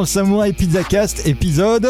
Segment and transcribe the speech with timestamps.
[0.00, 1.86] et dans Samurai Pizza Cast épisode.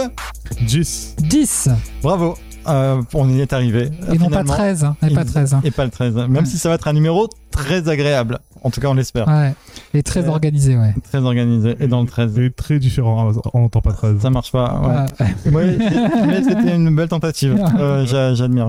[0.63, 1.15] 10.
[1.21, 1.69] 10
[2.03, 2.37] Bravo,
[2.69, 3.91] euh, on y est arrivé.
[4.13, 4.53] et non pas finalement.
[4.55, 4.85] 13.
[4.85, 5.55] hein, Et pas 13.
[5.55, 5.61] hein.
[5.63, 6.15] Et pas le 13.
[6.15, 6.45] Même Ouais.
[6.45, 8.41] si ça va être un numéro très agréable.
[8.63, 9.29] En tout cas, on l'espère.
[9.29, 9.55] Ouais.
[9.95, 10.93] Et très Euh, organisé, ouais.
[11.09, 11.77] Très organisé.
[11.81, 12.33] Et dans le 13.
[12.35, 14.19] C'est très différent, on n'entend pas 13.
[14.21, 15.07] Ça marche pas.
[15.21, 15.25] Ouais.
[15.47, 15.53] Ouais.
[15.53, 17.57] Ouais, c'est- mais c'était une belle tentative.
[17.79, 18.67] Euh, j'a- J'admire.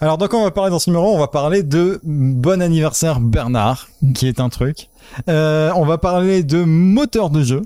[0.00, 3.88] Alors, donc, on va parler dans ce numéro, on va parler de Bon anniversaire Bernard,
[4.14, 4.88] qui est un truc.
[5.28, 7.62] Euh, on va parler de moteur de jeu.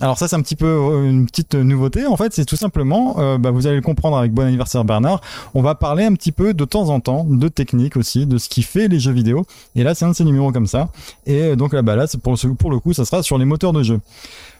[0.00, 3.16] Alors ça c'est un petit peu euh, une petite nouveauté en fait c'est tout simplement
[3.18, 5.22] euh, bah, vous allez le comprendre avec Bon anniversaire Bernard
[5.54, 8.50] on va parler un petit peu de temps en temps de technique aussi de ce
[8.50, 10.90] qui fait les jeux vidéo et là c'est un de ces numéros comme ça
[11.24, 13.82] et donc là bah là pour, pour le coup ça sera sur les moteurs de
[13.82, 14.00] jeu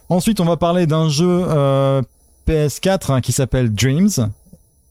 [0.09, 2.01] ensuite on va parler d'un jeu euh,
[2.49, 4.31] PS4 hein, qui s'appelle Dreams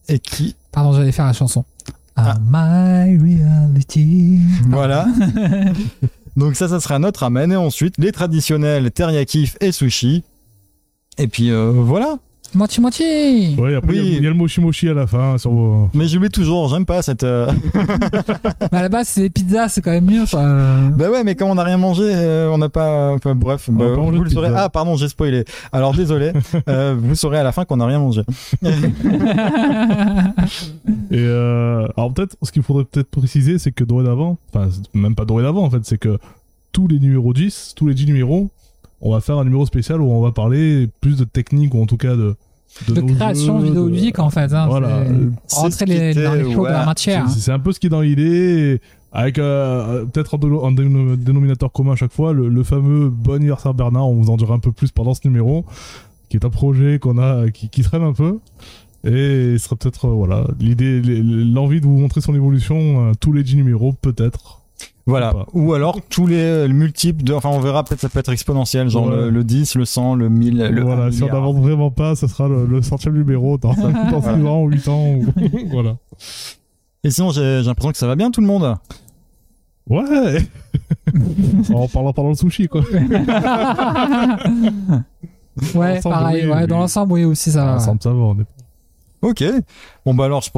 [0.07, 1.63] et qui Pardon, j'allais faire la chanson.
[2.17, 2.35] Ah.
[2.35, 4.39] Ah, my reality.
[4.67, 5.07] Voilà.
[6.37, 7.49] Donc ça, ça sera notre ramen.
[7.49, 10.23] Et ensuite, les traditionnels teriyakif et sushi.
[11.17, 12.17] Et puis euh, voilà.
[12.53, 13.55] Moitié-moitié.
[13.57, 14.13] Ouais, après, il y a- Oui.
[14.19, 15.37] il y, a le mochi mochi à la fin.
[15.37, 15.51] Sur...
[15.51, 17.23] vos- Mais j'oublie toujours, j'aime pas cette...
[17.23, 17.51] euh,
[18.71, 20.23] Mais à la base, c'est les pizzas, c'est quand même mieux.
[20.29, 20.41] quoi.
[20.95, 23.11] bah ouais, mais comme on n'a rien mangé, euh, on n'a pas...
[23.11, 24.51] Enfin bref, On bah, a pas mangé vous le saurez.
[24.55, 25.43] Ah pardon, j'ai spoilé.
[25.73, 26.31] Alors désolé,
[26.69, 28.21] euh, vous saurez à la fin qu'on n'a rien mangé.
[31.11, 35.25] Et euh, alors peut-être, ce qu'il faudrait peut-être préciser, c'est que dorénavant, enfin même pas
[35.25, 36.17] dorénavant en fait, c'est que
[36.71, 38.49] tous les numéros 10, tous les 10 numéros,
[39.07, 41.85] on va faire un numéro spécial où on va parler plus de technique ou en
[41.85, 42.35] tout cas de...
[42.89, 44.51] De création jeux, de- vidéoludique, en fait.
[44.53, 45.05] Hein, Voilà.
[45.53, 47.29] Rentrer les, dans les choses de la matière.
[47.29, 48.81] C'est c'est un peu ce qui est dans l'idée,
[49.13, 53.07] avec euh, peut-être un, déno- un déno- dénominateur commun à chaque fois, le, le fameux
[53.09, 55.63] Bon anniversaire Bernard, on vous en dira un peu plus pendant ce numéro,
[56.27, 58.39] qui est un projet qu'on a, qui, qui traîne un peu.
[59.05, 63.31] Et ce sera peut-être, euh, voilà, l'idée, l'envie de vous montrer son évolution, euh, tous
[63.31, 64.61] les 10 numéros, peut-être.
[65.07, 65.33] Voilà.
[65.53, 67.33] Ou alors tous les euh, multiples de...
[67.33, 69.15] Enfin on verra, peut-être ça peut être exponentiel, genre Ouais.
[69.15, 70.81] le, le 10, le 100, le 1000, le...
[70.81, 73.73] voilà, si on n'avance vraiment pas, ce sera le, le centième numéro dans,
[74.11, 75.05] dans 6 ans ou 8 ans.
[75.13, 75.25] ou-
[75.71, 75.97] voilà.
[77.03, 78.75] Et sinon j'ai l'impression que ça va bien tout le monde.
[79.87, 80.39] Ouais
[81.73, 82.81] En parlant pendant le sushi, quoi.
[85.73, 86.43] Ouais, l'ensemble, pareil.
[86.45, 86.67] oui, ouais, oui.
[86.67, 87.75] Dans l'ensemble, oui, aussi, ça va.
[87.75, 88.45] Ensemble, ça va, on est
[89.21, 89.43] Ok.
[90.05, 90.49] Bon bah alors je,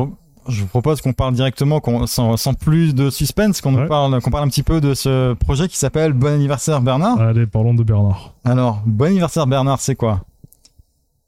[0.49, 3.87] je vous propose qu'on parle directement, qu'on sans, sans plus de suspense, qu'on nous Ouais.
[3.87, 7.19] parle, qu'on parle un petit peu de ce projet qui s'appelle Bon anniversaire Bernard.
[7.19, 8.33] Allez, parlons de Bernard.
[8.45, 10.21] Alors Bon anniversaire Bernard, c'est quoi?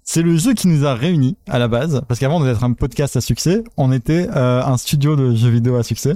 [0.03, 3.15] C'est le jeu qui nous a réunis à la base, parce qu'avant d'être un podcast
[3.15, 6.15] à succès, on était euh, un studio de jeux vidéo à succès.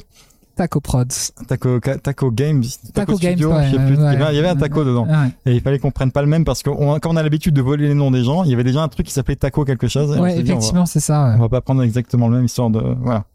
[0.56, 1.31] Taco Prods.
[1.47, 3.97] Taco, Games, Taco Games, Studio, ouais, je sais plus.
[3.97, 5.08] ouais, il, y avait, un taco dedans.
[5.08, 7.24] Ouais, Et il fallait qu'on prenne pas le même parce que on- quand on a
[7.24, 9.36] l'habitude de voler les noms des gens, il y avait déjà un truc qui s'appelait
[9.36, 10.18] Taco quelque chose.
[10.19, 11.34] Ouais, effectivement, c'est ça.
[11.38, 13.25] on va pas prendre exactement le même histoire de voilà.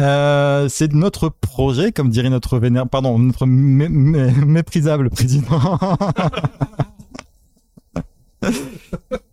[0.00, 5.78] Euh, c'est notre projet, comme dirait notre vénère, pardon, notre mé- mé- méprisable président.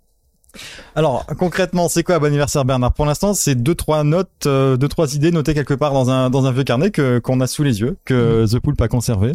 [0.99, 2.91] Alors concrètement, c'est quoi Bon anniversaire Bernard?
[2.91, 6.29] Pour l'instant, c'est deux trois notes, euh, deux trois idées notées quelque part dans un
[6.29, 9.31] dans un vieux carnet que qu'on a sous les yeux, que The Poulpe a conservé.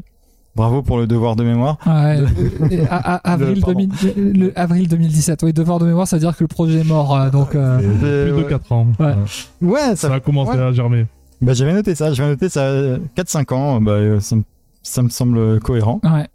[0.56, 1.78] Bravo pour le devoir de mémoire.
[1.86, 2.18] Ouais,
[2.70, 3.88] et a- a- avril, pardon.
[4.02, 5.42] 2000 le, avril 2017.
[5.42, 7.16] Oui, devoir de mémoire, ça veut dire que le projet est mort.
[7.16, 8.50] euh, donc, euh, Euh, plus de ouais.
[8.50, 8.86] 4 ans.
[9.00, 9.14] Ouais.
[9.62, 10.14] Ouais, Ça ça.
[10.14, 10.62] a commencé ouais.
[10.62, 11.06] à germer.
[11.40, 12.70] Bah j'avais noté ça, j'avais noté ça
[13.16, 13.80] 4-5 ans.
[13.80, 14.42] Bah euh, ça me,
[14.82, 16.00] ça me semble cohérent.
[16.04, 16.28] ouais.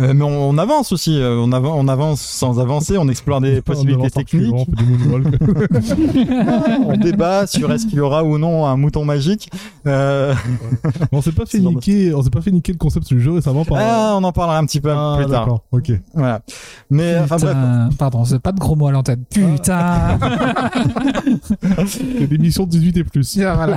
[0.00, 3.40] Euh, mais on, on avance aussi, euh, on, avan- on avance sans avancer, on explore
[3.40, 4.54] des possibilités techniques,
[6.86, 9.50] on débat sur est-ce qu'il y aura ou non un mouton magique.
[9.86, 10.34] Euh,
[11.12, 13.64] on s'est pas fait niquer, on s'est pas fait niquer le concept du jeu récemment
[13.64, 13.78] par.
[13.80, 15.60] ah, on en parlera un petit peu Ah, plus tard.
[15.72, 15.92] ok.
[16.14, 16.40] Voilà.
[16.90, 19.24] Mais enfin bref, Putain, pardon, c'est pas de gros mots à l'antenne.
[19.30, 20.18] Putain.
[22.30, 23.36] L'émission 18 et plus.
[23.38, 23.76] voilà.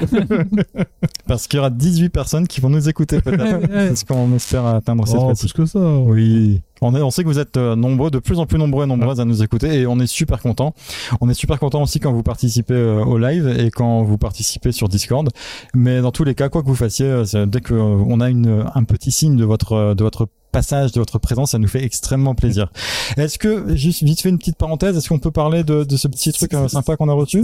[1.27, 3.59] parce qu'il y aura 18 personnes qui vont nous écouter peut-être.
[3.71, 5.47] C'est ce qu'on espère atteindre cette Oh, fois-ci.
[5.74, 5.98] Ça.
[6.00, 6.62] Oui.
[6.81, 8.88] On, est, on sait que vous êtes euh, nombreux, de plus en plus nombreux et
[8.88, 10.74] nombreuses à nous écouter et on est super content.
[11.22, 14.72] On est super content aussi quand vous participez euh, au live et quand vous participez
[14.72, 15.30] sur Discord.
[15.74, 18.30] Mais dans tous les cas, quoi que vous fassiez, euh, dès que euh, on a
[18.30, 21.84] une, un petit signe de votre de votre passage, de votre présence, ça nous fait
[21.84, 22.72] extrêmement plaisir.
[23.18, 26.08] Est-ce que juste vite fait une petite parenthèse, est-ce qu'on peut parler de, de ce
[26.08, 27.44] petit truc sympa qu'on a reçu?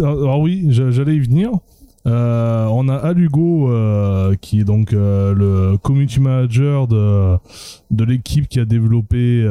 [0.00, 1.50] Alors oui, j'a- j'allais y venir.
[2.06, 7.36] Euh, on a Alugo euh, qui est donc euh, le community manager de,
[7.90, 9.42] de l'équipe qui a développé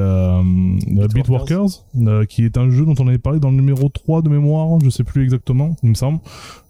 [1.13, 4.29] Beatworkers, euh, qui est un jeu dont on avait parlé dans le numéro 3 de
[4.29, 6.19] mémoire, je sais plus exactement, il me semble.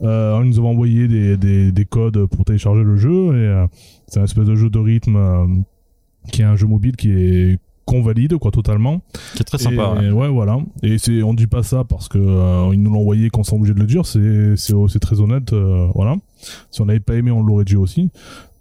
[0.01, 3.65] Euh, ils nous ont envoyé des, des, des codes pour télécharger le jeu et
[4.07, 5.63] c'est un espèce de jeu de rythme
[6.31, 9.01] qui est un jeu mobile qui est qu'on valide quoi totalement.
[9.35, 9.95] Qui est très sympa.
[10.01, 10.11] Et, ouais.
[10.11, 10.27] ouais.
[10.29, 10.57] voilà.
[10.83, 13.55] Et c'est, on dit pas ça parce que euh, ils nous l'ont envoyé qu'on s'est
[13.55, 14.05] obligé de le dire.
[14.05, 15.53] C'est, c'est, c'est très honnête.
[15.53, 16.15] euh, voilà.
[16.71, 18.09] Si on n'avait pas aimé, on l'aurait dit aussi.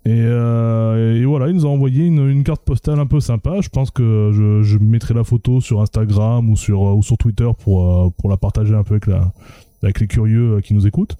[0.06, 3.60] Et, euh, et voilà, ils nous ont envoyé une, une carte postale un peu sympa.
[3.60, 7.48] Je pense que je, je mettrai la photo sur Instagram ou sur, ou sur Twitter
[7.62, 9.32] pour, pour la partager un peu avec, la,
[9.82, 11.16] avec les curieux qui nous écoutent.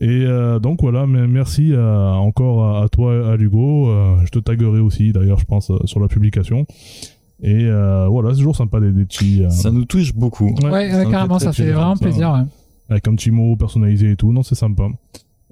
[0.00, 3.88] Et euh, donc voilà, merci à- encore à, à toi, à Hugo.
[3.88, 6.64] Euh, je te taguerai aussi, d'ailleurs, je pense, sur la publication.
[7.42, 9.44] Et euh, voilà, c'est toujours sympa des, des petits.
[9.44, 10.54] euh, Ça nous touche beaucoup.
[10.62, 12.04] Ouais, Ouais, ça ouais, me carrément, ça très fait plaisir, vraiment ça.
[12.04, 12.32] plaisir.
[12.32, 12.40] ouais.
[12.90, 14.32] avec un petit mot personnalisé et tout.
[14.32, 14.88] Non, c'est sympa.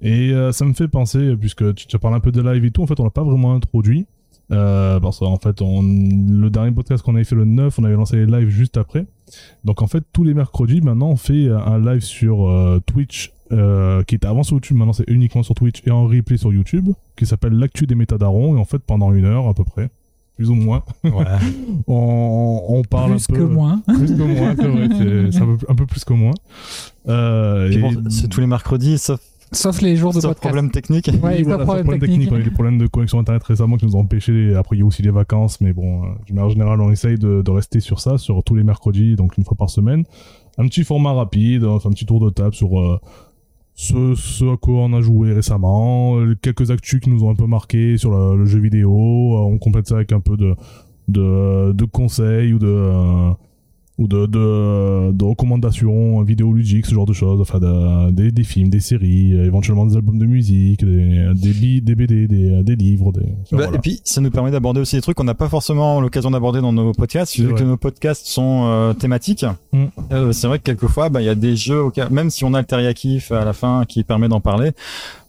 [0.01, 2.71] Et euh, ça me fait penser, puisque tu, tu parles un peu de live et
[2.71, 4.05] tout, en fait, on l'a pas vraiment introduit.
[4.49, 7.95] Euh, parce qu'en fait, on, le dernier podcast qu'on avait fait le 9, on avait
[7.95, 9.05] lancé les lives juste après.
[9.65, 14.03] Donc en fait, tous les mercredis, maintenant, on fait un live sur euh, Twitch, euh,
[14.03, 16.89] qui était avant sur YouTube, maintenant c'est uniquement sur Twitch et en replay sur YouTube,
[17.17, 18.55] qui s'appelle l'actu des métadarons.
[18.55, 19.89] Et en fait, pendant une heure à peu près,
[20.37, 21.11] plus ou moins, Ouais.
[21.87, 23.39] on, on parle Plus un peu...
[23.39, 23.81] que moins.
[23.87, 24.87] Plus que moins, c'est vrai,
[25.31, 26.33] c'est- un peu, un peu plus que moins.
[27.07, 29.19] Euh, Puis et- bon, c'est tous les mercredis, sauf,
[29.53, 30.41] Sauf les jours de sauf podcast.
[30.53, 31.09] problème technique.
[31.23, 32.19] Ouais, voilà, problème problème technique.
[32.29, 32.31] technique.
[32.33, 34.53] On a eu des problèmes de connexion internet récemment qui nous ont empêché.
[34.55, 37.17] Après, il y a aussi les vacances, mais bon, euh, d'une manière générale, on essaye
[37.17, 40.03] de, de rester sur ça, sur tous les mercredis, donc une fois par semaine.
[40.57, 42.99] Un petit format rapide, enfin, un petit tour de table sur euh,
[43.77, 47.35] ce, ce à quoi on a joué récemment, euh, quelques actus qui nous ont un
[47.35, 48.89] peu marqué sur le, le jeu vidéo.
[48.91, 50.55] Euh, on complète ça avec un peu de,
[51.07, 53.29] de, conseils ou de, euh,
[53.97, 58.69] ou de, de, de recommandations vidéoludiques, ce genre de choses, enfin de- des, des films,
[58.69, 63.21] des séries, éventuellement des albums de musique, des, des, des BD, des, des livres, des...
[63.21, 63.75] Bah, voilà.
[63.75, 66.61] Et puis, ça nous permet d'aborder aussi des trucs qu'on n'a pas forcément l'occasion d'aborder
[66.61, 69.45] dans nos podcasts, vu que nos podcasts sont euh, thématiques.
[69.73, 69.85] Mm.
[70.11, 72.59] Euh, c'est vrai que quelquefois, bah, il y a des jeux, même si on a
[72.59, 74.71] le teriyaki à la fin qui permet d'en parler,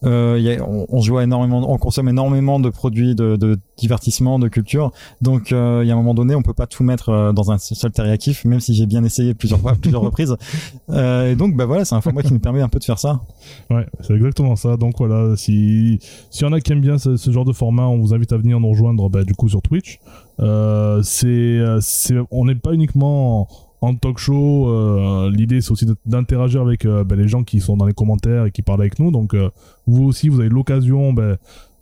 [0.04, 3.58] euh, il y a- on, on joue énormément, on consomme énormément de produits de, de
[3.76, 4.92] divertissement, de culture.
[5.20, 7.50] Donc, euh, il y a un moment donné, on peut pas tout mettre euh, dans
[7.50, 10.36] un seul teriyaki, même si j'ai bien essayé plusieurs fois, plusieurs reprises.
[10.90, 12.98] Euh, et donc, bah voilà, c'est un format qui nous permet un peu de faire
[12.98, 13.20] ça.
[13.70, 14.76] Ouais, c'est exactement ça.
[14.78, 15.98] Donc voilà, si
[16.30, 18.32] s'il y en a qui aiment bien ce, ce genre de format, on vous invite
[18.32, 19.98] à venir nous rejoindre bah, du coup sur Twitch.
[21.02, 23.48] C'est c'est on n'est pas uniquement
[23.80, 24.68] en, talk show.
[24.68, 28.46] euh, L'idée c'est aussi d'interagir avec euh, bah, les gens qui sont dans les commentaires
[28.46, 29.10] et qui parlent avec nous.
[29.10, 29.50] Donc euh,
[29.86, 31.14] vous aussi vous avez l'occasion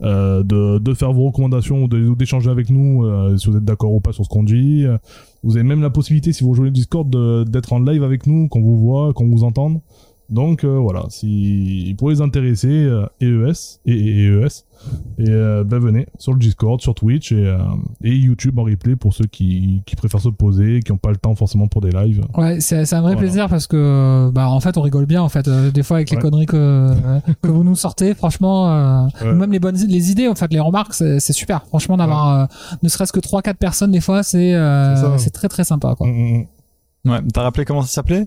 [0.02, 3.04] euh, de, faire vos recommandations ou d'échanger avec nous
[3.38, 4.84] si vous êtes d'accord ou pas sur ce qu'on dit.
[5.42, 7.08] Vous avez même la possibilité si vous rejoignez le Discord
[7.48, 9.80] d'être en live avec nous, qu'on vous voit, qu'on vous entende.
[10.28, 14.64] Donc euh, voilà, si pour les intéresser, euh, EES et, et EES,
[15.18, 17.58] et euh, ben venez sur le Discord, sur Twitch et, euh,
[18.02, 21.16] et YouTube en replay pour ceux qui, qui préfèrent se poser, qui n'ont pas le
[21.16, 22.22] temps forcément pour des lives.
[22.36, 23.26] Ouais, c'est c'est un vrai Voilà.
[23.28, 26.10] plaisir parce que, bah, en fait, on rigole bien, en fait, euh, des fois avec
[26.10, 26.22] les Ouais.
[26.22, 26.90] conneries que,
[27.42, 29.30] que vous nous sortez, franchement, euh, Ouais.
[29.30, 31.64] ou même les bonnes, les idées, en fait, les remarques, c'est c'est super.
[31.66, 32.46] Franchement, d'avoir, euh,
[32.82, 35.18] ne serait-ce que 3-4 personnes, des fois, c'est, euh, C'est ça.
[35.18, 36.08] c'est très très sympa, quoi.
[36.08, 36.38] Mm, mm,
[37.04, 37.10] mm.
[37.10, 37.18] Ouais.
[37.32, 38.26] T'as rappelé comment ça s'appelait?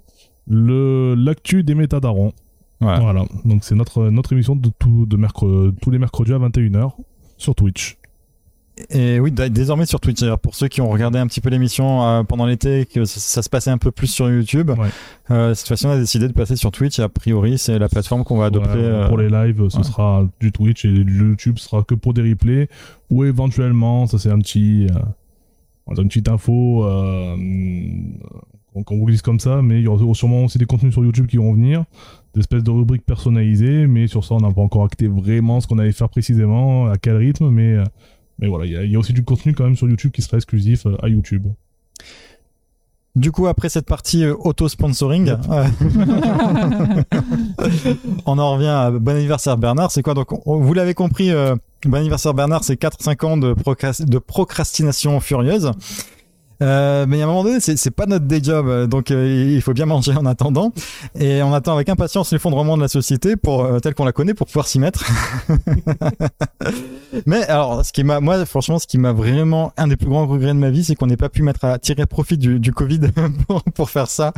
[0.49, 2.33] L'actu des métadarons.
[2.81, 2.97] Ouais.
[2.99, 6.91] Voilà, donc c'est notre notre émission de tout de mercredi, tous les mercredis à 21h
[7.37, 7.97] sur Twitch.
[8.91, 10.23] Et oui, désormais sur Twitch.
[10.41, 13.49] Pour ceux qui ont regardé un petit peu l'émission euh, pendant l'été, que ça, se
[13.49, 14.87] passait un peu plus sur YouTube, Ouais.
[15.31, 16.97] euh, cette fois-ci, on a décidé de passer sur Twitch.
[16.97, 18.69] Et a priori, c'est la plateforme qu'on va adopter.
[18.69, 19.83] Ouais, euh, Pour les lives, ce ouais.
[19.83, 22.69] sera du Twitch et le YouTube sera que pour des replays
[23.09, 27.35] ou éventuellement, ça c'est un petit, euh, une petite info euh,
[28.83, 31.03] qu'on qu'on vous glisse comme ça, mais il y aura sûrement aussi des contenus sur
[31.03, 31.83] YouTube qui vont venir,
[32.33, 35.67] des espèces de rubriques personnalisées, mais sur ça on n'a pas encore acté vraiment ce
[35.67, 37.83] qu'on allait faire précisément, à quel rythme, mais euh,
[38.39, 40.11] mais voilà, il y, a- il y a aussi du contenu quand même sur YouTube
[40.11, 41.47] qui sera exclusif euh, à YouTube.
[43.15, 45.65] Du coup, après cette partie euh, auto-sponsoring, euh,
[48.25, 49.91] on en revient à Bon anniversaire Bernard.
[49.91, 51.55] C'est quoi donc on- Vous l'avez compris, euh,
[51.85, 53.53] Bon anniversaire Bernard, c'est 4-5 ans de
[54.19, 55.71] procrastination furieuse.
[56.61, 59.51] Euh, mais à un moment donné, c'est c'est pas notre day job, euh, donc euh,
[59.55, 60.73] il faut bien manger en attendant.
[61.19, 64.33] Et on attend avec impatience l'effondrement de la société pour euh, tel qu'on la connaît
[64.33, 65.05] pour pouvoir s'y mettre.
[67.25, 70.27] mais alors, ce qui m'a, moi, franchement, ce qui m'a vraiment un des plus grands
[70.27, 72.73] regrets de ma vie, c'est qu'on n'ait pas pu mettre à tirer profit du, du
[72.73, 72.99] Covid
[73.47, 74.33] pour, pour faire ça.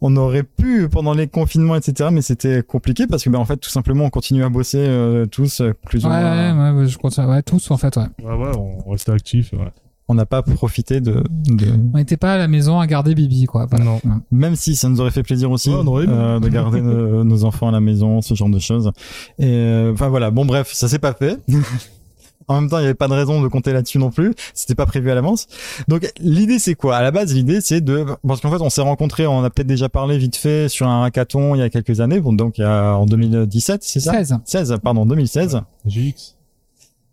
[0.00, 2.10] On aurait pu pendant les confinements, etc.
[2.12, 5.26] Mais c'était compliqué parce que, ben, en fait, tout simplement, on continue à bosser euh,
[5.26, 6.72] tous euh, plus Ouais, ou ouais, moins.
[6.72, 8.06] ouais, ouais, je crois que ça, ouais, tous, en fait, ouais.
[8.24, 9.52] Ouais, ouais, on restait actif.
[9.52, 9.70] Ouais.
[10.10, 13.44] On n'a pas profité de, de, On n'était pas à la maison à garder Bibi,
[13.44, 13.66] quoi.
[13.68, 13.84] Voilà.
[13.84, 13.94] Non.
[14.04, 14.16] Ouais.
[14.30, 16.12] Même si ça nous aurait fait plaisir aussi Ouais, aimé.
[16.16, 18.90] euh, de garder nos, nos enfants à la maison, ce genre de choses.
[19.38, 21.38] Et euh, enfin voilà, bon bref, ça s'est pas fait.
[22.48, 24.32] en même temps, il y avait pas de raison de compter là-dessus non plus.
[24.54, 25.46] C'était pas prévu à l'avance.
[25.88, 26.96] Donc l'idée c'est quoi?
[26.96, 29.66] À la base, l'idée c'est de parce qu'en fait, on s'est rencontrés, on a peut-être
[29.66, 32.62] déjà parlé vite fait sur un hackathon il y a quelques années, bon, donc il
[32.62, 34.12] y a, en 2017, c'est ça?
[34.12, 34.38] 16.
[34.42, 35.60] 16, pardon, 2016.
[35.86, 36.36] GX.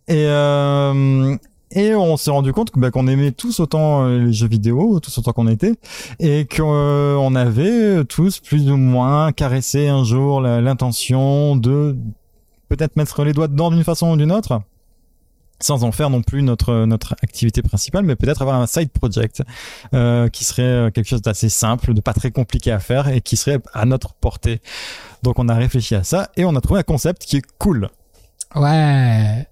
[0.08, 1.36] Et, euh,
[1.72, 5.18] Et on s'est rendu compte bah, qu'on aimait tous autant euh, les jeux vidéo, tous
[5.18, 5.74] autant qu'on était,
[6.20, 11.98] et qu'on avait tous plus ou moins caressé un jour l'intention de
[12.70, 14.62] peut-être mettre les doigts dedans d'une façon ou d'une autre,
[15.60, 19.42] sans en faire non plus notre notre activité principale, mais peut-être avoir un side project
[19.94, 23.22] euh, qui serait euh, quelque chose d'assez simple, de pas très compliqué à faire et
[23.22, 24.62] qui serait à notre portée.
[25.24, 27.90] Donc on a réfléchi à ça et on a trouvé un concept qui est cool.
[28.56, 29.48] Ouais.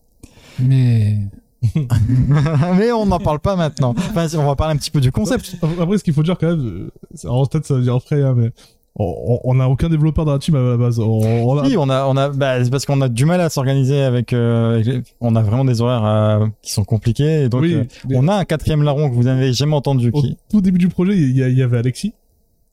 [0.60, 1.20] Mais.
[2.78, 3.94] mais on n'en parle pas maintenant.
[3.98, 5.56] Enfin, on va parler un petit peu du concept.
[5.80, 6.90] Après, ce qu'il faut dire quand même,
[7.26, 8.52] en tête, ça veut dire après, hein, mais
[8.96, 11.00] on n'a aucun développeur dans la team à la base.
[11.00, 13.50] On, on a- on a, on a, bah, c'est parce qu'on a du mal à
[13.50, 17.74] s'organiser avec, euh, on a vraiment des horaires euh, qui sont compliqués et donc oui,
[17.74, 20.38] euh, mais on a un quatrième larron que vous n'avez jamais entendu au qui.
[20.52, 22.14] tout début du projet, il y, a- il y avait Alexis,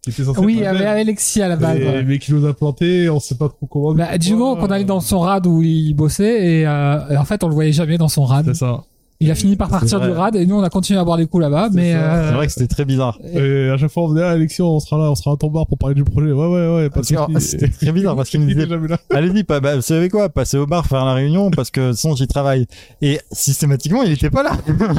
[0.02, 1.78] qui était censé Oui, il y avait Alexis à la base.
[1.78, 2.04] mais, ouais.
[2.04, 3.94] mais qui nous a planté, on sait pas trop comment.
[3.94, 7.24] Bah, du moment qu'on allait dans son rad où il bossait et, euh, et en
[7.24, 8.46] fait on le voyait jamais dans son rad.
[8.46, 8.82] C'est ça.
[9.22, 11.26] Il a fini par partir du rad et nous on a continué à boire des
[11.26, 11.68] coups là-bas.
[11.70, 13.18] C'est Mais euh, C'est vrai que c'était très bizarre.
[13.34, 15.48] Et à chaque fois, on venait, ah, Alexis, on sera là, on sera à ton
[15.48, 16.32] bar pour parler du projet.
[16.32, 17.48] Ouais, ouais, ouais, pas de Parce que, alors, soucis.
[17.50, 18.98] C'était très bizarre parce qu'il me disait jamais là.
[19.10, 22.16] Allez-y, pas, bah, vous savez quoi, passez au bar, faire la réunion, parce que sinon
[22.16, 22.66] j'y travaille.
[23.02, 24.52] Et systématiquement, il était pas là.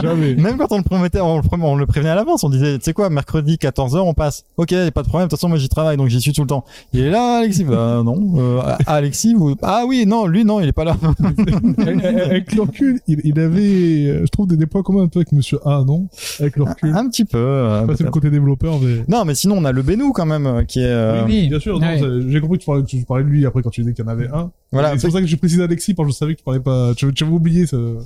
[0.04, 0.36] Jamais.
[0.42, 2.84] Même quand on le promettait, on le, on le prévenait à l'avance, on disait, tu
[2.84, 4.44] sais quoi, mercredi 14h, on passe.
[4.58, 6.48] Ok, pas de problème, de toute façon, moi j'y travaille, donc j'y suis tout le
[6.48, 6.64] temps.
[6.94, 8.34] Il est là, Alexis Bah non.
[8.38, 9.56] Euh, ah, Alexis, vous...
[9.64, 10.96] ah oui, non, lui, non, il est pas là.
[11.80, 15.32] Avec le recul, il, il avait, euh, je trouve, des, points communs un peu avec
[15.32, 16.08] Monsieur A, non?
[16.40, 16.94] Avec le recul.
[16.96, 17.38] Un petit peu.
[17.38, 19.04] euh, Pas c'est le côté développeur, mais.
[19.08, 20.86] non, mais sinon, on a le Benou quand même, euh, qui est.
[20.86, 21.48] euh, Oui, oui.
[21.50, 22.00] Bien sûr, Ouais.
[22.28, 24.08] j'ai compris que tu parlais, tu parlais de lui après quand tu disais qu'il y
[24.08, 24.52] en avait un.
[24.72, 26.60] Voilà, c'est pour ça que j'ai précisé Alexis, parce que je savais que tu parlais
[26.62, 27.98] pas, tu, tu avais oublié ce,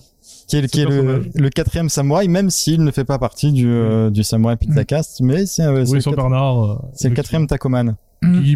[0.47, 3.67] qui est, qui est ce le, quatrième samouraï, même s'il ne fait pas partie du,
[3.67, 6.81] euh, du samouraï Pizza Cast, mais c'est euh, c'est oui, Bernard.
[6.93, 7.95] c'est le quatrième Tacoman.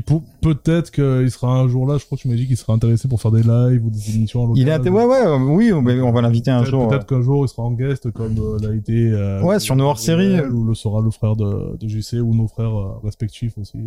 [0.05, 2.73] Pour- peut-être qu'il sera un jour là, je crois que tu m'as dit qu'il serait
[2.73, 4.61] intéressé pour faire des lives ou des émissions en local.
[4.61, 5.25] Il est inté- ouais, ouais,
[5.55, 6.87] oui, on on va l'inviter un jour.
[6.89, 9.85] peut-être qu'un jour il sera en guest comme euh, l'a été euh, Ouais, sur nos
[9.85, 10.41] hors-séries.
[10.41, 13.77] Ou le sera le frère de, de JC ou nos frères euh, respectifs aussi.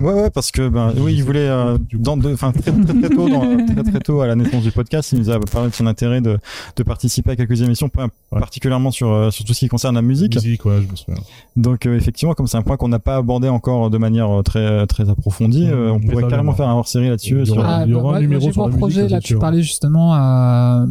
[0.00, 3.08] Ouais, ouais, parce que ben oui, il voulait euh, dans de, enfin très, très très
[3.10, 5.74] tôt, dans, très très tôt à la naissance du podcast, il nous a parlé de
[5.74, 6.38] son intérêt de
[6.76, 8.40] de participer à quelques émissions, pas- Ouais.
[8.40, 10.34] particulièrement sur euh, sur tout ce qui concerne la musique.
[10.36, 11.20] Musique, ouais, je me souviens.
[11.56, 14.42] Donc euh, effectivement, comme c'est un point qu'on n'a pas abordé encore de manière euh,
[14.42, 17.36] très très approfondie, euh, on pourrait carrément faire un hors-série là-dessus.
[17.36, 19.08] Il y sur- aura- Ah, il y aura bah, un numéro sur pour la projet,
[19.08, 20.86] là, tu parlais justement euh,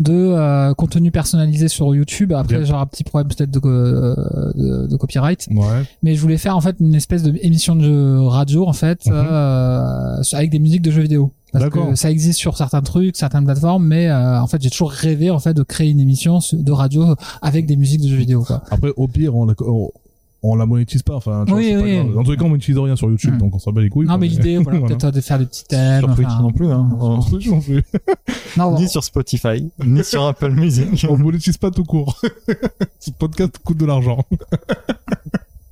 [0.00, 2.32] de euh, contenu personnalisé sur YouTube.
[2.32, 2.64] Après, Bien.
[2.64, 4.14] genre un petit problème peut-être de, euh,
[4.54, 5.46] de, de copyright.
[5.50, 5.64] Ouais.
[6.02, 9.12] Mais je voulais faire en fait une espèce de émission de radio en fait Mhm.
[9.14, 11.32] euh, avec des musiques de jeux vidéo.
[11.52, 14.90] Parce que ça existe sur certains trucs, certaines plateformes, mais euh, en fait j'ai toujours
[14.90, 18.42] rêvé en fait de créer une émission de radio avec des musiques de jeux vidéo.
[18.42, 18.62] Quoi.
[18.72, 19.90] Après, au pire, on on,
[20.46, 21.14] on la monétise pas.
[21.16, 21.96] Enfin, tu vois, Oui, pas oui.
[21.96, 22.18] grave.
[22.18, 23.38] En tous les cas, on monétise rien sur YouTube, Hmm.
[23.38, 24.06] donc on s'en bat les couilles.
[24.06, 24.96] non quoi, mais l'idée, voilà, Voilà.
[24.96, 26.00] peut-être de faire des petits thèmes.
[26.04, 26.88] sur Twitch enfin, non plus, hein.
[27.00, 27.82] On se touche non plus.
[28.56, 31.06] non, ni sur Spotify, ni sur Apple Music.
[31.08, 32.20] On monétise pas tout court.
[33.00, 34.24] Ce podcast coûte de l'argent.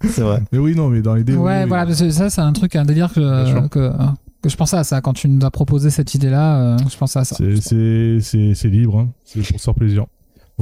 [0.05, 0.43] c'est vrai.
[0.53, 1.35] Mais oui, non, mais dans l'idée.
[1.37, 1.69] Ouais, oui, oui.
[1.69, 3.93] voilà, parce que ça, c'est un truc, un délire que, que,
[4.43, 5.01] que je pensais à ça.
[5.01, 7.37] Quand tu nous as proposé cette idée-là, euh, je pensais à ça.
[7.37, 9.09] C'est- C'est c'est- c'est libre, hein.
[9.25, 10.07] c'est pour se faire plaisir.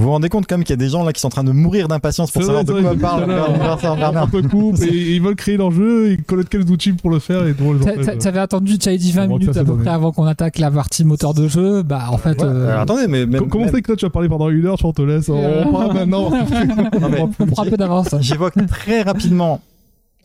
[0.00, 1.30] Vous vous rendez compte quand même qu'il y a des gens là qui sont en
[1.30, 4.30] train de mourir d'impatience pour savoir vrai, de quoi parle Bernard.
[4.50, 7.52] Coupe et ils veulent créer leur jeu, ils connaissent quels outils pour le faire et
[7.52, 7.80] drôle.
[7.80, 10.10] T'a- T'avais attendu, tu avais dit 20 On voit que minutes à peu près avant
[10.10, 11.82] qu'on attaque la partie moteur de jeu.
[11.82, 14.28] Bah, en fait, Ouais, euh, alors, attendez, mais, Comment c'est que là tu vas parler
[14.30, 15.64] pendant une heure, on te laisse, on Euh.
[15.70, 16.30] parle maintenant.
[17.38, 18.14] On prend un peu d'avance.
[18.20, 19.60] J'évoque très rapidement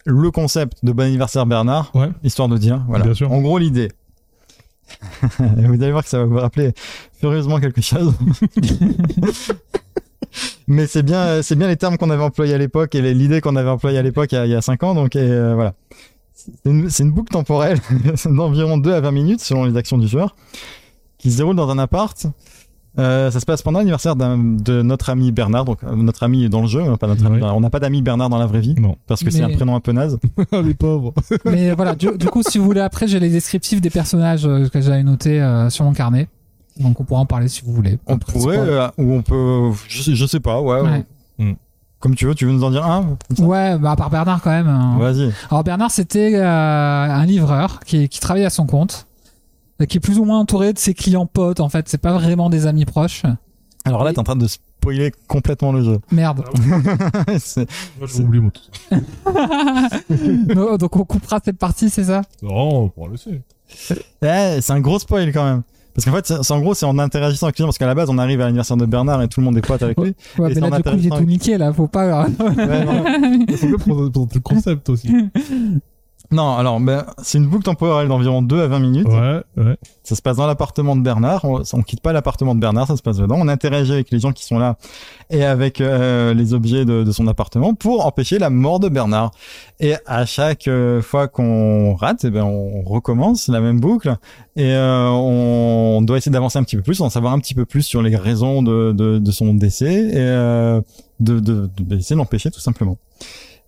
[0.05, 2.10] le concept de bon anniversaire Bernard, Ouais.
[2.24, 3.03] histoire de dire, voilà.
[3.03, 3.29] Bien sûr.
[3.32, 3.89] En gros, l'idée.
[5.39, 6.74] vous allez voir que ça va vous rappeler
[7.20, 8.13] furieusement quelque chose.
[10.68, 13.56] Mais c'est bien, c'est bien les termes qu'on avait employés à l'époque et l'idée qu'on
[13.56, 14.96] avait employée à l'époque il y a- il y a 5 ans.
[14.96, 15.74] Donc, et, euh, voilà.
[16.34, 17.80] C'est une, une boucle temporelle
[18.25, 20.36] d'environ 2 à 20 minutes selon les actions du joueur
[21.18, 22.25] qui se déroule dans un appart.
[22.98, 26.48] Euh, ça se passe pendant l'anniversaire d'un- de notre ami Bernard, donc euh, notre ami
[26.50, 27.40] dans le jeu, hein, pas notre ami Ouais.
[27.40, 27.58] Bernard.
[27.58, 29.75] On n'a pas d'ami Bernard dans la vraie vie Non, parce que c'est un prénom
[29.75, 30.18] un peu naze.
[30.52, 31.14] les pauvres.
[31.46, 34.68] Mais voilà, du, du coup, si vous voulez, après, j'ai les descriptifs des personnages euh,
[34.70, 36.28] que j'avais notés euh, sur mon carnet.
[36.80, 37.98] Donc, on pourra en parler si vous voulez.
[38.08, 40.82] On Après, pourrait, euh, ou on peut, je sais, je sais pas, ouais.
[40.82, 41.06] Ouais.
[41.40, 41.54] Hmm.
[42.00, 44.52] Comme tu veux, tu veux nous en dire un Ouais, bah, à part Bernard quand
[44.52, 44.68] même.
[44.68, 44.98] hein.
[45.00, 45.32] Vas-y.
[45.50, 49.14] Alors Bernard, c'était euh, un livreur qui, qui travaillait à son compte, euh,
[49.88, 51.60] qui est plus ou moins entouré de ses clients potes.
[51.60, 53.24] En fait, c'est pas vraiment des amis proches.
[53.84, 56.00] Alors là, t'es en train de spoiler complètement le jeu.
[56.12, 56.44] Merde.
[58.08, 58.62] J'ai oublié mon tout.
[60.55, 62.22] Non, Donc on coupera cette partie, c'est ça?
[62.41, 63.41] Non, on pourra laisser.
[64.22, 65.62] Ouais, c'est un gros spoil quand même.
[65.94, 67.96] Parce qu'en fait, c'est- en gros, c'est en interagissant avec les gens, parce qu'à la
[67.96, 70.13] base, on arrive à l'anniversaire de Bernard et tout le monde est pote avec lui.
[70.38, 71.17] Ouais, Et mais là, du coup, il est intéressant.
[71.20, 71.72] tout niqué, là.
[71.72, 72.25] Faut pas.
[72.27, 73.05] Ouais, non.
[73.48, 75.10] Il faut bien présenter le concept aussi.
[76.36, 79.08] Non, alors ben, c'est une boucle temporelle d'environ 2 à 20 minutes.
[79.08, 79.77] Ouais, ouais.
[80.04, 81.46] Ça se passe dans l'appartement de Bernard.
[81.46, 83.38] On, on quitte pas l'appartement de Bernard, ça se passe dedans.
[83.39, 84.75] On interagit avec les gens qui sont là
[85.30, 89.32] et avec euh, les objets de, de son appartement pour empêcher la mort de Bernard.
[89.80, 94.18] Et à chaque euh, fois qu'on rate, eh ben, on recommence la même boucle
[94.58, 97.65] et euh, on doit essayer d'avancer un petit peu plus, d'en savoir un petit peu
[97.65, 100.82] plus sur les raisons de, de, de son décès et
[101.22, 102.98] de, de, de, essayer de l'empêcher tout simplement.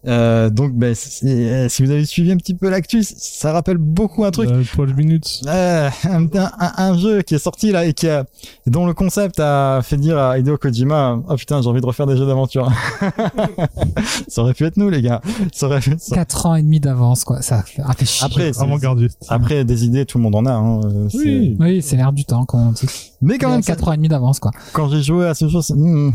[0.07, 3.77] Euh, donc, ben, si, euh, si vous avez suivi un petit peu l'actu, ça rappelle
[3.77, 4.49] beaucoup un truc.
[4.49, 5.41] Euh, 12 minutes.
[5.47, 8.25] Euh, un, un- un jeu qui est sorti là et qui a,
[8.67, 12.07] dont le concept a fait dire à Hideo Kojima, oh putain, j'ai envie de refaire
[12.07, 12.71] des jeux d'aventure.
[14.27, 15.21] ça aurait pu être nous, les gars.
[15.53, 17.41] Ça aurait pu- ça- 4 ans et demi d'avance, quoi.
[17.41, 18.25] Ça a fait chier.
[18.25, 19.25] Après, Avant-gardiste.
[19.29, 20.51] après, des idées, tout le monde en a.
[20.53, 20.81] Hein.
[20.85, 21.57] euh, c'est- Oui.
[21.59, 22.87] Oui, c'est l'air du temps, comme on dit.
[23.21, 24.51] Mais quand même, ça- 4 ans et demi d'avance, quoi.
[24.73, 26.11] quand j'ai joué à ce jeu, c'est- hmm.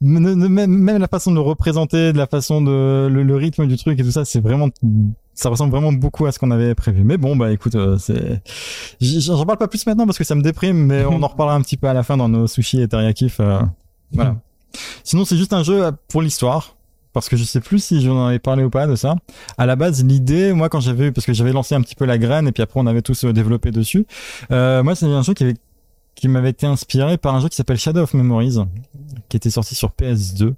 [0.00, 4.02] Même, la façon de le représenter, de la façon de le, rythme du truc et
[4.02, 4.68] tout ça, c'est vraiment,
[5.34, 7.02] ça ressemble vraiment beaucoup à ce qu'on avait prévu.
[7.02, 8.42] Mais bon, bah écoute, euh, c'est,
[9.00, 11.62] j'en parle pas plus maintenant parce que ça me déprime, mais on en reparlera un
[11.62, 13.40] petit peu à la fin dans nos sushis et teriyakif.
[13.40, 13.60] euh,
[14.12, 14.36] voilà.
[15.04, 16.76] Sinon, c'est juste un jeu pour l'histoire.
[17.16, 19.16] Parce que je sais plus si j'en avais parlé ou pas de ça.
[19.56, 22.18] À la base, l'idée, moi, quand j'avais, parce que j'avais lancé un petit peu la
[22.18, 24.06] graine et puis après on avait tous euh, développé dessus.
[24.50, 25.54] Euh, moi, c'est un jeu qui avait,
[26.16, 28.56] qui m'avait été inspiré par un jeu qui s'appelle Shadow of Memories,
[29.28, 30.54] qui était sorti sur PS2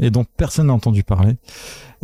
[0.00, 1.36] et dont personne n'a entendu parler.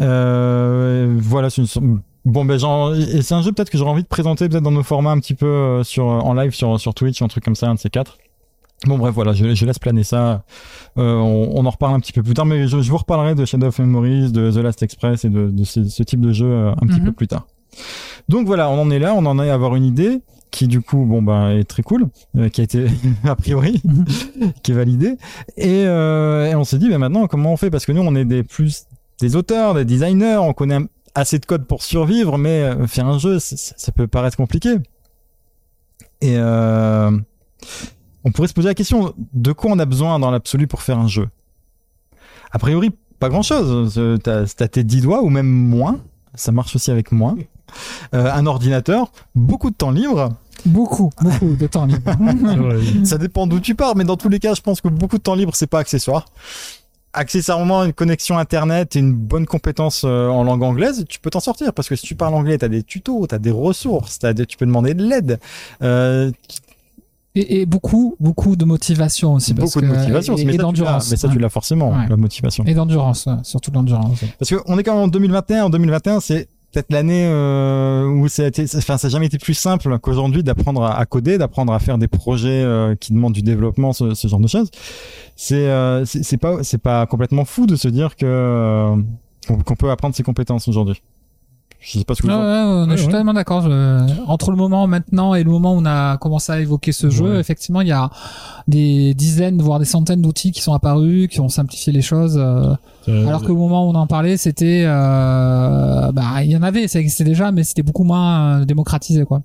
[0.00, 4.02] Euh, voilà, c'est une Bon ben genre et c'est un jeu peut-être que j'aurais envie
[4.02, 6.92] de présenter peut-être dans nos formats un petit peu euh, sur en live sur sur
[6.92, 8.18] Twitch un truc comme ça un de ces quatre.
[8.86, 10.42] Bon bref voilà je, je laisse planer ça.
[10.98, 13.34] Euh, on, on en reparle un petit peu plus tard mais je, je vous reparlerai
[13.34, 16.32] de Shadow of Memories, de The Last Express et de, de ce, ce type de
[16.32, 17.06] jeu euh, un petit Mhm.
[17.06, 17.46] peu plus tard.
[18.28, 20.80] Donc voilà on en est là on en est à avoir une idée qui du
[20.80, 22.86] coup bon ben est très cool euh, qui a été
[23.24, 23.82] a priori
[24.62, 25.16] qui est validée
[25.56, 27.70] et, euh, et on s'est dit ben maintenant comment on fait?
[27.70, 28.86] Parce que nous on est des plus
[29.20, 30.80] des auteurs des designers on connaît
[31.14, 34.76] assez de code pour survivre mais euh, faire un jeu ça, peut paraître compliqué.
[36.20, 40.82] Et on pourrait se poser la question de quoi on a besoin dans l'absolu pour
[40.82, 41.28] faire un jeu?
[42.50, 46.00] A priori pas grand chose t'as t'as tes 10 doigts ou même moins.
[46.34, 47.36] Ça marche aussi avec moins.
[48.14, 50.30] Euh, un ordinateur beaucoup de temps libre
[50.66, 52.12] Beaucoup, beaucoup de temps libre.
[53.04, 55.22] Ça dépend d'où tu pars, mais dans tous les cas, je pense que beaucoup de
[55.22, 56.26] temps libre, c'est pas accessoire.
[57.14, 61.40] Accessoirement, une connexion internet et une bonne compétence euh, en langue anglaise, tu peux t'en
[61.40, 64.56] sortir parce que si tu parles anglais, t'as des tutos, t'as des ressources, des- tu
[64.58, 65.40] peux demander de l'aide.
[65.82, 66.30] Euh,
[67.34, 69.54] Et, et beaucoup, beaucoup de motivation aussi.
[69.54, 71.10] Parce beaucoup de motivation, et, mais, ça, tu d'endurance.
[71.10, 72.08] mais ça, tu l'as forcément, Ouais.
[72.08, 72.64] la motivation.
[72.66, 74.20] Et d'endurance, ouais, surtout l'endurance.
[74.22, 74.28] ouais.
[74.38, 75.64] Parce qu'on est quand même en 2021.
[75.64, 79.38] En 2021, c'est peut-être l'année euh, où ça a été, enfin, ça n'a jamais été
[79.38, 83.42] plus simple qu'aujourd'hui d'apprendre à, coder, d'apprendre à faire des projets euh, qui demandent du
[83.42, 84.70] développement, ce, genre de choses.
[85.36, 88.96] C'est, euh, c'est pas, c'est pas complètement fou de se dire que euh,
[89.46, 91.00] qu'on peut apprendre ses compétences aujourd'hui.
[91.80, 93.62] Je sais pas ce que vous Ouais, en- ouais, ouais, je suis totalement d'accord.
[93.62, 97.08] Je- Entre le moment maintenant et le moment où on a commencé à évoquer ce
[97.08, 97.38] jeu, Ouais.
[97.40, 98.10] effectivement, il y a
[98.66, 102.36] des dizaines, voire des centaines d'outils qui sont apparus, qui ont simplifié les choses.
[102.36, 102.74] euh,
[103.08, 106.62] Euh, alors que au moment où on en parlait, c'était, euh, bah, il y en
[106.62, 109.42] avait, ça existait déjà, mais c'était beaucoup moins euh, démocratisé, quoi.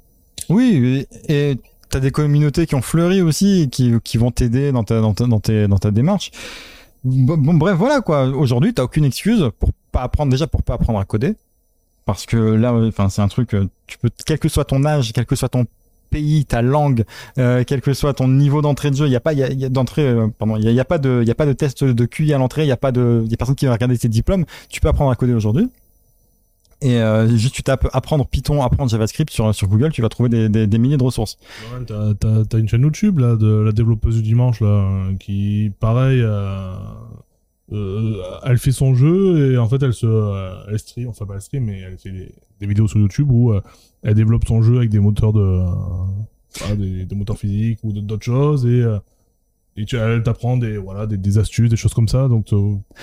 [0.50, 1.58] Oui, et et
[1.90, 5.28] t'as des communautés qui ont fleuri aussi, qui, qui vont t'aider dans ta, dans, ta,
[5.28, 6.32] dans, tes- dans ta démarche.
[7.04, 8.26] Bon, bon, bref, voilà quoi.
[8.28, 11.36] Aujourd'hui, t'as aucune excuse pour pas apprendre déjà pour pas apprendre à coder,
[12.06, 13.54] parce que là, euh, enfin, c'est un truc.
[13.54, 15.66] euh, Tu peux, quel que soit ton âge, quel que soit ton
[16.10, 17.06] pays, ta langue,
[17.40, 19.44] euh, quel que soit ton niveau d'entrée de jeu, il y a pas, il y
[19.44, 21.36] a, y a d'entrée, euh, pardon, il y y a pas de, il y a
[21.36, 23.66] pas de test de QI à l'entrée, il y a pas de, il personne qui
[23.66, 24.46] va regarder tes diplômes.
[24.70, 25.70] Tu peux apprendre à coder aujourd'hui.
[26.82, 30.28] Et euh, juste tu tapes apprendre Python, apprendre JavaScript sur sur Google, tu vas trouver
[30.28, 31.38] des, des, des milliers de ressources.
[31.88, 35.72] T'as, t'as- t'as une chaîne YouTube là de la développeuse du dimanche là euh, qui
[35.80, 36.22] pareil
[37.74, 41.36] euh, elle fait son jeu et en fait elle se euh, elle stream enfin pas
[41.36, 43.62] elle stream mais elle fait des, des vidéos sur YouTube où euh,
[44.04, 45.62] elle développe son jeu avec des moteurs de
[46.60, 48.84] voilà, des, des moteurs physiques ou d'autres choses et
[49.76, 52.28] et tu, elle t'apprend des voilà des, des astuces des choses comme ça.
[52.28, 52.46] Donc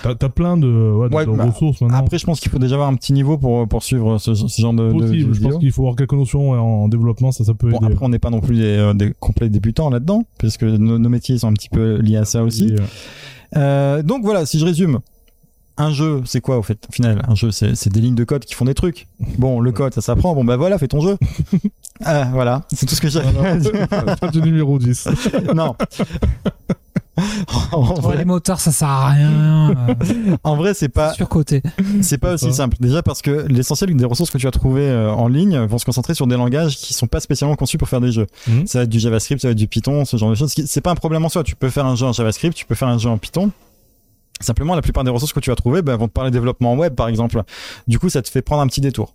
[0.05, 1.97] t'as, t'as plein de, ouais, de- Ouais, de bah, ressources maintenant.
[1.99, 4.63] Après, je pense qu'il faut déjà avoir un petit niveau pour pour suivre ce, ce
[4.63, 7.55] genre de, de possible je pense qu'il faut avoir quelques notions en développement ça ça
[7.55, 7.87] peut Bon, aider.
[7.93, 11.39] après, on n'est pas non plus des, des complets débutants là-dedans, puisque nos, nos métiers
[11.39, 12.69] sont un petit peu liés à ça aussi.
[12.69, 12.77] Et,
[13.57, 15.01] euh, donc voilà, si je résume,
[15.77, 18.45] un jeu, c'est quoi au fait Au final, un jeu, c'est des lignes de code
[18.45, 19.09] qui font des trucs.
[19.39, 20.35] Bon, le code, ça s'apprend.
[20.35, 21.17] Bon, bah voilà, fais ton jeu.
[22.03, 23.21] Ah, voilà, c'est tout ce que j'ai.
[23.21, 25.09] Fin du numéro 10
[25.55, 25.77] non.
[27.73, 29.75] en, Ouais, vrai, les moteurs, ça sert à rien.
[30.45, 31.63] en vrai, c'est pas surcoté.
[32.03, 32.77] c'est pas aussi simple.
[32.81, 35.85] Déjà parce que l'essentiel des ressources que tu vas trouver euh, en ligne vont se
[35.85, 38.27] concentrer sur des langages qui sont pas spécialement conçus pour faire des jeux.
[38.47, 38.67] Mhm.
[38.67, 40.51] Ça va être du JavaScript, ça va être du Python, ce genre de choses.
[40.51, 41.43] Ce qui- C'est pas un problème en soi.
[41.45, 43.51] Tu peux faire un jeu en JavaScript, tu peux faire un jeu en Python.
[44.41, 46.95] Simplement, la plupart des ressources que tu vas trouver ben, vont te parler développement web,
[46.95, 47.43] par exemple.
[47.89, 49.15] Du coup, ça te fait prendre un petit détour.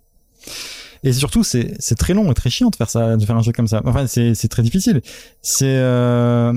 [1.02, 3.52] Et surtout, c'est très long et très chiant de faire ça, de faire un jeu
[3.52, 3.80] comme ça.
[3.84, 5.02] Enfin, c'est c'est très difficile.
[5.42, 6.52] C'est euh,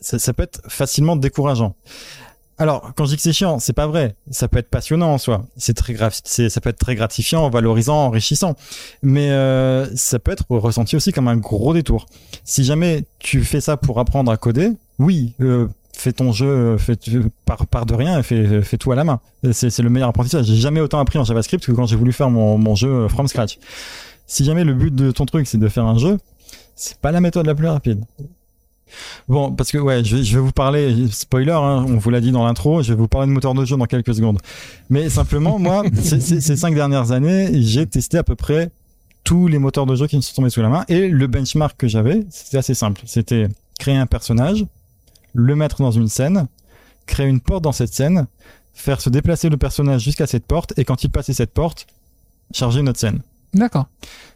[0.00, 1.74] ça, ça peut être facilement décourageant.
[2.56, 4.14] Alors, quand je dis que c'est chiant, c'est pas vrai.
[4.30, 5.46] Ça peut être passionnant en soi.
[5.56, 6.14] C'est très grave.
[6.24, 8.54] Ça peut être très gratifiant, valorisant, enrichissant.
[9.02, 12.06] Mais euh, ça peut être ressenti aussi comme un gros détour.
[12.44, 16.96] Si jamais tu fais ça pour apprendre à coder, oui, euh, fais ton jeu, fais,
[17.44, 19.20] par par de rien, et fais, fais tout à la main.
[19.52, 20.46] C'est c'est le meilleur apprentissage.
[20.46, 23.26] J'ai jamais autant appris en JavaScript que quand j'ai voulu faire mon mon jeu from
[23.26, 23.58] scratch.
[24.26, 26.18] Si jamais le but de ton truc c'est de faire un jeu,
[26.76, 28.04] c'est pas la méthode la plus rapide.
[29.28, 32.20] Bon, parce que ouais, je vais, je vais vous parler, spoiler, hein, on vous l'a
[32.20, 34.38] dit dans l'intro, je vais vous parler de moteur de jeu dans quelques secondes.
[34.90, 38.70] Mais simplement, moi, ces, ces- ces cinq dernières années, j'ai testé à peu près
[39.24, 40.84] tous les moteurs de jeu qui me sont tombés sous la main.
[40.88, 43.00] Et le benchmark que j'avais, c'était assez simple.
[43.06, 44.64] C'était créer un personnage,
[45.32, 46.46] le mettre dans une scène,
[47.06, 48.26] créer une porte dans cette scène,
[48.74, 51.86] faire se déplacer le personnage jusqu'à cette porte, et quand il passait cette porte,
[52.52, 53.20] charger une autre scène.
[53.54, 53.86] D'accord.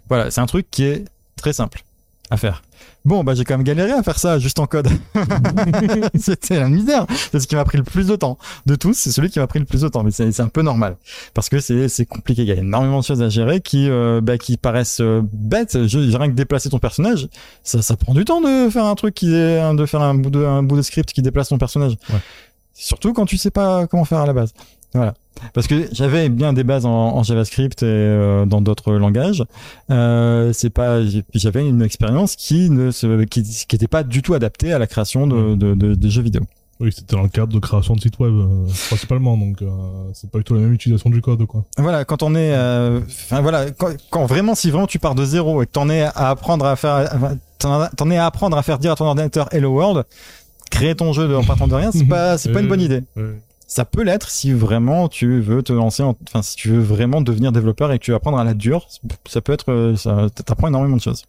[0.08, 1.04] Voilà, c'est un truc qui est
[1.37, 1.82] très simple
[2.30, 2.62] à faire.
[3.05, 4.88] Bon, bah j'ai quand même galéré à faire ça juste en code.
[6.19, 7.07] C'était la misère.
[7.33, 8.38] C'est ce qui m'a pris le plus de temps.
[8.67, 10.03] De tous, c'est celui qui m'a pris le plus de temps.
[10.03, 10.97] Mais c'est un peu normal.
[11.33, 12.43] Parce que c'est c'est compliqué.
[12.43, 15.87] Il y a énormément de choses à gérer qui, euh, bah, qui paraissent euh, bêtes.
[15.87, 17.29] Je, rien que déplacer ton personnage,
[17.62, 20.31] ça, ça prend du temps de faire un truc qui est, de faire un bout
[20.31, 21.97] de, un bout de script qui déplace ton personnage.
[22.11, 22.21] Ouais.
[22.75, 24.53] Surtout quand tu sais pas comment faire à la base.
[24.94, 25.14] Voilà.
[25.55, 29.44] Parce que j'avais bien des bases en, en JavaScript et euh, dans d'autres langages.
[29.90, 31.01] Euh, c'est pas,
[31.35, 34.87] j'avais une expérience qui ne se, qui, qui était pas du tout adaptée à la
[34.87, 36.42] création de, de, de, de jeux vidéo.
[36.81, 39.66] Oui, c'était dans le cadre de création de sites web, euh, principalement, donc euh,
[40.14, 41.64] c'est pas du tout la même utilisation du code, quoi.
[41.77, 45.24] Voilà, quand on est, euh, enfin voilà, quand, quand vraiment, si vraiment tu pars de
[45.24, 47.11] zéro et que t'en es à apprendre à faire,
[47.59, 50.05] t'en es à apprendre à faire dire à ton ordinateur Hello World,
[50.70, 53.03] créer ton jeu de- en partant de rien, c'est pas, c'est pas une bonne idée.
[53.16, 53.40] Ouais.
[53.70, 57.20] Ça peut l'être si vraiment tu veux te lancer, en- enfin si tu veux vraiment
[57.20, 58.88] devenir développeur et que tu veux apprendre à la dure,
[59.28, 61.24] ça peut être, euh, ça t'apprend énormément de choses.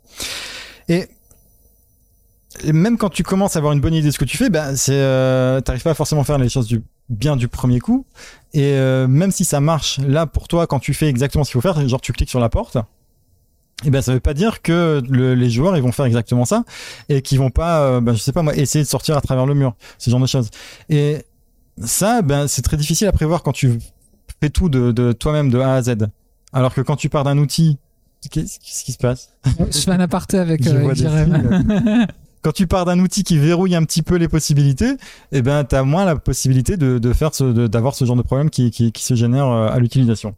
[2.63, 4.49] Et même quand tu commences à avoir une bonne idée de ce que tu fais,
[4.49, 8.05] ben c'est, euh, t'arrives pas forcément à faire les choses du bien du premier coup.
[8.53, 11.61] Et euh, même si ça marche là pour toi quand tu fais exactement ce qu'il
[11.61, 12.77] faut faire, genre tu cliques sur la porte,
[13.85, 16.63] et ben ça veut pas dire que le- les joueurs ils vont faire exactement ça
[17.07, 19.45] et qu'ils vont pas, euh, ben, je sais pas moi, essayer de sortir à travers
[19.45, 20.49] le mur, ce genre de choses.
[20.89, 21.19] Et
[21.83, 23.79] ça, ben c'est très difficile à prévoir quand tu
[24.41, 25.95] fais tout de, de toi-même de A à Z.
[26.53, 27.77] Alors que quand tu pars d'un outil,
[28.29, 29.29] qu'est-ce qui se passe?
[29.45, 32.07] Je fais un aparté avec euh, avec films.
[32.41, 34.93] Quand tu pars d'un outil qui verrouille un petit peu les possibilités,
[35.33, 38.71] eh ben t'as moins la possibilité de, de faire d'avoir ce genre de problème qui,
[38.71, 40.35] qui, qui se génère euh, à l'utilisation.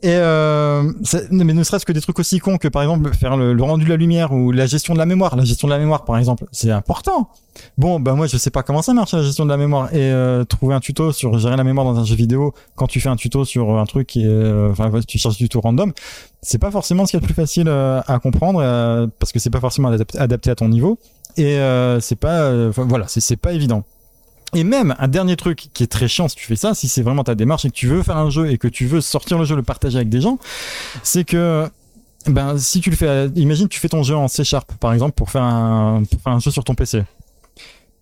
[0.00, 0.92] Et euh,
[1.30, 3.90] mais ne serait-ce que des trucs aussi cons que par exemple faire le, rendu de
[3.90, 5.34] la lumière ou la gestion de la mémoire.
[5.34, 7.30] La gestion de la mémoire par exemple, c'est important.
[7.76, 10.12] Bon, bah moi je sais pas comment ça marche la gestion de la mémoire et
[10.12, 13.08] euh, trouver un tuto sur gérer la mémoire dans un jeu vidéo quand tu fais
[13.08, 14.72] un tuto sur un truc est, euh,
[15.08, 15.92] tu cherches du tuto random,
[16.42, 19.38] c'est pas forcément ce qui est le plus facile euh, à comprendre euh, parce que
[19.38, 20.98] c'est pas forcément adapté, à ton niveau
[21.36, 23.84] et euh, c'est pas, voilà, c'est pas évident.
[24.54, 27.02] Et même un dernier truc qui est très chiant si tu fais ça, si c'est
[27.02, 29.38] vraiment ta démarche et que tu veux faire un jeu et que tu veux sortir
[29.38, 30.38] le jeu, le partager avec des gens,
[31.02, 31.68] c'est que
[32.26, 35.12] ben si tu le fais, imagine tu fais ton jeu en C Sharp par exemple
[35.12, 37.04] pour faire un pour faire un jeu sur ton PC.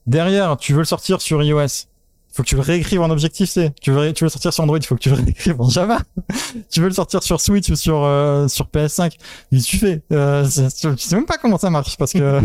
[0.06, 1.88] Derrière, tu veux le sortir sur iOS.
[2.36, 3.72] Faut que tu le réécrives en Objective C.
[3.80, 6.00] Tu veux, tu veux sortir sur Android, il faut que tu le réécrives en Java.
[6.70, 9.12] tu veux le sortir sur Switch ou sur euh, sur PS5.
[9.52, 10.02] Il tu fais.
[10.12, 12.40] Euh, tu sais même pas comment ça marche parce que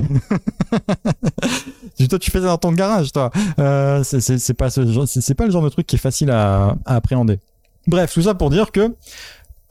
[1.98, 3.32] tu fais ça dans ton garage, toi.
[3.60, 7.40] Euh, c'est- pas c'est pas le genre de truc qui est facile à, à appréhender.
[7.88, 8.94] Bref, tout ça pour dire que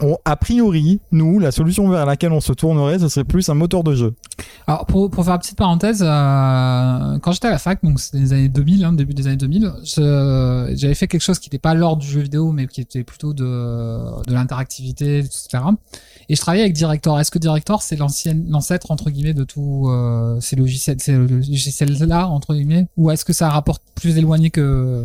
[0.03, 3.55] on, a priori, nous, la solution vers laquelle on se tournerait, ce serait plus un
[3.55, 4.15] moteur de jeu.
[4.67, 8.19] Alors, pour, pour faire une petite parenthèse, euh, quand j'étais à la fac, donc c'était
[8.19, 11.59] les années 2000, hein, début des années 2000, je- j'avais fait quelque chose qui n'était
[11.59, 13.45] pas l'ordre du jeu vidéo, mais qui était plutôt de,
[14.27, 15.65] de l'interactivité, etc.
[16.29, 17.19] Et je travaillais avec Director.
[17.21, 23.11] Est-ce que Director, c'est l'ancêtre, entre guillemets, de tous euh, ces logiciels-là, entre guillemets, ou
[23.11, 25.05] est-ce que ça rapporte plus éloigné que...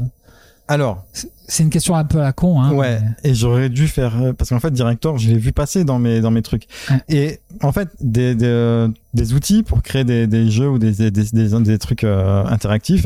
[0.67, 1.06] Alors,
[1.47, 2.71] C'est une question un peu à la con, hein.
[2.73, 5.84] ouais, mais- et j'aurais dû faire euh, parce qu'en fait Director, je l'ai vu passer
[5.84, 6.65] dans mes dans mes trucs.
[6.89, 7.01] Ouais.
[7.08, 10.91] Et en fait, des des, euh, des outils pour créer des, des jeux ou des
[10.93, 13.06] des des, des, des trucs euh, interactifs,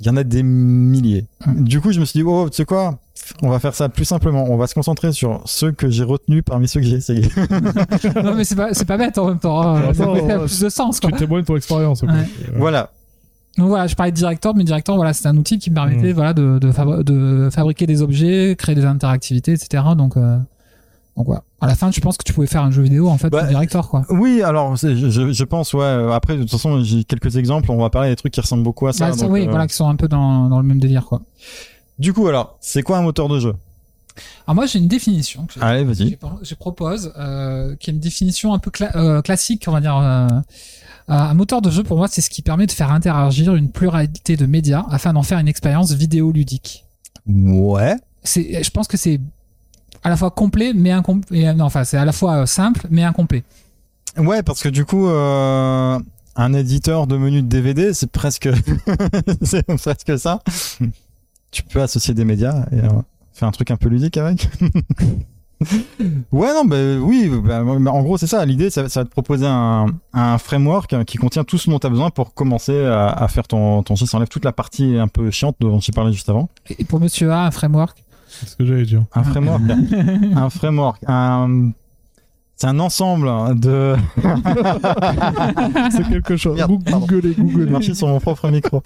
[0.00, 1.24] il y en a des milliers.
[1.46, 2.98] Du coup, je me suis dit oh, tu sais quoi,
[3.40, 4.44] on va faire ça plus simplement.
[4.50, 7.22] On va se concentrer sur ceux que j'ai retenus parmi ceux que j'ai essayé.
[8.22, 9.62] non, mais c'est pas, c'est pas bête en même temps.
[9.62, 9.80] hein.
[9.82, 10.44] Attends, Ça aurait fait ouais.
[10.44, 11.10] plus de sens, quoi.
[11.10, 12.02] Tu témoignes de ton expérience.
[12.02, 12.10] Ouais.
[12.10, 12.90] Euh, voilà.
[13.58, 16.10] Donc voilà, je parlais de Director, mais Director, voilà, c'est un outil qui me permettait,
[16.12, 16.14] Mm.
[16.14, 19.82] voilà, de, de, fabri- de fabriquer des objets, créer des interactivités, etc.
[19.96, 20.38] Donc, euh,
[21.16, 21.42] donc voilà.
[21.60, 23.40] À la fin, je pense que tu pouvais faire un jeu vidéo en fait Bah,
[23.40, 24.06] sur Director, quoi.
[24.08, 24.94] Oui, alors je,
[25.32, 25.82] je, pense ouais.
[25.82, 27.70] euh, Après, de toute façon, j'ai quelques exemples.
[27.70, 29.10] On va parler des trucs qui ressemblent beaucoup à ça.
[29.10, 31.20] Bah, donc, oui, euh, voilà, qui sont un peu dans, dans le même délire, quoi.
[31.98, 33.54] Du coup, alors, c'est quoi un moteur de jeu?
[34.46, 35.46] Alors moi j'ai une définition.
[35.46, 36.18] Que Allez, vas-y.
[36.42, 39.96] Je propose, euh, qui est une définition un peu cla- euh, classique, on va dire.
[41.10, 43.70] Euh, un moteur de jeu, pour moi, c'est ce qui permet de faire interagir une
[43.70, 46.84] pluralité de médias afin d'en faire une expérience vidéoludique.
[47.26, 47.96] Ouais.
[48.24, 49.20] C'est, je pense que c'est
[50.04, 51.54] à la fois complet, mais incomplet.
[51.54, 53.44] Non, enfin, c'est à la fois euh, simple, mais incomplet.
[54.16, 55.98] Ouais, parce que du coup, euh,
[56.36, 58.48] un éditeur de menu de DVD, c'est presque,
[59.42, 60.40] c'est presque ça.
[61.50, 62.88] Tu peux associer des médias et euh,
[63.32, 64.48] faire un truc un peu ludique avec.
[66.32, 68.44] ouais, non, bah oui, bah, en gros, c'est ça.
[68.44, 71.78] L'idée, ça, ça va te proposer un, un framework hein, qui contient tout ce dont
[71.78, 74.06] tu as besoin pour commencer à, à faire ton, ton jeu.
[74.06, 76.48] Ça enlève toute la partie un peu chiante dont j'ai parlé juste avant.
[76.78, 78.02] Et pour Monsieur A, un framework?
[78.28, 79.04] C'est ce que j'allais dire.
[79.14, 79.62] Un framework,
[80.36, 81.70] un framework, un,
[82.56, 83.28] c'est un ensemble
[83.60, 83.94] de.
[85.90, 86.56] C'est quelque chose.
[86.56, 86.82] Merde.
[87.06, 87.66] Googlez, googlez.
[87.70, 88.82] marché sur mon propre micro.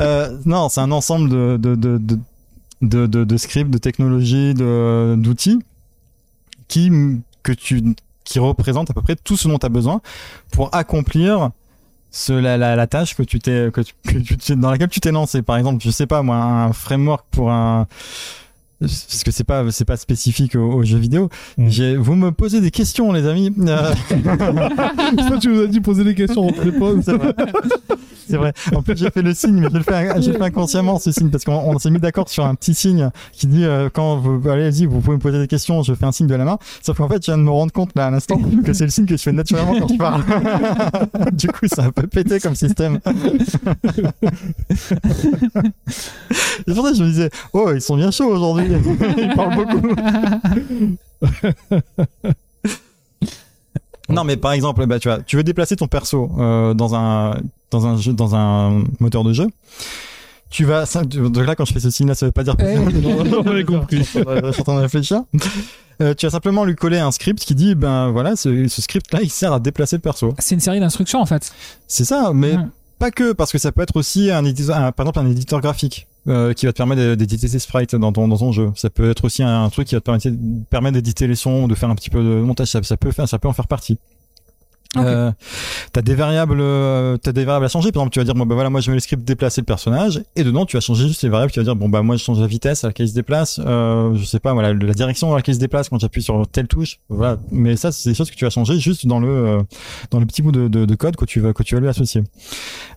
[0.00, 2.18] Euh, non, c'est un ensemble de, de, de, de,
[2.82, 5.58] de, de- de scripts, de technologies, de, d'outils
[6.70, 6.90] qui,
[7.42, 7.82] que tu,
[8.24, 10.00] qui représentent à peu près tout ce dont tu as besoin
[10.52, 11.50] pour accomplir
[12.12, 15.00] ce, la, la, la tâche que tu t'es, que tu, que tu dans laquelle tu
[15.00, 15.42] t'es lancé.
[15.42, 17.86] Par exemple, je sais pas, moi, un framework pour un,
[18.80, 21.28] parce que c'est pas, c'est pas spécifique aux, aux jeux vidéo.
[21.58, 21.68] Mm.
[21.68, 23.52] J'ai, vous me posez des questions, les amis.
[23.60, 23.92] Euh,
[25.28, 27.02] Ça, tu nous as dit poser des questions, on te les pose.
[27.04, 27.34] C'est vrai.
[28.30, 28.52] C'est vrai.
[28.74, 31.10] En plus, j'ai fait le signe, mais je le fais, je le fais inconsciemment, ce
[31.10, 34.16] signe, parce qu'on on s'est mis d'accord sur un petit signe qui dit euh, quand
[34.16, 36.58] vous, allez-y, vous pouvez me poser des questions, je fais un signe de la main.
[36.82, 38.90] Sauf qu'en fait, je viens de me rendre compte là à l'instant que c'est le
[38.90, 40.22] signe que je fais naturellement quand je parle.
[41.32, 43.00] du coup, c'est un peu pété comme système.
[46.66, 48.69] Et pour ça, je me disais, oh, ils sont bien chauds aujourd'hui.
[48.70, 49.94] Ils parlent beaucoup.
[54.08, 57.36] Non, mais par exemple, bah, tu vois, tu veux déplacer ton perso euh, dans un
[57.70, 59.46] dans un jeu, dans un moteur de jeu.
[60.50, 62.56] Tu vas, ça- donc là, quand je fais ce signe-là, ça veut pas dire.
[62.58, 62.76] Eh,
[63.38, 63.98] On avait compris.
[63.98, 65.20] Je suis en train de réfléchir.
[66.02, 69.20] Euh, tu vas simplement lui coller un script qui dit, ben voilà, ce, ce script-là,
[69.22, 70.34] il sert à déplacer le perso.
[70.40, 71.52] C'est une série d'instructions en fait.
[71.86, 72.64] C'est ça, mais Ouais.
[72.98, 75.60] pas que, parce que ça peut être aussi un éditeur, un- par exemple un éditeur
[75.60, 78.72] graphique euh, qui va te permettre d'éditer tes sprites dans ton dans jeu.
[78.76, 80.04] Ça peut être aussi un, truc qui va te
[80.68, 82.68] permettre, d'éditer les sons, de faire un petit peu de montage.
[82.68, 83.98] Ça peut faire, ça peut en faire partie.
[84.96, 85.04] Ok.
[85.04, 85.30] Euh,
[85.92, 87.92] t'as des variables, euh, t'as des variables à changer.
[87.92, 89.66] Par exemple, tu vas dire bon bah voilà, moi je mets le script déplacer le
[89.66, 91.52] personnage, et dedans tu vas changer juste les variables.
[91.52, 93.60] Tu vas dire bon bah moi je change la vitesse à laquelle il se déplace,
[93.64, 96.44] euh, je sais pas voilà la direction à laquelle il se déplace quand j'appuie sur
[96.48, 96.98] telle touche.
[97.08, 97.38] Voilà.
[97.52, 99.62] Mais ça c'est des choses que tu vas changer juste dans le euh,
[100.10, 101.88] dans le petit bout de, de, de code que tu vas que tu vas lui
[101.88, 102.24] associer.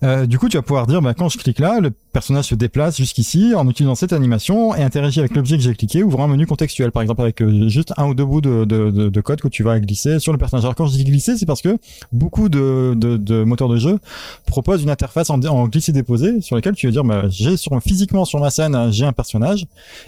[0.01, 2.55] Euh, du coup, tu vas pouvoir dire bah quand je clique là, le personnage se
[2.55, 6.27] déplace jusqu'ici en utilisant cette animation et interagit avec l'objet que j'ai cliqué, ouvrant un
[6.27, 9.41] menu contextuel par exemple avec euh, juste un ou deux bouts de, de, de code
[9.41, 10.65] que tu vas glisser sur le personnage.
[10.65, 11.77] Alors quand je dis glisser, c'est parce que
[12.11, 13.99] beaucoup de, de, de moteurs de jeu
[14.45, 18.25] proposent une interface en, en glisser-déposer sur laquelle tu vas dire bah, j'ai sur physiquement
[18.25, 19.65] sur ma scène j'ai un personnage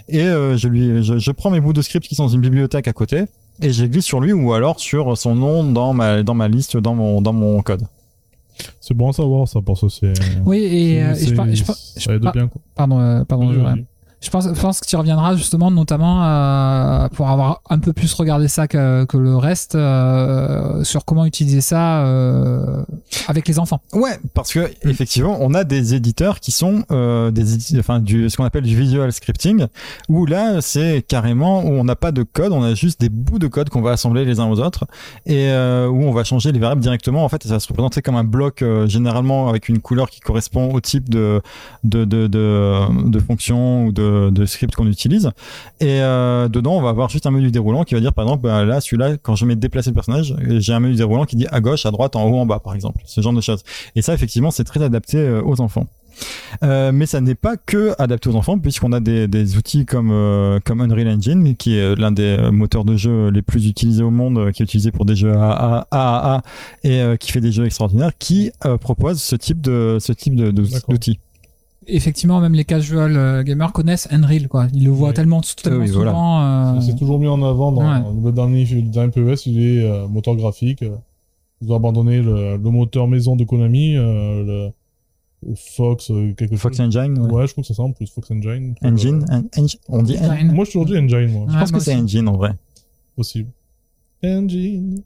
[0.10, 2.42] et euh, je lui je, je prends mes bouts de script qui sont dans une
[2.42, 3.24] bibliothèque à côté
[3.62, 6.48] et je les glisse sur lui ou alors sur son nom dans ma dans ma
[6.48, 7.84] liste dans mon dans mon code.
[8.80, 10.14] C'est bon à savoir, ça, parce que c'est.
[10.46, 12.62] Oui, et, euh, et c'est- je, par- je par- je Ça aide par- bien, quoi.
[12.74, 13.52] pardon, euh, pardon.
[14.22, 18.68] Je pense, que tu reviendras justement, notamment euh, pour avoir un peu plus regardé ça
[18.68, 22.84] que, le reste, euh, sur comment utiliser ça euh,
[23.28, 23.82] avec les enfants.
[23.94, 26.84] Ouais, parce que effectivement, on a des éditeurs qui sont
[27.32, 29.68] des enfin ce qu'on appelle du visual scripting
[30.10, 33.40] où là c'est carrément où on n'a pas de code, on a juste des bouts
[33.40, 34.86] de code qu'on va assembler les uns aux autres
[35.26, 37.24] et où on va changer les variables directement.
[37.24, 40.74] En fait, ça va se représenter comme un bloc généralement avec une couleur qui correspond
[40.74, 41.42] au type de
[41.84, 45.32] de de, de fonction ou de, de script qu'on utilise
[45.80, 48.44] et euh, dedans on va avoir juste un menu déroulant qui va dire par exemple
[48.44, 51.48] bah, là celui-là quand je mets déplacer le personnage j'ai un menu déroulant qui dit
[51.52, 53.64] à gauche à droite en haut en bas par exemple ce genre de choses
[53.96, 55.88] et ça, effectivement, c'est très adapté euh, aux enfants.
[56.64, 60.12] Euh, mais ça n'est pas que adapté aux enfants, puisqu'on a des, des outils comme,
[60.12, 64.04] euh, comme Unreal Engine, qui est l'un des euh, moteurs de jeu les plus utilisés
[64.04, 66.42] au monde, euh, qui est utilisé pour des jeux AAA, AAA
[66.84, 70.36] et euh, qui fait des jeux extraordinaires, qui euh, propose ce type de ce type
[70.36, 71.20] de- de- d'outils.
[71.88, 74.68] Effectivement, même les casual euh, gamers connaissent Unreal, quoi.
[74.74, 75.14] Ils le voient Oui.
[75.16, 76.12] tellement, tellement Oui, voilà.
[76.12, 76.42] souvent.
[76.78, 78.02] euh, C'est toujours mis en avant dans, Ouais.
[78.24, 80.84] le dernier, le dernier PES, il est euh, moteur graphique.
[81.62, 84.72] Ils ont abandonné le, le moteur maison de Konami, euh,
[85.46, 86.88] le, Fox, quelque Fox chose.
[86.88, 87.32] Engine, ouais.
[87.32, 88.74] Ouais, je crois que ça semble plus Fox Engine.
[88.82, 90.52] Engine, en- Engine, on dit en- Engine.
[90.54, 91.46] Moi, je suis toujours dit Engine, moi.
[91.50, 91.96] Je pense que c'est.
[91.96, 92.54] Engine en vrai.
[93.16, 93.50] Possible.
[94.24, 95.02] Engine.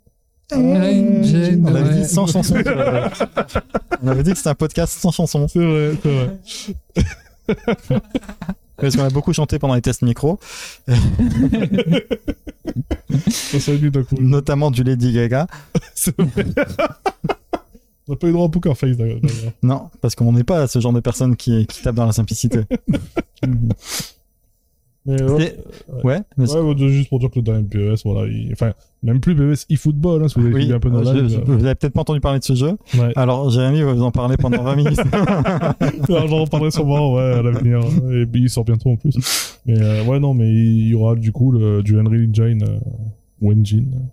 [0.52, 2.56] Engine, On avait dit sans chanson.
[4.04, 5.48] on avait dit que c'était un podcast sans chanson.
[5.48, 8.02] C'est vrai, c'est vrai.
[8.78, 10.40] Parce qu'on a beaucoup chanté pendant les tests micro,
[14.20, 15.48] notamment du Lady Gaga.
[15.94, 16.46] C'est vrai.
[18.08, 19.20] On n'a pas eu droit à Poker Face, d'ailleurs.
[19.22, 19.52] d'ailleurs.
[19.62, 22.62] Non, parce qu'on n'est pas ce genre de personne qui, qui tape dans la simplicité.
[25.06, 25.22] Mais
[26.04, 26.22] ouais,
[26.90, 30.28] juste pour dire que le dernier PES, voilà, il- enfin, même plus PES eFootball, hein,
[30.28, 31.30] si vous avez oui, un peu nos je- lives.
[31.30, 32.68] je- vous avez peut-être pas entendu parler de ce jeu.
[32.96, 33.14] euh, ouais.
[33.16, 35.00] Alors, Jérémy va vous en parler pendant 20 minutes.
[36.10, 37.80] Alors, J'en reparlerai sûrement, ouais, à l'avenir.
[38.12, 39.16] Et puis, il sort bientôt en plus.
[39.66, 42.80] Mais euh, ouais, non, mais il y aura du coup le, du Unreal Engine euh,
[43.42, 44.10] ou Engine.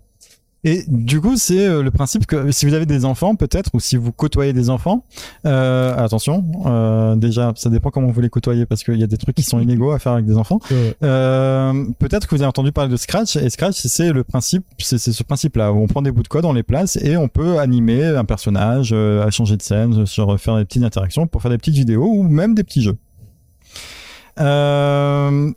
[0.67, 3.79] Et du coup, c'est euh, le principe que si vous avez des enfants, peut-être, ou
[3.79, 5.05] si vous côtoyez des enfants,
[5.45, 9.15] euh, attention, euh, déjà, ça dépend comment vous les côtoyez, parce qu'il y a des
[9.15, 10.59] trucs qui sont illégaux à faire avec des enfants.
[10.69, 10.93] Ouais.
[11.03, 14.97] Euh, peut-être que vous avez entendu parler de Scratch, et Scratch, c'est le principe, c'est
[14.97, 17.29] c'est ce principe-là, où on prend des bouts de code, on les place, et on
[17.29, 21.41] peut animer un personnage, euh, à changer de scène, sur faire des petites interactions, pour
[21.41, 22.97] faire des petites vidéos, ou même des petits jeux.
[24.41, 25.49] Euh,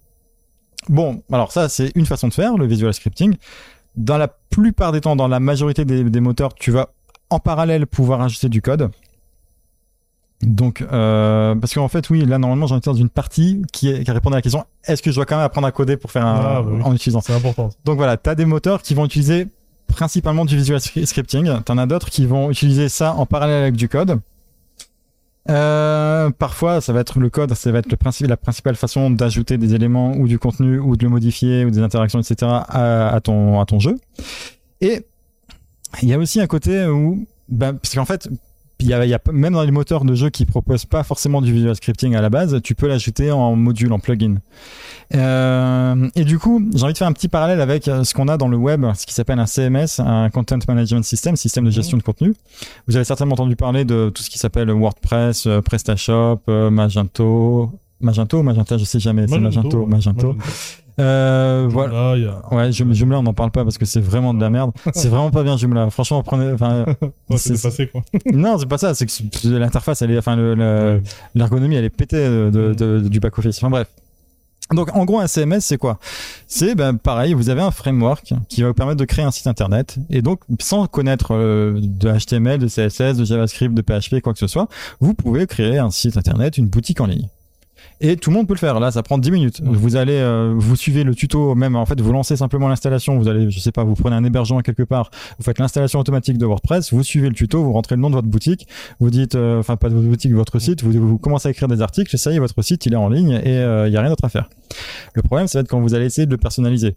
[0.88, 3.34] bon, alors ça, c'est une façon de faire, le visual scripting.
[3.96, 6.90] Dans la plupart des temps, dans la majorité des, des moteurs, tu vas
[7.28, 8.90] en parallèle pouvoir ajouter du code.
[10.42, 14.04] Donc, euh, parce qu'en fait, oui, là, normalement, j'en étais dans une partie qui, est,
[14.04, 16.10] qui répondait à la question est-ce que je dois quand même apprendre à coder pour
[16.10, 16.80] faire un, Ah, bah oui.
[16.82, 17.68] en utilisant C'est important.
[17.84, 19.48] donc voilà, tu as des moteurs qui vont utiliser
[19.86, 21.44] principalement du visual scri- scripting.
[21.66, 24.18] Tu en as d'autres qui vont utiliser ça en parallèle avec du code.
[25.48, 29.10] Euh, parfois, ça va être le code, ça va être le principe, la principale façon
[29.10, 32.50] d'ajouter des éléments ou du contenu ou de le modifier ou des interactions, etc.
[32.68, 33.96] à, ton, à ton jeu.
[34.80, 35.06] Et
[36.02, 38.28] il y a aussi un côté où, ben, parce qu'en fait,
[38.80, 41.02] il y a, il y a même dans les moteurs de jeu qui proposent pas
[41.02, 44.36] forcément du visual scripting à la base, tu peux l'ajouter en module, en plugin.
[45.14, 48.28] Euh, et du coup, j'ai envie de faire un petit parallèle avec euh, ce qu'on
[48.28, 51.70] a dans le web, ce qui s'appelle un CMS, un Content Management System, système de
[51.70, 52.34] gestion de contenu.
[52.86, 56.40] Vous avez certainement entendu parler de tout ce qui s'appelle WordPress, euh, PrestaShop,
[56.70, 57.70] Magento.
[58.00, 60.36] Magento Magenta, je sais jamais, c'est Magento, Magento.
[61.00, 61.92] Euh, voilà.
[61.92, 62.54] Là, il y a...
[62.54, 64.72] Ouais, Joomla, on n'en parle pas parce que c'est vraiment de la merde.
[64.94, 65.90] C'est vraiment pas bien Joomla.
[65.90, 66.84] Franchement, prenez, enfin,
[67.30, 68.02] Ouais, c'est- c'est dépassé, quoi.
[68.32, 68.94] non, c'est pas ça.
[68.94, 70.60] C'est que l'interface, elle est, enfin, le- le-
[70.96, 71.02] Ouais.
[71.34, 73.58] l'ergonomie, elle est pétée de, de- de- du back office.
[73.58, 73.88] Enfin bref.
[74.72, 75.98] Donc en gros un CMS c'est quoi?
[76.46, 79.48] C'est ben pareil, vous avez un framework qui va vous permettre de créer un site
[79.48, 84.32] internet et donc sans connaître euh, de HTML, de CSS, de JavaScript, de PHP quoi
[84.32, 84.68] que ce soit,
[85.00, 87.26] vous pouvez créer un site internet, une boutique en ligne.
[88.00, 88.80] Et tout le monde peut le faire.
[88.80, 89.60] Là, ça prend 10 minutes.
[89.62, 93.18] Vous allez, euh, vous suivez le tuto, même en fait, vous lancez simplement l'installation.
[93.18, 96.38] Vous allez, je sais pas, vous prenez un hébergement quelque part, vous faites l'installation automatique
[96.38, 98.66] de WordPress, vous suivez le tuto, vous rentrez le nom de votre boutique,
[99.00, 101.68] vous dites, euh, enfin pas de votre boutique, votre site, vous, vous commencez à écrire
[101.68, 103.96] des articles, et ça y est, votre site il est en ligne et il y
[103.96, 104.48] a rien d'autre à faire.
[105.14, 106.96] Le problème, ça va être quand vous allez essayer de le personnaliser.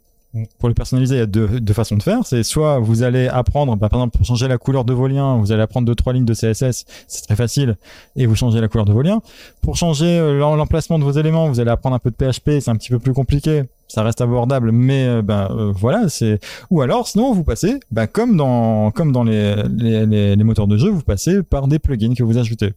[0.58, 2.26] Pour le personnaliser, il y a deux, deux façons de faire.
[2.26, 5.38] C'est soit vous allez apprendre, bah, par exemple, pour changer la couleur de vos liens,
[5.38, 7.78] vous allez apprendre deux trois lignes de CSS, c'est très facile,
[8.16, 9.22] et vous changez la couleur de vos liens.
[9.62, 12.60] Pour changer euh, l'em- l'emplacement de vos éléments, vous allez apprendre un peu de PHP,
[12.62, 13.64] c'est un petit peu plus compliqué.
[13.88, 16.40] Ça reste abordable, mais ben euh, voilà, c'est.
[16.72, 20.78] Ou alors, sinon, vous passez, ben, comme dans comme dans les, les, les moteurs de
[20.78, 22.74] jeu, vous passez par des plugins que vous ajoutez.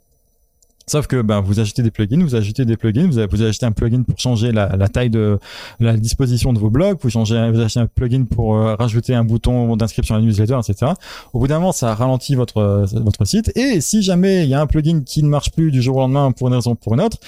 [0.89, 3.73] Sauf que ben, vous ajoutez des plugins, vous ajoutez des plugins, vous, vous ajoutez un
[3.73, 5.39] plugin pour changer la, taille de
[5.81, 9.25] la disposition de vos blogs, vous changez, vous achetez un plugin pour euh, rajouter un
[9.25, 10.93] bouton d'inscription à la newsletter, etc.
[11.33, 12.87] Au bout d'un moment, ça ralentit votre
[13.25, 13.51] site.
[13.57, 16.01] Et si jamais il y a un plugin qui ne marche plus du jour au
[16.01, 17.19] lendemain pour une raison ou pour une autre,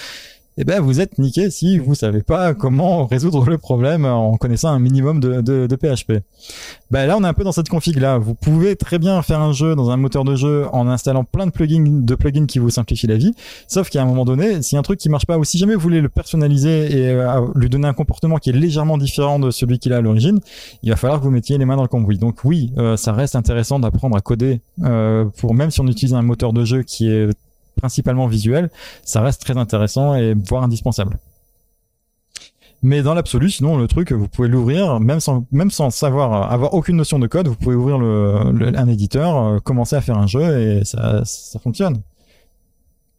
[0.60, 4.70] eh ben vous êtes niqué si vous savez pas comment résoudre le problème en connaissant
[4.70, 6.24] un minimum de, PHP.
[6.90, 8.18] Ben là, on est un peu dans cette config là.
[8.18, 11.46] Vous pouvez très bien faire un jeu dans un moteur de jeu en installant plein
[11.46, 13.34] de plugins, de plugins qui vous simplifient la vie.
[13.68, 15.80] Sauf qu'à un moment donné, si un truc qui marche pas, ou si jamais vous
[15.80, 19.78] voulez le personnaliser et euh, lui donner un comportement qui est légèrement différent de celui
[19.78, 20.40] qu'il a à l'origine,
[20.82, 22.18] il va falloir que vous mettiez les mains dans le cambouis.
[22.18, 26.14] Donc oui, euh, ça reste intéressant d'apprendre à coder euh, pour même si on utilise
[26.14, 27.30] un moteur de jeu qui est
[27.78, 28.70] principalement visuel,
[29.02, 31.18] ça reste très intéressant et voire indispensable.
[32.82, 37.18] Mais dans l'absolu, sinon le truc, vous pouvez l'ouvrir même sans savoir avoir aucune notion
[37.18, 41.24] de code, vous pouvez ouvrir un éditeur, euh, commencer à faire un jeu et ça
[41.60, 42.02] fonctionne.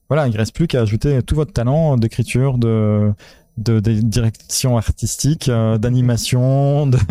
[0.09, 3.13] Voilà, il reste plus qu'à ajouter tout votre talent d'écriture, de
[3.59, 6.97] de, de direction artistique, euh, d'animation, de...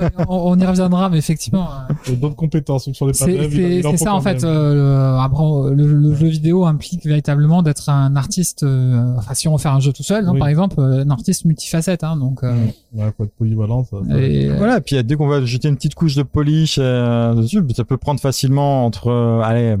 [0.00, 1.68] Ouais, on, on y reviendra, mais effectivement,
[2.08, 4.44] euh, d'autres compétences sur les c'est ça en fait.
[4.44, 5.42] euh, le, après,
[5.74, 8.62] le, le jeu vidéo implique véritablement d'être un artiste.
[8.62, 12.04] euh, enfin, si on fait un jeu tout seul, hein, par exemple, un artiste multifacette.
[12.04, 12.54] Hein, donc, euh,
[12.94, 13.84] Ouais, faut être polyvalent.
[13.84, 16.76] Ça, ça- et, Voilà, et puis dès qu'on va jeter une petite couche de polish
[16.80, 19.76] euh, dessus, ça peut prendre facilement entre, euh, allez,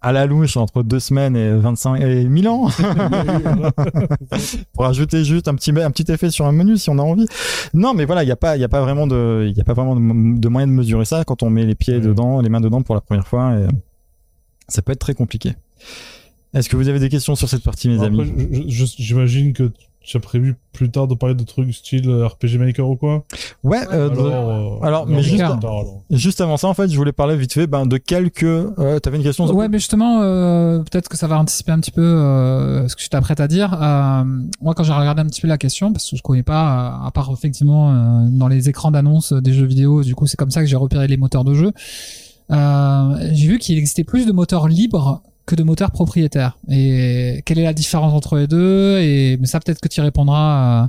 [0.00, 2.68] à la louche, entre deux semaines et 25 et 1000 ans
[4.72, 7.26] pour ajouter juste un petit, un petit effet sur un menu si on a envie.
[7.74, 9.60] Non, mais voilà, il n'y a pas, il y a pas vraiment de, il y
[9.60, 12.40] a pas vraiment de, de moyen de mesurer ça quand on met les pieds dedans,
[12.40, 13.66] les mains dedans pour la première fois et
[14.68, 15.54] ça peut être très compliqué.
[16.54, 18.64] Est-ce que vous avez des questions sur cette partie, mes Après, amis?
[18.68, 19.70] J'imagine que
[20.08, 23.24] tu as prévu plus tard de parler de trucs style RPG Maker ou quoi?
[23.62, 26.00] Ouais, euh, de- Alors, euh, alors, mais juste- plus tard, alors.
[26.10, 28.42] juste avant ça, en fait, je voulais parler vite fait ben, de quelques.
[28.44, 31.90] Euh, T'avais une question Ouais, mais justement, euh, peut-être que ça va anticiper un petit
[31.90, 33.76] peu euh, ce que je t'apprête à dire.
[33.82, 34.24] Euh,
[34.62, 37.06] moi, quand j'ai regardé un petit peu la question, parce que je connais pas, euh,
[37.06, 40.50] à part effectivement euh, dans les écrans d'annonce des jeux vidéo, du coup, c'est comme
[40.50, 41.72] ça que j'ai repéré les moteurs de jeu.
[42.50, 46.56] Euh, j'ai vu qu'il existait plus de moteurs libres que de moteurs propriétaires.
[46.70, 48.98] Et quelle est la différence entre les deux?
[49.00, 50.84] Et mais ça, peut-être que tu répondras.
[50.84, 50.86] euh,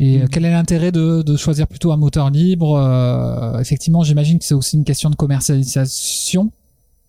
[0.00, 2.76] et euh, quel est l'intérêt de, de choisir plutôt un moteur libre?
[2.76, 6.50] Euh, Effectivement, j'imagine que c'est aussi une question de commercialisation.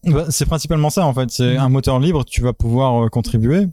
[0.05, 1.31] Bah, c'est principalement ça en fait.
[1.31, 1.59] C'est Mhm.
[1.65, 3.67] un moteur libre, tu vas pouvoir euh, contribuer.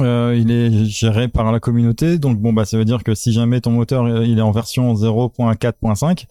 [0.00, 3.30] Euh, il est géré par la communauté, donc bon bah ça veut dire que si
[3.32, 6.24] jamais ton moteur il est en version 0.4.5,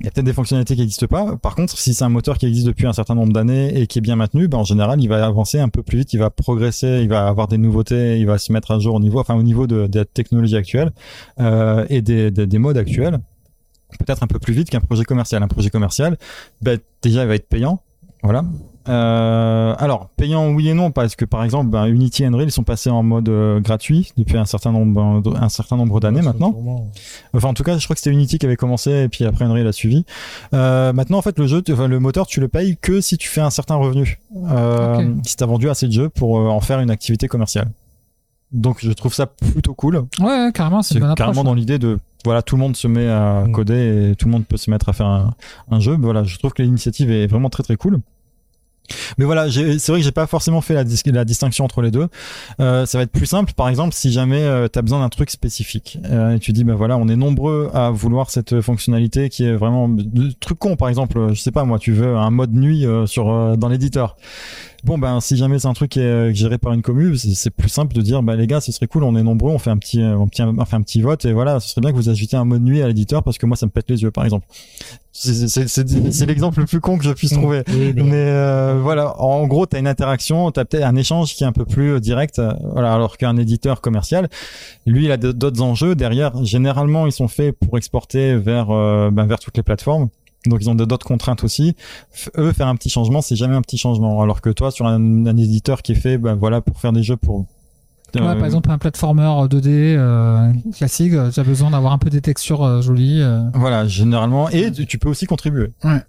[0.00, 1.36] il y a peut-être des fonctionnalités qui n'existent pas.
[1.36, 3.98] Par contre, si c'est un moteur qui existe depuis un certain nombre d'années et qui
[3.98, 6.30] est bien maintenu, bah, en général, il va avancer un peu plus vite, il va
[6.30, 9.34] progresser, il va avoir des nouveautés, il va se mettre à jour au niveau, enfin
[9.34, 10.92] au niveau de, de la technologie actuelle
[11.40, 13.18] euh, et des, des, des modes actuels.
[13.98, 15.42] Peut-être un peu plus vite qu'un projet commercial.
[15.42, 16.16] Un projet commercial,
[16.62, 16.72] bah,
[17.02, 17.80] déjà, il va être payant.
[18.22, 18.44] Voilà.
[18.88, 22.52] Euh, alors, payant oui et non, parce que par exemple, ben, Unity et Unreal ils
[22.52, 26.26] sont passés en mode euh, gratuit depuis un certain nombre, un certain nombre d'années Ouais,
[26.26, 26.52] maintenant.
[26.52, 26.90] sûrement.
[27.34, 29.44] Enfin, en tout cas, je crois que c'était Unity qui avait commencé et puis après
[29.44, 30.04] Unreal a suivi.
[30.54, 33.18] Euh, maintenant, en fait, le jeu, tu- enfin, le moteur, tu le payes que si
[33.18, 34.20] tu fais un certain revenu.
[34.50, 35.04] Euh, Ok.
[35.26, 37.68] Si t'as vendu assez de jeux pour euh, en faire une activité commerciale.
[38.52, 39.96] Donc, je trouve ça plutôt cool.
[40.20, 41.44] Ouais, ouais, carrément, c'est C'est une bonne carrément approche.
[41.50, 43.52] dans l'idée de voilà, tout le monde se met à Mm.
[43.52, 45.34] coder et tout le monde peut se mettre à faire un,
[45.70, 45.96] un jeu.
[46.00, 48.00] Voilà, je trouve que l'initiative est vraiment très très cool.
[49.18, 52.08] Mais voilà, c'est vrai que j'ai pas forcément fait la, la distinction entre les deux.
[52.60, 55.30] Euh, ça va être plus simple, par exemple, si jamais tu as besoin d'un truc
[55.30, 59.44] spécifique euh, et tu dis, ben voilà, on est nombreux à vouloir cette fonctionnalité qui
[59.44, 62.54] est vraiment de truc con, par exemple, je sais pas moi, tu veux un mode
[62.54, 64.16] nuit euh, sur euh, dans l'éditeur.
[64.84, 67.50] Bon ben si jamais c'est un truc qui est euh, géré par une commune, c'est
[67.50, 69.70] plus simple de dire bah les gars, ce serait cool, on est nombreux, on fait
[69.70, 70.28] un petit euh, on
[70.64, 72.80] fait un petit vote et voilà, ce serait bien que vous ajoutiez un mode nuit
[72.80, 74.46] à l'éditeur parce que moi ça me pète les yeux par exemple.
[75.10, 77.64] C'est l'exemple le plus con que je puisse trouver.
[77.68, 80.94] Oui, mais- Mais euh, voilà, en gros, tu as une interaction, tu as peut-être un
[80.94, 84.28] échange qui est un peu plus euh, direct, euh, voilà, alors qu'un éditeur commercial,
[84.86, 86.44] lui, il a de- d'autres enjeux derrière.
[86.44, 90.08] Généralement, ils sont faits pour exporter vers euh, ben, vers toutes les plateformes.
[90.46, 91.74] Donc ils ont de- d'autres contraintes aussi.
[92.36, 94.22] Eux, faire un petit changement, c'est jamais un petit changement.
[94.22, 97.02] Alors que toi, sur un, un éditeur qui est fait, ben voilà, pour faire des
[97.02, 97.46] jeux pour
[98.14, 101.98] Ouais, euh, par exemple, un platformer 2D euh, classique, euh, tu as besoin d'avoir un
[101.98, 103.20] peu des textures euh, jolies.
[103.20, 103.42] euh.
[103.52, 105.72] Voilà, généralement, et tu, tu peux aussi contribuer.
[105.84, 106.00] Ouais.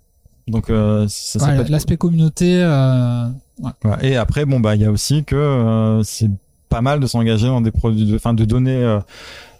[0.47, 1.05] Donc euh,
[1.41, 3.25] Ouais, L'aspect communauté, euh,
[3.61, 3.71] ouais.
[4.01, 6.29] Et après, bon bah, il y a aussi que euh, c'est
[6.69, 8.99] pas mal de s'engager dans des produits, de, enfin, de donner euh,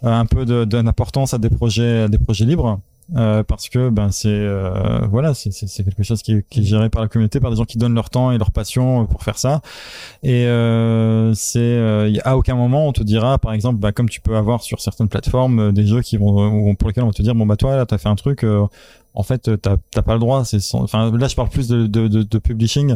[0.02, 2.80] un peu de- d'importance à des projets, à des projets libres.
[3.16, 5.50] Euh, parce que ben c'est euh, voilà c'est
[5.84, 8.30] quelque chose qui est, géré par la communauté par des gens qui donnent leur temps
[8.30, 9.62] et leur passion pour faire ça.
[10.22, 14.20] Et euh, c'est euh, à aucun moment on te dira par exemple bah, comme tu
[14.20, 17.12] peux avoir sur certaines plateformes euh, des jeux qui vont ou pour lesquels on va
[17.12, 18.66] te dire bon bah toi là t'as fait un truc euh,
[19.14, 21.86] en fait t'as t'as pas le droit c'est sans- enfin là je parle plus de
[21.86, 22.94] de, de, de publishing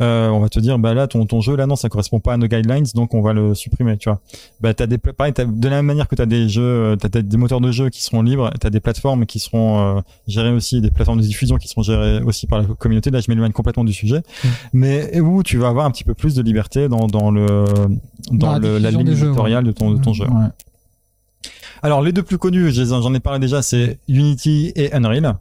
[0.00, 2.34] euh, on va te dire bah là ton ton jeu là non ça correspond pas
[2.34, 4.20] à nos guidelines donc on va le supprimer tu vois
[4.60, 7.22] bah t'as des pareil de la même manière que t'as des jeux euh, t'as, t'as
[7.22, 10.82] des moteurs de jeux qui seront libres t'as des plateformes qui seront euh, gérées aussi
[10.82, 13.84] des plateformes de diffusion qui seront gérées aussi par la communauté là je m'éloigne complètement
[13.84, 14.48] du sujet Mm.
[14.74, 17.46] mais où tu vas avoir un petit peu plus de liberté dans dans le
[18.30, 20.16] dans, le, la ligne éditoriale de ton de ton Ouais.
[20.16, 20.24] jeu
[21.82, 25.36] alors les deux plus connus, j'en ai parlé déjà, c'est Unity et Unreal.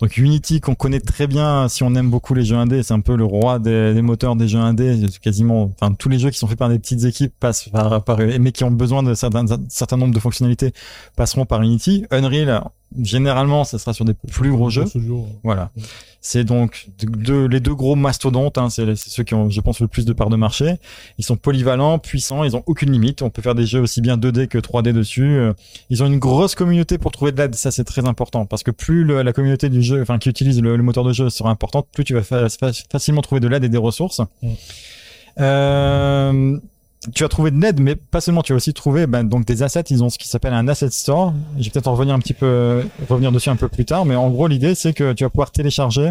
[0.00, 3.00] Donc Unity qu'on connaît très bien si on aime beaucoup les jeux indés, c'est un
[3.00, 6.46] peu le roi des, moteurs des jeux indés, quasiment enfin tous les jeux qui sont
[6.46, 9.96] faits par des petites équipes passent par, par mais qui ont besoin de certains certain
[9.96, 10.72] nombre de fonctionnalités
[11.16, 12.06] passeront par Unity.
[12.10, 12.62] Unreal
[13.02, 14.84] généralement ça sera sur des plus gros jeux.
[15.44, 15.70] Voilà.
[16.20, 19.86] C'est donc de, les deux gros mastodontes, hein, c'est ceux qui ont, je pense, le
[19.86, 20.74] plus de parts de marché.
[21.16, 23.22] Ils sont polyvalents, puissants, ils ont aucune limite.
[23.22, 25.22] On peut faire des jeux aussi bien 2D que 3D dessus.
[25.36, 25.52] Euh,
[25.90, 28.72] Ils ont une grosse communauté pour trouver de l'aide, ça c'est très important parce que
[28.72, 31.50] plus le- la communauté du jeu, enfin qui utilise le, le moteur de jeu sera
[31.50, 34.20] importante, plus tu vas fa- fa- facilement trouver de l'aide et des ressources.
[35.40, 36.58] Euh,
[37.14, 39.62] tu vas trouver de l'aide, mais pas seulement, tu vas aussi trouver ben, donc des
[39.62, 39.84] assets.
[39.90, 41.32] Ils ont ce qui s'appelle un asset store.
[41.58, 44.16] Je vais peut-être en revenir un petit peu, revenir dessus un peu plus tard, mais
[44.16, 46.10] en gros l'idée c'est que tu vas pouvoir télécharger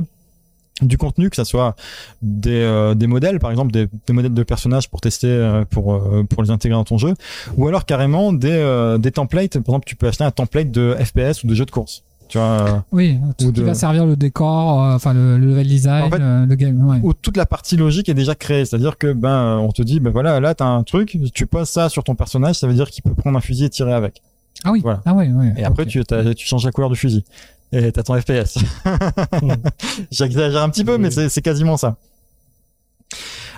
[0.81, 1.75] du contenu, que ça soit
[2.21, 6.43] des, euh, modèles, par exemple des, modèles de personnages pour tester, euh, pour euh, pour
[6.43, 7.15] les intégrer dans ton jeu,
[7.55, 9.59] ou alors carrément des des templates.
[9.59, 12.03] Par exemple, tu peux acheter un template de FPS ou de jeu de course.
[12.29, 15.67] Tu vois, euh, Oui, tout qui va servir le décor, euh, enfin le, le level
[15.67, 16.85] design, En fait, euh, le game.
[16.87, 16.99] Ouais.
[17.03, 18.65] où toute la partie logique est déjà créée.
[18.65, 21.89] C'est-à-dire que ben on te dit ben voilà là t'as un truc, tu poses ça
[21.89, 24.21] sur ton personnage, ça veut dire qu'il peut prendre un fusil et tirer avec.
[24.63, 25.01] Ah oui, Voilà.
[25.05, 25.53] ah ouais, ouais.
[25.57, 26.03] Et après tu
[26.35, 27.23] tu changes la couleur du fusil
[27.71, 28.57] et t'as ton FPS.
[30.11, 31.95] J'exagère un petit peu, mais c'est quasiment ça.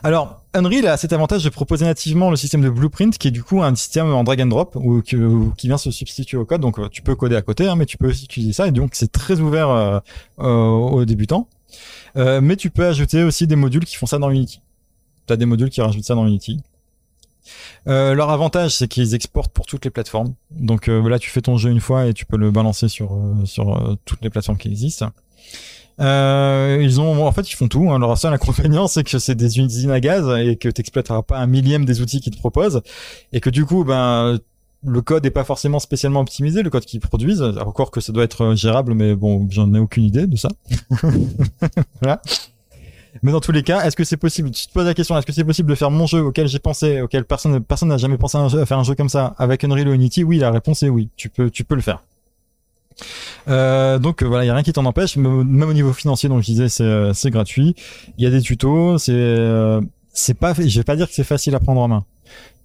[0.03, 3.43] Alors, Unreal a cet avantage de proposer nativement le système de blueprint, qui est du
[3.43, 5.17] coup un système en drag and drop, ou qui,
[5.67, 6.61] vient se substituer au code.
[6.61, 8.67] Donc, euh, tu peux coder à côté, hein, mais tu peux aussi utiliser ça.
[8.67, 9.99] Et donc, c'est très ouvert euh,
[10.39, 11.47] euh, aux débutants.
[12.15, 14.61] Mais tu peux ajouter aussi des modules qui font ça dans Unity.
[15.27, 16.61] Tu as des modules qui rajoutent ça dans Unity.
[17.85, 20.33] Leur avantage, c'est qu'ils exportent pour toutes les plateformes.
[20.51, 23.17] Donc là, tu fais ton jeu une fois et tu peux le balancer sur
[24.05, 25.11] toutes les plateformes qui existent.
[25.99, 27.91] Euh, ils ont, en fait, ils font tout.
[27.91, 27.99] Hein.
[27.99, 31.37] Leur seul inconvénient, c'est que c'est des usines à gaz et que tu n'exploiteras pas
[31.37, 32.81] un millième des outils qu'ils te proposent,
[33.33, 34.39] et que du coup, ben,
[34.85, 37.41] le code est pas forcément spécialement optimisé, le code qu'ils produisent.
[37.41, 40.49] Encore que ça doit être gérable, mais bon, j'en ai aucune idée de ça.
[43.23, 44.51] Mais dans tous les cas, est-ce que c'est possible?
[44.51, 46.59] Tu te poses la question est-ce que c'est possible de faire mon jeu auquel j'ai
[46.59, 49.63] pensé, auquel personne personne n'a jamais pensé à, à faire un jeu comme ça avec
[49.63, 50.23] Unreal ou Unity?
[50.23, 51.09] Oui, la réponse est oui.
[51.17, 52.03] Tu peux tu peux le faire.
[53.47, 55.17] Euh, donc euh, voilà, il y a rien qui t'en empêche.
[55.17, 57.75] Même au niveau financier, donc je disais, c'est euh, c'est gratuit.
[58.17, 58.97] Il y a des tutos.
[58.97, 59.81] C'est euh,
[60.13, 62.05] c'est pas, je vais pas dire que c'est facile à prendre en main,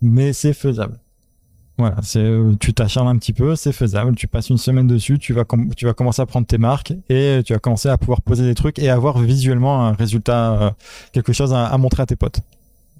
[0.03, 0.99] mais c'est faisable.
[1.77, 2.25] Voilà, c'est
[2.61, 4.15] tu t'acharnes un petit peu, c'est faisable.
[4.15, 5.45] Tu passes une semaine dessus, tu vas
[5.77, 8.55] tu vas commencer à prendre tes marques et tu vas commencer à pouvoir poser des
[8.55, 10.75] trucs et avoir visuellement un résultat,
[11.13, 12.41] quelque chose à montrer à tes potes.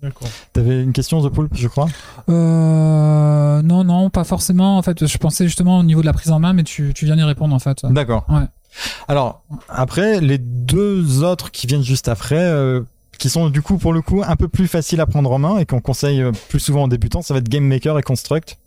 [0.05, 0.29] D'accord.
[0.53, 1.89] T'avais une question The Poulpe, je crois.
[2.29, 4.77] Euh, non, non, pas forcément.
[4.77, 7.07] En fait, je pensais justement au niveau de la prise en main, mais tu, tu
[7.07, 7.79] viens d'y répondre en fait.
[7.85, 8.27] D'accord.
[8.29, 8.45] Ouais.
[9.09, 12.37] Alors après, les deux autres qui viennent juste après.
[12.39, 12.83] euh,
[13.19, 15.59] qui sont du coup pour le coup un peu plus faciles à prendre en main
[15.59, 18.59] et qu'on conseille euh, plus souvent aux débutants, ça va être Game Maker et Construct.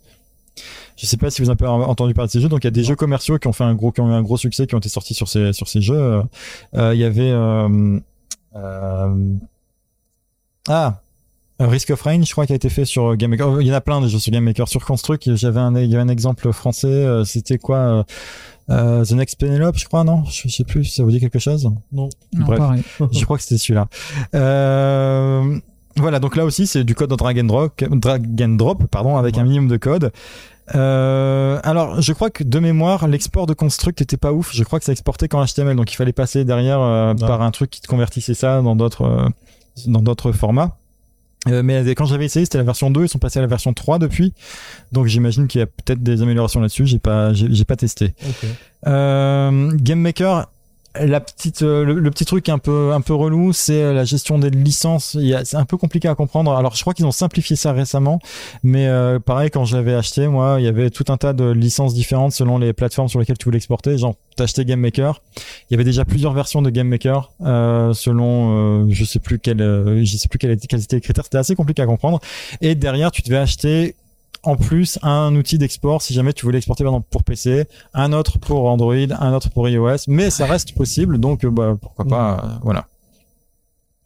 [0.96, 2.48] Je sais pas si vous avez entendu parler de ces jeux.
[2.48, 4.14] Donc il y a des jeux commerciaux qui ont fait un gros, qui ont eu
[4.14, 5.94] un gros succès, qui ont été sortis sur ces sur ces jeux.
[5.96, 6.22] Euh,
[6.74, 8.00] euh, Il y avait euh,
[8.56, 9.34] euh,
[10.68, 11.00] ah
[11.60, 13.60] Risk of Rain, je crois, qui a été fait sur Game Maker.
[13.60, 14.68] Il y en a plein jeux sur Game Maker.
[14.68, 16.86] Sur Construct, j'avais un, il y avait un exemple français.
[16.86, 18.02] euh, C'était quoi euh,
[18.70, 20.24] euh, The Next Penelope, je crois, non?
[20.26, 20.84] Je, je sais plus.
[20.84, 22.08] si Ça vous dit quelque chose Non.
[22.32, 22.58] Non, Bref.
[22.58, 22.82] pareil.
[23.12, 23.88] je crois que c'était celui-là.
[24.36, 25.58] Euh,
[25.96, 29.16] voilà, donc là aussi c'est du code en drag and drop, drag and drop pardon,
[29.16, 30.12] avec un minimum de code.
[30.74, 34.50] Euh, alors, je crois que de mémoire, l'export de Construct était pas ouf.
[34.54, 37.50] Je crois que ça exportait qu'en HTML, donc il fallait passer derrière euh, par un
[37.50, 39.28] truc qui te convertissait ça dans d'autres euh,
[39.86, 40.76] dans d'autres formats.
[41.46, 43.72] Euh, mais quand j'avais essayé, c'était la version 2, ils sont passés à la version
[43.72, 44.34] 3 depuis.
[44.92, 48.14] Donc j'imagine qu'il y a peut-être des améliorations là-dessus, j'ai pas j'ai pas testé.
[48.86, 50.48] Euh, Game Maker,
[51.06, 54.04] la petite, euh, le, le petit truc un peu un peu relou, c'est euh, la
[54.04, 55.16] gestion des licences.
[55.44, 56.52] C'est un peu compliqué à comprendre.
[56.52, 58.20] Alors je crois qu'ils ont simplifié ça récemment,
[58.62, 61.94] mais euh, pareil quand j'avais acheté, moi, il y avait tout un tas de licences
[61.94, 63.98] différentes selon les plateformes sur lesquelles tu voulais exporter.
[63.98, 68.84] Genre, acheté Game Maker, il y avait déjà plusieurs versions de Game Maker euh, selon,
[68.84, 71.24] euh, je sais plus quel, euh, je sais plus quel quels étaient les critères.
[71.24, 72.20] C'était assez compliqué à comprendre.
[72.60, 73.94] Et derrière, tu devais acheter
[74.42, 77.64] en plus un outil d'export si jamais tu voulais exporter par exemple pour PC,
[77.94, 81.76] un autre pour Android, un autre pour iOS, mais ça reste possible donc euh, bah,
[81.80, 82.86] pourquoi pas euh, voilà.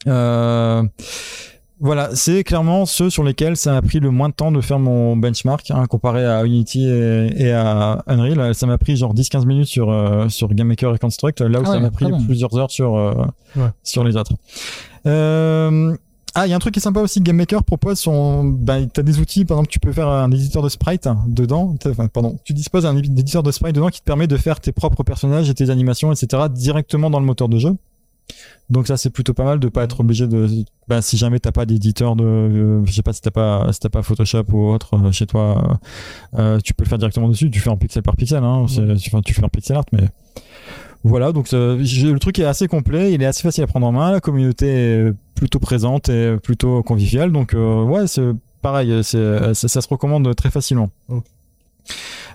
[0.08, 0.82] Euh,
[1.80, 4.78] voilà, c'est clairement ceux sur lesquels ça m'a pris le moins de temps de faire
[4.78, 8.54] mon benchmark hein, comparé à Unity et, et à Unreal.
[8.54, 11.66] Ça m'a pris genre 10-15 minutes sur euh, sur GameMaker et Construct, là où Ah
[11.66, 13.14] ça ouais, m'a pris plusieurs heures sur euh,
[13.56, 13.66] Ouais.
[13.82, 14.32] sur les autres.
[15.06, 15.94] Euh,
[16.34, 18.88] ah, il y a un truc qui est sympa aussi, Game Maker propose son, ben,
[18.88, 22.38] t'as des outils, par exemple, tu peux faire un éditeur de sprite dedans, enfin, pardon,
[22.44, 25.50] tu disposes d'un éditeur de sprite dedans qui te permet de faire tes propres personnages
[25.50, 27.76] et tes animations, etc., directement dans le moteur de jeu.
[28.70, 30.48] Donc ça, c'est plutôt pas mal de pas être obligé de,
[30.88, 33.80] ben, si jamais t'as pas d'éditeur de, euh, je sais pas si t'as pas, si
[33.80, 35.78] t'as pas Photoshop ou autre euh, chez toi,
[36.38, 38.96] euh, tu peux le faire directement dessus, tu fais en pixel par pixel, hein, c'est-
[38.96, 40.08] tu, tu fais en pixel art, mais
[41.04, 43.92] voilà, donc je- le truc est assez complet, il est assez facile à prendre en
[43.92, 48.22] main, la communauté est plutôt présente et plutôt conviviale, donc euh, ouais, c'est
[48.60, 50.90] pareil, c'est, ça, ça se recommande très facilement.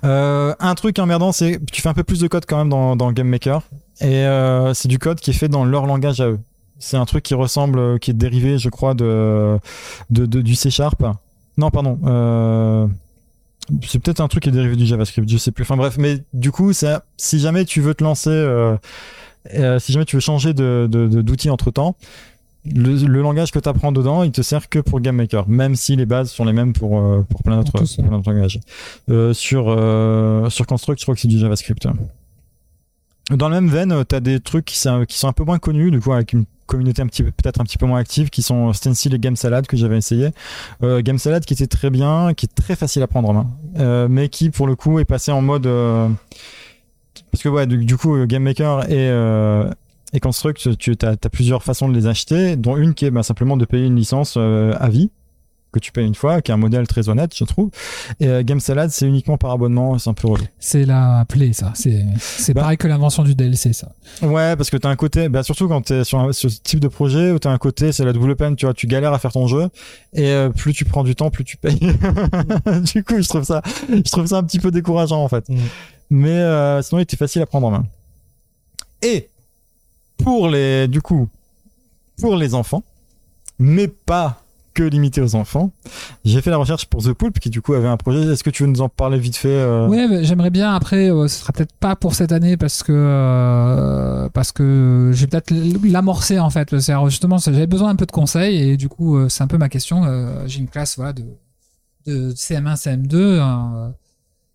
[0.03, 2.69] Euh, un truc emmerdant, c'est que tu fais un peu plus de code quand même
[2.69, 3.61] dans, dans Game Maker,
[4.01, 6.39] et euh, c'est du code qui est fait dans leur langage à eux.
[6.79, 9.57] C'est un truc qui ressemble, qui est dérivé, je crois, de,
[10.11, 11.03] de, de- du C Sharp.
[11.57, 11.97] Non, pardon.
[12.05, 12.85] Euh,
[13.85, 15.63] c'est peut-être un truc qui est dérivé du JavaScript, je sais plus.
[15.63, 18.77] Enfin bref, mais du coup, ça, si jamais tu veux te lancer, euh,
[19.53, 21.95] euh, si jamais tu veux changer de, d'outil entre temps,
[22.65, 25.75] le, le langage que tu apprends dedans, il te sert que pour Game Maker, même
[25.75, 27.83] si les bases sont les mêmes pour, euh, pour plein d'autres
[28.29, 28.59] langages.
[29.33, 29.65] Sur,
[30.51, 31.87] sur Construct, je crois que c'est du JavaScript.
[33.31, 35.99] Dans la même veine, tu as des trucs qui sont, un peu moins connus, du
[35.99, 38.73] coup, avec une communauté un petit peu, peut-être un petit peu moins active, qui sont
[38.73, 40.31] Stencil et Game Salad que j'avais essayé.
[40.83, 43.47] Euh, Game Salad qui était très bien, qui est très facile à prendre en main,
[43.79, 46.09] euh, mais qui pour le coup est passé en mode euh,
[47.31, 49.69] parce que ouais, du, coup, euh, Game Maker et euh,
[50.13, 53.57] et Construct, tu as, plusieurs façons de les acheter, dont une qui est bah, simplement
[53.57, 55.11] de payer une licence euh, à vie.
[55.71, 57.69] Que tu payes une fois, qui est un modèle très honnête, je trouve.
[58.19, 60.43] Et euh, Game Salad, c'est uniquement par abonnement, c'est un peu relou.
[60.59, 61.71] C'est la play, ça.
[61.75, 62.61] C'est c'est Bah.
[62.61, 63.91] pareil que l'invention du DLC, ça.
[64.21, 66.79] Ouais, parce que t'as un côté, bah surtout quand t'es sur, un- sur ce type
[66.79, 69.19] de projet où t'as un côté, c'est la double peine, tu vois, tu galères à
[69.19, 69.67] faire ton jeu
[70.13, 71.77] et euh, plus tu prends du temps, plus tu payes.
[72.93, 75.47] du coup, je trouve ça, je trouve ça un petit peu décourageant en fait.
[75.49, 75.57] Mm.
[76.09, 77.85] Mais euh, sinon, il était facile à prendre en main.
[79.01, 79.29] Et
[80.23, 81.27] pour les, du coup,
[82.19, 82.83] pour les enfants,
[83.59, 84.41] mais pas
[84.77, 85.71] que limité aux enfants,
[86.23, 88.19] j'ai fait la recherche pour The Poulp qui du coup avait un projet.
[88.31, 90.71] Est-ce que tu veux nous en parler vite fait euh, Ouais, j'aimerais bien.
[90.75, 95.25] Après, euh, ce sera peut-être pas pour cette année parce que euh, parce que j'ai
[95.25, 95.51] peut-être
[95.83, 96.77] l'amorcer en fait.
[96.79, 99.57] C'est justement, j'avais besoin un peu de conseils et du coup, euh, c'est un peu
[99.57, 100.03] ma question.
[100.05, 101.23] Euh, j'ai une classe voilà de
[102.05, 103.15] de CM1, CM2.
[103.15, 103.89] euh,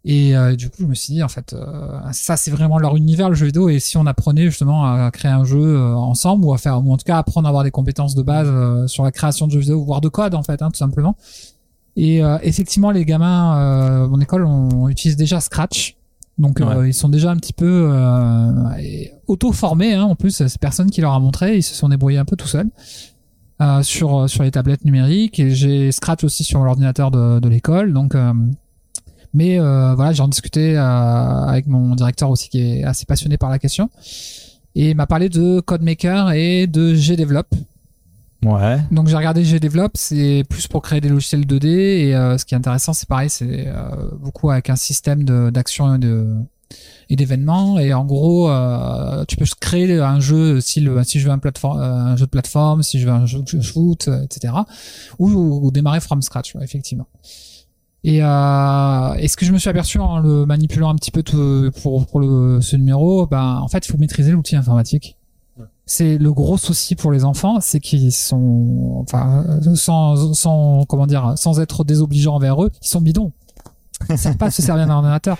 [0.04, 2.96] et euh, du coup, je me suis dit, en fait, euh, ça, c'est vraiment leur
[2.96, 3.68] univers, le jeu vidéo.
[3.68, 6.92] Et si on apprenait justement à créer un jeu euh, ensemble, ou à faire, ou
[6.92, 9.52] en tout cas apprendre à avoir des compétences de base euh, sur la création de
[9.52, 11.16] jeux vidéo, voire de code, en fait, hein, tout simplement.
[11.94, 15.96] Et euh, effectivement, les gamins, euh, mon école, on, on utilise déjà Scratch.
[16.38, 16.90] Donc, euh, Ouais.
[16.90, 19.94] ils sont déjà un petit peu euh, auto-formés.
[19.94, 21.58] Hein, en plus, c'est personne qui leur a montré.
[21.58, 22.70] Ils se sont débrouillés un peu tout seuls.
[23.60, 27.92] Euh, sur sur les tablettes numériques et j'ai Scratch aussi sur l'ordinateur de, de l'école
[27.92, 28.32] donc euh,
[29.34, 33.50] mais euh, voilà j'en discutais euh, avec mon directeur aussi qui est assez passionné par
[33.50, 33.90] la question
[34.74, 37.46] et il m'a parlé de CodeMaker et de GDevelop
[38.44, 38.80] Ouais.
[38.90, 42.54] donc j'ai regardé GDevelop, c'est plus pour créer des logiciels 2D et euh, ce qui
[42.54, 45.22] est intéressant c'est pareil, c'est euh, beaucoup avec un système
[45.52, 46.26] d'action et de
[47.08, 51.26] et d'événements et en gros euh, tu peux créer un jeu si le si je
[51.26, 54.22] veux un plateforme un jeu de plateforme, si je veux un jeu de shoot, euh,
[54.24, 54.54] etc.
[55.18, 57.06] Ou, ou démarrer from scratch ouais, effectivement.
[58.04, 61.22] Et, euh, et ce que je me suis aperçu en le manipulant un petit peu
[61.22, 65.16] tout- pour, pour le, ce numéro, ben, en fait, il faut maîtriser l'outil informatique.
[65.84, 69.44] C'est le gros souci pour les enfants, c'est qu'ils sont, enfin,
[69.74, 73.32] sans, sans, comment dire, sans être désobligeants envers eux, ils sont bidons.
[74.08, 75.36] Ils savent pas se servir d'un ordinateur.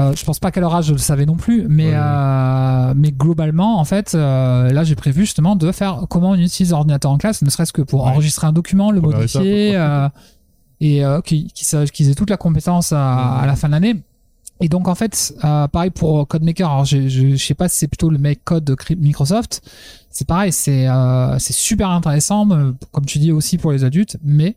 [0.00, 1.96] Euh, je pense pas qu'à leur âge je le savais non plus, mais Ouais, ouais.
[1.98, 6.72] euh, mais globalement en fait, euh, là j'ai prévu justement de faire comment on utilise
[6.72, 8.10] l'ordinateur en classe, ne serait-ce que pour Ouais.
[8.10, 10.08] enregistrer un document, le modifier, euh,
[10.80, 13.96] et euh, qu'ils sa- qu'ils aient toute la compétence à, à la fin de l'année.
[14.60, 16.68] Et donc en fait, euh, pareil pour CodeMaker.
[16.70, 19.60] Alors je, je, je sais pas si c'est plutôt le make code de Microsoft.
[20.10, 24.16] C'est pareil, c'est euh, c'est super intéressant, euh, comme tu dis aussi pour les adultes,
[24.24, 24.56] mais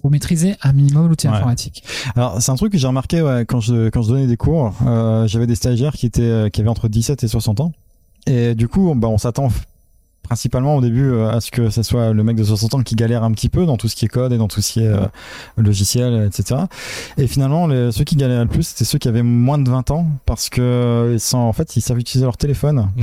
[0.00, 1.34] faut maîtriser un minimum l'outil Ouais.
[1.34, 1.82] informatique.
[2.16, 4.72] Alors c'est un truc que j'ai remarqué ouais, quand je quand je donnais des cours,
[4.86, 7.72] euh, j'avais des stagiaires qui étaient euh, qui avaient entre 17 et 60 ans
[8.26, 9.48] et du coup bah on s'attend
[10.32, 12.94] principalement au début euh, à ce que ce soit le mec de 60 ans qui
[12.94, 14.80] galère un petit peu dans tout ce qui est code et dans tout ce qui
[14.80, 15.04] est euh,
[15.58, 16.62] logiciel etc.
[17.18, 19.90] Et finalement les, ceux qui galéraient le plus c'était ceux qui avaient moins de 20
[19.90, 22.88] ans parce que euh, ils sont en fait ils savent utiliser leur téléphone.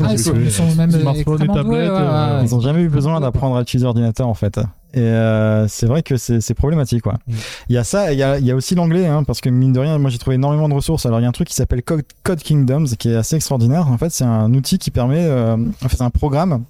[0.00, 2.44] Ah, ils sont, ils sont même Smartphone et extrêmement doués, tablette, ouais, ouais, euh, ouais.
[2.44, 4.58] Ils ont jamais eu besoin d'apprendre à utiliser l'ordinateur en fait.
[4.94, 7.14] Et euh, c'est vrai que c'est problématique quoi.
[7.26, 7.32] Mm.
[7.68, 9.40] Il y a ça, et il y a, il y a aussi l'anglais hein, parce
[9.40, 11.04] que mine de rien, moi j'ai trouvé énormément de ressources.
[11.04, 13.88] Alors il y a un truc qui s'appelle Code, Code Kingdoms qui est assez extraordinaire.
[13.88, 16.64] En fait, c'est un outil qui permet, euh, en fait, c'est un programme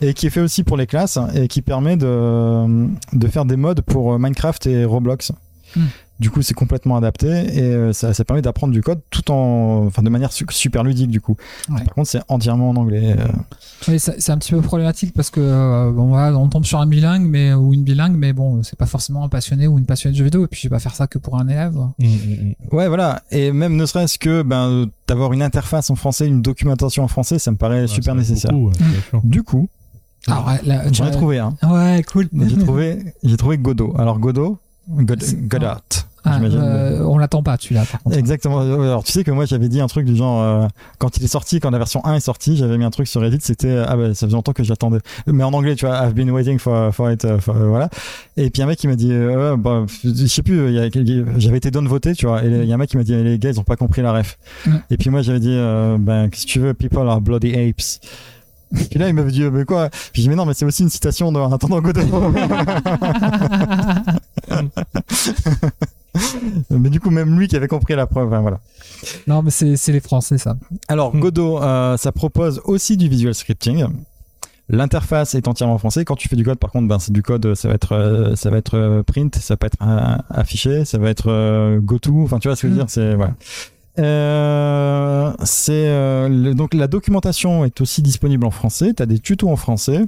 [0.00, 3.56] et qui est fait aussi pour les classes et qui permet de de faire des
[3.56, 5.32] modes pour euh, Minecraft et Roblox.
[5.74, 5.82] Mm.
[6.18, 9.84] Du coup, c'est complètement adapté et euh, ça, ça permet d'apprendre du code tout en,
[9.86, 11.36] enfin, de manière su- super ludique du coup.
[11.68, 11.84] Ouais.
[11.84, 13.14] Par contre, c'est entièrement en anglais.
[13.18, 13.26] euh.
[13.88, 16.86] Oui, c'est un petit peu problématique parce que euh, bon voilà, on tombe sur un
[16.86, 20.12] bilingue mais ou une bilingue mais bon, c'est pas forcément un passionné ou une passionnée
[20.14, 21.74] de jeux vidéo et puis je vais pas faire ça que pour un élève.
[21.98, 22.08] Mm, mm,
[22.70, 22.74] mm.
[22.74, 23.22] Ouais, voilà.
[23.30, 27.38] Et même ne serait-ce que ben, d'avoir une interface en français, une documentation en français,
[27.38, 28.52] ça me paraît Ouais, super nécessaire.
[28.52, 28.68] beaucoup,
[29.12, 29.20] ouais.
[29.22, 29.68] Du coup,
[30.26, 31.54] là, j'en ai trouvé un.
[31.62, 32.28] Ouais, cool.
[32.32, 33.94] J'ai trouvé, j'ai trouvé Godot.
[33.98, 34.58] Alors Godot,
[34.88, 35.66] God, Godot.
[36.28, 37.84] Ah, euh, on l'attend pas, celui-là.
[38.10, 38.60] Exactement.
[38.60, 40.66] Alors tu sais que moi j'avais dit un truc du genre euh,
[40.98, 43.20] quand il est sorti, quand la version 1 est sortie, j'avais mis un truc sur
[43.20, 44.98] Reddit, c'était euh, ah bah ça faisait longtemps que j'attendais.
[45.28, 47.88] Mais en anglais, tu vois, I've been waiting for, for it, for- euh, voilà.
[48.36, 51.70] Et puis un mec qui m'a dit, euh, bah, je sais plus, il j'avais été
[51.70, 52.44] down voté, tu vois.
[52.44, 54.02] Et il y a un mec qui m'a dit, les gars ils ont pas compris
[54.02, 54.36] la ref.
[54.90, 58.00] Et puis moi j'avais dit, euh, ben si tu veux, people are bloody apes.
[58.74, 59.88] Puis là, il m'avait dit, euh, mais quoi?
[59.90, 62.00] Puis j'ai dit, mais non, mais c'est aussi une citation de Attendant Godot.
[66.70, 68.60] mais du coup, même lui qui avait compris la preuve, hein, voilà.
[69.26, 70.56] non, mais c'est les Français, ça.
[70.88, 71.20] Alors Hmm.
[71.20, 73.86] Godot, euh, ça propose aussi du visual scripting.
[74.68, 76.04] L'interface est entièrement en français.
[76.04, 78.34] Quand tu fais du code, par contre, ben c'est du code, ça va être, euh,
[78.34, 82.22] ça va être euh, print, ça peut être euh, affiché, ça va être goto.
[82.24, 82.84] Enfin, tu vois ce que je veux Mm.
[82.84, 83.34] dire, c'est voilà.
[83.98, 88.92] Euh, c'est euh, le- donc la documentation est aussi disponible en français.
[88.94, 90.02] T'as des tutos en français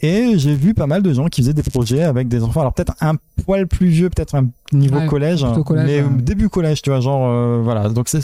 [0.00, 2.60] et j'ai vu pas mal de gens qui faisaient des projets avec des enfants.
[2.60, 3.14] Alors peut-être un
[3.44, 6.22] poil plus vieux, peut-être un niveau Ouais, collège, collège, mais ouais.
[6.22, 7.88] début collège, tu vois, genre euh, voilà.
[7.88, 8.20] Donc c'est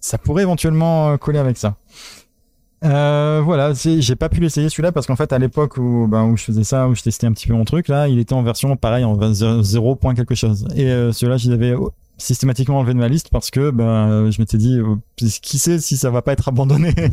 [0.00, 1.76] ça pourrait éventuellement coller avec ça.
[2.82, 6.36] Euh, voilà, j'ai pas pu l'essayer celui-là parce qu'en fait à l'époque où, ben, où
[6.38, 8.42] je faisais ça, où je testais un petit peu mon truc, là, il était en
[8.42, 9.18] version pareil, en
[9.62, 10.66] 0 point quelque chose.
[10.74, 11.74] Et euh, celui-là, je l'avais
[12.20, 15.96] systématiquement enlevé de ma liste parce que ben, je m'étais dit, euh, qui sait si
[15.96, 16.94] ça va pas être abandonné.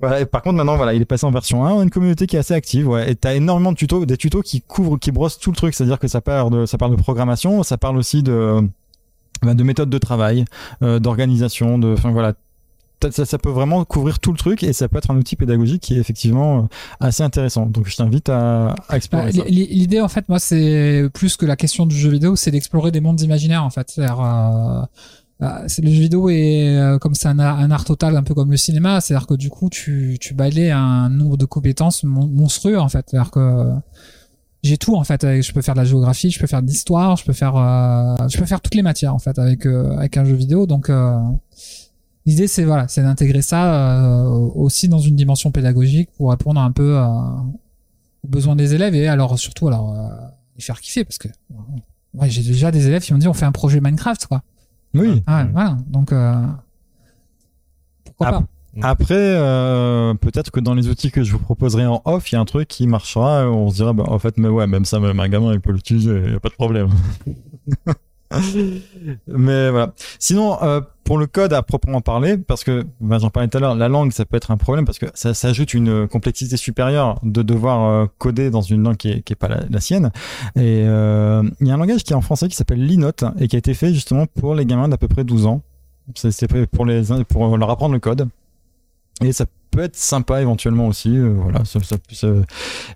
[0.00, 2.26] Voilà, par contre maintenant voilà il est passé en version 1 on a une communauté
[2.26, 5.12] qui est assez active ouais et t'as énormément de tutos des tutos qui couvrent qui
[5.12, 7.62] brossent tout le truc c'est à dire que ça parle de ça parle de programmation
[7.62, 8.68] ça parle aussi de
[9.42, 10.44] ben, de méthodes de travail
[10.82, 12.34] euh, d'organisation de enfin voilà
[13.10, 15.82] ça, ça peut vraiment couvrir tout le truc et ça peut être un outil pédagogique
[15.82, 16.62] qui est effectivement euh,
[17.00, 19.42] assez intéressant donc je t'invite à, à explorer ça.
[19.46, 22.90] l- L'idée, en fait, moi, c'est plus que la question du jeu vidéo, c'est d'explorer
[22.92, 23.90] des mondes imaginaires, en fait.
[23.90, 24.82] C'est-à-dire, euh,
[25.42, 28.50] euh, le jeu vidéo est comme c'est un, art- un art total, un peu comme
[28.50, 29.00] le cinéma.
[29.00, 33.06] C'est-à-dire que du coup, tu, tu balais un nombre de compétences mon- monstrueux, en fait.
[33.08, 33.70] C'est-à-dire que
[34.62, 35.22] j'ai tout, en fait.
[35.42, 38.14] Je peux faire de la géographie, je peux faire de l'histoire, je peux faire, euh,
[38.28, 40.66] je peux faire toutes les matières, en fait, avec euh, avec un jeu vidéo.
[40.66, 41.16] Donc euh,
[42.24, 46.70] L'idée, c'est voilà, c'est d'intégrer ça euh, aussi dans une dimension pédagogique pour répondre un
[46.70, 47.44] peu à,
[48.24, 50.08] aux besoins des élèves et alors surtout alors euh,
[50.56, 51.28] les faire kiffer parce que
[52.14, 54.42] ouais, j'ai déjà des élèves qui m'ont dit on fait un projet Minecraft quoi.
[54.94, 56.46] oui Ah, Voilà, donc euh,
[58.04, 58.44] pourquoi pas.
[58.80, 62.38] Après, euh, peut-être que dans les outils que je vous proposerai en off, il y
[62.38, 63.46] a un truc qui marchera.
[63.50, 65.72] On se dira, bah, en fait, mais ouais, même ça, même un gamin, il peut
[65.72, 66.88] l'utiliser, il n'y a pas de problème.
[69.26, 69.92] mais voilà.
[70.18, 73.60] Sinon, euh, pour le code à proprement parler, parce que ben, j'en parlais tout à
[73.60, 76.56] l'heure, la langue, ça peut être un problème parce que ça, ça ajoute une complexité
[76.56, 80.10] supérieure de devoir euh, coder dans une langue qui est, pas la, sienne.
[80.56, 83.48] Et euh, il y a un langage qui est en français qui s'appelle Linote et
[83.48, 85.62] qui a été fait justement pour les gamins d'à peu près 12 ans.
[86.14, 88.28] C'est pour les pour leur apprendre le code.
[89.22, 91.16] Et ça peut être sympa éventuellement aussi.
[91.16, 92.42] euh, voilà, euh,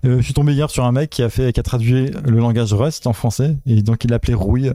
[0.03, 2.73] je suis tombé hier sur un mec qui a fait, qui a traduit le langage
[2.73, 4.71] Rust en français et donc il l'appelait rouille.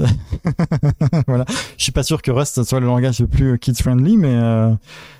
[1.26, 1.44] voilà.
[1.76, 4.72] Je suis pas sûr que Rust soit le langage le plus kids friendly, mais euh,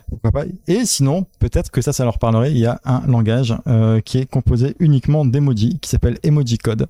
[0.09, 0.45] pourquoi pas.
[0.67, 2.51] Et sinon, peut-être que ça, ça leur parlerait.
[2.53, 6.87] Il y a un langage euh, qui est composé uniquement d'emojis, qui s'appelle Emoji Code.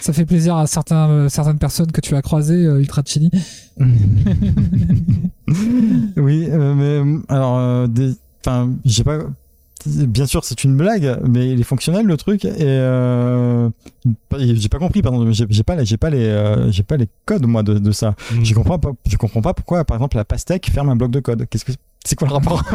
[0.00, 3.30] Ça fait plaisir à certains, euh, certaines personnes que tu as croisées, Ultra Chili.
[6.16, 7.86] oui, mais alors,
[8.40, 9.20] enfin, j'ai pas.
[9.86, 13.68] Bien sûr, c'est une blague, mais il est fonctionnel le truc et euh,
[14.36, 15.02] j'ai pas compris.
[15.02, 17.92] Pardon, j'ai pas, les- j'ai pas les, euh, j'ai pas les codes moi de, de
[17.92, 18.14] ça.
[18.32, 18.44] Mm.
[18.44, 21.20] Je comprends pas, je comprends pas pourquoi, par exemple, la pastèque ferme un bloc de
[21.20, 21.46] code.
[21.48, 21.72] Qu'est-ce que
[22.04, 22.62] c'est quoi le rapport?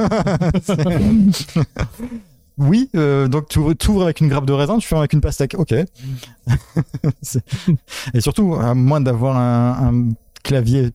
[2.60, 5.56] Oui, euh, donc tu ouvres- avec une grappe de raisin, tu fermes avec une pastèque.
[5.58, 5.74] Ok.
[7.24, 7.43] C'est-
[8.14, 10.10] Et surtout, à moins d'avoir un, un
[10.43, 10.91] clavier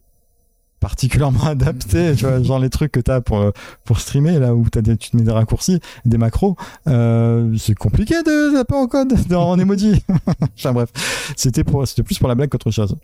[0.81, 3.53] particulièrement adapté, tu vois, genre les trucs que t'as pour
[3.85, 6.57] pour streamer là où t'as tu te mets des raccourcis, des macros,
[6.87, 10.03] euh, c'est compliqué de taper en code dans en emoji.
[10.59, 10.91] enfin bref,
[11.37, 12.97] c'était pour c'était plus pour la blague qu'autre chose.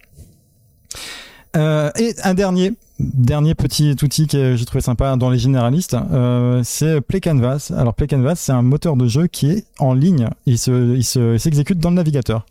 [1.57, 6.63] Euh, et un dernier, dernier petit outil que j'ai trouvé sympa dans les généralistes, euh,
[6.65, 7.71] c'est Play Canvas.
[7.77, 10.29] Alors Play Canvas, c'est un moteur de jeu qui est en ligne.
[10.47, 12.45] Il se, il se, il s'exécute dans le navigateur.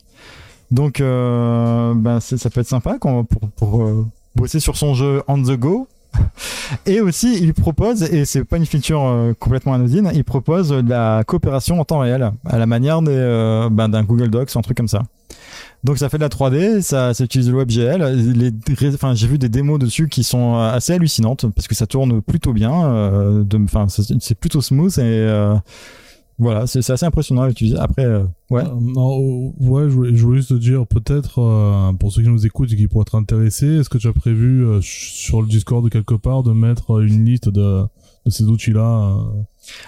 [0.71, 5.23] Donc, euh, ben, ça peut être sympa quand, pour, pour euh, bosser sur son jeu
[5.27, 5.87] on the go.
[6.85, 11.23] Et aussi, il propose, et c'est pas une feature euh, complètement anodine, il propose la
[11.25, 14.87] coopération en temps réel, à la manière euh, ben, d'un Google Docs, un truc comme
[14.87, 15.03] ça.
[15.83, 18.93] Donc ça fait de la 3D, ça, ça utilise le WebGL.
[18.93, 22.21] Enfin, j'ai vu des démos dessus qui sont euh, assez hallucinantes parce que ça tourne
[22.21, 23.43] plutôt bien.
[24.19, 25.27] c'est plutôt smooth et
[26.43, 27.77] voilà, c'est assez impressionnant à utiliser.
[27.77, 28.61] Après, euh, ouais.
[28.63, 32.21] Euh, non, euh, ouais, je voulais, je voulais juste te dire, peut-être, euh, pour ceux
[32.21, 35.47] qui nous écoutent et qui pourraient être intéressés, est-ce que tu as prévu sur le
[35.47, 37.81] Discord quelque part de mettre une liste de,
[38.25, 39.17] de ces outils-là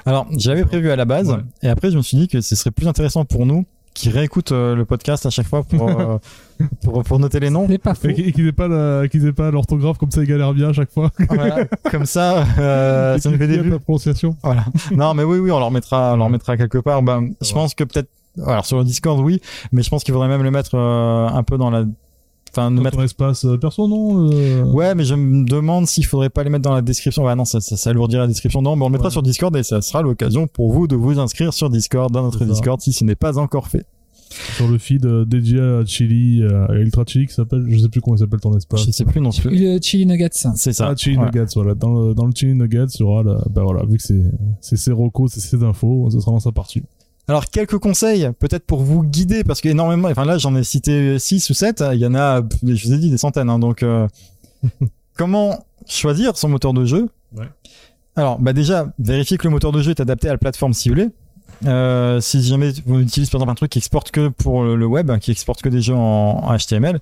[0.05, 1.37] Alors, j'avais prévu à la base, Ouais.
[1.63, 4.51] et après, je me suis dit que ce serait plus intéressant pour nous qui réécoutent
[4.51, 6.17] euh, le podcast à chaque fois pour, euh,
[6.83, 7.65] pour, pour noter les noms.
[7.67, 8.09] C'est pas faux.
[8.09, 10.53] Et qui- et qu'ils aient pas la- qu'ils aient pas l'orthographe comme ça, ils galèrent
[10.53, 11.09] bien à chaque fois.
[11.29, 11.65] Voilà.
[11.89, 14.35] Comme ça, euh, ça nous fait des la prononciation.
[14.43, 14.65] Voilà.
[14.91, 17.01] Non, mais oui, oui, on leur mettra, on leur mettra quelque part.
[17.01, 18.09] Ben, je pense que peut-être,
[18.45, 19.41] alors sur le Discord, oui,
[19.71, 21.85] mais je pense qu'il faudrait même le mettre euh, un peu dans la,
[22.57, 22.97] enfin, nous mettre.
[22.97, 26.49] ton espace euh, perso, non euh, Ouais, mais je me demande s'il faudrait pas les
[26.49, 27.23] mettre dans la description.
[27.25, 28.61] Ouais, non, ça, ça, ça alourdirait la description.
[28.61, 29.11] Non, mais on le mettra Ouais.
[29.11, 32.43] sur Discord et ça sera l'occasion pour vous de vous inscrire sur Discord, dans notre.
[32.45, 33.85] Discord, si ce n'est pas encore fait.
[34.57, 37.87] Sur le feed euh, dédié à Chili, euh, à Ultra Chili, qui s'appelle, je sais
[37.89, 38.85] plus comment il s'appelle ton espace.
[38.85, 39.49] Je sais plus non plus.
[39.55, 40.29] Le Chili Nuggets.
[40.55, 40.87] C'est ça.
[40.89, 41.25] Ah, Chili Ouais.
[41.25, 41.73] Nuggets, voilà.
[41.75, 44.23] Dans le, dans le Chili Nuggets, il y aura, la- bah voilà, vu que c'est,
[44.61, 46.81] c'est ses recos, c'est ses infos, ça sera dans sa partie.
[47.27, 51.49] Alors quelques conseils, peut-être pour vous guider, parce qu'énormément, enfin là j'en ai cité 6
[51.49, 54.07] ou 7, il y en a, je vous ai dit, des centaines, hein, donc euh,
[55.17, 57.09] comment choisir son moteur de jeu?
[57.35, 57.47] Ouais.
[58.15, 61.09] Alors bah déjà, vérifier que le moteur de jeu est adapté à la plateforme ciblée.
[61.65, 65.17] Euh, si jamais vous utilisez par exemple un truc qui exporte que pour le web,
[65.19, 66.99] qui exporte que des jeux en, en HTML,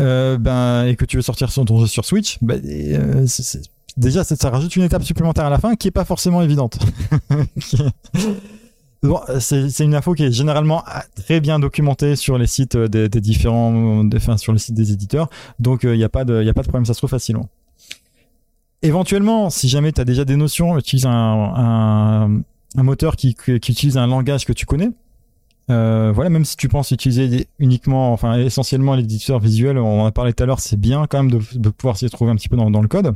[0.00, 3.42] euh, ben et que tu veux sortir son ton jeu sur Switch, ben, euh, c'est-
[3.44, 3.62] c'est-
[3.96, 6.78] déjà, ça, ça rajoute une étape supplémentaire à la fin qui est pas forcément évidente.
[7.60, 8.18] Qui est-
[9.04, 12.88] Bon, c'est une info qui est généralement ah, très bien documentée sur les sites euh,
[12.88, 14.02] des, différents,
[14.38, 15.28] sur le site des éditeurs.
[15.58, 17.50] Donc il n'y a pas de, problème, ça se trouve facilement.
[18.80, 22.42] Éventuellement, si jamais tu as déjà des notions, utilise un,
[22.76, 24.90] moteur qui, utilise un langage que tu connais.
[25.70, 30.12] Euh, voilà, même si tu penses utiliser uniquement, enfin essentiellement l'éditeur visuel, on en a
[30.12, 32.56] parlé tout à l'heure, c'est bien quand même de, pouvoir s'y retrouver un petit peu
[32.56, 33.14] dans le code.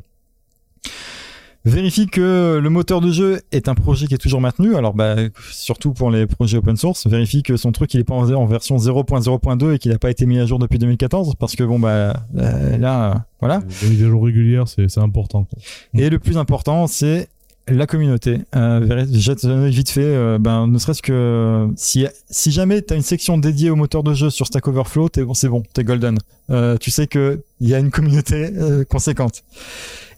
[1.68, 4.74] Vérifie que le moteur de jeu est un projet qui est toujours maintenu.
[4.76, 5.16] Alors, bah,
[5.50, 8.76] surtout pour les projets open source, vérifie que son truc il est pas en version
[8.76, 12.14] 0.0.2 et qu'il n'a pas été mis à jour depuis 2014, parce que bon bah
[12.36, 13.60] euh, là, euh, voilà.
[13.82, 15.46] Les mises à jour régulières, c'est important.
[15.94, 17.28] Et le plus important, c'est
[17.70, 18.40] la communauté.
[18.56, 22.92] Euh, jette un œil vite fait, euh, ben, ne serait-ce que si, si jamais tu
[22.92, 25.62] as une section dédiée au moteur de jeu sur Stack Overflow, t'es bon, c'est bon,
[25.72, 26.18] t'es golden.
[26.50, 29.44] Euh, tu sais que il y a une communauté euh, conséquente.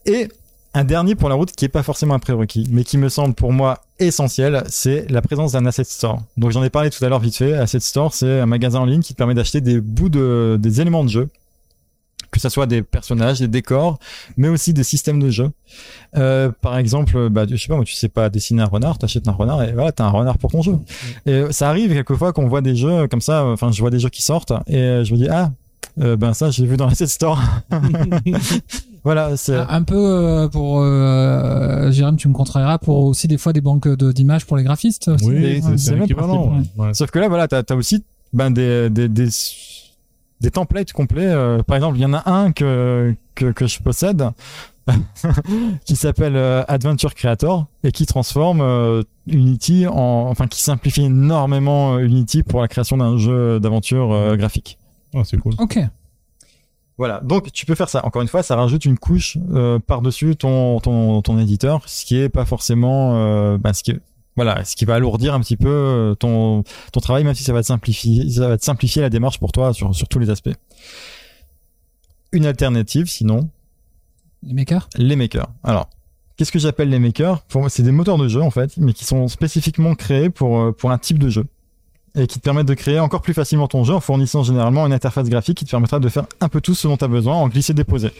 [0.07, 0.29] Et
[0.75, 3.35] un dernier pour la route qui est pas forcément un prérequis, mais qui me semble
[3.35, 6.23] pour moi essentiel, c'est la présence d'un asset store.
[6.37, 7.55] Donc j'en ai parlé tout à l'heure vite fait.
[7.55, 10.81] Asset store, c'est un magasin en ligne qui te permet d'acheter des bouts de, des
[10.81, 11.29] éléments de jeu
[12.31, 13.99] que ce soit des personnages, des décors,
[14.37, 15.51] mais aussi des systèmes de jeu.
[16.17, 19.27] Euh, par exemple, bah, je sais pas, moi, tu sais pas dessiner un renard, t'achètes
[19.27, 20.79] un renard et voilà, t'as un renard pour ton jeu.
[21.27, 24.11] Et ça arrive quelquefois qu'on voit des jeux comme ça, enfin, je vois des jeux
[24.11, 25.51] qui sortent et euh, je me dis, ah,
[26.01, 27.41] euh, ben ça, j'ai vu dans l'asset store.
[29.05, 29.57] voilà, c'est.
[29.57, 33.89] Un peu euh, pour euh, Jérôme, tu me contrarieras pour aussi des fois des banques
[33.89, 35.09] de- d'images pour les graphistes.
[35.09, 35.25] aussi.
[35.27, 35.95] Oui, c'est-
[36.51, 36.63] ouais.
[36.87, 36.95] Ouais.
[36.95, 39.29] Sauf que là, voilà, t'as as aussi ben, des, des, des,
[40.41, 41.27] des templates complets.
[41.27, 44.31] euh, par exemple, il y en a un que, que, que je possède
[45.85, 50.27] qui s'appelle euh, Adventure Creator et qui transforme euh, Unity en.
[50.29, 54.79] Enfin, qui simplifie énormément Unity pour la création d'un jeu d'aventure euh, graphique.
[55.15, 55.55] Ah, c'est cool.
[55.59, 55.79] Ok.
[57.01, 58.05] Voilà, donc tu peux faire ça.
[58.05, 62.19] Encore une fois, ça rajoute une couche euh, par-dessus ton, ton, ton éditeur, ce qui
[62.19, 64.01] est pas forcément, euh, ben, ce qui est-
[64.37, 67.55] voilà, ce qui va alourdir un petit peu euh, ton, ton travail, même si ça
[67.55, 70.29] va te simplifier, ça va te simplifier la démarche pour toi sur, sur tous les
[70.29, 70.53] aspects.
[72.33, 73.49] Une alternative, sinon,
[74.43, 74.87] Les makers?
[74.97, 75.49] les makers.
[75.65, 75.89] Alors,
[76.37, 77.41] qu'est-ce que j'appelle les makers?
[77.45, 80.61] Pour moi, c'est des moteurs de jeu en fait, mais qui sont spécifiquement créés pour
[80.61, 81.47] euh, pour un type de jeu
[82.15, 84.93] et qui te permettent de créer encore plus facilement ton jeu en fournissant généralement une
[84.93, 87.35] interface graphique qui te permettra de faire un peu tout ce dont tu as besoin
[87.35, 88.11] en glisser-déposer.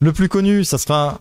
[0.00, 1.20] Le plus connu, ça sera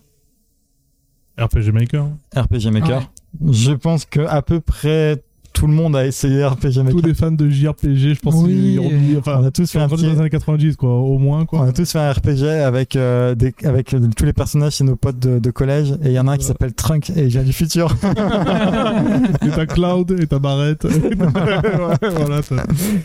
[1.39, 2.07] RPG Maker.
[2.36, 2.99] RPG Maker.
[2.99, 3.53] Ouais.
[3.53, 5.24] Je pense que à peu près
[5.57, 6.91] tout le monde a essayé RPG Maker.
[6.91, 8.53] Tous les fans de JRPG, je pense Oui.
[8.53, 11.41] qu'ils ont dit- enfin, On a tous fait un les années 90, quoi, au moins,
[11.41, 11.65] On quoi.
[11.65, 14.95] a tous fait un RPG avec avec des, avec euh, tous les personnages chez nos
[14.95, 17.27] potes de, de collège et il y en a un qui s'appelle Trunk et il
[17.27, 17.95] vient du futur.
[18.03, 20.85] et t'as Cloud, et t'as Barrett.
[21.17, 22.41] Ouais, voilà,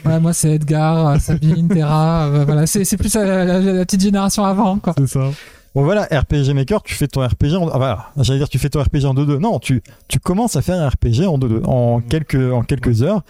[0.04, 2.26] Ouais, moi c'est Edgar, euh, Sabine, Terra.
[2.26, 4.94] euh, voilà, c'est c'est plus la, la- la petite génération avant, quoi.
[4.98, 5.30] c'est ça.
[5.74, 7.68] Bon voilà, RPG Maker, tu fais ton RPG en...
[7.68, 9.38] ah, voilà, j'allais dire tu fais ton RPG en 2-2.
[9.38, 11.64] Non, tu, tu commences à faire un RPG en 2-2.
[11.64, 13.22] En quelques, en quelques heures,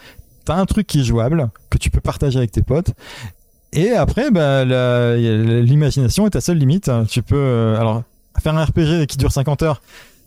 [0.45, 2.91] t'as un truc qui est jouable, que tu peux partager avec tes potes.
[3.73, 6.91] Et après, bah, l'imagination est ta seule limite.
[7.09, 7.37] Tu peux...
[7.37, 8.03] euh, alors,
[8.43, 9.81] faire un RPG qui dure 50 heures,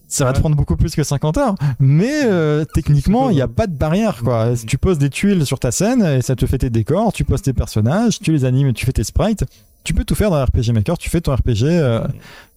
[0.07, 1.55] ça va te prendre beaucoup plus que 50 heures.
[1.79, 4.21] Mais euh, techniquement, il n'y a pas de barrière.
[4.23, 4.53] Quoi.
[4.65, 7.41] Tu poses des tuiles sur ta scène et ça te fait tes décors, tu poses
[7.41, 9.43] tes personnages, tu les animes, tu fais tes sprites.
[9.85, 12.05] Tu peux tout faire dans RPG Maker, tu fais ton RPG euh,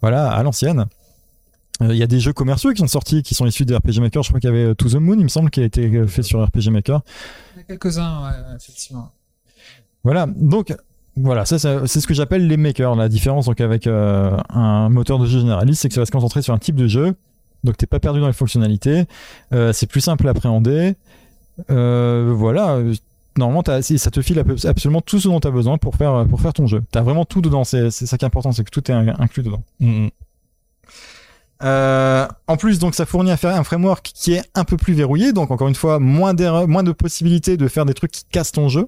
[0.00, 0.86] voilà, à l'ancienne.
[1.82, 4.00] Euh, Il y a des jeux commerciaux qui sont sortis, qui sont issus des RPG
[4.00, 4.22] Maker.
[4.24, 6.04] Je crois qu'il y avait euh, To the Moon, il me semble, qui a été
[6.08, 7.02] fait sur RPG Maker.
[7.54, 9.12] Il y en a quelques-uns, ouais, effectivement.
[10.02, 10.74] Voilà, donc
[11.16, 12.94] voilà, ça, ça- c'est ce que j'appelle les makers.
[12.96, 16.12] La différence donc avec euh, un moteur de jeu généraliste, c'est que ça va se
[16.12, 17.14] concentrer sur un type de jeu.
[17.64, 19.04] Donc t'es pas perdu dans les fonctionnalités.
[19.52, 20.94] Euh, c'est plus simple à appréhender.
[21.70, 22.78] Euh, voilà.
[23.38, 26.40] Normalement, ça te file ab- absolument tout ce dont tu as besoin pour faire, pour
[26.40, 26.82] faire ton jeu.
[26.92, 27.64] Tu as vraiment tout dedans.
[27.64, 29.62] C'est ça qui est important, c'est que tout est in- inclus dedans.
[29.80, 30.10] Mhm.
[31.64, 34.94] Euh, en plus, donc, ça fournit un, fra- un framework qui est un peu plus
[34.94, 35.32] verrouillé.
[35.32, 38.52] Donc, encore une fois, moins d'erreurs, moins de possibilités de faire des trucs qui cassent
[38.52, 38.86] ton jeu.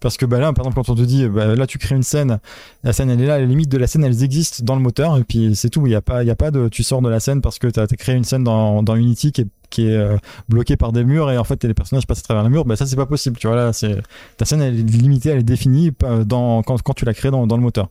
[0.00, 2.02] Parce que bah là, par exemple, quand on te dit, bah, là, tu crées une
[2.02, 2.38] scène,
[2.82, 5.16] la scène, elle est là, les limites de la scène, elles existent dans le moteur,
[5.16, 5.86] et puis c'est tout.
[5.86, 7.58] Il y a pas, il y a pas de, tu sors de la scène parce
[7.58, 10.16] que tu as créé une scène dans, dans Unity qui est, qui est euh,
[10.48, 12.64] bloquée par des murs, et en fait, les personnages passent à travers les murs.
[12.64, 13.36] Bah, ça, c'est pas possible.
[13.36, 13.96] Tu vois, là, c'est,
[14.36, 17.30] ta scène, elle est limitée, elle est définie pas dans, quand, quand tu la crées
[17.30, 17.88] dans, dans le moteur.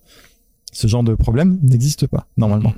[0.72, 2.74] Ce genre de problème n'existe pas, normalement.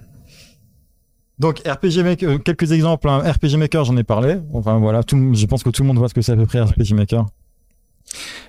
[1.37, 3.09] Donc RPG Maker, euh, quelques exemples.
[3.09, 3.19] hein.
[3.19, 4.37] RPG Maker, j'en ai parlé.
[4.53, 6.45] Enfin voilà, tout, je pense que tout le monde voit ce que c'est à peu
[6.45, 7.25] près RPG Maker.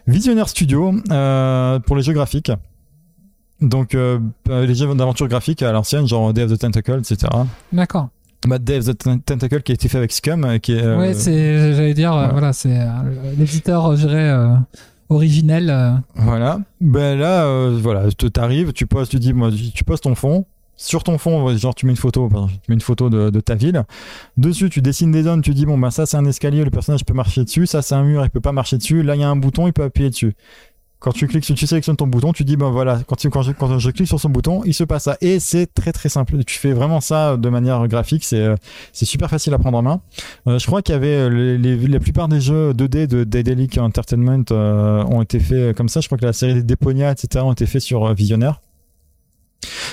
[0.07, 2.53] Visionnaire Studio euh, pour les jeux graphiques.
[3.61, 4.19] Donc euh,
[4.51, 7.33] euh, les jeux d'aventure graphique à l'ancienne, genre Day of the Tentacle, etc.
[7.73, 8.09] D'accord.
[8.59, 10.99] Day of the Ten- Tentacle qui a été fait avec Scum, euh, qui est euh,
[10.99, 12.53] ouais, c'est, j'allais dire, euh, voilà.
[12.53, 12.79] c'est
[13.39, 14.33] l'éditeur, je dirais,
[15.09, 16.03] originel.
[16.15, 16.61] Voilà.
[16.81, 20.47] Ben là, euh, voilà, tu t'arrives, tu poses, tu dis, moi, tu poses ton fond.
[20.79, 23.55] sur ton fond, genre tu mets une photo, tu mets une photo de, de ta
[23.55, 23.83] ville.
[24.37, 27.05] Dessus, tu dessines des zones, tu dis bon bah ça c'est un escalier, le personnage
[27.05, 29.03] peut marcher dessus, ça c'est un mur, il peut pas marcher dessus.
[29.03, 30.35] Là il y a un bouton, il peut appuyer dessus.
[31.07, 33.53] Quand tu cliques, tu sélectionnes ton bouton, tu dis ben voilà, quand, tu- quand, je,
[33.53, 35.17] quand je clique sur son bouton, il se passe ça.
[35.21, 36.43] Et c'est très très simple.
[36.45, 38.57] Tu fais vraiment ça de manière graphique, c'est euh,
[38.93, 40.01] c'est super facile à prendre en main.
[40.49, 43.23] Euh, je crois qu'il y avait euh, les, les- la plupart des jeux 2D de
[43.23, 46.01] Daedalic Entertainment euh, ont été faits comme ça.
[46.01, 47.45] Je crois que la série des Deponia, etc.
[47.45, 48.61] ont été faits sur euh, Visionnaire.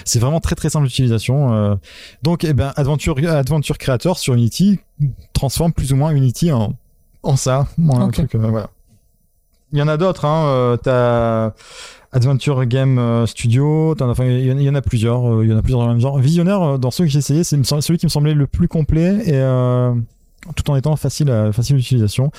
[0.05, 1.53] C'est vraiment très très simple d'utilisation.
[1.53, 1.75] euh.
[2.23, 4.79] Donc, eh ben, Adventure, Adventure Creator sur Unity
[5.33, 6.73] transforme plus ou moins Unity en,
[7.23, 7.67] en ça.
[7.77, 8.69] Moi, un truc, euh, voilà.
[9.73, 10.25] Il y en a d'autres.
[10.25, 10.45] Hein.
[10.47, 11.51] euh, T'as
[12.11, 13.95] Adventure Game euh, Studio.
[13.99, 15.27] as- Enfin, il y, en- en a plusieurs.
[15.33, 16.17] euh, Il y en a plusieurs dans le même genre.
[16.19, 19.33] Visionnaire, dans ceux que j'ai essayé, c'est celui qui me semblait le plus complet et
[19.33, 19.93] euh,
[20.55, 22.31] tout en étant facile, à, facile d'utilisation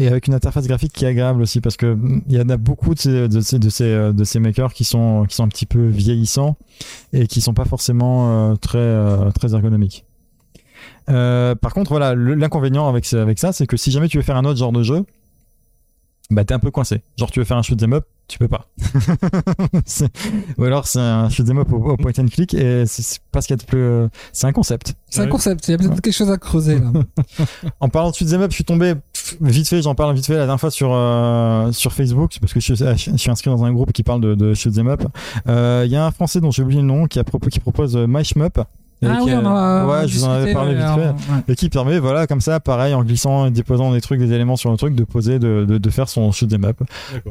[0.00, 2.48] et avec une interface graphique qui est agréable aussi parce que mm, il y en
[2.48, 5.44] a beaucoup de ces, de ces, de ces, de ces makers qui sont, qui sont
[5.44, 6.56] un petit peu vieillissants
[7.12, 10.04] et qui sont pas forcément euh, très, euh, très ergonomiques.
[11.10, 14.36] Euh, par contre, voilà, l'inconvénient avec, avec ça, c'est que si jamais tu veux faire
[14.36, 15.04] un autre genre de jeu,
[16.30, 17.02] bah t'es un peu coincé.
[17.18, 18.66] Genre tu veux faire un shoot 'em up, tu peux pas.
[20.58, 23.40] Ou alors c'est un shoot 'em up au, au point and click et c'est pas
[23.42, 23.78] ce qu'il y a de plus.
[23.78, 24.94] euh, C'est un concept.
[25.10, 26.90] C'est un concept, il y a peut-être quelque chose à creuser là.
[27.80, 28.94] En parlant de shoot'em up, je suis tombé
[29.40, 32.60] vite fait, j'en parle vite fait la dernière fois sur euh, sur Facebook parce que
[32.60, 35.04] je, suis- je suis inscrit dans un groupe qui parle de, de shoot'em up.
[35.48, 37.96] Euh, Il y a un Français dont j'ai oublié le nom qui a qui propose
[37.96, 38.60] euh, My Shmup.
[39.04, 40.82] Et ah qui oui, a- on en a ouais, je vous en avais parlé vite
[40.84, 41.00] fait.
[41.32, 41.40] ouais.
[41.48, 44.56] Et qui permet, voilà, comme ça, pareil, en glissant et déposant des trucs, des éléments
[44.56, 46.80] sur le truc, de poser, de, de, de faire son shoot'em up.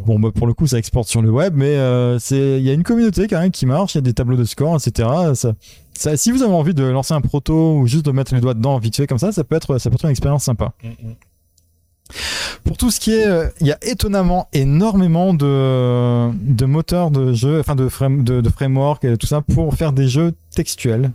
[0.05, 2.69] Bon, bah, pour le coup, ça exporte sur le web, mais euh, c'est, il y
[2.69, 5.09] a une communauté quand même qui marche, il y a des tableaux de score, etc.
[5.33, 5.53] Ça,
[5.93, 8.53] ça, si vous avez envie de lancer un proto ou juste de mettre les doigts
[8.55, 10.71] dedans vite fait comme ça, ça peut être, ça peut être une expérience sympa.
[10.83, 11.13] Mm, mm.
[12.65, 17.33] Pour tout ce qui est, euh, il y a étonnamment énormément de, de moteurs de
[17.33, 21.11] jeux, enfin de, frame, de, de framework et tout ça pour faire des jeux textuels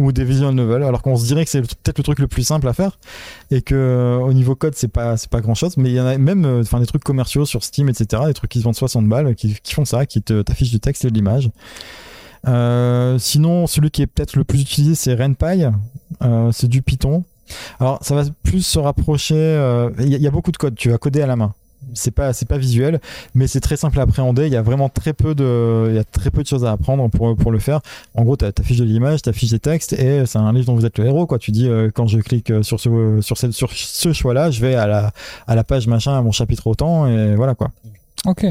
[0.00, 2.42] ou des visual novels, alors qu'on se dirait que c'est peut-être le truc le plus
[2.42, 2.98] simple à faire
[3.50, 6.06] et que euh, au niveau code c'est pas pas grand chose, mais il y en
[6.06, 8.22] a même, euh, enfin des trucs commerciaux sur Steam, etc.
[8.26, 11.04] Des trucs qui se vendent 60 balles, qui, font ça, qui te t'affichent du texte
[11.04, 11.50] et de l'image.
[12.48, 15.66] Euh, sinon, celui qui est peut-être le plus utilisé, c'est RenPy.
[16.52, 17.24] C'est du Python.
[17.78, 19.34] Alors, ça va plus se rapprocher.
[19.98, 20.74] Il y, y a beaucoup de code.
[20.76, 21.52] Tu vas coder à la main.
[21.94, 23.00] C'est pas, c'est pas visuel,
[23.34, 24.46] mais c'est très simple à appréhender.
[24.46, 26.72] Il y a vraiment très peu de, il y a très peu de choses à
[26.72, 27.80] apprendre pour pour le faire.
[28.14, 30.86] En gros, t'as t'affiches de l'image, t'affiches des textes, et c'est un livre dont vous
[30.86, 31.26] êtes le héros.
[31.26, 34.60] Quoi, tu dis euh, quand je clique sur ce sur ce sur ce choix-là, je
[34.60, 35.12] vais à la
[35.46, 37.70] à la page machin, à mon chapitre autant, et voilà quoi.
[38.26, 38.46] Ok.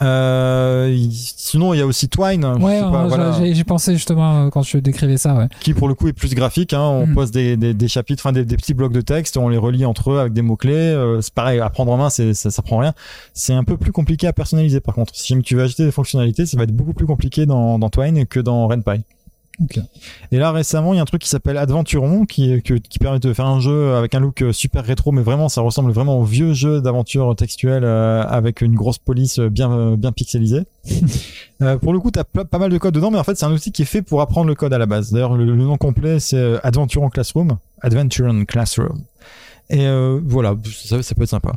[0.00, 2.46] Euh, sinon, il y a aussi Twine.
[2.58, 3.32] je Ouais, euh, voilà.
[3.52, 5.48] j'ai pensé justement euh, quand tu décrivais ça, ouais.
[5.60, 6.72] qui pour le coup est plus graphique.
[6.72, 6.80] Hein.
[6.82, 7.14] On Mm.
[7.14, 9.84] pose des, des, des chapitres, enfin des, des petits blocs de texte, on les relie
[9.84, 10.94] entre eux avec des mots clés.
[11.20, 12.94] c'est pareil, à prendre en main, ça, ça prend rien.
[13.34, 14.80] C'est un peu plus compliqué à personnaliser.
[14.80, 17.78] Par contre, si tu veux ajouter des fonctionnalités, ça va être beaucoup plus compliqué dans,
[17.78, 19.02] dans Twine que dans RenPy.
[20.32, 22.62] Et là récemment, il y a un truc qui s'appelle Adventuron, qui,
[23.00, 25.90] permet de faire un jeu avec un look euh, super rétro, mais vraiment ça ressemble
[25.92, 30.62] vraiment au vieux jeu d'aventure textuelle euh, avec une grosse police euh, bien bien pixelisée.
[31.60, 33.44] Euh, pour le coup, t'as pas, pas mal de code dedans, mais en fait, c'est
[33.44, 35.10] un outil qui est fait pour apprendre le code à la base.
[35.10, 37.56] D'ailleurs, le, le nom complet, c'est Adventuron Classroom.
[37.82, 39.00] Adventuron Classroom.
[39.68, 41.54] Et euh, voilà, ça, ça peut être sympa.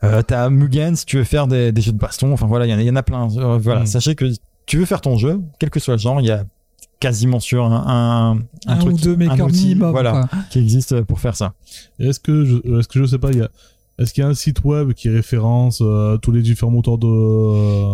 [0.00, 2.32] T'as Mugen si tu veux faire des, des jeux de baston.
[2.32, 3.26] Enfin voilà, il y en a- il y, en a plein.
[3.58, 3.86] Voilà, Mm.
[3.86, 4.26] sachez que
[4.66, 6.44] tu veux faire ton jeu, quel que soit le genre, il y a
[7.00, 9.90] quasiment sur un, un, un Un, truc, ou deux un makers outil, minimum.
[9.90, 10.28] voilà, quoi.
[10.50, 11.54] qui existe pour faire ça.
[11.98, 13.48] Est-ce que je, est-ce que je sais pas, il y a,
[14.00, 17.06] est-ce qu'il y a un site web qui référence euh, tous les différents moteurs de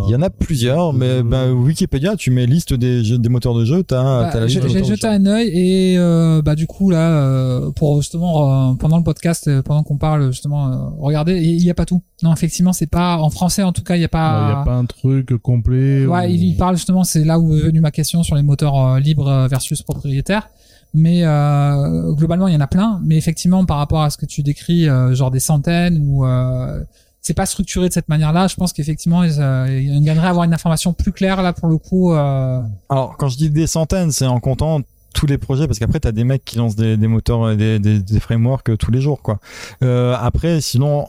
[0.09, 3.55] Il y en a plusieurs, mais ben, Wikipédia, tu mets liste des, jeux, des moteurs
[3.55, 6.67] de jeu, t'as Bah, t'as la liste j'ai jeté un œil et euh, bah du
[6.67, 10.77] coup là euh, pour justement euh, pendant le podcast euh, pendant qu'on parle justement euh,
[10.99, 13.97] regardez il y a pas tout non effectivement c'est pas en français en tout cas
[13.97, 16.07] il y a Il n'y pas a pas un truc complet.
[16.07, 18.43] ouais ou- il, il parle justement c'est là où est venue ma question sur les
[18.43, 20.49] moteurs euh, libres euh, versus propriétaires
[20.95, 24.27] mais euh, globalement il y en a plein mais effectivement par rapport à ce que
[24.27, 26.83] tu décris euh, genre des centaines ou euh,
[27.27, 28.47] c'est pas structuré de cette manière-là.
[28.47, 31.77] Je pense qu'effectivement, euh, ils gagneraient à avoir une information plus claire là pour le
[31.77, 32.13] coup.
[32.13, 32.61] Euh...
[32.89, 34.81] Alors, quand je dis des centaines, c'est en comptant
[35.13, 37.81] tous les projets, parce qu'après, t'as des mecs qui lancent des, des moteurs, et des,
[37.81, 39.41] des, des frameworks euh, tous les jours, quoi.
[39.83, 41.07] Euh, après, sinon,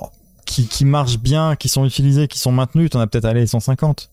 [0.47, 4.09] qui, qui marchent bien, qui sont utilisés, qui sont maintenus, t'en as peut-être allé 150.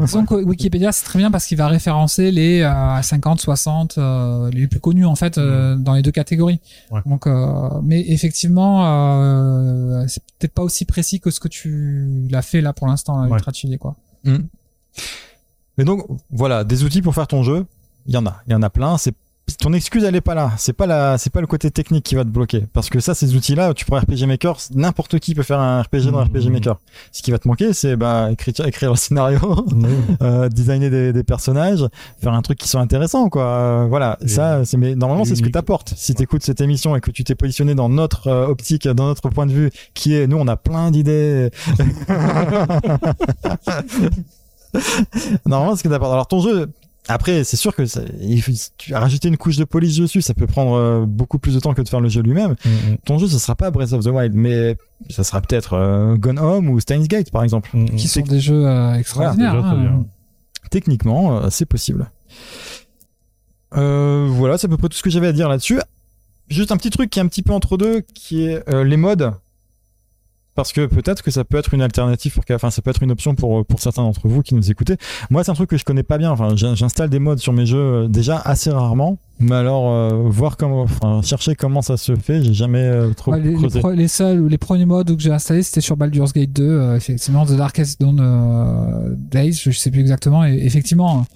[0.00, 4.50] Disons que Wikipédia, c'est très bien parce qu'il va référencer les euh, 50, 60, euh,
[4.50, 6.60] les plus connus en fait euh, dans les deux catégories.
[6.90, 7.00] Ouais.
[7.06, 12.42] Donc, euh, mais effectivement, euh, c'est peut-être pas aussi précis que ce que tu l'as
[12.42, 13.30] fait là pour l'instant, Ouais.
[13.30, 13.94] Ultra Chili, quoi.
[15.78, 17.64] Mais donc, voilà, des outils pour faire ton jeu,
[18.06, 18.42] il y en a.
[18.46, 18.98] Il y en a plein.
[18.98, 19.14] C'est
[19.60, 20.50] ton excuse elle est pas là.
[20.58, 22.64] C'est pas la, c'est pas le côté technique qui va te bloquer.
[22.72, 26.10] Parce que ça, ces outils-là, tu prends RPG Maker, n'importe qui peut faire un RPG
[26.10, 26.24] dans.
[26.24, 26.80] RPG Maker.
[27.12, 29.64] Ce qui va te manquer, c'est bah écrire, écrire le scénario,
[30.22, 31.86] euh, designer des, des personnages,
[32.20, 33.44] faire un truc qui soit intéressant, quoi.
[33.44, 35.94] Euh, voilà, Et ça, c'est mais normalement c'est ce que t'apportes.
[35.96, 39.28] Si t'écoutes cette émission et que tu t'es positionné dans notre euh, optique, dans notre
[39.28, 41.50] point de vue, qui est nous, on a plein d'idées.
[45.46, 46.12] normalement, c'est ce que t'apportes.
[46.12, 46.68] Alors ton jeu.
[47.08, 50.22] Après, c'est sûr que ça, il faut- tu as rajouté une couche de police dessus,
[50.22, 52.56] ça peut prendre euh, beaucoup plus de temps que de faire le jeu lui-même.
[52.64, 52.68] Mm,
[53.04, 54.76] Ton jeu, ce sera pas Breath of the Wild, mais
[55.10, 57.70] ça sera peut-être euh, Gone Home ou Steins Gate, par exemple.
[57.74, 57.96] mm, mm.
[57.96, 59.54] Qui sont des jeux euh, extraordinaires.
[59.54, 60.04] déjà, hein.
[60.70, 62.10] Techniquement, euh, c'est possible.
[63.76, 65.78] Euh, voilà, c'est à peu près tout ce que j'avais à dire là-dessus.
[66.48, 68.96] Juste un petit truc qui est un petit peu entre deux, qui est euh, les
[68.96, 69.32] mods.
[70.56, 73.12] Parce que peut-être que ça peut être une alternative pour, enfin, ça peut être une
[73.12, 74.96] option pour, pour certains d'entre vous qui nous écoutez.
[75.30, 76.30] Moi, c'est un truc que je connais pas bien.
[76.32, 79.18] Enfin, j'in- j'installe des mods sur mes jeux euh, déjà assez rarement.
[79.38, 83.34] Mais alors, euh, voir comment, enfin, chercher comment ça se fait, j'ai jamais euh, trop
[83.34, 83.80] les, les creusé.
[83.80, 86.62] pro- les seuls ou les premiers modes que j'ai installés c'était sur Baldur's Gate 2
[86.64, 91.26] euh, effectivement The Darkest Dawn euh, Days je sais plus exactement et effectivement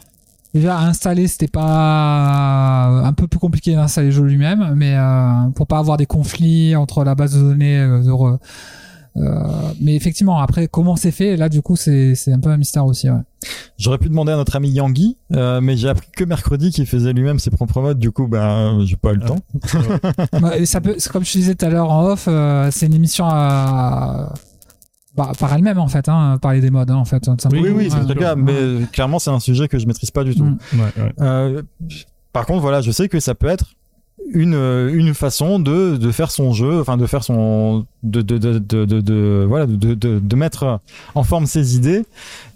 [0.55, 5.49] déjà à installer c'était pas un peu plus compliqué d'installer le jeu lui-même mais euh,
[5.55, 8.37] pour pas avoir des conflits entre la base de données euh, de re- euh,
[9.17, 12.87] mais effectivement après comment c'est fait là du coup c'est c'est un peu un mystère
[12.87, 13.19] aussi ouais.
[13.79, 17.15] J'aurais pu demander à notre ami Yangui, euh, mais j'ai appris que mercredi qu'il faisait
[17.15, 17.95] lui-même ses propres mods.
[17.95, 19.29] Du coup, ben, j'ai pas eu le Ah.
[19.29, 19.39] temps.
[20.41, 22.93] Bah, ça peut, comme je te disais tout à l'heure en off, euh, c'est une
[22.93, 24.35] émission à,
[25.17, 27.25] bah, par elle-même en fait, hein, parler des modes hein, en fait.
[27.25, 27.63] simplement.
[27.63, 30.35] Oui, oui, c'est le cas, mais clairement, c'est un sujet que je maîtrise pas du
[30.35, 30.45] tout.
[30.45, 30.59] Mm.
[30.75, 31.13] Ouais, ouais.
[31.23, 31.63] Euh,
[32.35, 33.73] par contre, voilà, je sais que ça peut être
[34.33, 38.59] une une façon de de faire son jeu, enfin de faire son de de de
[38.85, 40.81] de, voilà de, de de mettre
[41.15, 42.05] en forme ses idées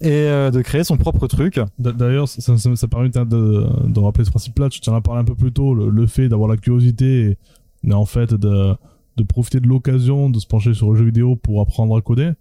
[0.01, 1.61] et euh, de créer son propre truc.
[1.79, 4.69] D'a- D'ailleurs, ça, ça, permet de, de rappeler ce principe-là.
[4.69, 7.37] Tu en as parlé un peu plus tôt, le, fait d'avoir la curiosité
[7.87, 8.75] et en fait de,
[9.17, 12.33] de profiter de l'occasion de se pencher sur le jeu vidéo pour apprendre à coder.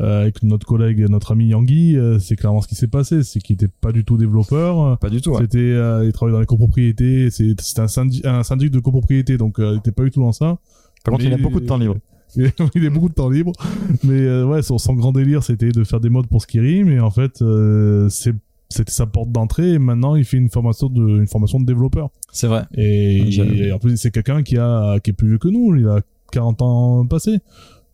[0.00, 3.22] Euh, avec notre collègue, notre ami Yangui, euh, c'est clairement ce qui s'est passé.
[3.22, 4.98] C'est qu'il était pas du tout développeur.
[4.98, 5.30] Pas du tout.
[5.32, 5.42] ouais.
[5.42, 7.30] C'était, euh, il travaillait dans les copropriétés.
[7.30, 10.20] C'est- C'était un, syndic, un syndic de copropriété, donc euh, il était pas du tout
[10.20, 10.58] dans ça.
[11.04, 11.96] Par contre, il a Mais- beaucoup de temps libre.
[12.74, 13.52] il a beaucoup de temps libre.
[14.02, 16.88] Mais euh, ouais, son, son grand délire, c'était de faire des modes pour Skyrim.
[16.90, 18.34] Et en fait, euh, c'est
[18.70, 19.74] c'était sa porte d'entrée.
[19.74, 22.08] Et maintenant, il fait une formation de, une formation de développeur.
[22.32, 22.64] C'est vrai.
[22.76, 25.76] Et, et en plus, c'est quelqu'un qui a, qui est plus vieux que nous.
[25.76, 26.00] Il a
[26.34, 27.38] 40 ans passés.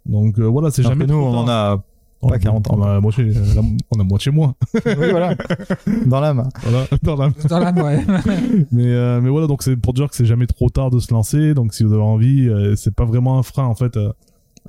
[0.07, 1.83] Donc euh, voilà, c'est jamais que nous, trop on en a
[2.29, 2.77] pas 40 ans.
[2.79, 3.63] On a moitié, la-
[3.97, 4.55] on a moitié moins.
[4.75, 5.35] oui, voilà,
[6.07, 6.49] dans la main.
[6.63, 8.05] Voilà, dans la- Dans ouais.
[8.73, 11.13] mais euh, mais voilà, donc c'est pour dire que c'est jamais trop tard de se
[11.13, 11.55] lancer.
[11.55, 13.97] Donc si vous avez envie, euh, c'est pas vraiment un frein en fait.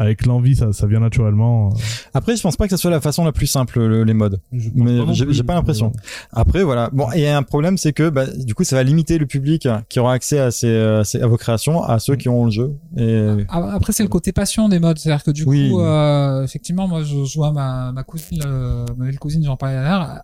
[0.02, 1.74] Euh, avec l'envie, ça, ça vient naturellement.
[2.14, 4.42] Après, je pense pas que ça soit la façon la plus simple le- les modes.
[4.52, 5.92] Mais j'ai- pas l'impression.
[6.32, 6.90] Après, voilà.
[6.94, 10.00] Bon, et un problème, c'est que bah, du coup, ça va limiter le public qui
[10.00, 12.74] aura accès à, ces, euh, ces- à vos créations, à ceux qui ont le jeu.
[12.98, 14.98] Et Ah, Après, c'est le côté passion des modes.
[15.00, 15.70] C'est-à-dire que du Oui.
[15.70, 19.58] coup, euh, effectivement, moi, je, je vois ma, ma cousine, euh, ma belle cousine, j'en
[19.58, 20.22] parlais d'ailleurs.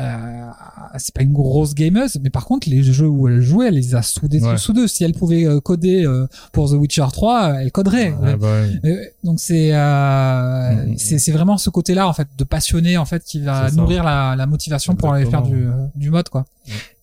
[0.00, 0.46] Euh,
[0.98, 3.94] c'est pas une grosse gameuse, mais par contre, les jeux où elle jouait, elle les
[3.96, 4.56] a soudés Ouais.
[4.56, 4.86] sous deux.
[4.86, 8.14] Si elle pouvait euh, coder euh, pour The Witcher 3, elle coderait.
[8.22, 8.46] Ah, bah.
[8.84, 10.98] Euh, donc c'est euh, Mhm.
[10.98, 14.36] c'est c'est vraiment ce côté-là en fait de passionné en fait qui va nourrir la,
[14.36, 16.44] la motivation pour aller faire du du mode quoi.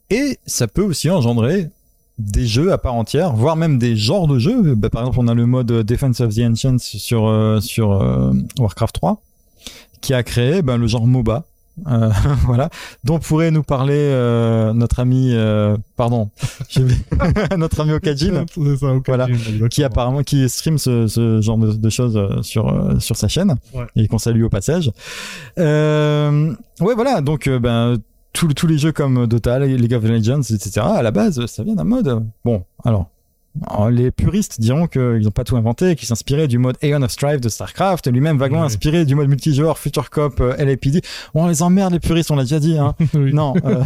[0.09, 1.69] Et ça peut aussi engendrer
[2.17, 4.73] des jeux à part entière, voire même des genres de jeux.
[4.75, 8.31] Bah, par exemple, on a le mode Defense of the Ancients sur euh, sur euh,
[8.57, 9.21] Warcraft 3,
[9.99, 11.43] qui a créé ben, le genre MOBA.
[11.88, 12.09] Euh,
[12.45, 12.69] voilà,
[13.03, 16.30] dont pourrait nous parler euh, notre ami, euh, pardon,
[17.57, 18.45] notre ami Okajin,
[18.80, 19.28] ça, Voilà.
[19.28, 19.67] exactement.
[19.67, 23.28] qui apparemment qui stream ce, ce genre de, de choses euh, sur euh, sur sa
[23.28, 23.86] chaîne Ouais.
[23.97, 24.91] et qu'on salue au passage.
[25.59, 27.21] Euh, ouais, voilà.
[27.21, 27.97] Donc, ben
[28.34, 30.82] tous tous les jeux comme Dota, League of Legends, etc.
[30.82, 32.23] À la base, ça vient d'un mode.
[32.43, 33.09] Bon, alors.
[33.69, 37.11] Alors, les puristes diront qu'ils n'ont pas tout inventé, qu'ils s'inspiraient du mode Aeon of
[37.11, 41.01] Strife de StarCraft, lui-même vaguement inspiré du mode multijoueur Future Cop euh, LAPD.
[41.33, 42.77] Bon, on les emmerde les puristes, on l'a déjà dit.
[42.77, 42.95] Hein.
[43.13, 43.33] Oui.
[43.33, 43.53] Non.
[43.65, 43.83] euh.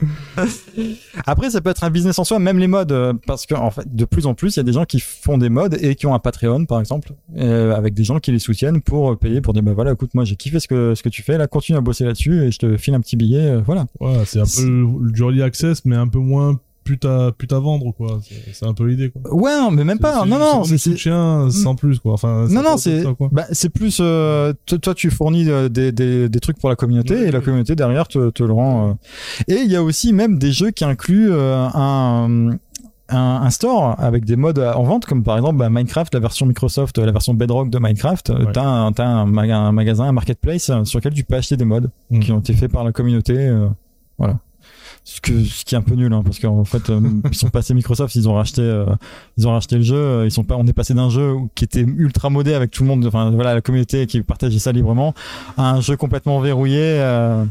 [1.26, 3.70] Après, ça peut être un business en soi, même les modes, euh, parce que en
[3.70, 5.94] fait, de plus en plus, il y a des gens qui font des modes et
[5.94, 9.40] qui ont un Patreon, par exemple, euh, avec des gens qui les soutiennent pour payer,
[9.40, 11.46] pour dire bah voilà, écoute, moi j'ai kiffé ce que ce que tu fais, là,
[11.46, 13.86] continue à bosser là-dessus et je te file un petit billet, euh, voilà.
[14.00, 17.52] Ouais, c'est un peu le- du early access, mais un peu moins pute à, pute
[17.52, 18.20] à vendre, quoi.
[18.52, 19.34] C'est- un peu l'idée, quoi.
[19.34, 20.24] Ouais, mais même pas.
[20.26, 22.12] Non, non, c'est soutien sans plus, quoi.
[22.12, 23.02] Enfin, non, non, c'est
[23.32, 24.52] bah, c'est plus euh,
[24.82, 28.06] toi, tu fournis euh, des, des, des trucs pour la communauté et la communauté derrière
[28.06, 28.90] te, te le rend.
[28.90, 28.92] euh.
[29.48, 32.56] Et il y a aussi même des jeux qui incluent euh, un, un
[33.10, 36.96] un store avec des modes en vente comme par exemple bah, Minecraft, la version Microsoft,
[36.98, 38.30] la version Bedrock de Minecraft.
[38.30, 38.52] euh, Ouais.
[38.52, 41.56] T'as un, t'as un, maga- un magasin, un marketplace euh, sur lequel tu peux acheter
[41.56, 42.20] des modes Mm.
[42.20, 43.34] qui ont été faits par la communauté.
[43.36, 43.66] euh,
[44.18, 44.38] voilà.
[45.04, 47.00] Ce, que, ce qui est un peu nul, hein, parce qu'en fait, euh,
[47.30, 48.86] ils sont passés Microsoft, ils ont racheté, euh,
[49.36, 49.96] ils ont racheté le jeu.
[49.96, 52.82] euh, Ils sont pas, on est passé d'un jeu qui était ultra modé avec tout
[52.82, 55.14] le monde, enfin voilà, la communauté qui partageait ça librement,
[55.56, 56.80] à un jeu complètement verrouillé.
[56.82, 57.44] euh.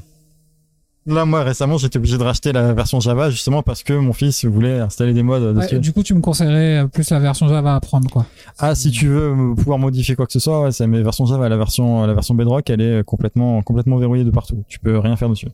[1.06, 4.46] Là, moi, récemment, j'étais obligé de racheter la version Java justement parce que mon fils
[4.46, 5.76] voulait installer des modes dessus.
[5.76, 8.26] Ouais, du coup, tu me conseillerais plus la version Java à prendre, quoi.
[8.58, 11.50] Ah, si tu veux pouvoir modifier quoi que ce soit, ouais, c'est mes versions Java.
[11.50, 14.64] La version, la version Bedrock, elle est complètement, complètement verrouillée de partout.
[14.70, 15.50] Tu peux rien faire dessus.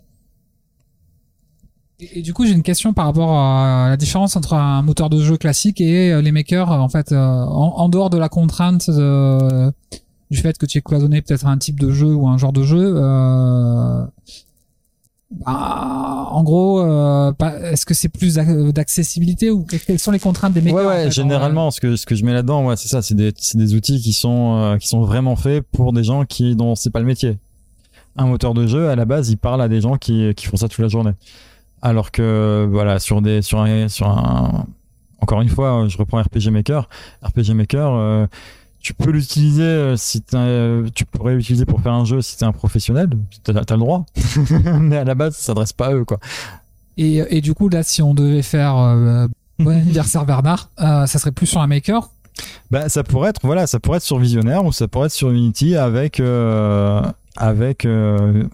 [1.99, 5.09] Et, et du coup, j'ai une question par rapport à la différence entre un moteur
[5.09, 8.29] de jeu classique et euh, les makers, en fait, euh, en, en dehors de la
[8.29, 9.71] contrainte de-
[10.31, 12.53] du fait que tu es cloisonné peut-être à un type de jeu ou un genre
[12.53, 12.93] de jeu.
[12.95, 14.03] Euh,
[15.31, 17.31] bah, en gros, euh,
[17.71, 20.85] est-ce que c'est plus d'ac- d'accessibilité ou que- quelles sont les contraintes des makers Ouais,
[20.85, 23.15] en ouais, en généralement, ce que, ce que je mets là-dedans, ouais, c'est ça, c'est
[23.15, 26.55] des, c'est des outils qui sont, euh, qui sont vraiment faits pour des gens qui,
[26.55, 27.37] dont c'est pas le métier.
[28.17, 30.57] Un moteur de jeu, à la base, il parle à des gens qui, qui font
[30.57, 31.11] ça toute la journée.
[31.81, 34.65] Alors que, voilà, sur des, sur un, sur un,
[35.21, 36.89] encore une fois, je reprends RPG Maker.
[37.23, 38.27] RPG Maker, euh,
[38.81, 42.45] tu peux l'utiliser euh, si un- tu pourrais l'utiliser pour faire un jeu si t'es
[42.45, 43.09] un professionnel,
[43.43, 44.05] t'as as le droit.
[44.79, 46.19] Mais à la base, ça s'adresse pas à eux, quoi.
[46.97, 49.27] Et, et du coup, là, si on devait faire euh,
[49.59, 52.09] bon anniversaire Bernard, euh, ça serait plus sur un maker?
[52.71, 55.29] Bah, ça pourrait être voilà, ça pourrait être sur Visionnaire ou ça pourrait être sur
[55.29, 57.01] Unity avec euh,
[57.35, 58.45] avec euh,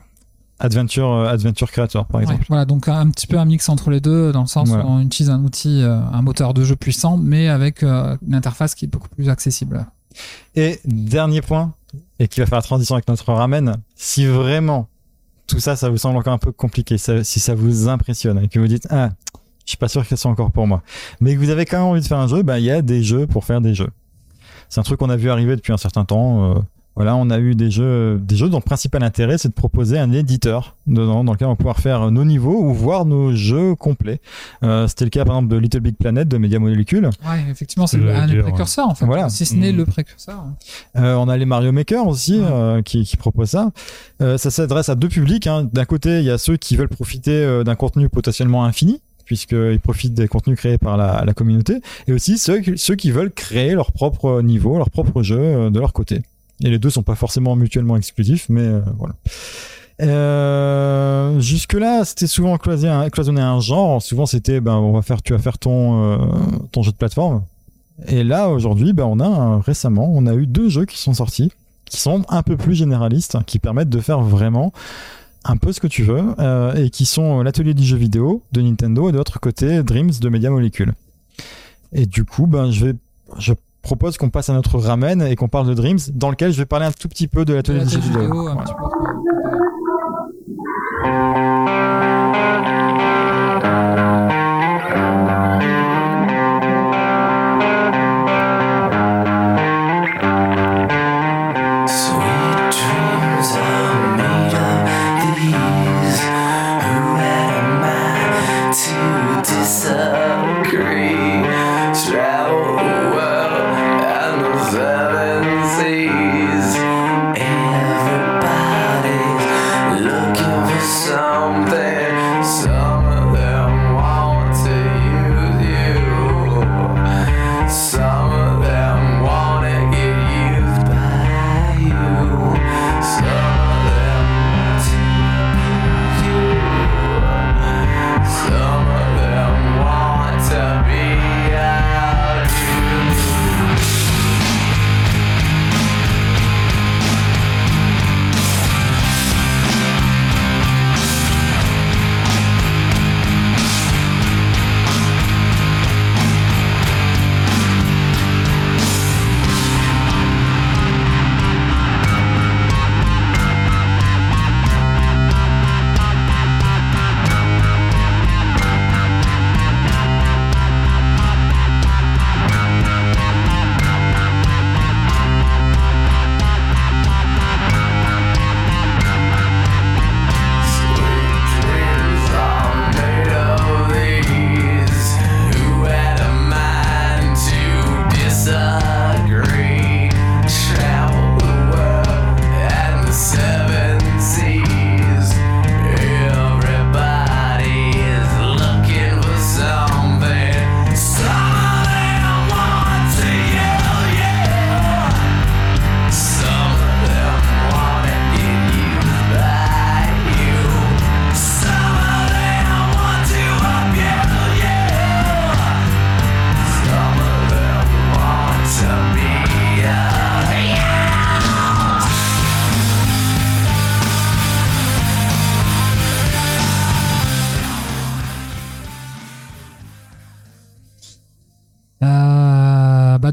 [0.59, 2.45] Adventure euh, Adventure Creator par Ouais, exemple.
[2.47, 4.85] voilà, donc un petit peu un mix entre les deux, dans le sens Voilà.
[4.85, 8.35] où on utilise un outil, euh, un moteur de jeu puissant, mais avec euh, une
[8.35, 9.85] interface qui est beaucoup plus accessible.
[10.55, 11.73] Et dernier point
[12.19, 14.87] et qui va faire la transition avec notre ramen, si vraiment
[15.47, 18.47] tout ça ça vous semble encore un peu compliqué, ça- si ça vous impressionne et
[18.47, 19.09] que vous dites ah
[19.65, 20.83] je suis pas sûr que ce soit encore pour moi,
[21.19, 22.81] mais que vous avez quand même envie de faire un jeu, bah il y a
[22.81, 23.89] des jeux pour faire des jeux.
[24.69, 26.51] C'est un truc qu'on a vu arriver depuis un certain temps.
[26.55, 26.59] euh,
[26.95, 29.99] voilà, on a eu des jeux, des jeux dont le principal intérêt, c'est de proposer
[29.99, 33.75] un éditeur dedans, dans lequel on va pouvoir faire nos niveaux ou voir nos jeux
[33.75, 34.21] complets.
[34.63, 37.05] Euh, C'était le cas, par exemple, de Little Big Planet de Media Molecule.
[37.27, 39.05] Ouais, effectivement, c'est un des dire, précurseurs, en fait.
[39.05, 39.27] Voilà.
[39.29, 39.77] Si ce n'est Mm.
[39.77, 40.43] le précurseur.
[40.97, 42.45] Euh, on a les Mario Maker aussi Ouais.
[42.49, 43.71] euh, qui, qui proposent ça.
[44.21, 45.47] Euh, ça s'adresse à deux publics.
[45.47, 45.67] hein.
[45.73, 49.79] D'un côté, il y a ceux qui veulent profiter euh, d'un contenu potentiellement infini puisqu'ils
[49.79, 53.31] profitent des contenus créés par la, la communauté, et aussi ceux, qui- ceux qui veulent
[53.31, 56.21] créer leur propre niveau, leur propre jeu euh, de leur côté.
[56.63, 59.15] Et les deux sont pas forcément mutuellement exclusifs, mais euh, voilà.
[60.01, 64.01] Euh, jusque-là, c'était souvent cloisonné un genre.
[64.01, 66.17] Souvent, c'était, ben, on va faire, tu vas faire ton, euh,
[66.71, 67.43] ton jeu de plateforme.
[68.07, 71.51] Et là, aujourd'hui, ben, on a récemment, on a eu deux jeux qui sont sortis,
[71.85, 74.73] qui sont un peu plus généralistes, qui permettent de faire vraiment
[75.45, 76.23] un peu ce que tu veux,
[76.75, 80.29] et qui sont l'atelier du jeu vidéo de Nintendo et de l'autre côté Dreams de
[80.29, 80.93] Media Molecule.
[81.93, 82.93] Et du coup, ben, je vais,
[83.37, 83.53] je
[83.85, 86.65] propose qu'on passe à notre ramen et qu'on parle de Dreams, dans lequel je vais
[86.65, 88.23] parler un tout petit peu de l'atelier du jeu L'atelier vidéo.
[88.23, 88.65] vidéo, un Voilà.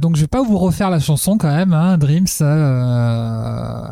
[0.03, 2.27] Donc je vais pas vous refaire la chanson quand même, hein, Dreams.
[2.43, 3.87] euh,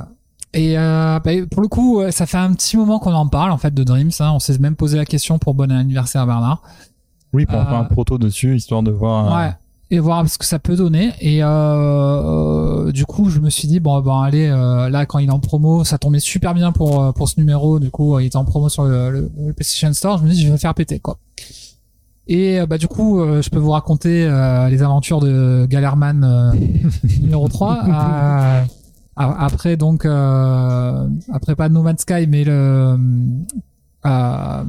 [0.53, 3.53] et euh, bah, pour le coup, ouais, ça fait un petit moment qu'on en parle
[3.53, 4.11] en fait de Dreams.
[4.21, 4.33] Hein.
[4.35, 6.63] On s'est même posé la question pour bon anniversaire Bernard.
[7.33, 9.33] Oui, pour Euh, faire un proto dessus, histoire de voir.
[9.33, 9.53] euh, Ouais.
[9.93, 11.13] Et voir ce que ça peut donner.
[11.21, 15.19] Et euh, euh, du coup, je me suis dit bon, ben allez, euh, là quand
[15.19, 17.79] il est en promo, ça tombait super bien pour euh, pour ce numéro.
[17.81, 20.19] Du coup, il était en promo sur le, le- le PlayStation Store.
[20.19, 21.19] Je me dis, je vais le faire péter quoi.
[22.27, 26.23] Et euh, bah du coup, euh, je peux vous raconter euh, les aventures de Galerman
[26.25, 26.53] euh,
[27.21, 27.79] numéro 3.
[27.87, 28.63] euh,
[29.17, 32.97] a- après donc euh, après pas No Man's Sky, mais le
[34.07, 34.63] euh,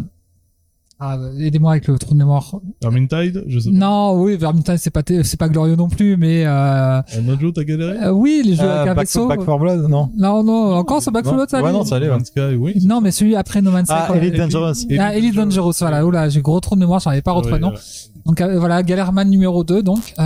[1.04, 2.60] ah, aidez-moi avec le trou de mémoire.
[2.82, 3.76] Vermintide, je sais pas.
[3.78, 7.52] Non, oui, Vermintide, c'est pas, c'est pas glorieux non plus, mais euh, Un autre jeu,
[7.52, 7.98] t'as galéré?
[8.04, 9.28] euh, oui, les jeux Euh, avec un Back, vaisseau.
[9.28, 11.84] Back 4 Blood, non Non, non, encore ce Back for Blood, ça Ouais, allait non,
[11.84, 12.24] ça allait, ouais.
[12.24, 12.76] Sky, oui.
[12.86, 13.96] Non, mais celui après No Man's Sky.
[13.98, 14.18] Ah, quoi.
[14.18, 14.74] Elite Dangerous.
[15.00, 17.60] Ah, Elite Dangerous, voilà, oula, j'ai gros trou de mémoire, j'en avais pas retrouvé Ouais,
[17.60, 17.70] non.
[17.72, 17.80] ouais.
[18.28, 20.14] Donc euh, voilà, Galerman numéro 2, donc.
[20.20, 20.24] Euh,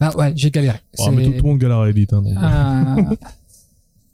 [0.00, 0.78] bah ouais, j'ai galéré.
[0.98, 2.14] Oh, mais tout, tout le monde galère à Elite.
[2.14, 3.18] Hein, donc.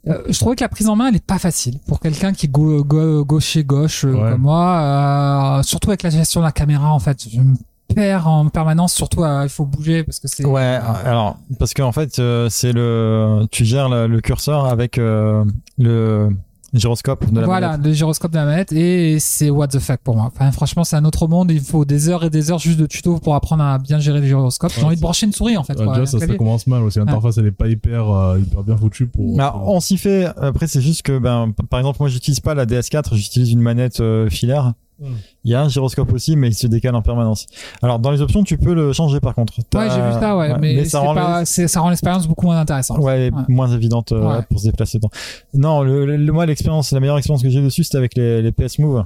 [0.07, 2.45] Euh, je trouvais que la prise en main elle est pas facile pour quelqu'un qui
[2.45, 4.31] est go, go, gaucher gauche euh, Ouais.
[4.33, 7.55] comme moi euh, surtout avec la gestion de la caméra en fait je me
[7.93, 11.91] perds en permanence surtout euh, il faut bouger parce que c'est Ouais, alors parce qu'en
[11.91, 15.43] fait euh, c'est le tu gères le, le curseur avec euh,
[15.79, 16.29] le
[16.77, 17.85] gyroscope de la voilà manette.
[17.85, 20.95] le gyroscope de la manette et c'est what the fuck pour moi enfin, franchement c'est
[20.95, 23.63] un autre monde il faut des heures et des heures juste de tuto pour apprendre
[23.63, 25.85] à bien gérer le gyroscope j'ai Ouais, envie de brancher une souris en fait Ouais,
[25.85, 26.99] quoi, déjà, ça, commence mal aussi.
[26.99, 29.35] L'interface, elle est pas hyper, euh, hyper bien foutue pour.
[29.65, 30.25] On s'y fait.
[30.37, 33.99] Après, c'est juste que, ben, par exemple, moi, j'utilise pas la DS4, j'utilise une manette
[33.99, 34.73] euh, filaire.
[35.01, 37.47] Il y a un gyroscope aussi, mais il se décale en permanence.
[37.81, 39.55] Alors, dans les options, tu peux le changer par contre.
[39.69, 42.27] T'as- ouais j'ai vu ça ouais, mais, ça rend le- pas, c'est- ça rend l'expérience
[42.27, 43.43] beaucoup moins intéressante Ouais, Ouais.
[43.49, 45.09] moins évidente euh, pour se déplacer dedans.
[45.53, 48.51] Non, le, le- moi, l'expérience, la meilleure expérience que j'ai dessus, c'était avec les, les
[48.53, 49.03] PS Move.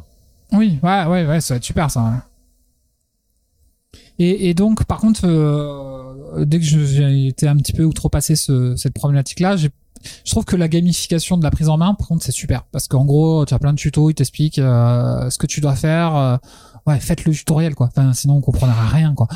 [0.54, 2.24] Oui, ouais, ouais, ouais, ça va être super ça.
[4.20, 8.76] Et, et donc, par contre, euh, dès que j'ai été un petit peu outrepassé ce,
[8.76, 9.70] cette problématique-là, j'ai-
[10.26, 12.64] je trouve que la gamification de la prise en main, par contre, c'est super.
[12.72, 15.76] Parce qu'en gros, tu as plein de tutos, ils t'expliquent euh, ce que tu dois
[15.76, 16.16] faire.
[16.16, 16.38] euh,
[16.88, 17.88] ouais, faites le tutoriel, quoi.
[17.96, 19.28] Enfin, sinon, on comprendra rien, quoi.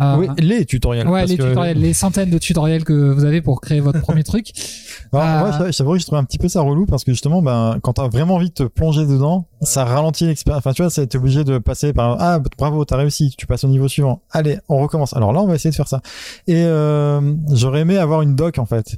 [0.00, 1.06] Euh, oui, les tutoriels.
[1.08, 4.00] Ouais, parce les que- tutoriels, les centaines de tutoriels que vous avez pour créer votre
[4.00, 4.52] premier truc.
[5.12, 7.42] Alors, Euh, je t'avoue que je trouve un petit peu ça relou parce que justement,
[7.42, 10.60] ben, quand t'as vraiment envie de te plonger dedans, ça ralentit l'expérience.
[10.60, 13.64] Enfin, tu vois, c'est- t'es obligé de passer par, ah, bravo, t'as réussi, tu passes
[13.64, 14.22] au niveau suivant.
[14.30, 15.14] Allez, on recommence.
[15.14, 16.00] Alors là, on va essayer de faire ça.
[16.46, 18.96] Et, euh, j'aurais aimé avoir une doc, en fait,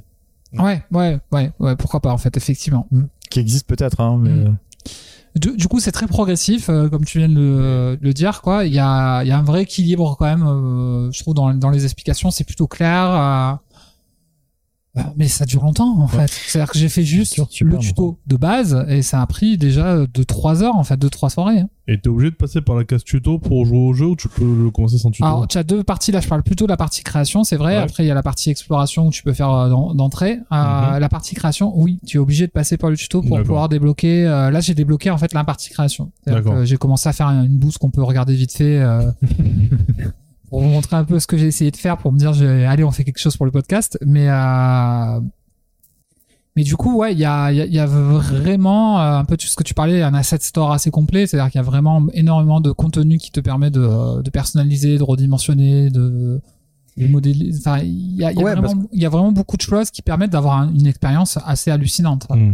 [0.59, 2.87] Ouais, ouais, ouais, ouais, pourquoi pas, en fait, effectivement.
[3.29, 4.57] qui existe peut-être, hein, mais, Mm.
[5.35, 8.63] Du, du coup, c'est très progressif, euh, comme tu viens de le, dire, quoi.
[8.63, 10.43] Il y a, il y a un vrai équilibre quand même.
[10.47, 13.59] euh, je trouve dans, dans les explications, c'est plutôt clair.
[14.97, 16.29] Euh, euh, mais ça dure longtemps, en fait.
[16.29, 20.05] C'est-à-dire que j'ai fait juste sûr, le tuto de base et ça a pris déjà
[20.05, 21.59] de 3 heures, en fait, de 3 soirées.
[21.59, 21.69] hein.
[21.87, 24.27] Et t'es obligé de passer par la case tuto pour jouer au jeu ou tu
[24.27, 25.23] peux le commencer sans tuto?
[25.23, 26.11] Alors, tu as deux parties.
[26.11, 27.77] Là, je parle plutôt de la partie création, c'est vrai.
[27.77, 27.83] Ouais.
[27.83, 30.39] Après, il y a la partie exploration où tu peux faire euh, d'en- d'entrée.
[30.51, 30.99] Euh, Mhm.
[30.99, 34.25] La partie création, oui, tu es obligé de passer par le tuto pour pouvoir débloquer.
[34.25, 36.11] euh, là, j'ai débloqué en fait la partie création.
[36.63, 38.79] J'ai commencé à faire une boost qu'on peut regarder vite fait.
[38.79, 39.11] euh,
[40.55, 42.31] pour vous montrer un peu ce que j'ai essayé de faire pour me dire
[42.69, 43.97] allez on fait quelque chose pour le podcast.
[44.05, 45.19] Mais euh,
[46.55, 49.17] mais du coup ouais il y a, il y a- il y a vraiment euh,
[49.17, 51.27] un peu tout ce que tu parlais un asset store assez complet.
[51.27, 54.29] C'est à dire qu'il y a vraiment énormément de contenu qui te permet de, de
[54.29, 56.39] personnaliser de redimensionner de
[56.97, 57.59] de modéliser.
[57.59, 59.61] Enfin il y a, il y a Ouais, vraiment, il y a vraiment beaucoup de
[59.61, 62.27] choses qui permettent d'avoir un- une expérience assez hallucinante.
[62.29, 62.53] Hmm.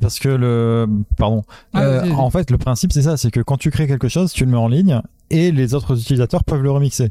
[0.00, 0.86] Parce que le,
[1.16, 1.42] pardon.
[1.72, 4.32] Ah, Euh, en fait, le principe, c'est ça, c'est que quand tu crées quelque chose,
[4.32, 5.00] tu le mets en ligne
[5.30, 7.10] et les autres utilisateurs peuvent le remixer.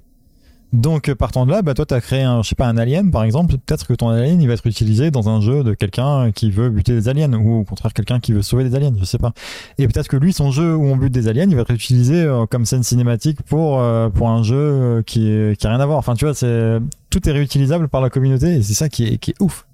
[0.74, 3.12] Donc, euh, partant de là, bah, toi, t'as créé un, je sais pas, un alien,
[3.12, 3.56] par exemple.
[3.58, 6.70] Peut-être que ton alien, il va être utilisé dans un jeu de quelqu'un qui veut
[6.70, 9.32] buter des aliens, ou au contraire, quelqu'un qui veut sauver des aliens, je sais pas.
[9.78, 12.16] Et peut-être que lui, son jeu où on bute des aliens, il va être utilisé
[12.16, 15.98] euh, comme scène cinématique pour, euh, pour un jeu qui, qui a rien à voir.
[15.98, 16.80] Enfin, tu vois, c'est,
[17.10, 19.66] tout est réutilisable par la communauté et c'est ça qui est, qui est ouf.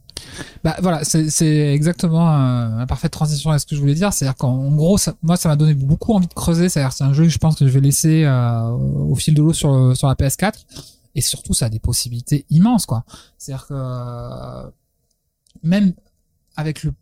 [0.64, 4.14] Bah voilà, c'est exactement euh, la parfaite transition à ce que je voulais dire.
[4.14, 6.70] C'est-à-dire qu'en en gros, ça- moi, ça m'a donné beaucoup envie de creuser.
[6.70, 9.42] C'est-à-dire, c'est un jeu que je pense que je vais laisser euh, au fil de
[9.42, 10.54] l'eau sur sur la PS4.
[11.16, 13.04] Et surtout, ça a des possibilités immenses, quoi.
[13.38, 14.70] C'est-à-dire que euh,
[15.64, 15.94] même
[16.56, 16.94] avec le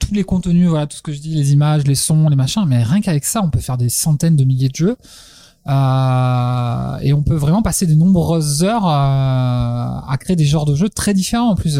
[0.00, 2.64] tous les contenus, voilà, tout ce que je dis, les images, les sons, les machins,
[2.66, 4.96] mais rien qu'avec ça, on peut faire des centaines de milliers de jeux.
[5.68, 10.74] Euh, et on peut vraiment passer de nombreuses heures euh, à créer des genres de
[10.74, 11.78] jeux très différents en plus.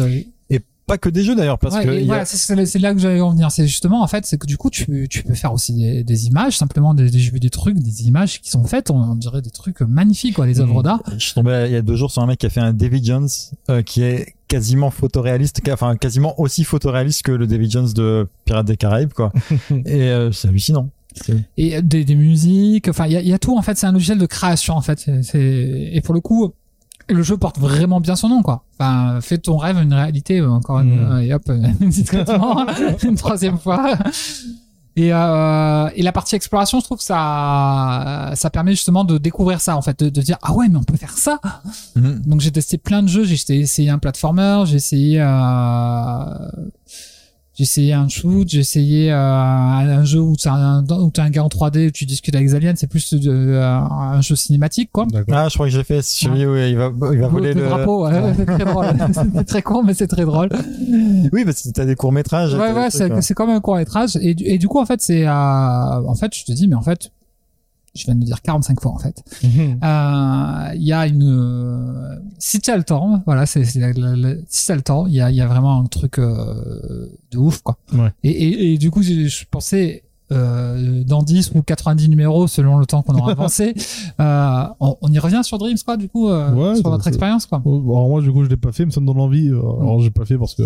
[0.87, 3.51] Pas que des jeux d'ailleurs, parce Ouais, que a- c'est- là que j'allais en venir.
[3.51, 6.27] C'est justement, en fait, c'est que du coup, tu, tu peux faire aussi des, des
[6.27, 9.49] images, simplement des, des, des trucs, des images qui sont faites, on, on dirait des
[9.49, 10.83] trucs magnifiques, quoi, des œuvres Mhm.
[10.83, 11.03] d'art.
[11.17, 12.71] Je suis tombé il y a deux jours sur un mec qui a fait un
[12.73, 13.27] David Jones
[13.69, 18.65] euh, qui est quasiment photoréaliste, enfin quasiment aussi photoréaliste que le David Jones de Pirates
[18.67, 19.33] des Caraïbes, quoi.
[19.85, 20.89] Et euh, c'est hallucinant.
[21.57, 23.91] Et des, des musiques, enfin, il y a, y a tout, en fait, c'est un
[23.91, 24.99] logiciel de création, en fait.
[24.99, 26.53] C'est- c'est- Et pour le coup,
[27.09, 28.63] le jeu porte vraiment bien son nom, quoi.
[28.79, 31.11] Enfin, fais ton rêve une réalité, euh, encore une, Mm.
[31.11, 31.61] euh, et hop, euh,
[33.03, 33.93] une troisième fois.
[34.95, 39.61] Et, euh, et la partie exploration, je trouve que ça, ça permet justement de découvrir
[39.61, 41.39] ça, en fait, de, de dire ah ouais, mais on peut faire ça.
[41.95, 42.23] Mhm.
[42.25, 46.23] Donc j'ai testé plein de jeux, j'ai essayé un platformer, j'ai essayé, euh,
[47.57, 51.29] j'ai essayé un shoot, j'ai essayé euh, un jeu où tu un, où t'as un
[51.31, 54.35] gars en 3D où tu discutes avec des aliens, c'est plus de, euh, un jeu
[54.35, 55.07] cinématique, quoi.
[55.31, 57.67] Ah, je crois que j'ai fait celui où il va, il va voler le, le.
[57.67, 58.85] drapeau, ouais, c'est très drôle.
[59.35, 60.49] c'est très con, mais c'est très drôle.
[61.33, 62.53] Oui, parce que t'as des courts métrages.
[62.53, 64.17] Ouais, ouais, c'est c'est comme un court métrage.
[64.21, 66.75] Et, du- et du coup, en fait, c'est, euh, en fait, je te dis, mais
[66.75, 67.09] en fait,
[67.97, 69.23] je viens de le dire 45 fois, en fait.
[69.43, 69.79] Mhm.
[69.83, 73.83] Euh, Il y a une, euh, si tu as le temps, voilà, c'est, si tu
[73.83, 77.77] as le temps, il y a, y a vraiment un truc euh, de ouf, quoi.
[77.93, 78.11] Ouais.
[78.23, 80.03] Et, et, et du coup, je, je pensais.
[80.33, 83.73] Euh, dans 10 ou 90 numéros selon le temps qu'on aura avancé
[84.19, 87.45] euh, on, on y revient sur Dreams quoi du coup euh, Ouais, sur votre expérience
[87.45, 89.47] quoi Oh, Alors moi du coup je l'ai pas fait mais ça me donne envie.
[89.47, 89.81] Euh, Mm.
[89.81, 90.63] Alors j'ai pas fait parce que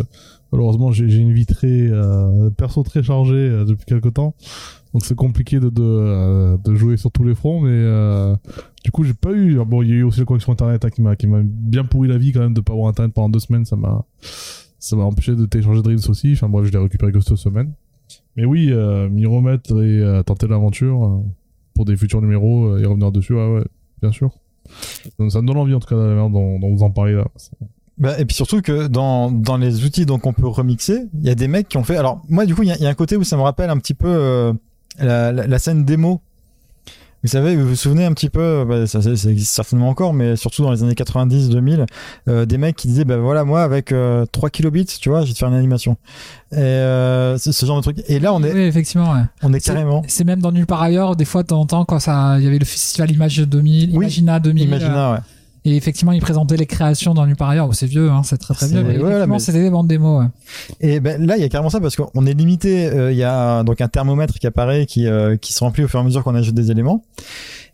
[0.51, 4.33] malheureusement j'ai j'ai une vie très euh, perso très chargée euh, depuis quelque temps.
[4.93, 8.35] Donc c'est compliqué de de, euh, de jouer sur tous les fronts mais euh,
[8.83, 10.89] du coup j'ai pas eu bon il y a eu aussi la connexion internet hein,
[10.89, 13.29] qui m'a qui m'a bien pourri la vie quand même de pas avoir internet pendant
[13.29, 14.03] deux semaines ça m'a
[14.79, 16.31] ça m'a empêché de télécharger Dreams aussi.
[16.33, 17.73] Enfin bref je l'ai récupéré que cette semaine.
[18.37, 21.19] Mais oui euh, et euh, tenter l'aventure euh,
[21.73, 23.63] pour des futurs numéros euh, et revenir dessus ouais ouais
[24.01, 24.31] bien sûr.
[25.29, 27.25] Ça, me donne envie en tout cas la dont, vous en parlez là.
[27.97, 31.29] Bah, et puis surtout que dans, dans les outils donc on peut remixer, il y
[31.29, 31.97] a des mecs qui ont fait.
[31.97, 33.77] Alors moi du coup il y y a un côté où ça me rappelle un
[33.77, 34.53] petit peu euh,
[34.99, 36.21] la, la, la scène démo.
[37.23, 40.35] Vous savez, vous vous souvenez un petit peu, bah, ça, ça- existe certainement encore, mais
[40.35, 41.85] surtout dans les années 90-2000,
[42.27, 45.27] euh, des mecs qui disaient, bah voilà, moi avec euh, 3 kilobits, tu vois, je
[45.27, 45.97] vais te faire une animation.
[46.51, 48.03] Et euh, ce, ce genre de truc.
[48.07, 49.21] Et là, on est, oui effectivement ouais.
[49.43, 50.01] on est carrément.
[50.07, 52.43] C'est même dans Nulle part ailleurs, des fois, de temps en temps, quand ça, il
[52.43, 53.95] y avait le festival Image 2000, Oui.
[54.05, 54.63] Imagina 2000.
[54.63, 55.17] euh, Imagina, ouais.
[55.65, 57.67] Et effectivement, ils présentaient les créations dans ailleurs.
[57.69, 58.81] Oh, c'est vieux, hein, c'est très très vieux.
[58.83, 60.29] Mais ouais, voilà, effectivement, mais- c'était des bandes démos, ouais.
[60.79, 62.87] Et ben là, il y a carrément ça parce qu'on est limité.
[62.87, 65.87] euh, Il y a donc un thermomètre qui apparaît, qui euh, qui se remplit au
[65.87, 67.03] fur et à mesure qu'on ajoute des éléments.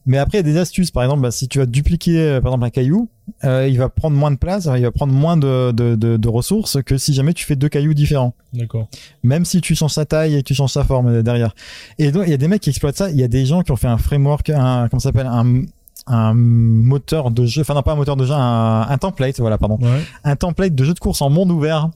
[0.10, 0.90] Mais après, il y a des astuces.
[0.90, 3.10] Par exemple, bah, si tu vas dupliquer, euh, par exemple, un caillou,
[3.44, 6.28] euh, il va prendre moins de place, il va prendre moins de, de, de, de
[6.30, 8.34] ressources que si jamais tu fais deux cailloux différents.
[8.54, 8.88] D'accord.
[9.24, 11.54] Même si tu changes sa taille et que tu changes sa forme euh, derrière.
[12.00, 13.10] Et donc, il y a des mecs qui exploitent ça.
[13.12, 15.64] Il y a des gens qui ont fait un framework, un comment ça s'appelle, un
[16.08, 19.58] un moteur de jeu, enfin non pas un moteur de jeu, un, un template, voilà,
[19.58, 20.02] pardon Ouais.
[20.24, 21.90] un template de jeu de course en monde ouvert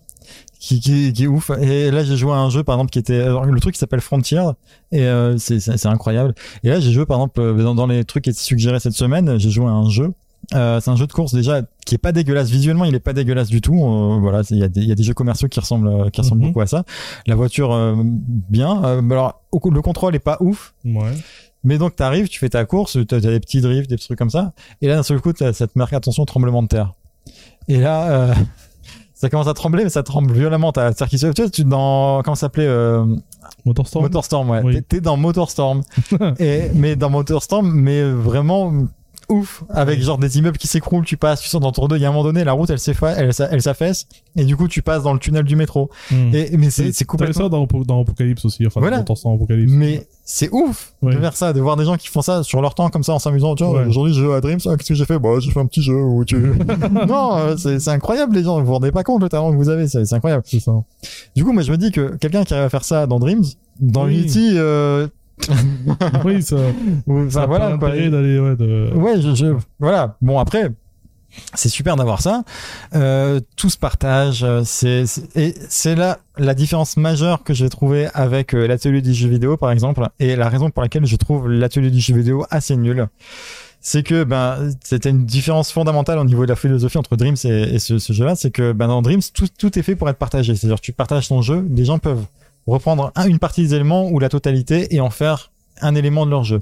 [0.60, 1.50] qui, qui, qui est ouf.
[1.62, 4.02] Et là, j'ai joué à un jeu, par exemple, qui était le truc qui s'appelle
[4.02, 4.44] Frontier,
[4.92, 6.36] et euh, c'est c'est c'est incroyable.
[6.64, 8.94] Et là, j'ai joué, par exemple, euh, dans, dans les trucs qui étaient suggérés cette
[8.94, 10.14] semaine, j'ai joué à un jeu.
[10.56, 13.14] Euh, c'est un jeu de course déjà qui est pas dégueulasse visuellement, il est pas
[13.14, 13.76] dégueulasse du tout.
[13.76, 16.10] Euh, voilà, il y a des il y a des jeux commerciaux qui ressemblent euh,
[16.10, 16.48] qui ressemblent Mhm.
[16.48, 16.84] beaucoup à ça.
[17.28, 18.84] La voiture euh, bien.
[18.84, 20.74] Euh, alors le contrôle est pas ouf.
[20.84, 21.14] Ouais.
[21.64, 24.18] Mais donc t'arrives, tu fais ta course, t'as as des petits drifts, des petits trucs
[24.20, 26.94] comme ça, et là d'un seul coup t'as- ça te marque attention tremblement de terre.
[27.68, 28.34] Et là euh,
[29.14, 30.72] ça commence à trembler, mais ça tremble violemment.
[30.72, 33.06] T'as se- tu sais, tu es dans comment ça s'appelait euh,
[33.66, 34.04] Motorstorm.
[34.06, 34.62] Motorstorm, ouais.
[34.64, 34.82] Oui.
[34.88, 35.84] T'es dans Motorstorm,
[36.40, 38.72] et mais dans Motorstorm, mais vraiment
[39.32, 42.02] ouf, avec genre des immeubles qui s'écroulent, tu passes, tu sors dans ton deux, il
[42.02, 44.06] y a un moment donné la route elle s'effa- elle, s'a- elle s'affaisse,
[44.36, 45.90] et du coup tu passes dans le tunnel du métro.
[46.12, 46.34] Hmm.
[46.36, 49.00] Et mais c'est c'est complètement ça dans, Apo- dans Apocalypse aussi, enfin Voilà.
[49.02, 49.72] dans Apocalypse.
[49.72, 51.16] Mais c'est ouf Ouais.
[51.16, 53.14] de faire ça, de voir des gens qui font ça sur leur temps comme ça
[53.14, 53.56] en s'amusant.
[53.56, 53.86] Tu vois, Ouais.
[53.88, 55.18] aujourd'hui je joue à Dreams, ah, qu'est-ce que j'ai fait?
[55.18, 56.36] Bah j'ai fait un petit jeu où tu.
[57.08, 59.58] non, euh, c'est c'est incroyable les gens, vous vous rendez pas compte le talent que
[59.58, 60.44] vous avez, c'est c'est incroyable.
[60.46, 60.74] C'est ça.
[61.36, 63.44] Du coup, moi je me dis que quelqu'un qui arrive à faire ça dans Dreams,
[63.80, 64.20] dans Oui.
[64.20, 65.08] Unity, euh...
[66.26, 66.58] oui, ça.
[67.30, 67.90] ça voilà quoi.
[67.90, 68.92] d'aller, ouais, de.
[68.96, 70.16] Ouais, je, je- voilà.
[70.22, 70.70] Bon après.
[71.54, 72.44] C'est super d'avoir ça.
[72.94, 74.44] Euh, tout se partage.
[74.44, 79.02] euh, C'est c'est- et c'est là la différence majeure que j'ai trouvée avec euh, l'atelier
[79.02, 82.16] du jeu vidéo par exemple, et la raison pour laquelle je trouve l'atelier du jeu
[82.16, 83.08] vidéo assez nul.
[83.80, 87.76] C'est que ben c'était une différence fondamentale au niveau de la philosophie entre Dreams et,
[87.76, 90.18] et ce, ce jeu-là, c'est que ben dans Dreams tout, tout est fait pour être
[90.18, 90.54] partagé.
[90.56, 92.26] C'est-à-dire tu partages ton jeu, les gens peuvent
[92.68, 95.52] reprendre un- une partie des éléments ou la totalité et en faire
[95.82, 96.62] un élément de leur jeu.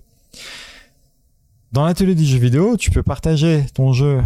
[1.72, 4.22] Dans l'atelier du jeu vidéo, tu peux partager ton jeu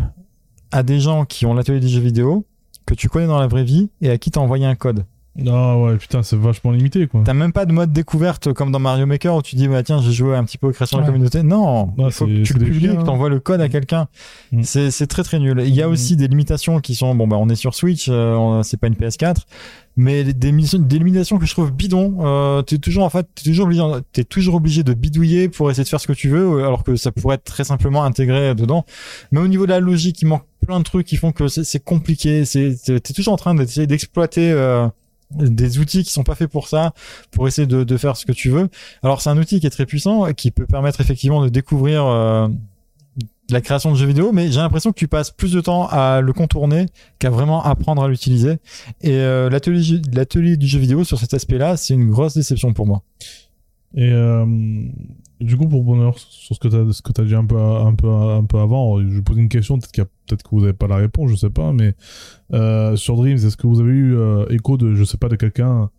[0.71, 2.45] à des gens qui ont l'atelier du jeu vidéo,
[2.85, 5.05] que tu connais dans la vraie vie et à qui t'as envoyé un code.
[5.47, 7.21] Ah ouais, putain, c'est vachement limité, quoi.
[7.25, 9.99] T'as même pas de mode découverte comme dans Mario Maker où tu dis bah tiens
[9.99, 11.41] j'ai joué un petit peu aux créations de la communauté.
[11.41, 13.03] Non, Ouais, il faut c'est- que tu le des publies, que hein.
[13.03, 14.07] t'envoies le code à quelqu'un.
[14.51, 14.61] Mm.
[14.63, 15.63] C'est très très nul.
[15.65, 15.91] Il y a Mm.
[15.91, 18.95] aussi des limitations qui sont bon bah on est sur Switch, euh, c'est pas une
[18.95, 19.47] PS4,
[19.95, 22.17] mais des, des limitations que je trouve bidon.
[22.21, 25.83] Euh, t'es toujours en fait t'es toujours obligé t'es toujours obligé de bidouiller pour essayer
[25.83, 28.55] de faire ce que tu veux euh, alors que ça pourrait être très simplement intégré
[28.55, 28.85] dedans.
[29.31, 31.83] Mais au niveau de la logique, il manque plein de trucs qui font que c'est
[31.83, 32.45] compliqué.
[32.45, 34.51] C'est t'es toujours en train d'essayer d'exploiter.
[34.51, 34.87] euh,
[35.35, 36.93] des outils qui sont pas faits pour ça,
[37.31, 38.69] pour essayer de, de faire ce que tu veux.
[39.01, 42.47] Alors c'est un outil qui est très puissant, qui peut permettre effectivement de découvrir euh,
[43.49, 46.21] la création de jeux vidéo, mais j'ai l'impression que tu passes plus de temps à
[46.21, 46.85] le contourner
[47.19, 48.57] qu'à vraiment apprendre à l'utiliser.
[49.01, 52.85] Et euh, l'atelier l'atelier du jeu vidéo sur cet aspect-là, c'est une grosse déception pour
[52.85, 53.03] moi.
[53.95, 54.45] Et euh,
[55.39, 58.09] du coup, pour bonheur, sur ce que tu as, que dit un peu, un peu,
[58.09, 60.87] un peu avant, je vais poser une question, peut-être qu'il peut-être que vous n'avez pas
[60.87, 61.93] la réponse, je sais pas, mais
[62.53, 64.17] euh, sur Dreams, est-ce que vous avez eu
[64.49, 65.89] écho de, je sais pas, de quelqu'un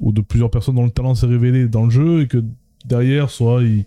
[0.00, 2.44] ou de plusieurs personnes dont le talent s'est révélé dans le jeu et que
[2.84, 3.84] derrière, soit il,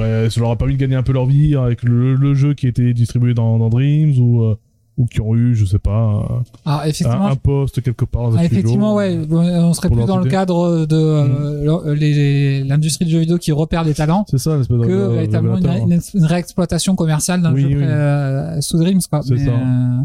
[0.00, 2.54] bah, ça leur a permis de gagner un peu leur vie avec le, le jeu
[2.54, 4.56] qui a été distribué dans, dans Dreams ou, euh,
[4.98, 8.30] ou qui ont eu, je sais pas, Ah, un, effectivement, un poste quelque part.
[8.30, 13.04] dans Ah, effectivement, ouais, on serait plus dans le cadre de euh, le- les- l'industrie
[13.06, 15.92] du jeu vidéo qui repère les talents C'est ça, l'espèce de que de- véritablement une,
[15.92, 17.76] une- une réexploitation commerciale d'un Oui, jeu oui.
[17.80, 19.22] euh, sous Dreams, quoi.
[19.22, 19.50] C'est Mais, ça.
[19.52, 19.96] euh,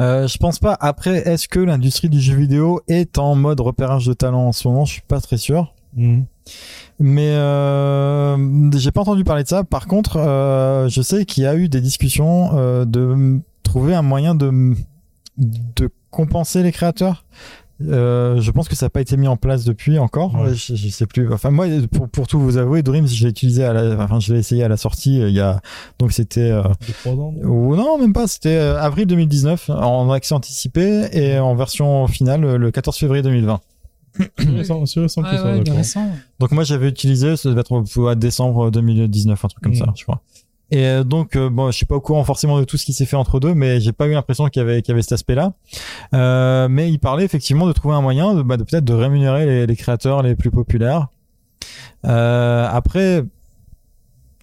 [0.00, 0.76] Euh, je pense pas.
[0.80, 4.66] Après, est-ce que l'industrie du jeu vidéo est en mode repérage de talent en ce
[4.66, 4.86] moment?
[4.86, 5.74] Je suis pas très sûr.
[5.94, 6.24] Mhm.
[7.02, 8.36] Mais euh,
[8.76, 9.64] j'ai pas entendu parler de ça.
[9.64, 14.02] Par contre, euh, je sais qu'il y a eu des discussions euh, de trouver un
[14.02, 14.74] moyen de
[15.38, 17.24] de compenser les créateurs.
[17.88, 20.34] Euh, je pense que ça n'a pas été mis en place depuis encore.
[20.34, 20.54] Ouais.
[20.54, 21.32] Je, je sais plus.
[21.32, 24.34] Enfin moi, pour, pour tout vous avouer, Dreams, je l'ai utilisé à la, enfin je
[24.34, 25.22] l'ai essayé à la sortie.
[25.22, 25.62] euh, Il y a
[25.98, 26.62] donc c'était euh,
[27.44, 28.26] ou non, même pas.
[28.26, 33.60] C'était euh, avril 2019 en accès anticipé et en version finale le 14 février 2020.
[34.38, 35.76] C'est récent, c'est récent que ouais, ça, ouais, d'accord.
[35.76, 36.08] récent.
[36.38, 39.78] Donc moi j'avais utilisé, ça devait être au- à décembre 2019, un truc comme Mhm.
[39.78, 40.20] ça, je crois.
[40.72, 42.92] Et euh, donc euh, bon, je suis pas au courant forcément de tout ce qui
[42.92, 45.02] s'est fait entre deux, mais j'ai pas eu l'impression qu'il y avait qu'il y avait
[45.02, 45.52] cet aspect-là.
[46.14, 49.46] Euh, mais il parlait effectivement de trouver un moyen de, bah, de peut-être de rémunérer
[49.46, 51.08] les, les créateurs les plus populaires.
[52.06, 53.24] Euh, après.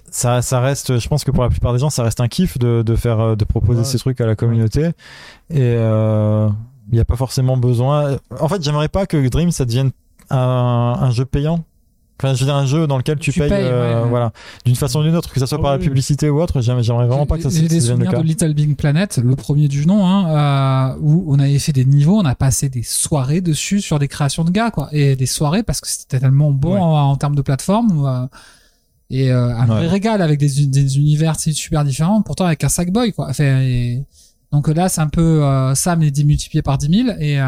[0.10, 2.57] Ça, ça reste, je pense que pour la plupart des gens, ça reste un kiff
[2.57, 3.85] de, de faire, euh, de proposer Ouais.
[3.85, 4.85] ces trucs à la communauté.
[5.49, 6.48] Et euh,
[6.91, 8.18] il n'y a pas forcément besoin.
[8.39, 9.91] En fait, j'aimerais pas que Dream ça devienne
[10.30, 10.38] un,
[10.99, 11.64] un jeu payant.
[12.19, 14.31] Enfin, je veux dire un jeu dans lequel tu, Tu payes, payes, euh, ouais, voilà,
[14.65, 15.84] d'une façon ou d'une autre, que ça soit Ah par la oui.
[15.84, 16.61] publicité ou autre.
[16.61, 19.68] J'aimerais vraiment pas que ça, ça J'ai des souvenirs de Little Big Planet, le premier
[19.68, 23.41] du nom, hein, euh, où on avait fait des niveaux, on a passé des soirées
[23.41, 26.73] dessus sur des créations de gars, quoi, et des soirées parce que c'était tellement bon
[26.73, 26.80] Ouais.
[26.80, 28.03] en, en termes de plateforme.
[28.07, 28.26] euh,
[29.11, 29.88] et euh, un vrai Ouais.
[29.88, 33.27] régal avec des, des univers super différents, pourtant avec un Sackboy, quoi.
[33.30, 34.03] Enfin, et-
[34.52, 37.18] donc là, c'est un peu euh, ça, mais démultiplié par 10 000.
[37.19, 37.45] Et euh,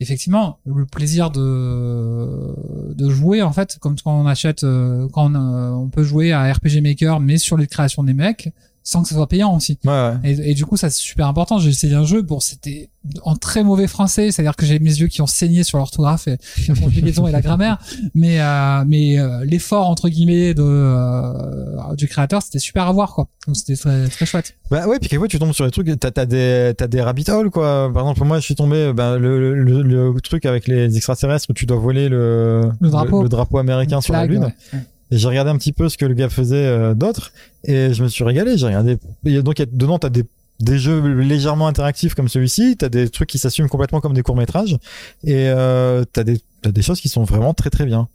[0.00, 5.70] effectivement, le plaisir de de jouer, en fait, comme quand on achète, euh, quand euh,
[5.70, 8.52] on peut jouer à RPG Maker, mais sur les créations des mecs,
[8.86, 9.78] sans que ce soit payant aussi.
[9.84, 10.14] Ouais, ouais.
[10.22, 11.58] Et, et du coup, ça c'est super important.
[11.58, 12.88] J'ai essayé un jeu, bon, c'était
[13.22, 16.38] en très mauvais français, c'est-à-dire que j'ai mes yeux qui ont saigné sur l'orthographe et
[16.68, 17.78] la conjugaison et la grammaire,
[18.14, 23.12] mais euh, mais euh, l'effort entre guillemets de euh, du créateur, c'était super à voir
[23.12, 23.26] quoi.
[23.48, 24.54] Donc c'était très très chouette.
[24.70, 27.24] Bah ouais, puis quelquefois tu tombes sur des trucs, t'as as des t'as des rabbit
[27.28, 27.90] holes quoi.
[27.92, 31.54] Par exemple, moi je suis tombé ben, le, le, le, truc avec les extraterrestres où
[31.54, 33.22] tu dois voler le Le drapeau.
[33.22, 34.44] le, drapeau américain sur la lune.
[34.72, 34.80] ouais.
[35.10, 37.32] J'ai regardé un petit peu ce que le gars faisait euh, d'autre
[37.64, 38.58] et je me suis régalé.
[38.58, 38.98] J'ai regardé.
[39.42, 40.24] donc dedans t'as des
[40.60, 44.36] des jeux légèrement interactifs comme celui-ci, t'as des trucs qui s'assument complètement comme des courts
[44.36, 44.78] métrages
[45.22, 48.08] et euh, t'as des t'as des choses qui sont vraiment très très bien.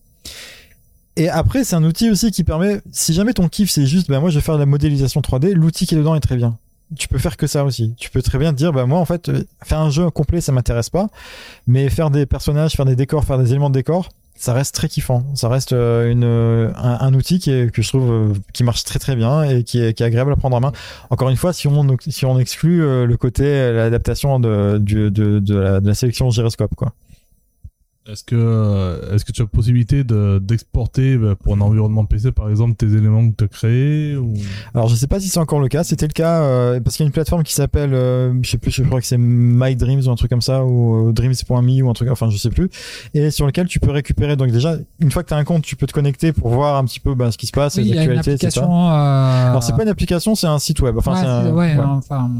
[1.17, 4.19] Et après, c'est un outil aussi qui permet, si jamais ton kiff c'est juste, ben
[4.19, 6.57] moi je vais faire de la modélisation 3D, l'outil qui est dedans est très bien.
[6.97, 7.93] Tu peux faire que ça aussi.
[7.97, 10.41] Tu peux très bien te dire, bah moi en fait, euh, faire un jeu complet
[10.41, 11.09] ça m'intéresse pas,
[11.67, 14.09] mais faire des personnages, faire des décors, faire des éléments de décor,
[14.41, 15.23] ça reste très kiffant.
[15.35, 18.83] Ça reste euh, une, euh, un, outil qui est, que je trouve euh, qui marche
[18.83, 20.71] très très bien et qui est, qui est agréable à prendre en main.
[21.11, 25.87] Encore une fois, si on si on exclut le côté l'adaptation de, de, la, de
[25.87, 26.93] la sélection gyroscope quoi.
[28.09, 32.31] Est-ce que, euh, est-ce que tu as possibilité de, d'exporter bah, pour un environnement PC
[32.31, 34.33] par exemple tes éléments que tu as créés ou...
[34.73, 35.83] Alors je sais pas si c'est encore le cas.
[35.83, 38.57] C'était le cas euh, parce qu'il y a une plateforme qui s'appelle, euh, je sais
[38.57, 41.83] plus, je crois que c'est My Dreams ou un truc comme ça ou euh, Dreams.me
[41.83, 42.71] ou un truc, enfin je sais plus.
[43.13, 44.35] Et sur lequel tu peux récupérer.
[44.35, 46.77] Donc déjà, une fois que tu as un compte, tu peux te connecter pour voir
[46.77, 48.61] un petit peu ben, ce qui se passe, Oui, les actualités, etc.
[48.63, 49.49] Euh...
[49.51, 50.97] Alors c'est pas une application, c'est un site web.
[50.97, 51.83] Enfin ouais, c'est un- ouais, ouais.
[51.85, 52.31] enfin,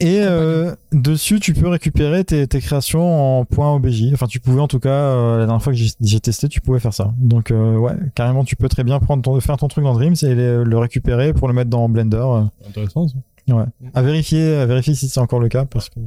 [0.00, 4.12] Et euh, dessus, tu peux récupérer tes, tes créations en point .obj.
[4.12, 6.80] Enfin, tu pouvais en tout cas euh, la dernière fois que j'ai testé, tu pouvais
[6.80, 7.12] faire ça.
[7.18, 10.14] Donc euh, ouais, carrément, tu peux très bien prendre ton, faire ton truc dans Dreams
[10.22, 12.16] et le, le récupérer pour le mettre dans Blender.
[12.18, 12.42] euh.
[12.68, 13.14] Intéressant ça.
[13.54, 13.64] Ouais.
[13.94, 16.00] À vérifier, à vérifier si c'est encore le cas parce que.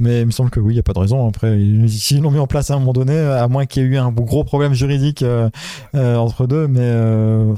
[0.00, 1.26] Mais il me semble que oui, il y a pas de raison.
[1.28, 3.86] Après, ils- s'ils l'ont mis en place à un moment donné, à moins qu'il y
[3.86, 5.50] ait eu un gros problème juridique euh,
[5.96, 7.54] euh, entre deux, mais euh,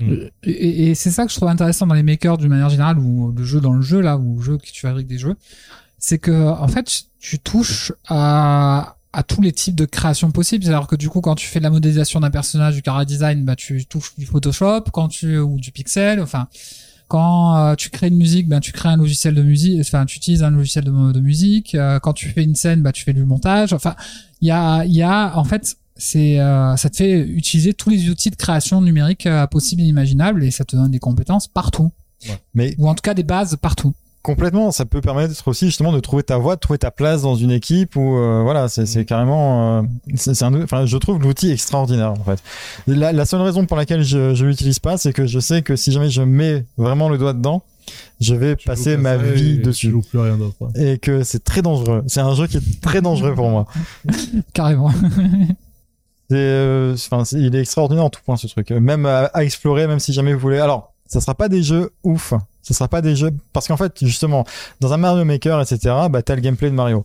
[0.00, 2.98] Et, et- et c'est ça que je trouve intéressant dans les makers d'une manière générale
[2.98, 5.36] ou le jeu dans le jeu là ou le jeu que tu fabriques des jeux,
[5.98, 10.64] c'est que en fait tu touches à à tous les types de créations possibles.
[10.64, 13.44] C'est-à-dire que du coup, quand tu fais de la modélisation d'un personnage, du chara design,
[13.44, 16.48] bah tu touches du Photoshop, quand tu ou du pixel, enfin.
[17.08, 20.16] Quand euh, tu crées une musique, ben tu crées un logiciel de musique, enfin tu
[20.16, 21.76] utilises un logiciel de, de musique.
[21.76, 23.72] Euh, quand tu fais une scène, bah tu fais du montage.
[23.72, 23.94] Enfin,
[24.40, 27.90] il y a, il y a en fait c'est euh, ça te fait utiliser tous
[27.90, 31.48] les outils de création numérique euh, possibles et imaginables et ça te donne des compétences
[31.48, 31.90] partout
[32.54, 33.94] Mais ou en tout cas des bases partout.
[34.26, 37.36] Complètement, ça peut permettre aussi justement de trouver ta voie, de trouver ta place dans
[37.36, 39.82] une équipe ou euh, voilà, c'est c'est carrément, euh,
[40.16, 42.42] c'est un, enfin, je trouve l'outil extraordinaire en fait.
[42.88, 45.76] La, la seule raison pour laquelle je je l'utilise pas, c'est que je sais que
[45.76, 47.62] si jamais je mets vraiment le doigt dedans,
[48.20, 50.56] je vais Tu passer ma vie et dessus plus rien d'autre.
[50.60, 50.94] ouais.
[50.94, 52.02] et que c'est très dangereux.
[52.08, 53.66] C'est un jeu qui est très dangereux pour moi.
[54.52, 54.90] Carrément.
[56.28, 58.70] C'est, euh, enfin, c'est- il est extraordinaire en tout point ce truc.
[58.72, 60.58] Même à, à explorer, même si jamais vous voulez.
[60.58, 62.34] Alors, ça sera pas des jeux ouf.
[62.62, 64.44] Ça sera pas des jeux parce qu'en fait, justement,
[64.80, 67.04] dans un Mario Maker, etc., bah t'as le gameplay de Mario.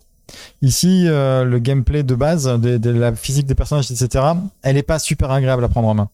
[0.60, 4.24] Ici, euh, le gameplay de base, de, de la physique des personnages, etc.,
[4.62, 6.08] elle est pas super agréable à prendre en main.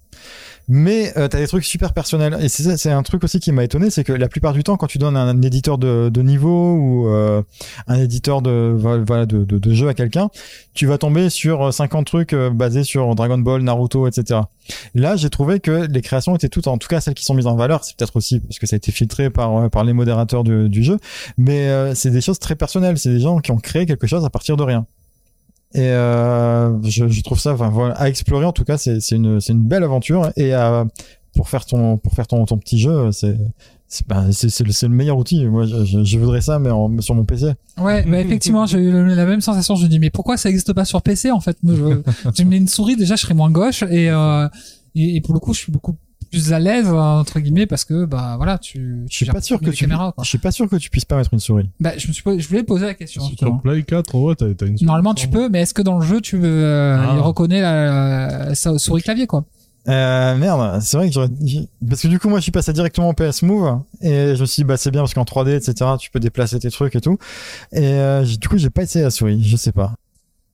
[0.71, 2.37] Mais euh, t'as des trucs super personnels.
[2.43, 4.87] Et c'est un truc aussi qui m'a étonné, c'est que la plupart du temps, quand
[4.87, 7.43] tu donnes un, éditeur de, niveau ou euh,
[7.87, 10.29] un éditeur de jeu à quelqu'un,
[10.79, 14.43] tu vas tomber sur 50 trucs euh, basés sur Dragon Ball, Naruto, etc.
[14.95, 17.49] Là, j'ai trouvé que les créations étaient toutes, en tout cas celles qui sont mises
[17.49, 19.93] en valeur, c'est peut-être aussi parce que ça a été filtré par euh, par les
[19.93, 20.99] modérateurs du, jeu,
[21.37, 22.97] mais euh, c'est des choses très personnelles.
[22.97, 24.87] C'est des gens qui ont créé quelque chose à partir de rien.
[25.75, 29.17] Et euh, je, je trouve ça, enfin voilà, à explorer en tout cas, c'est c'est
[29.17, 30.87] une c'est une belle aventure et à,
[31.35, 33.37] pour faire ton pour faire ton ton petit jeu, c'est
[33.87, 35.47] c'est ben, le, le meilleur outil.
[35.47, 37.55] Moi, je, je, voudrais ça, mais en, sur mon PC.
[37.79, 39.77] Ouais, bah effectivement, j'ai eu la même sensation.
[39.77, 41.57] Je me dis, mais pourquoi ça existe pas sur PC en fait?
[41.63, 44.47] Moi, je, je mets une souris, déjà, je serais moins gauche et, euh,
[44.95, 45.97] et, et pour le coup, je suis beaucoup
[46.31, 49.05] plus à l'aise entre guillemets parce que bah voilà, tu.
[49.11, 49.85] Je suis pas sûr que tu.
[49.85, 50.15] Caméras.
[50.23, 51.69] Je suis pas sûr que tu puisses pas mettre une souris.
[51.81, 53.21] Bah, je me suis, posé- je voulais poser la question.
[53.23, 53.59] Sur justement.
[53.59, 56.21] Play 4, ouais, t'as t'as une Normalement, tu peux, mais est-ce que dans le jeu,
[56.21, 57.13] tu euh, Ah.
[57.17, 59.45] il reconnaît la, la souris clavier quoi?
[59.89, 61.31] Euh, merde, c'est vrai que j'aurais,
[61.89, 64.45] parce que du coup moi je suis passé directement au PS Move et je me
[64.45, 67.01] suis dit bah c'est bien parce qu'en 3D etc tu peux déplacer tes trucs et
[67.01, 67.17] tout
[67.73, 69.95] et euh, du coup j'ai pas essayé la souris, je sais pas.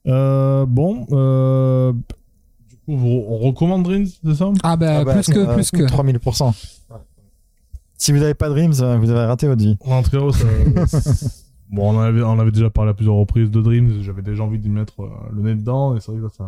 [0.07, 1.93] Euh, bon, euh,
[2.89, 4.51] on recommande Dreams, c'est ça?
[4.63, 5.83] Ah bah, Ah bah, plus que euh, plus que.
[5.87, 6.53] 3000%.
[7.97, 9.77] Si vous avez pas Dreams, euh, vous avez raté votre vie.
[9.85, 10.19] En tout cas,
[10.87, 11.29] ça-
[11.71, 14.03] bon, on avait, on avait déjà parlé à plusieurs reprises de Dreams.
[14.03, 16.45] J'avais déjà envie d'y mettre euh, le nez dedans, et c'est vrai que là, ça,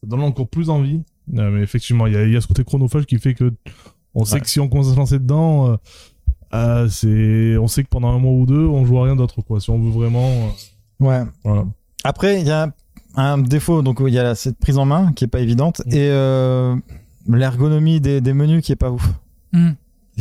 [0.00, 1.02] ça donne encore plus envie.
[1.34, 3.52] Euh, mais effectivement, il y a, il y a ce côté chronophage qui fait que
[4.14, 4.40] on sait Ouais.
[4.42, 5.76] que si on commence à se lancer dedans, euh,
[6.54, 9.40] euh, c'est, on sait que pendant un mois ou deux, on joue à rien d'autre,
[9.42, 9.58] quoi.
[9.58, 11.22] Si on veut vraiment, euh, Ouais.
[11.44, 11.64] voilà.
[12.04, 12.72] Après il y a
[13.14, 15.92] un défaut donc il y a cette prise en main qui est pas évidente Mm.
[15.92, 16.76] et euh,
[17.28, 19.06] l'ergonomie des, des menus qui est pas ouf.
[19.52, 19.72] Hmm.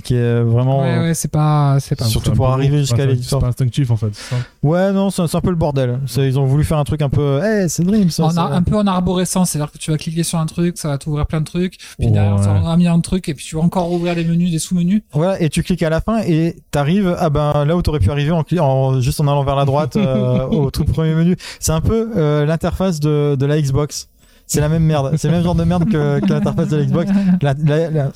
[0.06, 2.06] Qui est vraiment Ouais, ouais, c'est pas, c'est pas.
[2.06, 3.40] Surtout pour arriver jusqu'à l'éditeur.
[3.40, 4.16] C'est pas instinctif, en fait.
[4.16, 6.00] ça Ouais, non, c'est un peu le bordel.
[6.16, 7.42] Ils ont voulu faire un truc un peu.
[7.44, 8.30] Eh, c'est Dream, ça.
[8.30, 8.44] Ça.
[8.44, 10.98] ar- un peu en arborescence, c'est-à-dire que tu vas cliquer sur un truc, ça va
[10.98, 12.12] t'ouvrir plein de trucs, puis Ouais.
[12.14, 15.02] derrière ça va un trucs, et puis tu vas encore ouvrir des menus, des sous-menus.
[15.12, 18.10] Voilà, et tu cliques à la fin et t'arrives ah ben là où t'aurais pu
[18.12, 21.36] arriver en, en juste en allant vers la droite euh, au tout premier menu.
[21.60, 24.08] C'est un peu euh, l'interface de, de la Xbox.
[24.48, 25.14] C'est la même merde.
[25.18, 27.12] C'est le même genre de merde que, que l'interface de la Xbox.
[27.42, 28.12] La, la- la-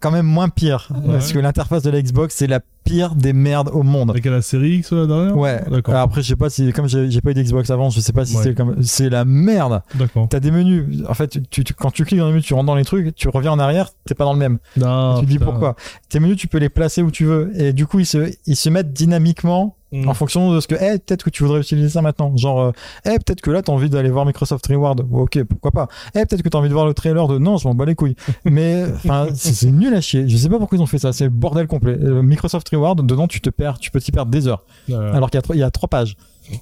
[0.00, 3.70] quand même moins pire parce que l'interface de la Xbox c'est la pire des merdes
[3.72, 4.10] au monde.
[4.10, 5.62] Avec la série X là derrière Ouais.
[5.70, 5.94] D'accord.
[5.96, 8.36] Après je sais pas si comme j'ai pas eu d'Xbox avant, je sais pas si
[8.36, 8.42] Ouais.
[8.42, 9.82] c'est comme c'est la merde.
[9.94, 10.26] D'accord.
[10.28, 11.02] T'as des menus.
[11.08, 13.14] En fait, tu, tu- quand tu cliques dans les menus, tu rentres dans les trucs,
[13.14, 14.58] tu reviens en arrière, t'es pas dans le même.
[14.82, 15.50] Ah, tu te dis putain.
[15.50, 15.76] pourquoi.
[16.08, 17.52] Tes menus, tu peux les placer où tu veux.
[17.60, 20.08] Et du coup, ils se, ils se mettent dynamiquement Mm.
[20.08, 22.36] en fonction de ce que, eh, peut-être que tu voudrais utiliser ça maintenant.
[22.36, 22.72] Genre, euh,
[23.04, 25.04] eh, peut-être que là, t'as envie d'aller voir Microsoft Reward.
[25.10, 25.88] Ok, pourquoi pas.
[26.14, 27.96] Eh, peut-être que t'as envie de voir le trailer de, non, je m'en bats les
[27.96, 28.14] couilles.
[28.44, 30.28] Mais, enfin, c'est nul à chier.
[30.28, 31.12] Je sais pas pourquoi ils ont fait ça.
[31.12, 31.98] C'est bordel complet.
[32.00, 34.64] Euh, Microsoft Reward, dedans, tu te perds, tu peux t'y perdre des heures.
[34.90, 36.16] Euh, Alors qu'il y y a trois pages.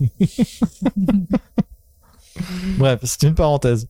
[2.78, 3.88] Bref, c'est une parenthèse.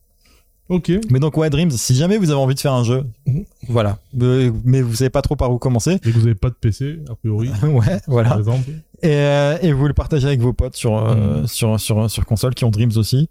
[0.69, 0.93] Ok.
[1.11, 3.45] Mais donc, ouais, Dreams, si jamais vous avez envie de faire un jeu, Mhm.
[3.69, 3.99] voilà.
[4.21, 5.95] Euh, Mais vous savez pas trop par où commencer.
[5.95, 8.29] Et que vous avez pas de PC, a priori, ouais, voilà.
[8.31, 8.69] par exemple.
[9.03, 11.47] Et, euh, et vous le partagez avec vos potes sur, euh, Mhm.
[11.47, 13.29] sur, sur, sur console qui ont Dreams aussi.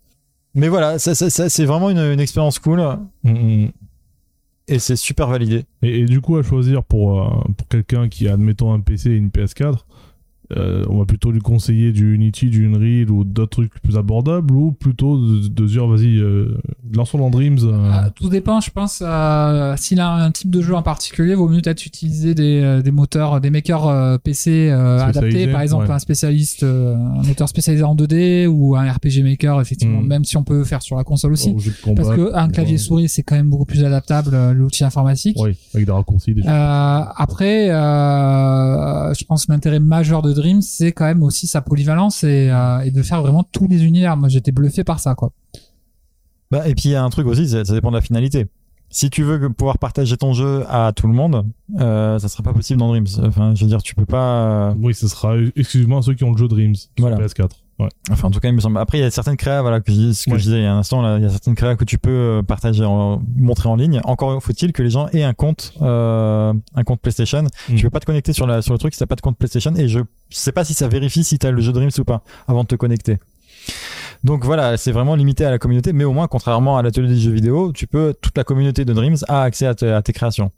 [0.56, 2.82] Mais voilà, ça, ça- ça- c'est vraiment une, une expérience cool
[3.24, 3.68] Mm,
[4.68, 5.66] et c'est super validé.
[5.84, 9.16] Et, et du coup, à choisir pour, pour quelqu'un qui a, admettons, un PC et
[9.16, 9.86] une PS4,
[10.56, 14.54] euh, on va plutôt lui conseiller du Unity, du Unreal ou d'autres trucs plus abordables
[14.54, 16.58] ou plutôt de, de dire, vas-y, euh,
[16.94, 17.58] lançons dans Dreams.
[17.64, 19.04] euh, Euh, tout dépend, je pense.
[19.82, 22.92] S'il a un type de jeu en particulier, vaut mieux peut-être utiliser des, euh, des
[22.92, 25.48] moteurs, des makers PC adaptés.
[25.48, 25.92] Par exemple, ouais.
[25.92, 30.08] un spécialiste, un moteur spécialisé en 2D ou un RPG Maker, effectivement, Mm.
[30.08, 31.54] même si on peut faire sur la console aussi.
[31.84, 35.36] combat, Parce que un clavier souris, c'est quand même beaucoup plus adaptable, l'outil informatique.
[35.40, 36.36] Oui, avec des raccourcis.
[36.38, 42.24] Euh, après, je pense que l'intérêt majeur de Dream, c'est quand même aussi sa polyvalence
[42.24, 44.16] et, euh, et de faire vraiment tous les univers.
[44.18, 45.32] Moi, j'étais bluffé par ça, quoi.
[46.52, 48.46] Bah, et puis il y a un truc aussi, ça, ça dépend de la finalité.
[48.90, 51.46] Si tu veux que- pouvoir partager ton jeu à tout le monde,
[51.78, 53.06] euh, ça sera pas possible dans Dreams.
[53.24, 54.70] Enfin, je veux dire, tu peux pas.
[54.70, 57.18] euh, Oui, ce sera exclusivement à ceux qui ont le jeu Dreams sur Voilà.
[57.18, 57.50] PS4.
[58.10, 58.80] Enfin, en tout cas, il me semble.
[58.80, 60.40] Après, il y a certaines créas, voilà, que je, ce que Ouais.
[60.40, 62.00] je disais il y a un instant, là, il y a certaines créas que tu
[62.00, 64.02] peux euh, partager, en, montrer en ligne.
[64.04, 67.44] Encore faut-il que les gens aient un compte, euh, un compte PlayStation.
[67.70, 67.76] Mm.
[67.76, 69.38] Tu peux pas te connecter sur la, sur le truc si t'as pas de compte
[69.38, 69.76] PlayStation.
[69.76, 70.00] Et je
[70.32, 72.76] sais pas si ça vérifie si t'as le jeu Dreams ou pas avant de te
[72.76, 73.18] connecter.
[74.24, 77.20] Donc voilà, c'est vraiment limité à la communauté, mais au moins, contrairement à l'atelier des
[77.20, 80.14] jeux vidéo, tu peux, toute la communauté de Dreams a accès à, te- à tes
[80.14, 80.52] créations.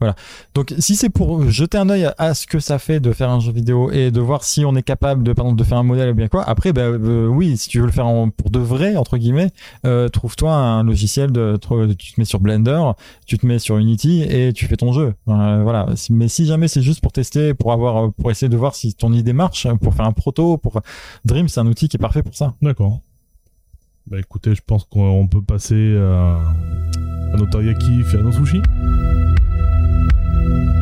[0.00, 0.14] Voilà.
[0.54, 3.30] Donc, si c'est pour jeter un œil à, à ce que ça fait de faire
[3.30, 5.78] un jeu vidéo et de voir si on est capable de, par exemple, de faire
[5.78, 8.06] un modèle ou bien quoi, après, ben, euh, oui, si tu veux le faire
[8.36, 9.50] pour de vrai, entre guillemets,
[9.86, 12.80] euh, trouve-toi un logiciel de, tro- tu te mets sur Blender,
[13.26, 15.14] tu te mets sur Unity et tu fais ton jeu.
[15.28, 15.86] Euh, voilà.
[16.10, 19.12] Mais si jamais c'est juste pour tester, pour avoir, pour essayer de voir si ton
[19.12, 20.80] idée marche, pour faire un proto, pour
[21.24, 22.54] Dream, c'est un outil qui est parfait pour ça.
[22.62, 23.00] D'accord.
[24.10, 26.38] Bah écoutez, je pense qu'on on peut passer à,
[27.32, 28.60] à nos teriyaki et à nos sushis.
[30.44, 30.73] thank you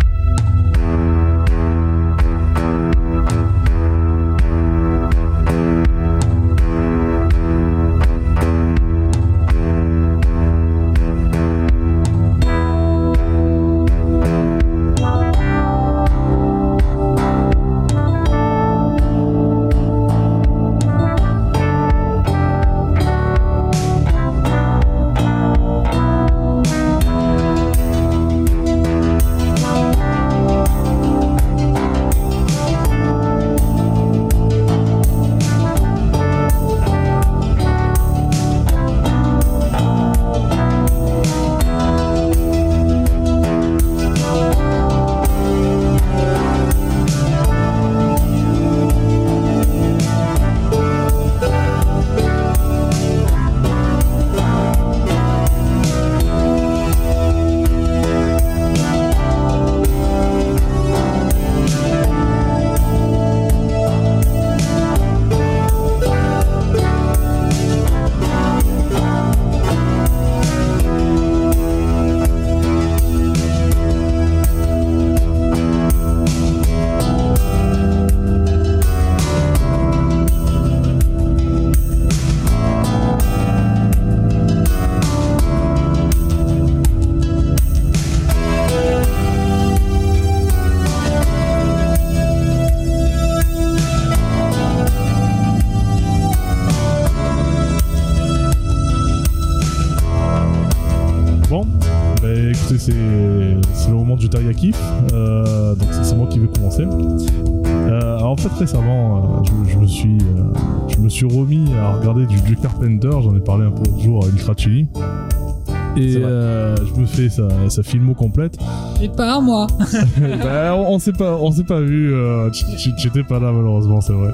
[117.73, 118.57] sa, filmo complète.
[119.03, 119.67] Et pas moi.
[120.43, 122.13] bah, on, on s'est pas, on s'est pas vu.
[122.13, 124.33] Euh, tu- tu- tu étais pas là malheureusement, c'est vrai.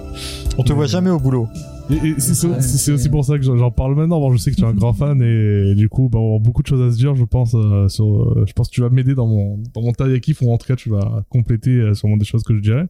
[0.58, 1.48] On te voit jamais au boulot.
[1.90, 4.20] Et, et c'est aussi pour ça que j'en parle maintenant.
[4.20, 6.40] Bon, je sais que tu es un grand fan et, du coup, bah, on avoir
[6.40, 7.54] beaucoup de choses à se dire, je pense.
[7.54, 10.52] euh, sur, euh, je pense que tu vas m'aider dans mon dans mon taille ou
[10.52, 12.86] en tout cas, tu vas compléter euh, sûrement des choses que je dirais.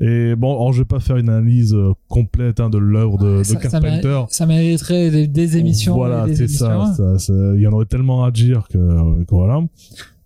[0.00, 3.38] Et bon, alors je vais pas faire une analyse euh, complète hein, de l'œuvre de,
[3.38, 4.22] de Ça- Carpenter.
[4.28, 5.94] Ça mériterait des, des émissions.
[5.94, 6.94] Voilà, c'est émissions.
[7.18, 8.78] ça, Il y en aurait tellement à dire que,
[9.24, 9.60] que voilà.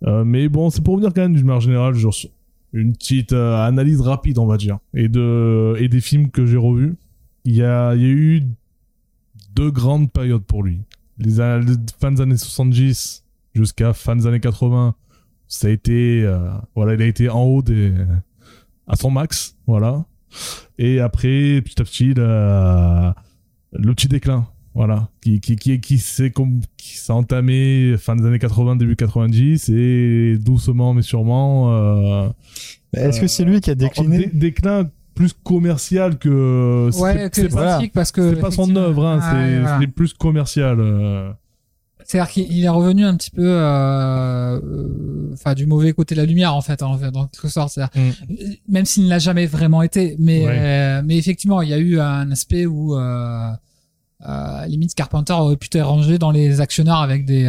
[0.05, 2.29] Euh, mais bon, c'est pour venir quand même d'une manière générale, genre sur
[2.71, 6.57] une petite euh, analyse rapide, on va dire, et de et des films que j'ai
[6.57, 6.95] revus.
[7.45, 8.43] Il y a, il y a eu
[9.55, 10.81] deux grandes périodes pour lui.
[11.17, 13.23] Les, les fins des années 70
[13.53, 14.95] jusqu'à fin des années 80,
[15.47, 17.91] ça a été, euh, voilà, il a été en haut des,
[18.87, 20.05] à son max, voilà.
[20.77, 26.61] Et après, petit à petit, le petit déclin, voilà, qui qui qui qui s'est com-
[26.77, 31.71] qui s'est entamé fin des années 80, début 90 et doucement mais sûrement.
[31.73, 32.29] Euh,
[32.93, 37.79] Est-ce que c'est lui qui a décliné dé- déclin plus commercial que Ouais, c'est- pas,
[37.93, 38.33] parce que.
[38.33, 39.79] c'est pas son œuvre, hein, Ah, c'est ouais, voilà.
[39.79, 40.77] c'est plus commercial.
[40.79, 41.31] euh.
[42.05, 46.19] C'est-à-dire qu'il il est revenu un petit peu, euh, euh, enfin, du mauvais côté de
[46.21, 47.77] la lumière en fait, en dans quelque sorte.
[47.77, 47.87] Euh,
[48.67, 50.57] Même s'il ne l'a jamais vraiment été, mais Ouais.
[50.59, 53.51] euh, mais effectivement, il y a eu un aspect où euh,
[54.67, 57.43] limite Carpenter aurait pu être rangé dans les actionnaires avec des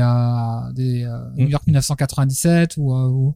[0.74, 1.51] des euh, New Mm.
[1.51, 3.35] York 1997 ou, ou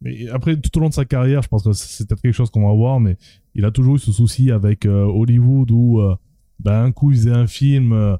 [0.00, 2.50] Mais après, tout au long de sa carrière, je pense que c'est peut-être quelque chose
[2.50, 3.16] qu'on va voir, mais
[3.54, 6.14] il a toujours eu ce souci avec euh, Hollywood où, euh,
[6.60, 8.16] ben, un coup, il faisait un film euh,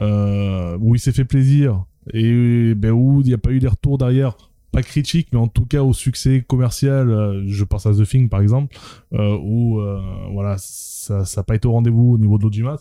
[0.00, 3.68] euh, où il s'est fait plaisir et ben, où il n'y a pas eu les
[3.68, 4.36] retours derrière,
[4.72, 7.08] pas critiques, mais en tout cas au succès commercial.
[7.08, 8.76] euh, je pense à The Thing, par exemple,
[9.12, 10.00] euh, où euh,
[10.32, 12.76] voilà, ça n'a pas été au rendez-vous au niveau de l'audimat.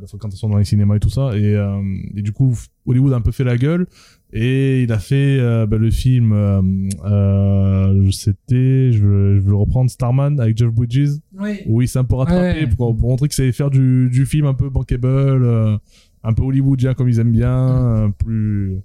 [0.00, 1.36] la fréquentation dans les cinémas et tout ça.
[1.36, 1.80] Et, euh,
[2.14, 2.54] et du coup,
[2.86, 3.86] Hollywood a un peu fait la gueule.
[4.32, 6.32] Et il a fait bah, le film,
[8.12, 11.60] c'était, je veux, je veux le reprendre, Starman avec Jeff Bridges, Oui.
[11.66, 12.66] où il s'est un peu rattrapé Ouais.
[12.66, 15.76] pour, pour montrer qu'il savait faire du, du film un peu bankable, euh,
[16.26, 18.80] un peu hollywoodien comme ils aiment bien, un plus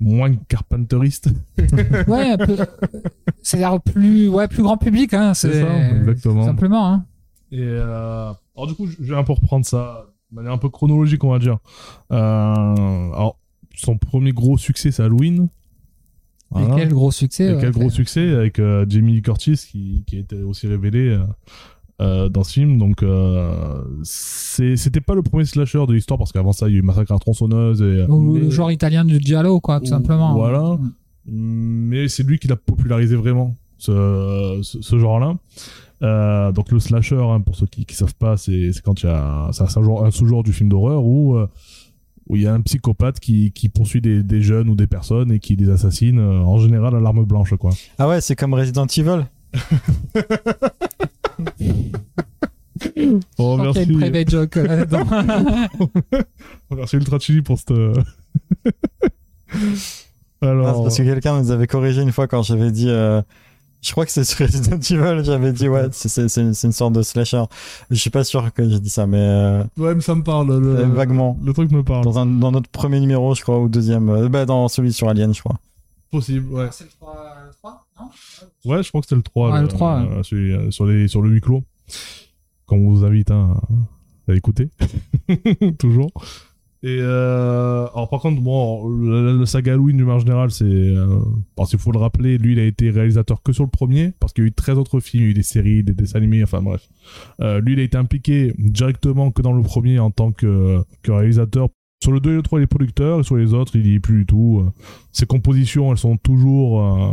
[0.00, 1.28] moins carpenteriste.
[2.06, 2.56] Ouais, un peu.
[3.42, 5.34] C'est-à-dire plus, ouais, plus grand public, hein.
[5.34, 6.44] C'est ça, exactement.
[6.44, 7.04] Simplement, hein.
[7.50, 11.24] Et euh, alors du coup, je un peu reprendre ça de manière un peu chronologique,
[11.24, 11.58] on va dire.
[12.12, 13.38] Euh, alors,
[13.74, 15.48] son premier gros succès, c'est Halloween.
[16.56, 17.44] Et quel gros succès.
[17.44, 21.18] Et ouais, quel gros succès avec euh, Jamie Curtis qui, qui a été aussi révélé
[22.00, 22.78] euh, euh, dans ce film.
[22.78, 26.78] Donc, euh, c'était pas le premier slasher de l'histoire parce qu'avant ça, il y a
[26.78, 27.82] eu Massacre à la tronçonneuse.
[27.82, 30.34] Et, Ou mais- le genre italien du Giallo, quoi, tout Ou- simplement.
[30.34, 30.78] voilà.
[30.78, 30.92] Mm.
[31.30, 35.36] mais c'est lui qui l'a popularisé vraiment ce, ce, ce genre-là.
[36.02, 39.06] Euh, donc le slasher, hein, pour ceux qui, qui savent pas, c'est c'est quand il
[39.06, 41.48] y a c'est un sous-genre un sous-genre du film d'horreur où euh,
[42.28, 45.32] où il y a un psychopathe qui, qui poursuit des, des jeunes ou des personnes
[45.32, 47.72] et qui les assassine euh, en général à l'arme blanche quoi.
[47.98, 49.26] Ah ouais, c'est comme Resident Evil.
[51.40, 51.46] Oh,
[52.78, 55.04] Je crois qu'il y a merci, une private joke euh, là-dedans.
[56.70, 57.72] merci Ultra Chili pour cette.
[57.72, 57.92] euh,
[60.40, 62.88] Ah, Alors, c'est parce que quelqu'un nous avait corrigé une fois quand j'avais dit.
[62.88, 63.20] euh,
[63.82, 66.68] Je crois que c'est sur Resident Evil, j'avais dit ouais, c'est- c'est c'est une, c'est
[66.68, 67.42] une sorte de slasher.
[67.90, 70.46] Je suis pas sûr que j'ai dit ça, mais euh, ouais, mais ça me parle.
[70.60, 71.36] Le, euh, vaguement.
[71.44, 72.04] le truc me parle.
[72.04, 74.08] Dans, un, dans notre premier numéro, je crois, ou deuxième.
[74.10, 75.58] euh, bah, dans celui sur Alien, je crois.
[76.12, 76.68] Possible, ouais.
[76.70, 78.08] C'est le 3, le 3 non
[78.68, 79.52] Ouais, je crois que c'était le 3.
[79.52, 81.64] Ouais, le 3, euh, celui, euh, sur, les, sur le huis clos.
[82.66, 83.60] Qu'on vous invite hein,
[84.28, 84.68] à écouter.
[85.78, 86.10] Toujours.
[86.84, 91.18] Et euh, alors par contre, bon, le, le saga Halloween du manière générale, c'est euh,
[91.56, 94.32] parce qu'il faut le rappeler, lui, il a été réalisateur que sur le premier, parce
[94.32, 96.18] qu'il y a eu 13 autres films, il y a eu des séries, des dessins
[96.18, 96.86] animés, enfin bref.
[97.40, 101.10] Euh, lui, il a été impliqué directement que dans le premier en tant que, que
[101.10, 101.68] réalisateur.
[102.00, 103.94] Sur le 2 et le 3, il est producteur, et sur les autres, il y
[103.94, 104.64] est plus du tout.
[105.10, 107.12] Ses compositions, elles sont toujours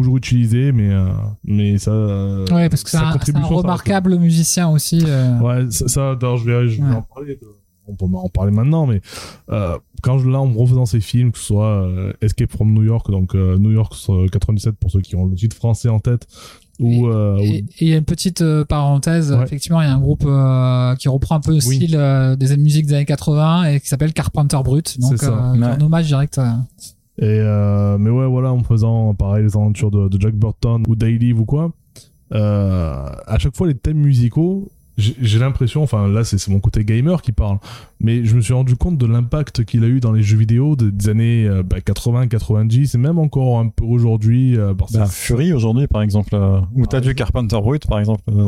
[0.00, 1.08] toujours utilisées, mais euh,
[1.44, 1.90] mais ça.
[1.90, 5.02] euh, Ouais, parce que c'est un, ça remarquable musicien aussi.
[5.06, 5.38] euh.
[5.40, 6.94] Ouais, ça, ça d'ailleurs, je vais, je vais Ouais.
[6.96, 7.34] en parler.
[7.36, 7.40] de-
[7.88, 9.00] On peut en parler maintenant, mais
[9.50, 12.72] euh, quand je, là, en me refaisant ces films, que ce soit euh, Escape from
[12.74, 15.88] New York, donc euh, New York euh, 97 pour ceux qui ont le titre français
[15.88, 16.26] en tête,
[16.80, 19.44] ou, euh, ou- Et et il y a une petite euh, parenthèse, Ouais.
[19.44, 21.76] effectivement, il y a un groupe euh, qui reprend un peu le Oui.
[21.76, 24.98] style euh, des musiques des années 80 et qui s'appelle Carpenter Brut.
[24.98, 26.38] Donc, euh, un hommage direct.
[26.38, 26.50] euh.
[27.18, 30.96] Et euh, mais ouais, voilà, en faisant pareil les aventures de, de Jack Burton ou
[30.96, 31.72] Daily ou quoi,
[32.34, 34.68] euh, à chaque fois les thèmes musicaux,
[34.98, 37.58] j'ai l'impression, enfin là c'est mon côté gamer qui parle,
[38.00, 40.74] mais je me suis rendu compte de l'impact qu'il a eu dans les jeux vidéo
[40.74, 44.56] de- des années euh, bah, 80, 90 et même encore un peu aujourd'hui.
[44.58, 48.22] euh, Bah, Fury aujourd'hui, par exemple, euh, où t'as du Carpenter Brut, par exemple.
[48.30, 48.44] euh.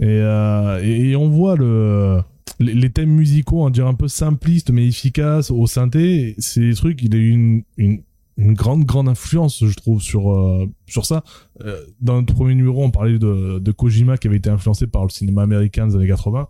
[0.00, 2.20] Et, euh, et, et on voit le,
[2.60, 6.34] les, les thèmes musicaux, on dirait un peu simplistes mais efficaces au synthé.
[6.38, 8.02] C'est des trucs, il a eu une, une,
[8.38, 11.22] une grande, grande influence, je trouve, sur, euh, sur ça.
[11.64, 15.02] Euh, dans notre premier numéro, on parlait de, de Kojima qui avait été influencé par
[15.04, 16.48] le cinéma américain des années 80,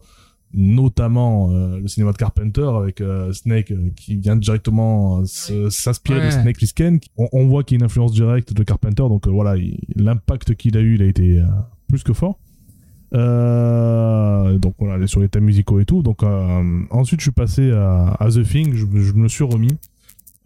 [0.54, 3.02] notamment euh, le cinéma de Carpenter avec
[3.32, 6.30] Snake qui vient directement s'inspirer de.
[6.30, 7.00] Snake Plissken.
[7.16, 10.54] On, on voit qu'il y a une influence directe de Carpenter, donc voilà, il- l'impact
[10.54, 11.42] qu'il a eu, il a été
[11.88, 12.38] plus que fort.
[13.14, 16.02] Euh, donc voilà, sur les thèmes musicaux et tout.
[16.02, 18.72] Donc euh, ensuite, je suis passé à, à The Thing.
[18.74, 19.76] Je, je me suis remis.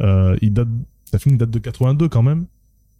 [0.02, 0.68] Euh, il date,
[1.12, 2.46] The Thing date de 82 quand même,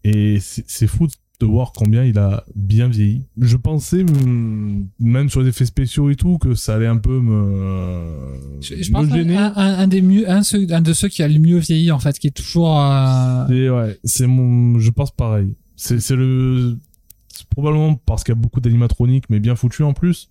[0.05, 3.21] et c'est fou de voir combien il a bien vieilli.
[3.39, 7.21] Je pensais, hum, même sur les effets spéciaux et tout, que ça allait un peu
[7.21, 9.37] me, Je, je me pense gêner.
[9.37, 12.19] un, un, un des mieux, un, de ceux qui a le mieux vieilli en fait,
[12.19, 12.81] qui est toujours.
[12.81, 15.53] euh, ouais, c'est mon, je pense pareil.
[15.77, 16.79] C'est, c'est le,
[17.45, 20.29] probablement parce qu'il y a beaucoup d'animatroniques, mais bien foutu en plus.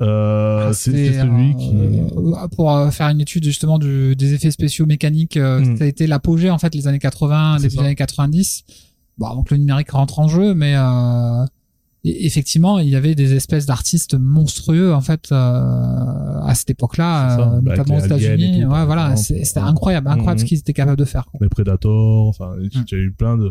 [0.00, 1.70] Euh, Ah, c'est, celui qui.
[1.76, 5.76] euh, pour euh, faire une étude justement du, des effets spéciaux mécaniques, euh, Mm.
[5.76, 8.64] ça a été l'apogée en fait les années 80, C'est début des années 90.
[9.18, 10.74] Bon, donc le numérique rentre en jeu, mais
[12.04, 17.38] et- effectivement, il y avait des espèces d'artistes monstrueux en fait euh, à cette époque-là,
[17.56, 18.64] euh, bah, notamment aux États-Unis.
[18.64, 20.44] Ouais, voilà, c'était incroyable, incroyable Mhm.
[20.46, 21.26] ce qu'ils étaient capables de faire.
[21.26, 21.38] quoi.
[21.42, 22.84] les Predators, enfin, il Mm.
[22.90, 23.50] y a eu plein de,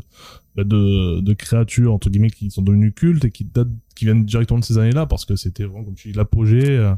[0.55, 4.25] bah, de, de créatures, entre guillemets, qui sont devenues cultes et qui datent, qui viennent
[4.25, 6.69] directement de ces années-là parce que c'était vraiment, comme tu dis, l'apogée.
[6.77, 6.93] euh,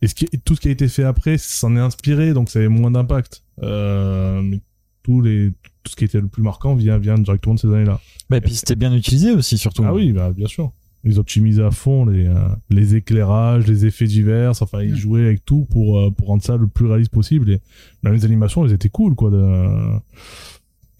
[0.00, 2.50] et ce qui, et tout ce qui a été fait après, s'en est inspiré, donc
[2.50, 3.42] ça avait moins d'impact.
[3.62, 4.60] Euh, mais
[5.02, 5.52] tous les,
[5.88, 8.00] ce qui était le plus marquant vient, vient directement de ces années-là.
[8.30, 9.82] Bah, et puis c'était bien utilisé aussi, surtout.
[9.86, 10.70] Ah oui, bah, bien sûr.
[11.04, 12.34] Ils optimisaient à fond les, euh,
[12.70, 14.96] les éclairages, les effets divers, enfin, ils Mm.
[14.96, 17.50] jouaient avec tout pour, euh, pour rendre ça le plus réaliste possible.
[17.50, 17.60] Et
[18.02, 19.30] même les animations, elles étaient cool, quoi.
[19.30, 19.68] De...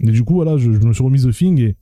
[0.00, 1.76] Et du coup, voilà, je, je me suis remis The Thing et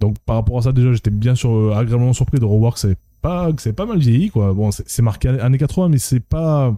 [0.00, 2.80] donc par rapport à ça, déjà, j'étais bien sûr euh, agréablement surpris de revoir que
[2.80, 4.52] c'est pas, que c'est pas mal vieilli, quoi.
[4.52, 6.74] Bon, c'est c'est marqué années 80, mais c'est pas,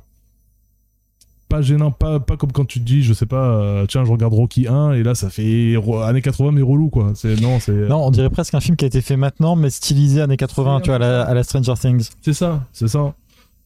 [1.49, 4.11] pas gênant, pas, pas comme quand tu te dis, je sais pas, euh, tiens, je
[4.11, 7.13] regarde Rocky 1 et là ça fait années 80 mais relou quoi.
[7.15, 9.71] C'est non, c'est Non, on dirait presque un film qui a été fait maintenant, mais
[9.71, 12.11] stylisé années 80, C'est tu vois, à la, à la Stranger Things.
[12.23, 13.15] c'est ça, c'est ça.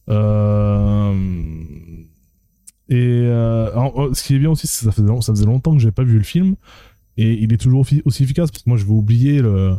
[0.09, 1.13] Euh,
[2.89, 5.45] Et euh, alors, euh, ce qui est bien aussi, c'est que ça faisait, ça faisait
[5.45, 6.55] longtemps que j'ai pas vu le film
[7.17, 9.75] et il est toujours aussi, efficace parce que moi je vais oublier le,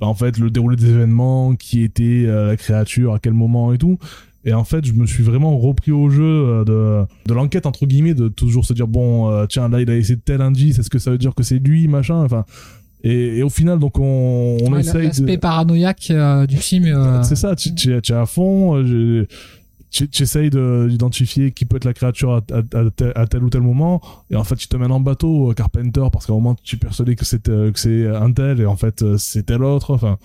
[0.00, 3.78] bah, en fait, le déroulé des événements, qui était la créature, à quel moment et
[3.78, 3.98] tout.
[4.46, 7.86] Et en fait, je me suis vraiment repris au jeu euh, de, de l'enquête, entre
[7.86, 10.90] guillemets, de toujours se dire, bon, euh, tiens, là, il a essayé tel indice, est-ce
[10.90, 12.44] que ça veut dire que c'est lui, machin, enfin.
[13.02, 15.40] Et, et au final, donc, on, on Ouais, essaye L'aspect de.
[15.40, 16.84] paranoïaque euh, du film.
[16.86, 19.26] euh, C'est ça, tu es à fond, euh,
[19.90, 23.60] tu essayes de- d'identifier qui peut être la créature à, à- à tel, ou tel
[23.62, 24.00] moment,
[24.30, 26.78] et en fait, tu te mènes en bateau, Carpenter, parce qu'à un moment, tu es
[26.78, 30.18] persuadé que c'est un tel, et en fait, c'est tel autre, enfin.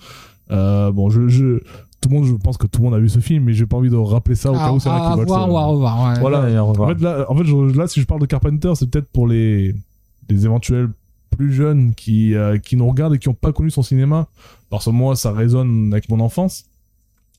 [0.50, 1.60] bon, je, je,
[2.00, 3.66] tout le monde, je pense que tout le monde a vu ce film, mais j'ai
[3.66, 6.02] pas envie de rappeler ça au cas où c'est à qui veulent voir à revoir.
[6.14, 6.20] ouais.
[6.20, 6.40] Voilà.
[6.42, 6.88] Ouais, et au revoir.
[6.90, 9.26] En fait, là, en fait je- là, si je parle de Carpenter, c'est peut-être pour
[9.26, 9.74] les,
[10.28, 10.88] les éventuels
[11.36, 14.26] plus jeunes qui, euh, qui nous regardent et qui n'ont pas connu son cinéma.
[14.70, 16.64] Parce que moi, ça résonne avec mon enfance.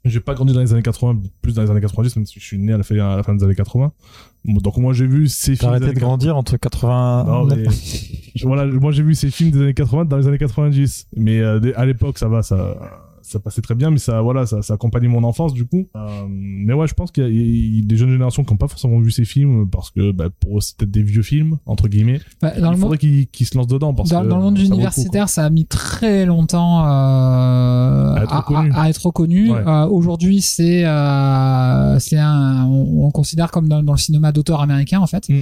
[0.03, 2.45] J'ai pas grandi dans les années 80, plus dans les années 90, même si je
[2.45, 3.91] suis né à la fin, à la fin des années 80.
[4.45, 5.69] Donc moi, j'ai vu ces films.
[5.69, 7.23] arrêté années de grandir entre 80.
[7.25, 7.65] non, mais
[8.35, 11.05] je- voilà, moi j'ai vu ces films des années 80 dans les années 90.
[11.15, 12.75] Mais euh, à l'époque, ça va, ça,
[13.23, 15.87] ça passait très bien, mais ça, voilà, ça, ça accompagnait mon enfance du coup.
[15.95, 18.51] Euh, mais ouais, je pense qu'il y, a- il y a des jeunes générations qui
[18.53, 21.21] n'ont pas forcément vu ces films parce que bah, pour eux, c'est peut-être des vieux
[21.23, 22.19] films entre guillemets.
[22.41, 24.37] Bah, dans, il le monde, faudrait qu'ils qu'ils se lancent dedans parce dans, que dans
[24.37, 28.71] le monde ça universitaire, ça a mis très longtemps euh, À être reconnu.
[28.73, 29.51] à être reconnu.
[29.51, 29.63] Ouais.
[29.67, 34.61] Euh, Aujourd'hui, c'est euh, c'est un, on, on considère comme dans, dans le cinéma d'auteur
[34.61, 35.29] américain en fait.
[35.29, 35.41] Mm.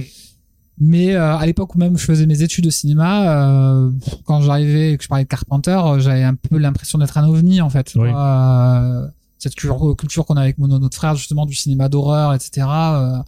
[0.82, 3.90] Mais euh, à l'époque où même je faisais mes études de cinéma, euh,
[4.24, 7.28] quand j'arrivais et que je parlais de Carpenter, euh, j'avais un peu l'impression d'être un
[7.28, 7.92] ovni en fait.
[7.96, 8.08] Oui.
[8.14, 9.06] Euh,
[9.38, 12.66] cette culture, culture qu'on a avec mon notre frère justement du cinéma d'horreur, etc.
[12.68, 13.18] euh,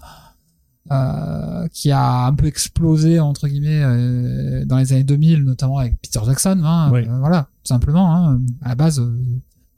[0.90, 6.00] euh, qui a un peu explosé entre guillemets euh, dans les années 2000, notamment avec
[6.02, 6.60] Peter Jackson.
[6.64, 7.06] Hein, Oui.
[7.08, 8.14] euh, voilà, tout simplement.
[8.14, 9.14] Hein, à la base, euh,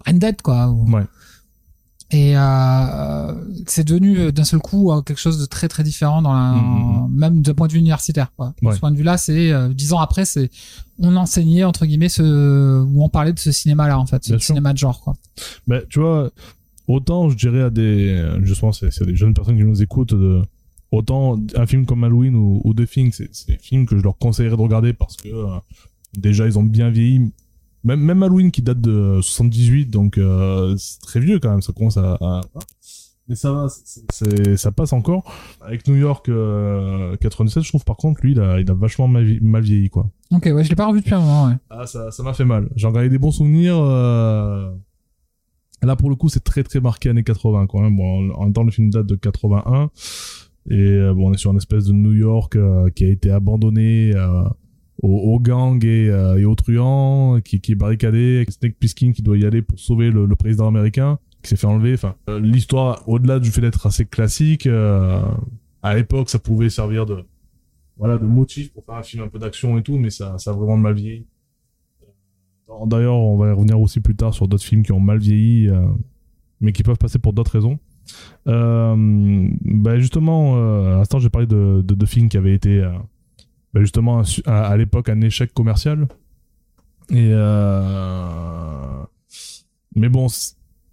[0.05, 0.71] brain dead quoi.
[0.71, 1.03] Ouais.
[2.15, 3.35] Et euh,
[3.67, 6.53] c'est devenu euh, d'un seul coup euh, quelque chose de très très différent dans la,
[6.53, 7.13] Mhm.
[7.13, 8.31] même d'un point de vue universitaire.
[8.37, 8.55] Quoi.
[8.63, 10.49] De ce point de vue-là, c'est dix ans après, c'est
[11.01, 14.73] on enseignait entre guillemets ce où on parlait de ce cinéma-là en fait, ce cinéma
[14.73, 15.15] de genre quoi.
[15.67, 16.31] Ben, tu vois,
[16.87, 20.43] autant je dirais à des, justement, c'est des jeunes personnes qui nous écoutent, de,
[20.93, 24.03] autant un film comme Halloween ou, ou The Thing, c'est c'est des films que je
[24.03, 25.59] leur conseillerais de regarder parce que euh,
[26.17, 27.33] déjà ils ont bien vieilli.
[27.85, 31.73] Même, même Halloween qui date de 78, donc euh, c'est très vieux quand même, ça
[31.73, 32.15] commence à.
[32.21, 32.41] à-
[33.29, 35.31] Mais ça va, c'est- c'est- ça passe encore.
[35.63, 39.09] Avec New York euh, 97, je trouve par contre, lui, il a, il a vachement
[39.09, 40.11] mal, vie- mal vieilli, quoi.
[40.31, 41.47] Ok, ouais, je l'ai pas revu depuis un moment.
[41.47, 41.55] Ouais.
[41.71, 42.69] Ah, ça, ça m'a fait mal.
[42.77, 43.77] J'en gardais des bons souvenirs.
[43.79, 44.71] euh,
[45.83, 47.95] Là, pour le coup, c'est très très marqué années 80 quand même.
[47.97, 49.91] Bon, en même temps, le film date de 81.
[50.71, 53.31] Et euh, bon, on est sur une espèce de New York euh, qui a été
[53.31, 54.45] abandonné euh,
[55.05, 59.23] aux, aux gangs et, euh, et aux truands, qui, qui est barricadé, Snake Plissken qui
[59.23, 61.93] doit y aller pour sauver le, président américain, qui s'est fait enlever.
[61.95, 65.21] Enfin, euh, l'histoire, au-delà du fait d'être assez classique, euh,
[65.83, 67.23] à l'époque, ça pouvait servir de
[67.97, 70.51] voilà de motif pour faire un film un peu d'action et tout, mais ça, ça
[70.51, 71.27] a vraiment mal vieilli.
[72.87, 75.71] D'ailleurs, on va y revenir aussi plus tard sur d'autres films qui ont mal vieilli,
[76.61, 77.79] mais qui peuvent passer pour d'autres raisons.
[78.47, 82.83] Bah justement, à l'instant, j'ai parlé de, de, films qui avaient été
[83.75, 86.07] bah justement un à, à l'époque un échec commercial.
[87.11, 89.03] Et euh,
[89.95, 90.27] mais bon,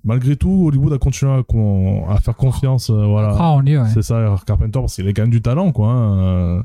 [0.03, 2.89] malgré tout, Hollywood a continué à, faire confiance.
[2.89, 3.35] euh, voilà.
[3.39, 3.89] Ah, ouais.
[3.93, 5.89] C'est ça, Carpenter, parce qu'il a quand même du talent, quoi.
[5.91, 6.63] hein, euh,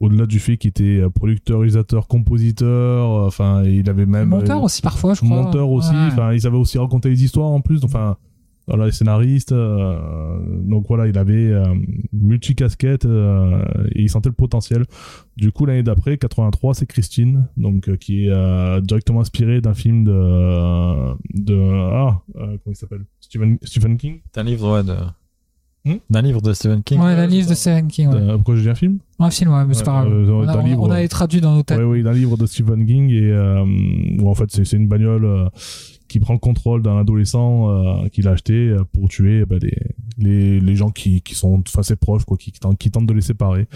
[0.00, 4.28] Au-delà du fait qu'il était euh, producteur, réalisateur, compositeur, enfin, il avait même.
[4.30, 5.42] Monteur aussi parfois, je crois.
[5.42, 6.08] monteur aussi, Ouais.
[6.12, 8.16] enfin, il savait aussi raconter les histoires en plus, enfin,
[8.68, 11.64] voilà, les scénaristes, euh, donc voilà, il avait euh,
[12.12, 13.64] multi-casquette euh,
[13.94, 14.84] et il sentait le potentiel.
[15.36, 19.74] Du coup, l'année d'après, 83, c'est Christine, donc euh, qui est euh, directement inspiré d'un
[19.74, 20.12] film de,
[21.34, 21.56] de
[21.92, 23.04] ah, euh, comment il s'appelle?
[23.20, 24.20] Stephen, Stephen King?
[24.34, 24.94] D'un livre, ouais, de...
[25.84, 25.96] Hmm?
[26.10, 27.00] d'un livre de Stephen King.
[27.00, 28.08] Ouais, la liste de Stephen King.
[28.10, 28.34] Ouais.
[28.34, 28.98] Pourquoi j'ai dit un film?
[29.18, 30.12] Un film, ouais, mais c'est Ouais, pas grave.
[30.12, 31.78] euh, on, a, d'un on- livre, on dans nos têtes.
[31.78, 33.64] Oui, oui, d'un livre de Stephen King et euh,
[34.20, 35.48] où en fait c'est c'est une bagnole euh,
[36.12, 39.76] qui prend le contrôle d'un adolescent euh, qu'il a acheté euh, pour tuer bah, les,
[40.18, 43.06] les, les gens qui, qui sont enfin ses proches quoi, qui, qui tentent, qui tentent
[43.06, 43.66] de les séparer.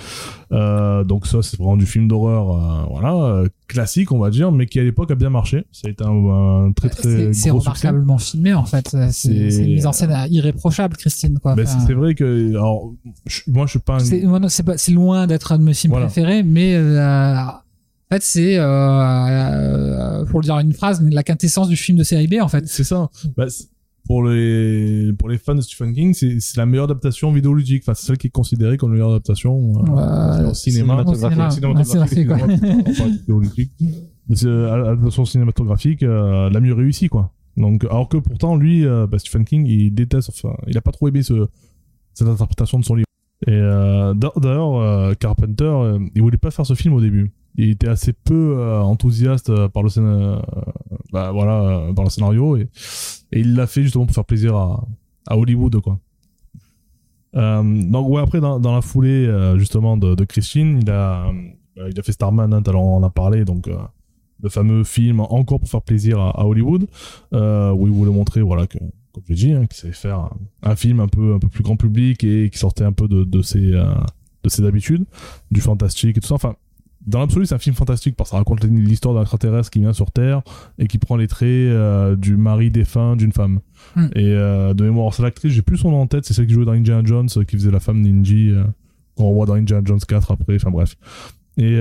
[0.53, 4.67] Euh, donc ça c'est vraiment du film d'horreur, euh, voilà, classique on va dire, mais
[4.67, 5.65] qui à l'époque a bien marché.
[5.73, 6.11] Ça a été un,
[6.67, 7.51] un très très C'est succès.
[7.51, 8.97] remarquablement filmé en fait.
[9.11, 11.39] C'est une mise en scène irréprochable, Christine.
[11.41, 11.55] Quoi.
[11.55, 12.93] Ben, Enfin, c'est vrai que alors
[13.27, 16.07] je- moi je suis pas un c'est loin d'être un de mes films Voilà.
[16.07, 16.75] préférés, mais
[18.11, 21.99] en fait c'est, euh, euh, pour le dire en une phrase, la quintessence du film
[21.99, 22.67] de série B en fait.
[22.67, 23.09] C'est ça.
[23.37, 23.47] Bah,
[24.07, 27.83] pour les pour les fans de Stephen King, c'est la meilleure adaptation vidéoludique.
[27.83, 31.05] Enfin, c'est celle qui est considérée comme la meilleure adaptation euh, au cinéma.
[31.51, 32.29] Cinématographique,
[33.21, 33.73] vidéoludique.
[34.33, 37.33] C'est euh, cinématographique la mieux réussie, quoi.
[37.57, 40.93] Donc, alors que pourtant, lui, euh, bah, Stephen King, il déteste, enfin, il a pas
[40.93, 41.47] trop aimé ce,
[42.13, 43.06] cette interprétation de son livre.
[43.45, 47.31] Et euh, d'a- d'ailleurs, euh, Carpenter, euh, il voulait pas faire ce film au début.
[47.57, 50.41] Il était assez peu euh, enthousiaste par le scén-
[51.13, 51.33] bah,
[51.95, 52.69] par le scénario et,
[53.33, 54.87] il l'a fait justement pour faire plaisir à,
[55.31, 55.99] Hollywood, quoi.
[57.35, 61.33] Donc ouais, après dans, la foulée justement de, Christine, il a
[62.03, 63.69] fait Starman, hein, on en a parlé, donc
[64.43, 66.87] le fameux film encore pour faire plaisir à, à Hollywood,
[67.33, 68.79] où il voulait montrer voilà que
[69.17, 70.31] comme je l'ai dit, hein, qu'il savait faire un,
[70.63, 73.25] un film un peu un peu plus grand public et qui sortait un peu de,
[73.25, 73.95] de ses euh,
[74.45, 75.07] de ses habitudes,
[75.51, 76.35] du fantastique et tout ça.
[76.35, 76.55] Enfin,
[77.07, 79.95] dans l'absolu, c'est un film fantastique parce que ça raconte l'histoire d'un extraterrestre qui vient
[79.95, 80.43] sur Terre
[80.79, 83.61] et qui prend les traits euh, du mari défunt d'une femme.
[83.95, 84.09] Hmm.
[84.15, 86.53] Et euh, de mémoire, c'est l'actrice, j'ai plus son nom en tête, c'est celle qui
[86.53, 88.65] jouait dans Indiana Jones, qui faisait la femme Ninji, euh,
[89.15, 90.97] qu'on revoit dans Indiana Jones 4 après, enfin bref.
[91.59, 91.79] Et,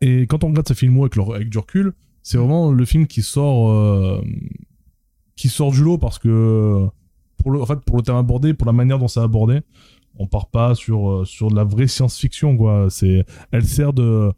[0.00, 1.92] et quand on regarde ce film avec, avec du recul,
[2.28, 4.22] c'est vraiment le film qui sort, euh,
[5.34, 6.86] qui sort du lot parce que,
[7.38, 9.62] pour le, en fait, pour le thème abordé, pour la manière dont c'est abordé,
[10.18, 12.88] on part pas sur, euh, sur de la vraie science-fiction, quoi.
[12.90, 14.30] C'est, elle sert de,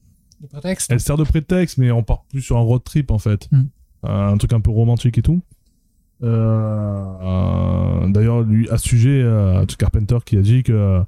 [0.53, 0.93] prétexte.
[0.93, 3.49] elle sert de prétexte, mais on part plus sur un road trip en fait.
[3.51, 3.62] Mm.
[4.05, 5.41] Un truc un peu romantique et tout.
[6.23, 11.03] Euh, D'ailleurs, lui, à ce sujet, euh, Carpenter qui a dit que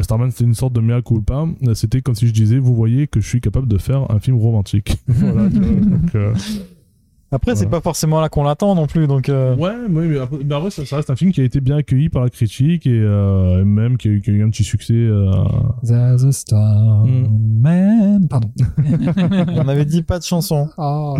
[0.00, 1.46] Starman c'était une sorte de mea culpa.
[1.66, 4.18] Euh, C'était comme si je disais, vous voyez que je suis capable de faire un
[4.20, 4.96] film romantique.
[5.08, 6.34] voilà, donc, euh,
[7.30, 9.28] Après, c'est pas forcément là qu'on l'attend non plus, donc.
[9.28, 11.60] euh, Ouais, mais, mais après, mais après, ça, ça reste un film qui a été
[11.60, 14.42] bien accueilli par la critique et, euh, et même qui a, eu, qui a eu
[14.42, 14.94] un petit succès.
[14.94, 15.30] euh,
[15.84, 17.60] There's a star Mm.
[17.60, 18.28] man.
[18.28, 18.50] Pardon.
[19.56, 20.68] On avait dit pas de chanson.
[20.78, 21.16] Oh.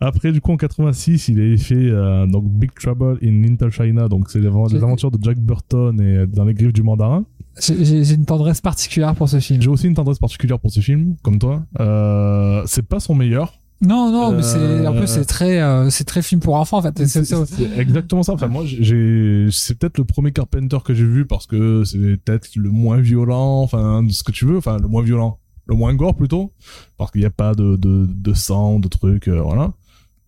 [0.00, 4.08] Après, du coup, en 86, il avait fait euh, donc Big Trouble in Little China.
[4.08, 7.24] Donc, c'est les, aventures de Jack Burton et dans les griffes du mandarin.
[7.60, 9.60] J'ai une tendresse particulière pour ce film.
[9.60, 11.64] J'ai aussi une tendresse particulière pour ce film, comme toi.
[11.80, 13.52] Euh, c'est pas son meilleur.
[13.82, 16.78] Non, non, mais c'est Euh, en plus c'est très, euh, c'est très film pour enfants
[16.78, 17.06] en fait.
[17.06, 18.34] C'est- exactement ça.
[18.34, 22.48] Enfin, moi, j'ai, c'est peut-être le premier Carpenter que j'ai vu parce que c'est peut-être
[22.56, 26.14] le moins violent, enfin, ce que tu veux, enfin, le moins violent, le moins gore
[26.14, 26.52] plutôt,
[26.98, 29.72] parce qu'il n'y a pas de, de, de sang, de trucs, euh, voilà.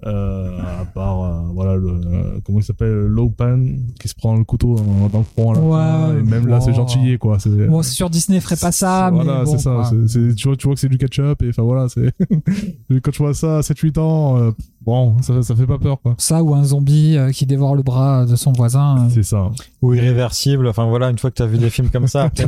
[0.05, 3.61] Euh, à part, euh, voilà, le, euh, comment il s'appelle, Lopan,
[4.01, 6.71] qui se prend le couteau dans, dans le front Ouais, fin, et même là, c'est
[6.71, 6.77] wow.
[6.77, 7.39] gentillet, quoi.
[7.39, 9.71] C'est, Bon, c'est sûr Disney ferait pas ça, mais voilà, bon, c'est ça.
[9.75, 9.85] quoi.
[9.85, 12.13] c'est- c'est- tu, vois, tu vois que c'est du ketchup, et enfin voilà, c'est,
[13.01, 14.51] quand tu vois ça à 7-8 ans, euh,
[14.85, 16.17] bon, ça, ça fait pas peur, quoi.
[16.19, 19.05] Ça ou un zombie euh, qui dévore le bras de son voisin.
[19.07, 19.09] euh.
[19.11, 19.51] C'est ça.
[19.83, 20.67] Ou irréversible.
[20.67, 22.47] Enfin voilà, une fois que t'as vu des films comme ça, après,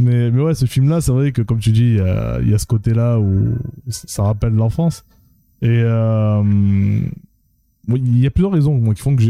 [0.00, 2.50] Mais, mais ouais, ce film-là, c'est vrai que comme tu dis, il y a, il
[2.50, 3.54] y a ce côté-là où
[3.88, 5.04] ça rappelle l'enfance.
[5.64, 6.42] Et euh,
[7.88, 9.24] il y a plusieurs raisons moi, qui font que,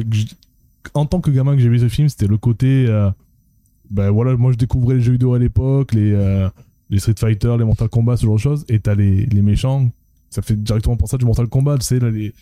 [0.93, 3.09] en tant que gamin que j'ai vu ce film, c'était le côté, euh,
[3.89, 6.48] ben voilà, moi je découvrais les jeux vidéo à l'époque, les, euh,
[6.90, 9.89] les Street Fighter, les Mortal Kombat, ce genre de choses, et t'as les, les méchants,
[10.28, 12.35] ça fait directement penser à du Mortal Kombat, tu sais, là, les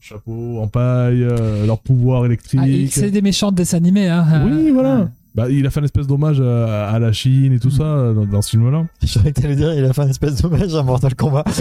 [0.00, 2.60] chapeaux en paille, euh, leur pouvoir électrique.
[2.62, 4.46] Ah, c'est des méchants de dessins animés, hein.
[4.46, 5.10] Oui, voilà.
[5.36, 8.14] Bah, il a fait une espèce d'hommage à, à la Chine et tout ça euh,
[8.14, 8.86] dans, dans ce film-là.
[9.02, 11.44] Je savais que t'allais dire, il a fait un espèce d'hommage à Mortal Kombat.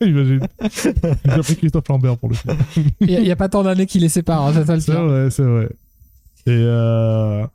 [0.00, 0.40] Imagine.
[1.24, 2.56] J'ai pris Christophe Lambert pour le film.
[3.00, 5.30] Il y, a- pas tant d'années qui les séparent, hein, ça, ça le C'est vrai,
[5.30, 5.68] c'est vrai.
[6.46, 7.46] Et, euh,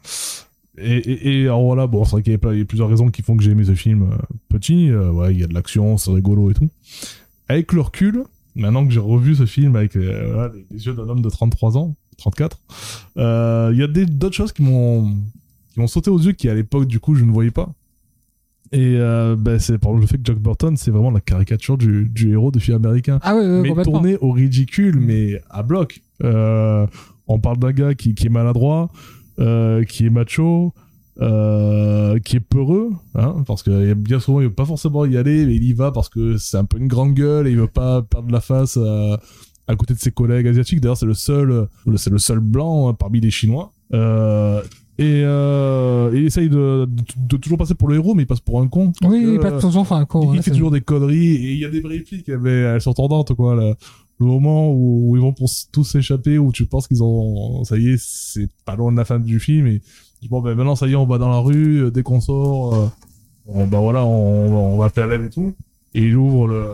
[0.78, 3.22] et, et, et alors voilà, bon, c'est vrai qu'il y, a y plusieurs raisons qui
[3.22, 4.16] font que j'ai aimé ce film euh,
[4.50, 4.90] petit.
[4.90, 6.70] Euh, ouais, il y a de l'action, c'est rigolo et tout.
[7.48, 8.24] Avec le recul,
[8.56, 11.78] maintenant que j'ai revu ce film avec euh, voilà, les yeux d'un homme de 33
[11.78, 12.58] ans, 34,
[13.18, 15.14] euh, il y a des- d'autres choses qui m'ont
[15.74, 17.70] qui m'ont sauté aux yeux qui à l'époque du coup je ne voyais pas.
[18.72, 22.08] Et euh, ben, c'est par le fait que Jack Burton c'est vraiment la caricature du,
[22.08, 26.02] du héros de film américain Ah oui, oui, mais tourné au ridicule, mais à bloc.
[26.24, 26.86] Euh,
[27.28, 28.90] on parle d'un gars qui, qui est maladroit,
[29.40, 30.74] euh, qui est macho,
[31.22, 35.46] euh, qui est peureux, hein, parce que bien souvent il veut pas forcément y aller,
[35.46, 37.68] mais il y va parce que c'est un peu une grande gueule et il veut
[37.68, 39.20] pas perdre la face à,
[39.70, 40.82] à côté de ses collègues asiatiques.
[40.82, 41.66] D'ailleurs, c'est le seul, euh,
[41.96, 43.72] c'est le seul blanc hein, parmi les Chinois.
[43.94, 44.62] Euh,
[44.98, 48.40] et, euh, il essaye de, de, de toujours passer pour le héros, mais il passe
[48.40, 48.92] pour un con.
[49.04, 50.22] Oui, que, oui, pas euh, toujours, enfin, quoi.
[50.24, 52.94] il ouais, fait toujours des conneries et il y a des répliques mais elles sont
[52.94, 53.76] tendantes quoi là.
[54.20, 57.78] le moment où, où ils vont pour tous s'échapper où tu penses qu'ils ont ça
[57.78, 59.82] y est c'est pas loin de la fin du film et
[60.30, 62.88] bon ben maintenant ça y est on va dans la rue dès qu'on sort euh,
[63.46, 65.54] bon bah voilà on, on va appeler à l'aide et tout
[65.94, 66.66] et il ouvre le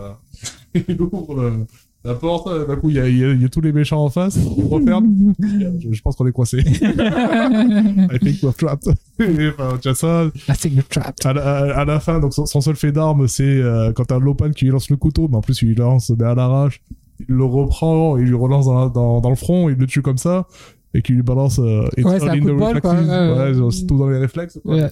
[0.87, 1.65] il ouvre le
[2.05, 3.61] La porte, euh, d'un coup, il y a, il y a- il y a tous
[3.61, 4.37] les méchants en face.
[4.45, 5.33] On referme.
[5.41, 6.59] je, je pense qu'on est coincé.
[6.65, 8.87] I think we're trapped.
[9.19, 10.25] Et, enfin, tu as ça.
[10.47, 11.15] La signe trap.
[11.23, 14.19] À la, à- la fin, donc son, son seul fait d'arme, c'est euh, quand t'as
[14.19, 16.81] Lopan qui lui lance le couteau, mais en plus il lui lance mais à l'arrache.
[17.27, 20.01] Il le reprend, il lui relance dans, la- dans, dans le front, il le tue
[20.01, 20.47] comme ça,
[20.93, 21.59] et qui lui balance.
[21.59, 22.93] Euh, Ouais, c'est un coup de quoi.
[22.93, 23.69] Ouais, ouais.
[23.87, 24.59] Tout dans les réflexes.
[24.63, 24.75] quoi.
[24.75, 24.89] Ouais.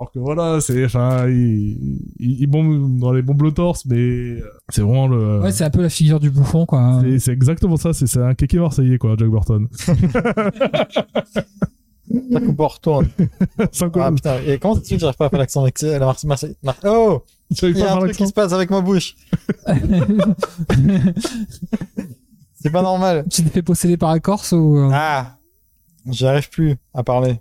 [0.00, 3.96] Alors que voilà, c'est, enfin, il, il, il bombe dans les bombes le torse, mais
[3.96, 5.40] euh, c'est vraiment le.
[5.40, 7.00] Ouais, c'est un peu la figure du bouffon, quoi.
[7.02, 9.68] c'est, c'est exactement ça, c'est, c'est un kéké marseillais, quoi, Jack Burton.
[12.32, 13.08] Ça coupe on retourne.
[13.72, 15.98] Sans Ah putain, et comment se fait que j'arrive pas à faire l'accent avec la
[16.00, 17.22] Marseille Marseille Mar- Oh
[17.62, 19.14] Il y a un truc qui se passe avec ma bouche.
[22.54, 23.24] C'est pas normal.
[23.30, 24.76] Tu t'es fait posséder par un corse ou.
[24.76, 25.38] euh, Ah
[26.10, 27.36] J'y arrive plus à parler.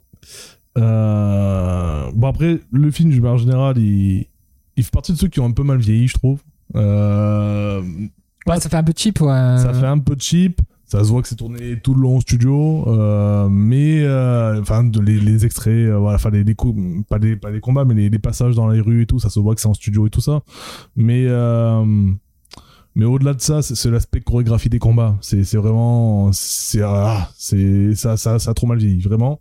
[0.78, 2.12] Euh...
[2.16, 4.28] Bon après, le film, de manière générale, il...
[4.78, 6.40] il fait partie de ceux qui ont un peu mal vieilli, je trouve.
[6.76, 7.82] Euh...
[8.48, 9.58] Ouais, ça fait un peu cheap, ouais.
[9.58, 10.62] Ça fait un peu cheap.
[10.86, 14.84] Ça se voit que c'est tourné tout le long au studio, euh, mais euh, enfin
[14.84, 16.80] de- les, les extraits, euh, voilà, enfin les, les coups,
[17.10, 19.32] pas les pas les combats, mais les, les passages dans les rues et tout, ça
[19.32, 20.42] se voit que c'est en studio et tout ça.
[20.96, 21.26] Mais
[22.96, 25.18] mais au-delà de ça, c'est l'aspect chorégraphie des combats.
[25.22, 29.40] C'est c'est vraiment c'est ah, c'est ça ça ça a trop mal vieilli vraiment.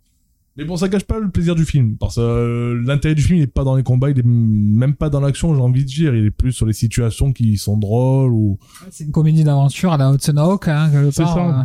[0.57, 3.39] Mais bon, ça gâche pas le plaisir du film parce que euh, l'intérêt du film
[3.39, 5.87] il est pas dans les combats, il est même pas dans l'action, j'ai envie de
[5.89, 8.59] dire, il est plus sur les situations qui sont drôles ou
[8.91, 11.59] C'est une comédie d'aventure à la Hudson Hawk, hein, quelque C'est part, ça.
[11.59, 11.63] euh.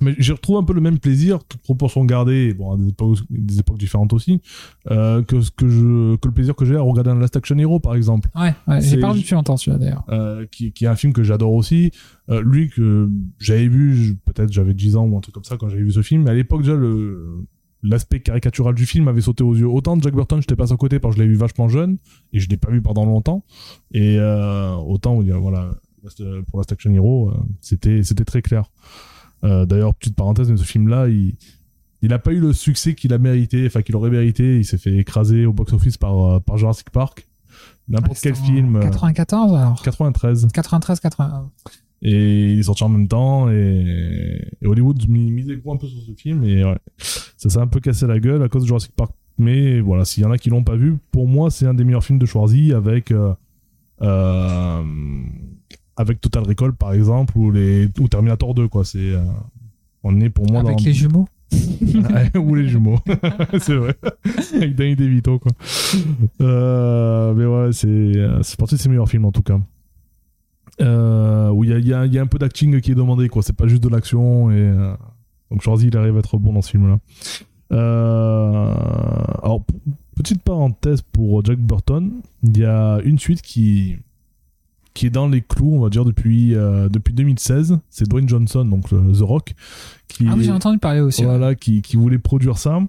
[0.00, 3.18] Mais j'y retrouve un peu le même plaisir, toute proportion gardée, bon, à des époques,
[3.30, 4.40] des époques différentes aussi,
[4.92, 7.58] euh, que, ce que, je, que le plaisir que j'ai à regarder un Last Action
[7.58, 8.80] Hero, par exemple, Ouais, ouais.
[8.80, 10.04] J'ai pas vu depuis longtemps, celui-là, d'ailleurs.
[10.10, 11.90] euh, qui, qui est un film que j'adore aussi.
[12.28, 13.08] Euh, lui, que
[13.40, 16.02] j'avais vu, peut-être j'avais 10 ans ou un truc comme ça quand j'avais vu ce
[16.02, 17.44] film, mais à l'époque, déjà, le
[17.82, 19.68] l'aspect caricatural du film avait sauté aux yeux.
[19.68, 21.98] Autant de Jack Burton, j'étais pas à côté parce que je l'ai vu vachement jeune,
[22.32, 23.44] et je l'ai pas vu pendant longtemps.
[23.92, 25.70] Et euh, autant, voilà,
[26.02, 28.70] Last- pour Last Action Hero, euh, c'était c'était très clair.
[29.44, 31.36] Euh, D'ailleurs, petite parenthèse, mais ce film-là, il,
[32.02, 34.58] il a pas eu le succès qu'il a mérité, enfin qu'il aurait mérité.
[34.58, 37.28] Il s'est fait écraser au box-office par, euh, par Jurassic Park.
[37.88, 38.76] N'importe Ouais, quel film.
[38.76, 39.82] euh, 94, alors.
[39.82, 40.48] 93.
[40.52, 41.50] 93, 80.
[42.02, 43.50] Et il est sorti en même temps.
[43.50, 46.44] Et, et Hollywood mi- misait gros un peu sur ce film.
[46.44, 49.12] Et ouais, ça s'est un peu cassé la gueule à cause de Jurassic Park.
[49.38, 51.84] Mais voilà, s'il y en a qui l'ont pas vu, pour moi, c'est un des
[51.84, 53.10] meilleurs films de Schwarzy avec.
[53.12, 53.32] euh,
[54.02, 54.82] euh,
[55.96, 59.18] avec Total Recall par exemple ou les ou Terminator 2 quoi c'est euh,
[60.04, 61.26] on est pour moi Avec dans les jumeaux.
[62.38, 63.00] ou les jumeaux
[63.60, 63.96] c'est vrai
[64.54, 65.50] avec Danny DeVito quoi
[67.34, 68.12] mais ouais c'est
[68.42, 69.58] c'est parti de ses meilleurs films en tout cas
[70.80, 72.92] euh, où il y a, il y, a, il y a un peu d'acting qui
[72.92, 74.92] est demandé quoi c'est pas juste de l'action et euh,
[75.50, 76.98] donc Schwarzy il arrive à être bon dans ce film là
[77.72, 78.74] euh,
[79.42, 79.64] alors
[80.16, 83.96] petite parenthèse pour Jack Burton il y a une suite qui
[84.94, 88.64] qui est dans les clous on va dire depuis euh, depuis 2016 c'est Dwayne Johnson
[88.64, 89.54] donc The Rock
[90.08, 91.20] qui Ah oui, j'ai entendu parler aussi.
[91.20, 91.28] ouais.
[91.28, 92.80] voilà, qui, qui voulait produire ça.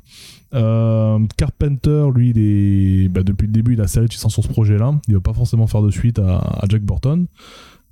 [0.54, 4.48] Euh, Carpenter, lui, il est, bah, depuis le début, il a serré réticent sur ce
[4.48, 4.96] projet-là.
[5.08, 7.28] Il veut pas forcément faire de suite à, à Jack Burton.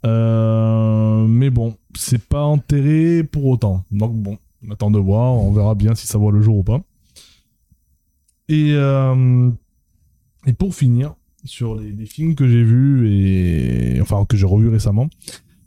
[0.06, 3.84] Euh, mais bon, c'est pas enterré pour autant.
[3.92, 4.38] Donc bon,
[4.68, 5.34] on attend de voir.
[5.34, 6.82] On verra bien si ça voit le jour ou pas.
[8.50, 9.50] Et, euh,
[10.46, 14.70] et pour finir, sur les, les films que j'ai vus et enfin que j'ai revus
[14.70, 15.10] récemment,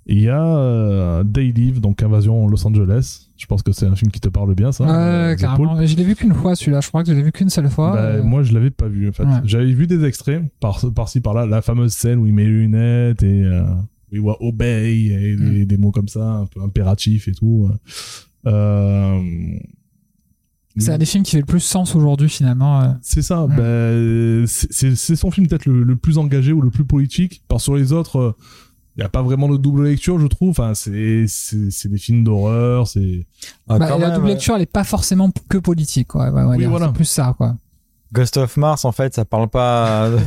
[0.06, 3.26] il y a euh, Day Live, donc Invasion Los Angeles.
[3.36, 4.84] Je pense que c'est un film qui te parle bien, ça.
[4.84, 5.84] euh, Ouais, The carrément.
[5.86, 6.80] Je l'ai vu qu'une fois, celui-là.
[6.80, 7.92] Je crois que je l'ai vu qu'une seule fois.
[7.92, 9.08] bah, Euh, Moi, je l'avais pas vu.
[9.08, 9.40] En fait, Ouais.
[9.44, 13.22] j'avais vu des extraits par par-ci par-là, la fameuse scène où il met les lunettes
[13.22, 13.44] et
[14.12, 15.50] euh, il voit obey et Mm.
[15.54, 17.68] des, des mots comme ça, un peu impératifs et tout.
[18.46, 19.20] Euh,
[20.76, 22.80] C'est un des films qui fait le plus sens aujourd'hui, finalement.
[22.82, 22.92] euh.
[23.02, 23.46] C'est ça.
[23.46, 23.56] Mm.
[23.56, 27.42] bah, c'est- son film peut-être le, le plus engagé ou le plus politique.
[27.48, 28.36] Parce que sur les autres,
[28.96, 30.50] il n'y a pas vraiment de double lecture, je trouve.
[30.50, 31.26] Enfin, c'est
[31.88, 32.86] des films d'horreur.
[32.88, 33.26] C'est
[33.68, 36.30] Ah, Bah, la même, double euh, lecture, elle est pas forcément que politique, quoi.
[36.30, 36.86] Ouais, ouais, Oui, voilà.
[36.86, 37.56] C'est plus ça, quoi.
[38.12, 40.10] Ghost of Mars, en fait, ça parle pas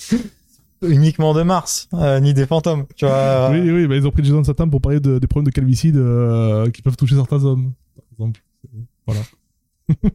[0.82, 2.84] uniquement de Mars, euh, ni des fantômes.
[2.96, 3.50] Tu vois.
[3.52, 5.92] Oui, oui, bah, ils ont pris Jason Statham pour parler de- des problèmes de calvitie
[5.94, 7.72] euh, qui peuvent toucher certains hommes.
[7.96, 8.42] Par exemple.
[9.06, 9.20] Voilà.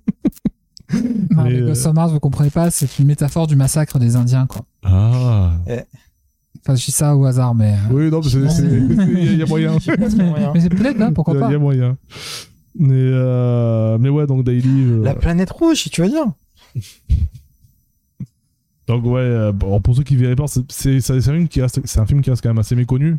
[0.93, 3.97] Non, Mais, mais euh, Ghost of Mars, vous comprenez pas, c'est une métaphore du massacre
[3.97, 4.63] des Indiens, quoi.
[4.83, 5.53] Ah.
[6.59, 7.71] Enfin, je dis ça au hasard, mais.
[7.71, 9.77] euh, Oui, non, mais il y a moyen.
[10.53, 11.57] mais c'est peut-être là, pourquoi Il y a pas.
[11.57, 11.97] moyen.
[12.77, 14.83] Mais, euh, mais ouais, donc Daily.
[14.83, 16.25] euh, La planète rouge, si tu veux dire?
[18.91, 21.61] Donc ouais, euh, bon, pour ceux qui verraient pas, c'est c'est c'est un film qui
[21.61, 23.17] reste, c'est un film qui reste quand même assez méconnu.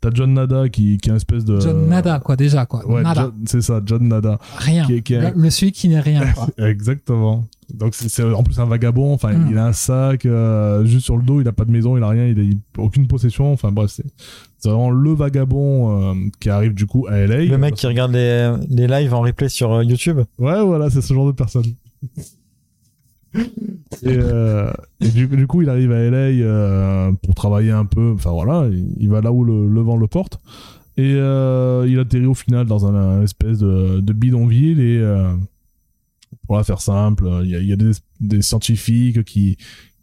[0.00, 1.60] t'as John Nada qui, qui est un espèce de.
[1.60, 2.86] John Nada, quoi, déjà, quoi.
[2.88, 3.24] Ouais, Nada.
[3.24, 4.38] John- c'est ça, John Nada.
[4.56, 4.86] Rien.
[4.86, 6.48] qui est- qui est- Le, le celui qui n'est rien, quoi.
[6.66, 7.44] Exactement.
[7.74, 9.12] Donc c'est c'est en plus un vagabond.
[9.12, 9.48] Enfin, Mm.
[9.50, 11.40] il a un sac euh, juste sur le dos.
[11.42, 13.52] Il a pas de maison, il a rien, il a, il a aucune possession.
[13.52, 14.06] Enfin bref, c'est
[14.58, 17.44] c'est vraiment le vagabond euh, qui arrive du coup à LA.
[17.44, 20.20] Le mec qui regarde les, les lives en replay sur YouTube.
[20.38, 21.64] Ouais, voilà, c'est ce genre de personne.
[23.34, 28.12] Et euh, du, coup, il arrive à LA euh, pour travailler un peu.
[28.14, 30.40] Enfin voilà, il, va là où le, vent le porte.
[30.96, 34.80] Et euh, il atterrit au final dans un, espèce de, bidonville.
[34.80, 35.02] Et
[36.46, 37.76] pour la faire simple, il y a,
[38.20, 39.56] des, scientifiques qui,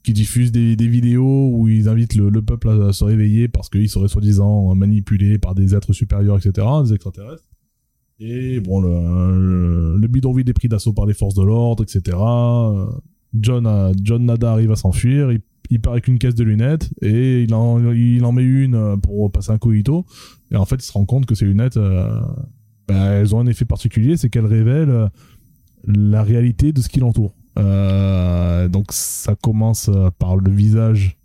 [0.04, 3.90] qui diffusent des, vidéos où ils invitent le, le peuple à se réveiller parce qu'ils
[3.90, 7.44] seraient soi-disant manipulés par des êtres supérieurs, etc., des extraterrestres.
[8.20, 12.18] Et bon, le bidonville est pris d'assaut par les forces de l'ordre, etc.
[13.34, 17.44] John, John Nada arrive à s'enfuir, il, il part avec une caisse de lunettes et
[17.44, 20.06] il en, il en met une euh, pour passer un coïto.
[20.52, 22.22] Et en fait, il se rend compte que ces lunettes, euh,
[22.88, 25.08] bah, elles ont un effet particulier, c'est qu'elles révèlent euh,
[25.86, 27.34] la réalité de ce qui l'entoure.
[27.56, 29.90] Donc ça commence
[30.20, 31.18] par le visage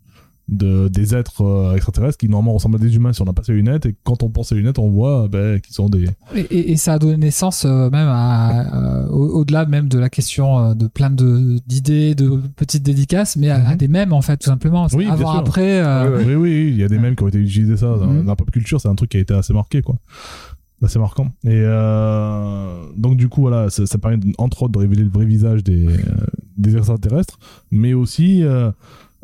[0.53, 3.43] de, des êtres euh, extraterrestres qui normalement ressemblent à des humains si on n'a pas
[3.43, 6.05] ces lunettes et quand on pense à ces lunettes on voit ben, qu'ils sont des
[6.35, 9.99] Et, et- et ça a donné naissance euh, même à, euh, au- au-delà même de
[9.99, 13.77] la question de plein de d'idées, de petites dédicaces, mais à, à Mhm.
[13.79, 14.87] des mèmes en fait tout simplement.
[14.93, 15.41] Oui, bien Avant sûr.
[15.41, 15.83] après,
[16.27, 18.23] Oui, oui, il y a des mêmes qui ont été utilisés ça dans, Mhm.
[18.25, 19.97] dans la pop culture, c'est un truc qui a été assez marqué, quoi.
[20.85, 21.29] Assez marquant.
[21.45, 25.25] Et euh, donc, du coup, voilà, ça, ça permet, entre autres, de révéler le vrai
[25.25, 26.01] visage des, euh,
[26.59, 27.39] des extraterrestres,
[27.71, 28.71] mais aussi euh,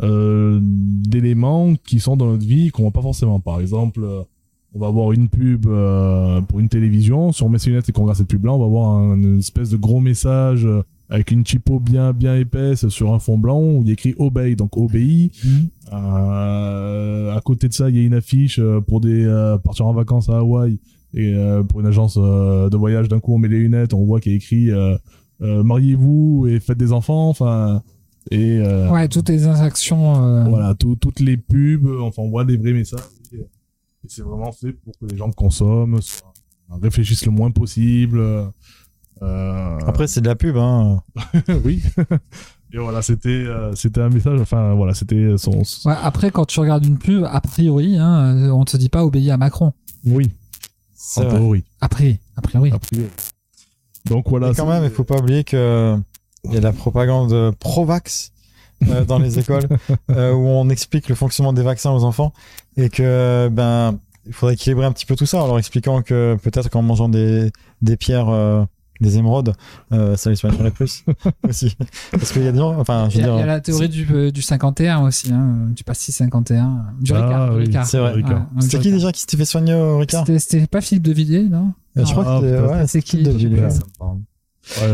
[0.00, 3.40] euh, d'éléments qui sont dans notre vie qu'on voit pas forcément.
[3.40, 4.22] Par exemple, euh,
[4.74, 7.92] on va avoir une pub euh, pour une télévision, si on met ses lunettes et
[7.92, 10.68] qu'on regarde cette pub-là, on va avoir un- une espèce de gros message
[11.10, 14.14] avec une typo bien bien épaisse sur un fond blanc où il y a écrit
[14.18, 15.30] obey, donc obéis.
[15.42, 15.68] Mhm.
[15.94, 19.94] Euh, à côté de ça, il y a une affiche pour des euh, partir en
[19.94, 20.78] vacances à Hawaï
[21.14, 23.08] et euh, pour une agence de voyage.
[23.08, 24.70] D'un coup, on met les lunettes, on voit qu'il y a écrit
[25.40, 27.28] mariez-vous et faites des enfants.
[27.30, 27.82] Enfin,
[28.30, 30.22] et euh, ouais, toutes les actions.
[30.24, 31.86] euh, voilà, tout- toutes les pubs.
[32.02, 33.00] Enfin, on voit des vrais messages.
[33.32, 33.46] Et, et
[34.08, 36.32] c'est vraiment fait pour que les gens consomment, soient-
[36.82, 38.20] réfléchissent le moins possible.
[39.22, 41.02] Euh, Après, c'est de la pub, hein.
[41.64, 41.82] oui.
[42.72, 44.38] Et voilà, c'était euh, c'était un message.
[44.42, 45.62] Enfin, voilà, c'était son.
[45.86, 49.04] Ouais, après, quand tu regardes une pub, a priori, hein, euh, on te dit pas
[49.06, 49.72] obéir à Macron.
[50.04, 50.30] Oui.
[51.16, 52.20] A priori, a priori.
[52.70, 53.08] A priori.
[54.04, 54.48] Donc voilà.
[54.50, 55.96] Mais quand même, il faut pas oublier que
[56.44, 58.32] il y a de la propagande pro-vax
[58.88, 59.66] euh, dans les écoles
[60.10, 62.32] euh, où on explique le fonctionnement des vaccins aux enfants
[62.76, 66.36] et que ben il faudrait équilibrer un petit peu tout ça en leur expliquant que
[66.42, 67.50] peut-être qu'en mangeant des
[67.82, 68.64] des pierres euh,
[69.00, 69.54] des émeraudes,
[69.92, 71.04] euh, ça les soignerait plus
[71.48, 71.76] aussi.
[72.10, 73.46] Parce qu'il y a des gens, enfin, je Il y, veux a, il y a
[73.46, 76.84] la théorie du, euh, du 51 aussi, hein, du pastis 51.
[77.00, 77.50] Du Ah, Ricard.
[77.50, 77.86] du oui, Ricard.
[77.86, 78.10] c'est vrai.
[78.14, 78.40] Ricard.
[78.56, 80.26] Ouais, c'était qui déjà qui s'était fait soigner au Ricard?
[80.26, 81.72] C'était- pas Philippe de Villiers, non?
[81.96, 82.72] Euh, Je crois Ah, que c'était peut-être.
[82.74, 83.68] ouais, C'est qui, de Villiers,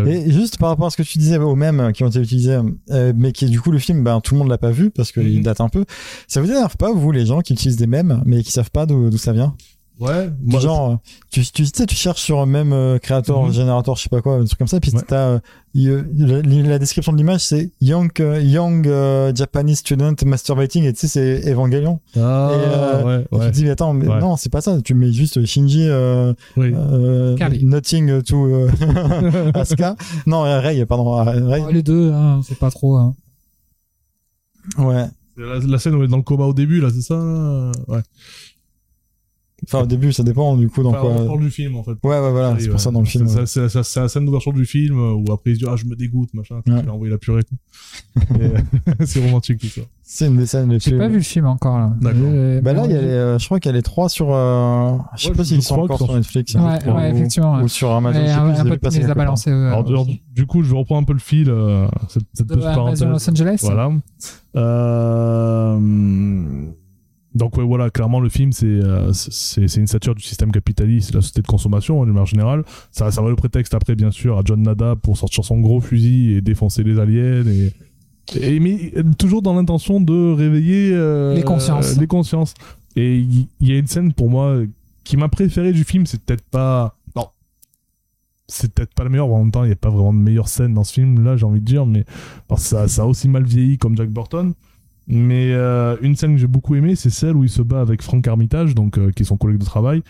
[0.05, 2.21] Ouais, Et juste par rapport à ce que tu disais aux mêmes qui ont été
[2.21, 2.59] utilisés,
[2.91, 5.11] euh, mais qui du coup le film, ben tout le monde l'a pas vu parce
[5.13, 5.43] qu'il Mhm.
[5.43, 5.85] date un peu.
[6.29, 8.87] Ça vous énerve pas vous les gens qui utilisent des mèmes mais qui savent pas
[8.87, 9.55] d'où ça vient?
[10.01, 10.29] Ouais.
[10.43, 10.99] Moi- Genre,
[11.31, 13.53] tu, tu, tu sais, tu cherches sur un même euh, créateur, Mhm.
[13.53, 15.01] générateur, je sais pas quoi, un truc comme ça, puis Ouais.
[15.07, 15.39] t'as
[15.77, 20.93] euh, la, la description de l'image, c'est young euh, young euh, Japanese student masturbating et
[20.93, 22.01] tu sais c'est Evangelion.
[22.17, 24.19] Ah, Et, euh, ouais, Et tu te dis mais attends, mais Ouais.
[24.21, 24.81] non c'est pas ça.
[24.83, 26.73] Tu mets juste Shinji euh, Oui.
[26.75, 28.69] euh, nothing to euh,
[29.55, 29.95] Asuka.
[30.27, 31.63] Non Rei, pardon Rei.
[31.67, 32.97] Oh, Les deux, hein, c'est pas trop.
[32.97, 33.15] hein.
[34.79, 35.07] Ouais.
[35.37, 37.71] La, la scène où il est dans le coma au début, là, c'est ça là
[37.89, 38.01] Ouais.
[39.67, 40.83] Enfin, au début, ça dépend du coup.
[40.83, 41.27] Donc, Enfin, on ouais.
[41.27, 41.93] parle du film, en fait.
[41.93, 42.79] ouais, ouais, voilà, c'est pour ouais.
[42.81, 43.27] ça dans le film.
[43.47, 43.69] C'est ouais.
[43.97, 46.35] la scène d'ouverture du film euh, où après il se dit Ah, je me dégoûte,
[46.35, 46.57] machin.
[46.67, 46.81] Ouais.
[46.83, 47.43] Il a envoyé la purée.
[47.45, 48.37] quoi.
[48.39, 48.59] Et, euh,
[49.07, 49.81] c'est romantique tout ça.
[50.03, 50.99] C'est une des scènes les J'ai plus.
[50.99, 51.95] pas vu le film encore là.
[52.01, 52.21] D'accord.
[52.25, 54.09] Euh, Bah là, il y a les, euh, je crois qu'il y a les trois
[54.11, 54.27] sur.
[54.35, 54.99] Euh...
[55.17, 56.55] Je sais Ouais, pas s'ils sont encore sur Netflix.
[56.57, 57.57] Ouais, crois, ouais, ou- effectivement.
[57.57, 57.63] ouais.
[57.63, 58.21] Ou sur Amazon.
[58.21, 59.51] Un, de les a balancés.
[59.51, 61.51] Alors, du, coup, je reprends un peu le fil,
[62.09, 63.03] cette, petite parenthèse.
[63.05, 63.61] Los Angeles.
[63.63, 63.91] Voilà.
[64.57, 65.79] Euh,
[67.35, 71.17] Donc ouais, voilà, clairement le film c'est euh, c'est une satire du système capitaliste, de
[71.17, 72.63] la société de consommation en manière générale.
[72.93, 75.81] Ça ça va le prétexte après bien sûr à John Nada pour sortir son gros
[75.81, 77.73] fusil et défoncer les aliens et,
[78.41, 81.99] et mais toujours dans l'intention de réveiller euh, Les consciences.
[81.99, 82.55] les consciences.
[82.95, 84.57] Et il y, y a une scène pour moi
[85.03, 87.27] qui m'a préféré du film, c'est peut-être pas non
[88.47, 90.47] c'est peut-être pas la meilleure, en même temps il n'y a pas vraiment de meilleure
[90.49, 92.05] scène dans ce film là j'ai envie de dire, mais
[92.47, 94.55] parce que ça, ça a aussi mal vieilli comme Jack Burton.
[95.07, 98.03] Mais euh, une scène que j'ai beaucoup aimée, c'est celle où il se bat avec
[98.03, 100.03] Frank Armitage, donc euh, qui est son collègue de travail.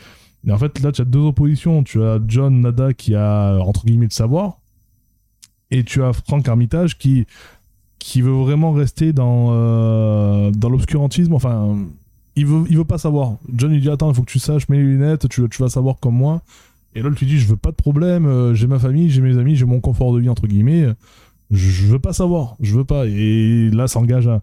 [0.46, 1.82] Et en fait, là, tu as deux oppositions.
[1.82, 4.60] Tu as John Nada qui a entre guillemets le savoir,
[5.70, 7.26] et tu as Frank Armitage qui
[7.98, 11.32] qui veut vraiment rester dans euh, dans l'obscurantisme.
[11.32, 11.76] Enfin,
[12.36, 13.36] il veut, il veut pas savoir.
[13.52, 15.96] John lui dit attends, il faut que tu saches, mets les lunettes, tu, vas savoir
[15.98, 16.42] comme moi.
[16.94, 19.38] Et l'autre lui dit je veux pas de problème, euh, j'ai ma famille, j'ai mes
[19.38, 20.86] amis, j'ai mon confort de vie entre guillemets.
[21.50, 23.06] Je veux pas savoir, je veux pas.
[23.06, 24.40] Et là s'engage un,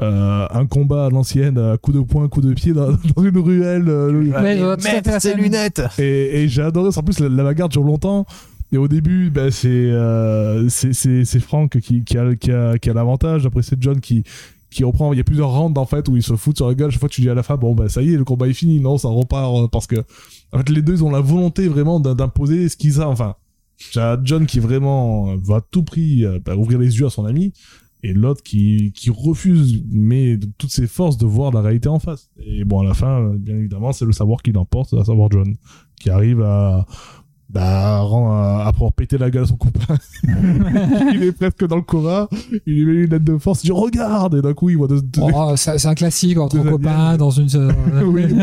[0.00, 3.38] euh, un combat à l'ancienne, à coup de poing, coup de pied dans, dans une
[3.38, 3.88] ruelle.
[3.88, 6.90] euh, le- Ouais, fait Mettre ses lunettes et, et j'ai adoré.
[6.96, 8.24] En plus, la, la bagarre dure longtemps.
[8.72, 12.94] Et au début, bah, c'est euh, c'est Frank qui, qui a, qui a, qui a
[12.94, 13.44] l'avantage.
[13.46, 14.22] Après, c'est John qui,
[14.70, 15.12] qui reprend.
[15.12, 16.90] Il y a plusieurs rounds en fait où ils se foutent sur la gueule.
[16.92, 18.52] Chaque fois, tu dis à la fin, bon, bah ça y est, le combat est
[18.52, 18.78] fini.
[18.80, 19.96] Non, ça repart euh, parce que
[20.52, 23.06] en fait, les deux, ils ont la volonté vraiment d'im- d'imposer ce qu'ils ont.
[23.06, 23.34] Enfin,
[23.76, 27.24] j'ai John qui vraiment va à tout prix euh, bah, ouvrir les yeux à son
[27.26, 27.52] ami.
[28.02, 31.98] Et l'autre qui, qui refuse, mais de toutes ses forces, de voir la réalité en
[31.98, 32.30] face.
[32.38, 35.56] Et bon, à la fin, bien évidemment, c'est le savoir qui l'emporte, à savoir John
[36.00, 36.86] qui arrive à
[37.52, 39.96] bah, à rend- à, à pouvoir péter la gueule à son copain.
[41.12, 42.28] il est presque dans le coma,
[42.66, 44.86] il lui met une lettre de force, il dit regarde, et d'un coup il voit
[44.88, 47.46] deux, deux- Oh, c'est c'est un classique entre copains dans une.
[48.04, 48.34] oui, c'est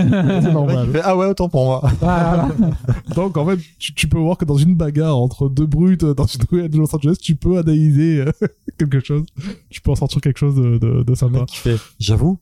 [0.47, 0.89] Il normal.
[0.91, 1.89] fait, Ah ouais, autant pour moi.
[2.01, 2.49] Voilà.
[3.15, 6.13] Donc en fait, tu, tu peux voir que dans une bagarre entre deux brutes euh,
[6.13, 8.31] dans une ruelle de Los Angeles, tu peux analyser euh,
[8.77, 9.23] quelque chose,
[9.69, 11.39] tu peux en sortir quelque chose de, de, de Le sympa.
[11.39, 12.37] mec qui fait J'avoue.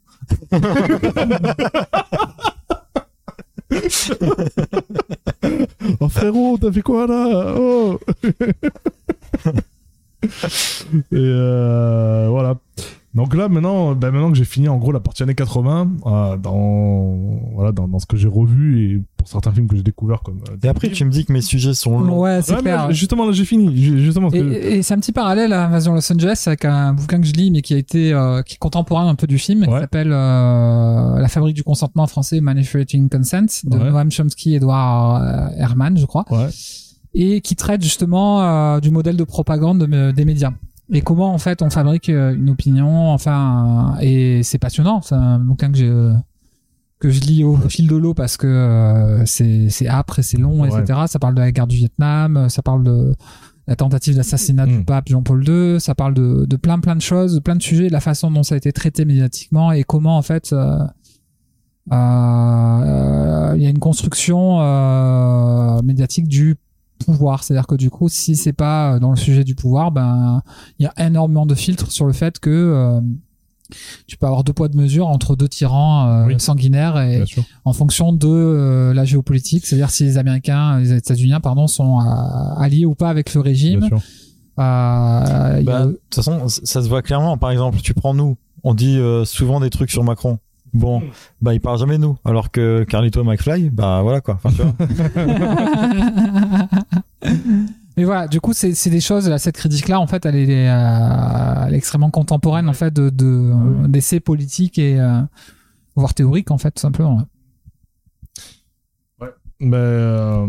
[6.00, 8.00] Oh frérot, t'as fait quoi là Oh
[10.24, 10.28] Et
[11.14, 12.58] euh, voilà.
[13.16, 16.38] Donc là maintenant, ben maintenant que j'ai fini en gros la partie années 80, euh,
[16.38, 17.16] dans
[17.54, 20.40] voilà dans, dans ce que j'ai revu et pour certains films que j'ai découvert comme.
[20.52, 22.20] euh, Et après, tu me dis que mes sujets sont longs.
[22.20, 22.92] Ouais, c'est Ouais, mais clair.
[22.92, 23.76] justement là j'ai fini.
[23.76, 26.94] Ju- Justement Et, que- et c'est un petit parallèle à Invasion Los Angeles avec un
[26.94, 29.38] bouquin que je lis mais qui a été euh, qui est contemporain un peu du
[29.38, 33.90] film qui s'appelle euh, La fabrique du consentement en français Manufacturing Consent de Ouais.
[33.92, 36.48] Noam Chomsky et Edward euh, Herman je crois Ouais.
[37.14, 40.52] et qui traite justement euh, du modèle de propagande de- des médias
[40.94, 45.16] et comment en fait on fabrique euh, une opinion enfin euh, et c'est passionnant c'est
[45.16, 46.14] un bouquin que j'ai
[47.00, 50.38] que je lis au fil de l'eau parce que euh, c'est c'est âpre et c'est
[50.38, 50.70] long Ouais.
[50.70, 53.16] etc ça parle de la guerre du Vietnam ça parle de
[53.68, 54.86] la tentative d'assassinat du Mm.
[54.86, 57.88] pape Jean-Paul II ça parle de, de plein plein de choses de plein de sujets
[57.88, 60.78] de la façon dont ça a été traité médiatiquement et comment en fait euh,
[61.92, 64.60] euh, euh, il y a une construction
[65.84, 66.56] médiatique du
[67.06, 70.42] pouvoir c'est-à-dire que du coup si c'est pas dans le sujet du pouvoir ben
[70.80, 73.00] il y a énormément de filtres sur le fait que euh,
[74.08, 76.36] tu peux avoir deux poids deux mesures entre deux tyrans euh, Oui.
[76.40, 77.24] sanguinaires et
[77.66, 82.04] en fonction de euh, la géopolitique c'est-à-dire si les Américains les États-Unis pardon sont euh,
[82.58, 83.98] alliés ou pas avec le régime Bien sûr.
[84.60, 87.38] euh, il y a- Bah, de toute façon, ça se voit clairement.
[87.38, 88.38] Par exemple, tu prends nous.
[88.64, 90.38] On dit euh, souvent des trucs sur Macron.
[90.74, 91.02] Bon,
[91.42, 92.18] bah il parle jamais de nous.
[92.26, 94.38] Alors que Carlito McFly, bah voilà quoi.
[94.44, 94.74] Enfin, tu vois.
[97.98, 99.30] Mais voilà, du coup, c'est des choses.
[99.30, 103.10] Là, cette critique-là, en fait, elle est, euh, elle est extrêmement contemporaine, en fait, de
[103.10, 103.88] de- Ouais.
[103.88, 105.22] d'essais politiques et euh,
[105.96, 107.22] voire théoriques, en fait, tout simplement.
[109.62, 110.46] Mais euh,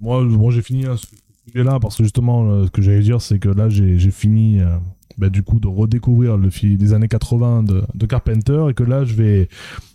[0.00, 1.06] moi, moi j'ai fini hein, ce
[1.52, 4.60] sujet-là parce que justement, euh, ce que j'allais dire, c'est que là, j'ai j'ai fini
[4.62, 4.76] euh,
[5.18, 8.82] bah, du coup de redécouvrir le film des années 80 de, de Carpenter et que
[8.82, 9.48] là, je vais,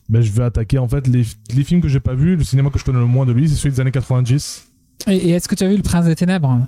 [0.10, 1.24] bah, je vais attaquer en fait les,
[1.56, 2.36] les films que j'ai pas vus.
[2.36, 4.68] Le cinéma que je connais le moins de lui, c'est celui des années 90.
[5.08, 6.60] Et, et est-ce que tu as vu Le Prince des Ténèbres?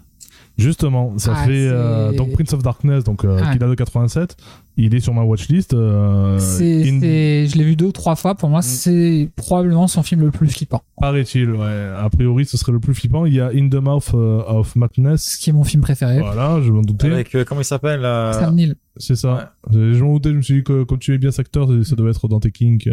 [0.57, 3.51] Justement, ça Ah, fait euh, donc Prince of Darkness, donc euh, Ah.
[3.53, 4.37] qui date de 87.
[4.77, 5.73] Il est sur ma watchlist.
[5.73, 8.35] Euh, C'est, in- c'est- je l'ai vu deux ou trois fois.
[8.35, 10.81] Pour moi, c'est probablement son film le plus flippant.
[10.99, 11.89] Paraît-il, ouais.
[11.97, 13.25] A priori, ce serait le plus flippant.
[13.25, 15.37] Il y a In the Mouth euh, of Ce Madness.
[15.37, 16.19] qui est mon film préféré.
[16.19, 17.11] Voilà, je m'en doutais.
[17.11, 18.75] Avec euh, comment il s'appelle Sam Neill.
[18.97, 19.53] C'est ça.
[19.71, 21.95] Je m'en doutais, je me suis dit que comme tu es bien cet acteur, ça-
[21.95, 22.89] devait être dans tes kinks.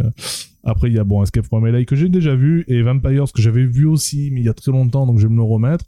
[0.64, 3.40] Après, il y a bon, Escape from LA que j'ai déjà vu et Vampires que
[3.42, 5.84] j'avais vu aussi, mais il y a très longtemps, donc je vais me le remettre.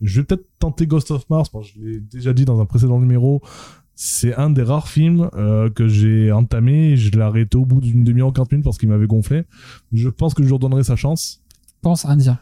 [0.00, 2.66] Je vais peut-être tenter Ghost of Mars, parce que je l'ai déjà dit dans un
[2.66, 3.40] précédent numéro.
[3.94, 7.80] C'est un des rares films euh, que j'ai entamé et je l'ai arrêté au bout
[7.80, 9.44] d'une demi-heure, 40 minutes parce qu'il m'avait gonflé.
[9.92, 11.42] Je pense que je lui redonnerai sa chance.
[11.80, 12.38] Pense indien.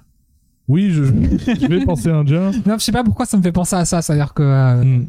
[0.67, 2.51] Oui, je, je vais penser indien.
[2.67, 4.03] Non, je sais pas pourquoi ça me fait penser à ça.
[4.03, 5.07] C'est-à-dire que euh, Hmm.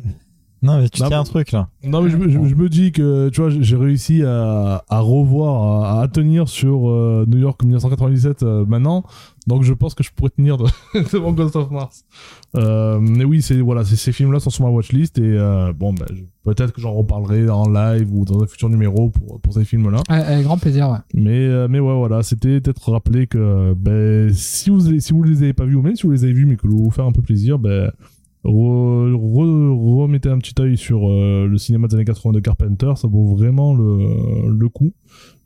[0.65, 1.69] Non, mais tu Non, tiens un truc là.
[1.83, 4.99] Non, mais je, me- je, je me dis que, tu vois, j'ai réussi à, à
[4.99, 9.03] revoir, à, à tenir sur euh, New York 1997 euh, maintenant.
[9.47, 10.65] Donc, je pense que je pourrais tenir de-
[11.13, 12.03] devant Ghost of Mars.
[12.55, 15.93] Euh, mais oui, c'est, voilà, c'est- ces films-là sont sur ma watchlist et euh, bon,
[15.93, 19.53] ben, je- peut-être que j'en reparlerai en live ou dans un futur numéro pour, pour
[19.53, 20.01] ces films-là.
[20.07, 20.89] avec grand plaisir.
[20.89, 20.97] Ouais.
[21.13, 25.43] Mais, euh, mais ouais, voilà, c'était peut-être rappeler que ben, si, vous, si vous les
[25.43, 27.05] avez pas vus ou même si vous les avez vus mais que vous vous faire
[27.05, 27.91] un peu plaisir, ben,
[28.45, 32.93] re- re- remettez un petit œil sur euh, le cinéma des années 80 de Carpenter,
[32.95, 34.93] ça vaut vraiment le, le coup.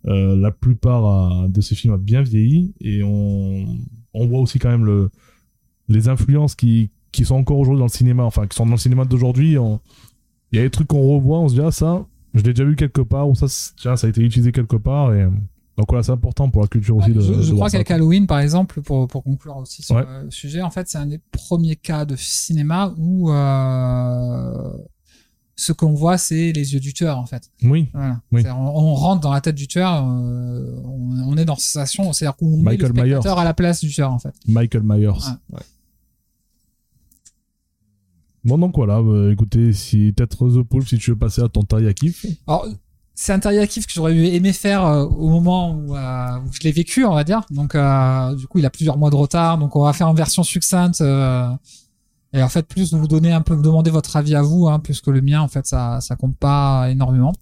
[0.06, 3.66] Euh, la plupart a- de ces films a bien vieilli et on,
[4.14, 5.10] on voit aussi quand même le,
[5.88, 8.78] les influences qui, qui sont encore aujourd'hui dans le cinéma, enfin qui sont dans le
[8.78, 9.56] cinéma d'aujourd'hui.
[10.52, 12.64] Il y a des trucs qu'on revoit, on se dit ah ça, je l'ai déjà
[12.64, 13.48] vu quelque part ou ça,
[13.78, 15.28] tiens, ça a été utilisé quelque part et
[15.80, 17.22] Donc voilà, c'est important pour la culture aussi de.
[17.22, 17.90] je, de je crois qu'avec.
[17.90, 20.04] Halloween, par exemple, pour, pour conclure aussi sur Ouais.
[20.26, 24.74] le sujet, en fait, c'est un des premiers cas de cinéma où euh,
[25.56, 27.50] ce qu'on voit, c'est les yeux du tueur, en fait.
[27.64, 28.20] Oui, Voilà.
[28.34, 28.42] Oui.
[28.42, 31.72] C'est-à-dire, On, on rentre dans la tête du tueur, euh, on, on est dans cette
[31.72, 33.02] sensation, c'est-à-dire qu'on met le Michael Myers.
[33.12, 34.34] spectateur à la place du tueur, en fait.
[34.48, 35.08] Michael Myers.
[35.50, 35.60] Ouais.
[38.44, 41.64] Bon, donc voilà, bah, écoutez, si peut-être The Pool, si tu veux passer à ton
[41.64, 42.26] taille à kiff.
[42.48, 42.68] Alors,
[43.22, 46.72] c'est un teriyaki que j'aurais aimé faire euh, au moment où, euh, où je l'ai
[46.72, 47.42] vécu, on va dire.
[47.52, 49.58] Donc, euh, du coup, il a plusieurs mois de retard.
[49.58, 51.02] Donc, on va faire en version succincte.
[51.02, 51.50] euh,
[52.32, 54.80] et en fait, plus vous donner un peu, vous demander votre avis à vous, hein,
[54.80, 57.34] plus que le mien, en fait, ça, ça compte pas énormément.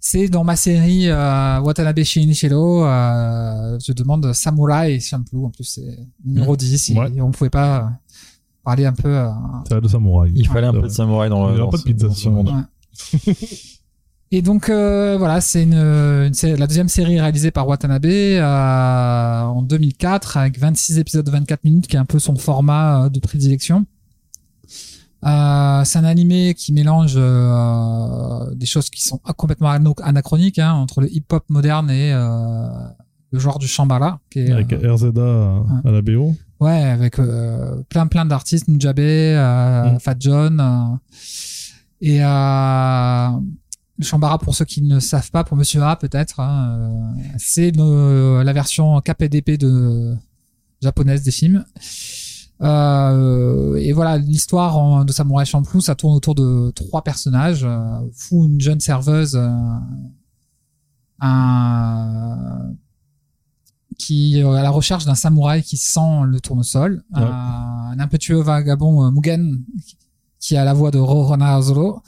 [0.00, 5.46] C'est dans ma série euh, Watanabe Shinichiro, euh, je demande Samurai Champloo.
[5.46, 6.90] En plus, c'est numéro 10.
[6.90, 7.10] Ouais.
[7.16, 7.90] Et on pouvait pas
[8.62, 9.08] parler un peu.
[9.08, 9.30] euh,
[9.68, 10.30] C'est de samouraï.
[10.36, 10.80] Il fallait un Ouais.
[10.82, 12.28] peu de samouraï dans Il le aura dans pas de ce- pizza dans ce ce
[12.28, 12.48] monde.
[12.50, 13.32] Ouais.
[14.30, 19.62] Et donc euh, voilà, c'est une, une la deuxième série réalisée par Watanabe euh, en
[19.62, 23.20] 2004 avec 26 épisodes de 24 minutes, qui est un peu son format euh, de
[23.20, 23.86] prédilection.
[25.24, 29.70] Euh, c'est un animé qui mélange euh, des choses qui sont complètement
[30.02, 32.68] anachroniques hein, entre le hip-hop moderne et euh,
[33.32, 36.34] le genre du shambhala, qui est, Avec RZA à, à la BO.
[36.60, 37.16] Ouais, avec
[37.88, 39.34] plein plein d'artistes, Nujabé,
[39.94, 39.98] Mm.
[40.00, 40.98] Fat John.
[42.00, 43.28] et euh,
[43.98, 47.72] le Shambara, pour ceux qui ne savent pas, pour Monsieur A peut-être, hein, euh, c'est
[47.76, 50.14] la version KPDP de
[50.80, 51.64] japonaise des films.
[52.60, 57.64] Euh, et voilà, l'histoire de Samurai Champloo, ça tourne autour de trois personnages.
[57.64, 59.48] Euh, Fu, une jeune serveuse, euh,
[61.20, 62.72] un
[63.98, 67.20] qui est à la recherche d'un samouraï qui sent le tournesol, Ouais.
[67.22, 69.64] un impétueux vagabond Mugen
[70.38, 72.00] qui a la voix de Rorona Azolo, euh,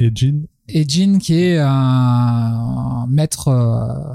[0.00, 0.42] Et Jin.
[0.68, 4.14] et Jin qui est un maître euh,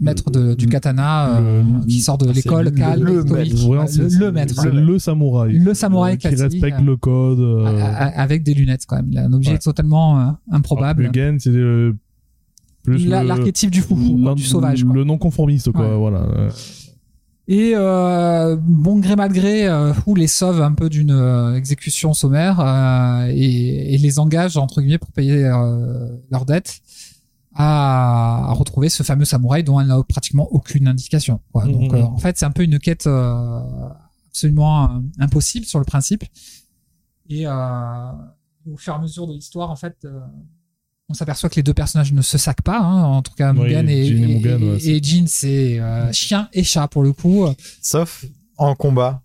[0.00, 3.28] maître de, du katana euh, qui sort de c'est l'école le- calme le maître.
[3.30, 5.52] Le, le maître C'est le samouraï.
[5.58, 7.40] Le samouraï Euh, Qui respecte euh, le code.
[7.40, 7.64] euh,
[8.16, 9.58] avec des lunettes quand même il a un objet Ouais.
[9.58, 11.50] totalement euh, improbable c'est
[13.08, 13.82] l'archétype du
[14.18, 14.94] l'un- du sauvage quoi.
[14.94, 15.88] Le non conformiste, quoi.
[15.92, 15.96] Ouais.
[15.96, 16.26] Voilà.
[17.46, 22.14] Et euh, bon gré mal gré, euh, Fu les sauve un peu d'une euh, exécution
[22.14, 26.80] sommaire euh, et, et les engage entre guillemets pour payer euh, leurs dettes
[27.54, 31.40] à, à retrouver ce fameux samouraï dont elle n'a pratiquement aucune indication.
[31.52, 31.66] quoi.
[31.66, 31.72] Mhm.
[31.72, 33.60] Donc euh, en fait c'est un peu une quête euh,
[34.30, 36.24] absolument impossible sur le principe.
[37.28, 37.52] Et euh,
[38.72, 40.06] au fur et à mesure de l'histoire en fait.
[41.08, 43.60] On s'aperçoit que les deux personnages ne se sacquent pas, hein, en tout cas Oui,
[43.60, 46.64] Mugen et, Jin et et- Mugen, ouais, et- c'est- et Jin c'est euh, chien et
[46.64, 47.44] chat pour le coup.
[47.82, 48.24] Sauf
[48.56, 49.20] en combat.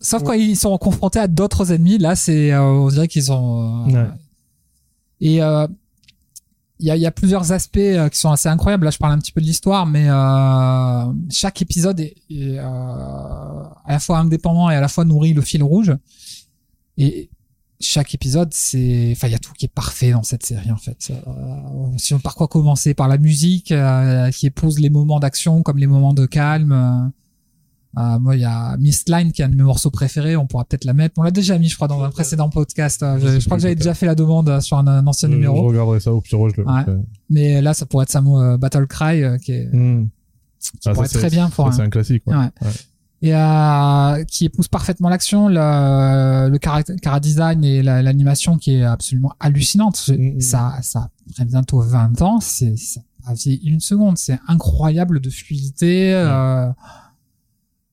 [0.00, 3.86] Sauf quand ils sont confrontés à d'autres ennemis, là, c'est, euh, on dirait qu'ils ont.
[3.88, 4.08] euh, Ouais.
[5.20, 5.66] Et euh,
[6.80, 8.84] il y, a, il y a plusieurs aspects euh, qui sont assez incroyables.
[8.84, 12.62] Là, je parle un petit peu de l'histoire, mais euh, chaque épisode est, est, euh,
[12.62, 15.94] à la fois indépendant et à la fois nourrit le fil rouge.
[16.98, 17.30] Et
[17.84, 20.76] chaque épisode, c'est, enfin, il y a tout qui est parfait dans cette série en
[20.76, 21.10] fait.
[21.10, 21.14] Euh,
[21.98, 22.94] si on par quoi commencer?
[22.94, 26.72] Par la musique euh, qui épouse les moments d'action comme les moments de calme.
[27.98, 30.36] euh, moi, il y a Mistline qui est un de mes morceaux préférés.
[30.36, 31.14] On pourra peut-être la mettre.
[31.18, 33.04] On l'a déjà mis, je crois, dans un précédent podcast.
[33.20, 35.62] Je, je crois que j'avais déjà fait la demande sur un, un ancien Je numéro.
[35.68, 36.84] regarderai ça au pire, je le Ouais.
[36.84, 36.96] ferai.
[37.30, 39.76] Mais là, ça pourrait être Samo Battle Cry, qui, est, qui
[40.86, 42.22] Ah, pourrait ça, être très bien pour un, C'est un classique.
[42.26, 42.34] ouais.
[42.36, 42.48] Ouais.
[43.26, 48.82] Et euh, qui épouse parfaitement l'action, le, le cara, design et la- l'animation qui est
[48.84, 49.98] absolument hallucinante.
[50.06, 50.40] Je- Mhm.
[50.40, 54.18] Ça, ça après bientôt 20 ans, c'est ça a vieilli une seconde.
[54.18, 56.12] C'est incroyable de fluidité.
[56.12, 56.68] Euh,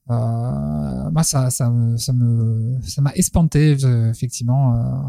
[0.09, 4.75] euh, moi, ça, ça me, ça me, ça m'a espanté euh, effectivement.
[4.75, 5.07] euh,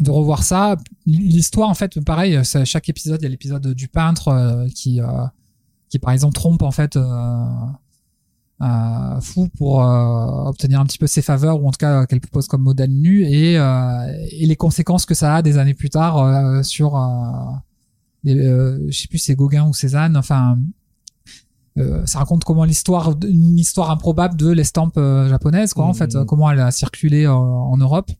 [0.00, 0.76] de revoir ça.
[1.06, 5.06] L'histoire, en fait, pareil, chaque épisode, il y a l'épisode du peintre euh, qui, euh,
[5.88, 6.96] qui, par exemple, trompe, en fait,
[8.62, 8.66] euh,
[9.16, 12.20] euh, fou pour euh, obtenir un petit peu ses faveurs, ou en tout cas, qu'elle
[12.20, 15.90] propose comme modèle nu, et, euh, et les conséquences que ça a des années plus
[15.90, 17.00] tard euh, sur, euh,
[18.24, 20.58] les, euh, je sais plus, c'est Gauguin ou Cézanne, enfin,
[21.78, 26.14] euh, ça raconte comment l'histoire, une histoire improbable de l'estampe euh, japonaise, quoi, en fait,
[26.14, 28.10] euh, comment elle a circulé euh, en Europe.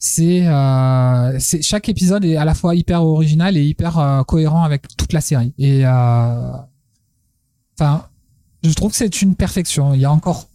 [0.00, 4.62] C'est euh, c'est chaque épisode est à la fois hyper original et hyper euh, cohérent
[4.62, 5.52] avec toute la série.
[5.58, 6.52] Et euh,
[7.76, 8.04] enfin
[8.64, 10.48] je trouve que c'est une perfection il y a encore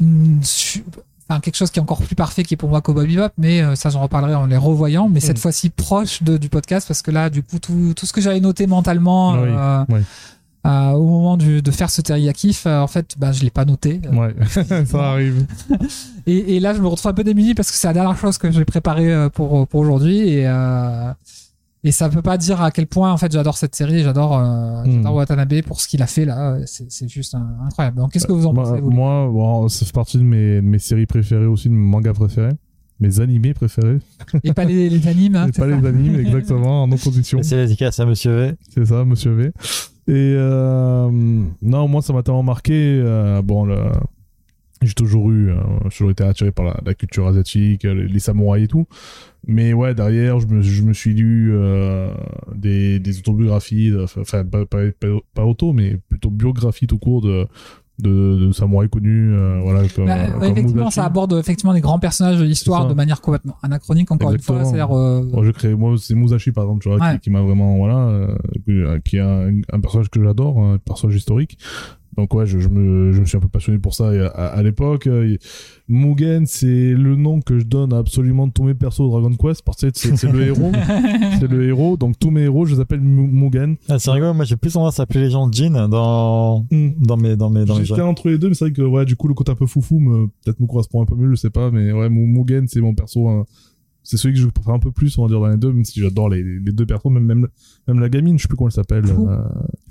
[0.00, 0.84] une su-
[1.28, 3.60] enfin quelque chose qui est encore plus parfait qui est pour moi Cowboy Bebop mais
[3.60, 5.40] euh, ça j'en reparlerai en les revoyant mais cette Mm.
[5.40, 8.40] fois-ci proche de, du podcast parce que là du coup tout, tout ce que j'avais
[8.40, 10.00] noté mentalement Oui, euh, oui.
[10.66, 14.00] euh, au moment du, de faire ce teriyaki en fait bah, je l'ai pas noté
[14.12, 14.34] Ouais,
[14.86, 15.44] ça arrive.
[16.26, 18.38] et, et là, je me retrouve un peu démuni parce que c'est la dernière chose
[18.38, 20.20] que j'ai préparée pour, pour aujourd'hui.
[20.28, 20.46] Et,
[21.84, 24.82] Et ça peut pas dire à quel point en fait j'adore cette série, j'adore euh,
[24.84, 27.98] j'adore Watanabe pour ce qu'il a fait là, c'est juste incroyable.
[27.98, 30.56] Donc qu'est-ce que vous en moi, pensez vous moi, bon, ça fait partie de mes,
[30.56, 32.52] de mes séries préférées aussi, de mes mangas préférés.
[33.00, 33.98] Mes animés préférés.
[34.42, 37.38] Et pas les, les animes, hein, Et pas ça les animes, exactement, en opposition.
[37.42, 38.54] C'est la dédicace à Monsieur V.
[38.74, 39.52] C'est ça, monsieur V.
[40.08, 41.08] Et euh,
[41.62, 42.72] non, moi, ça m'a tellement marqué.
[42.74, 43.76] euh, bon, le-
[44.82, 48.08] j'ai toujours eu, euh, j'ai toujours été attiré par la, la culture asiatique, euh, les,
[48.08, 48.86] les samouraïs et tout.
[49.46, 52.12] Mais ouais, derrière, je me, je me suis lu euh,
[52.54, 57.46] des, des autobiographies, enfin, pas, pas, pas, pas auto, mais plutôt biographies tout court de,
[58.00, 61.98] de, de samouraïs connus, euh, voilà, comme, Bah, comme effectivement, ça aborde effectivement des grands
[61.98, 64.56] personnages de l'histoire C'est de manière complètement anachronique, encore une fois.
[64.60, 64.76] Exactement.
[64.76, 67.14] C'est-à-dire, euh, Moi, je crée, moi, c'est Musashi, par exemple, tu vois, Ouais.
[67.14, 68.28] qui, qui m'a vraiment, voilà,
[69.04, 71.58] qui est un, un personnage que j'adore, un personnage historique.
[72.16, 74.62] Donc, ouais, je, je me, je me suis un peu passionné pour ça à, à
[74.62, 75.06] l'époque.
[75.06, 75.36] euh,
[75.88, 79.62] Mugen, c'est le nom que je donne à absolument tous mes persos de Dragon Quest,
[79.62, 80.72] parce que c'est c'est le héros.
[81.38, 83.76] c'est le héros, donc tous mes héros, je les appelle Mu- Mugen.
[83.88, 87.36] Ah, c'est rigolo, moi j'ai plus tendance à appeler les gens Jin dans, dans mes,
[87.36, 87.84] dans mes, dans mes jeux.
[87.84, 89.66] J'étais entre les deux, mais c'est vrai que, ouais, du coup, le côté un peu
[89.66, 92.66] foufou me, peut-être me correspond un peu mieux, je sais pas, mais ouais, Mu- Mugen,
[92.66, 93.44] c'est mon perso, hein,
[94.02, 95.84] c'est celui que je préfère un peu plus, on va dire, dans les deux, même
[95.84, 97.46] si j'adore les, les deux persos, même, même,
[97.86, 99.06] même la gamine, je sais plus comment elle s'appelle.
[99.06, 99.28] Fou.
[99.28, 99.42] euh,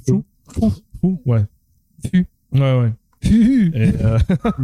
[0.06, 0.24] Fou.
[0.50, 0.72] Fou.
[1.02, 1.46] Fou, ouais.
[2.06, 2.28] Fu.
[2.54, 2.94] Ouais, ouais.
[3.22, 3.72] Fu.
[3.74, 4.20] Et, euh,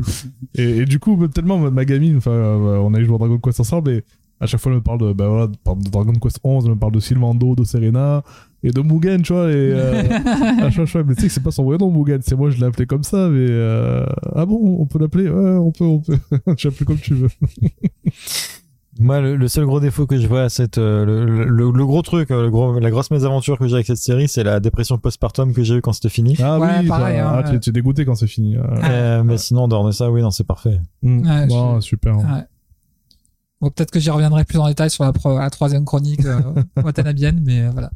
[0.55, 3.60] et, et du coup, tellement ma, gamine, enfin, euh, on a joué à Dragon Quest
[3.60, 4.03] ensemble et
[4.43, 6.77] à chaque fois elle me parle de, bah voilà, de Dragon Quest 11, elle me
[6.77, 8.23] parle de Sylvando, de Serena
[8.61, 9.49] et de Mugen, tu vois.
[9.49, 10.03] Et euh,
[10.61, 12.49] à chaque fois, mais tu sais que c'est pas son vrai nom, Mugen, c'est moi
[12.49, 14.05] je l'ai appelé comme ça, mais euh,
[14.35, 16.18] ah bon, on peut l'appeler, ouais, on peut, on peut,
[16.57, 17.30] tu l'appelles comme tu veux.
[18.99, 21.86] Moi, le, le seul gros défaut que je vois à cette, euh, le, le, le
[21.86, 24.60] gros truc, euh, le gros, la grosse mésaventure que j'ai avec cette série, c'est la
[24.60, 26.36] dépression postpartum que j'ai eu quand c'était fini.
[26.41, 27.60] Ah Ouais, oui, pareil, hein, ah, tu, ouais.
[27.60, 28.56] tu es dégoûté quand c'est fini.
[28.56, 28.61] euh.
[28.84, 30.80] Euh, mais sinon, de ça, oui, non, c'est parfait.
[31.02, 31.28] Mm.
[31.49, 32.18] Je- super.
[32.18, 32.24] Ouais.
[33.61, 36.40] Bon, peut-être que j'y reviendrai plus en détail sur la, pro- la troisième chronique euh,
[36.84, 37.90] watanabienne, mais euh, voilà.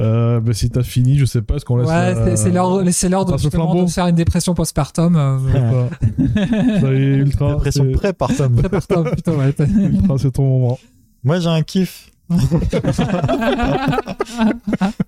[0.00, 1.88] Euh, bah, si t'as fini, je sais pas, est-ce qu'on laisse.
[1.88, 5.16] Ouais, c'est- c'est l'heure, c'est l'heure de, justement de faire une dépression postpartum.
[5.16, 5.88] Euh,
[6.80, 7.54] Ça y est, ultra.
[7.54, 8.56] Dépression pré-partum.
[8.58, 9.54] ouais.
[9.58, 10.78] ultra, c'est ton moment.
[11.24, 12.10] Moi, j'ai un kiff.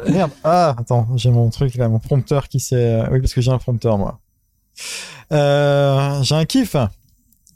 [0.09, 0.31] Merde.
[0.45, 3.03] Ah, attends, j'ai mon truc là, mon prompteur qui s'est.
[3.11, 4.21] Oui, parce que j'ai un prompteur, moi.
[5.33, 6.77] Euh, j'ai un kiff.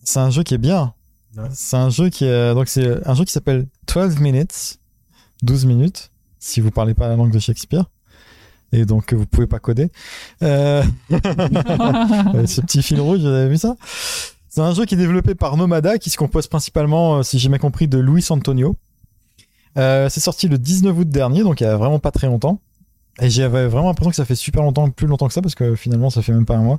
[0.05, 0.93] C'est un jeu qui est bien.
[1.53, 2.55] C'est un jeu qui est.
[2.55, 4.79] Donc, c'est un jeu qui s'appelle 12 Minutes.
[5.43, 6.11] 12 minutes.
[6.43, 7.85] Si vous parlez pas la langue de Shakespeare.
[8.73, 9.91] Et donc, vous pouvez pas coder.
[10.43, 10.83] Euh...
[12.35, 13.77] Euh, ce petit fil rouge, vous avez vu ça?
[14.49, 17.49] C'est un jeu qui est développé par Nomada, qui se compose principalement, euh, si j'ai
[17.49, 18.77] bien compris, de Luis Antonio.
[19.77, 22.61] C'est sorti le 19 août dernier, donc il y a vraiment pas très longtemps.
[23.21, 25.75] Et j'avais vraiment l'impression que ça fait super longtemps, plus longtemps que ça, parce que
[25.75, 26.79] finalement ça fait même pas un mois.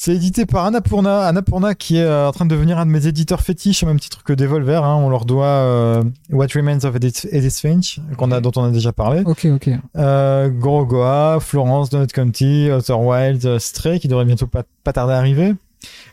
[0.00, 3.08] C'est édité par Annapurna, Annapurna qui est euh, en train de devenir un de mes
[3.08, 4.84] éditeurs fétiches, au même titre que Devolver.
[4.84, 4.94] Hein.
[4.94, 8.70] On leur doit euh, What Remains of Edith, Edith Finch, qu'on a, dont on a
[8.70, 9.22] déjà parlé.
[9.26, 9.70] ok, ok.
[9.96, 15.14] Euh, Gorogoa, Florence, Donut County, Outer Wild, euh, Stray, qui devrait bientôt pas, pas tarder
[15.14, 15.52] à arriver.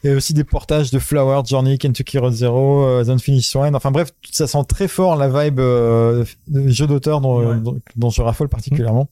[0.03, 3.75] Et aussi des portages de Flower, Journey, Kentucky Road Zero, euh, The Unfinished Swan.
[3.75, 7.59] Enfin bref, ça sent très fort la vibe euh, de jeu d'auteur dont, Ouais.
[7.59, 9.09] dont, dont je raffole particulièrement.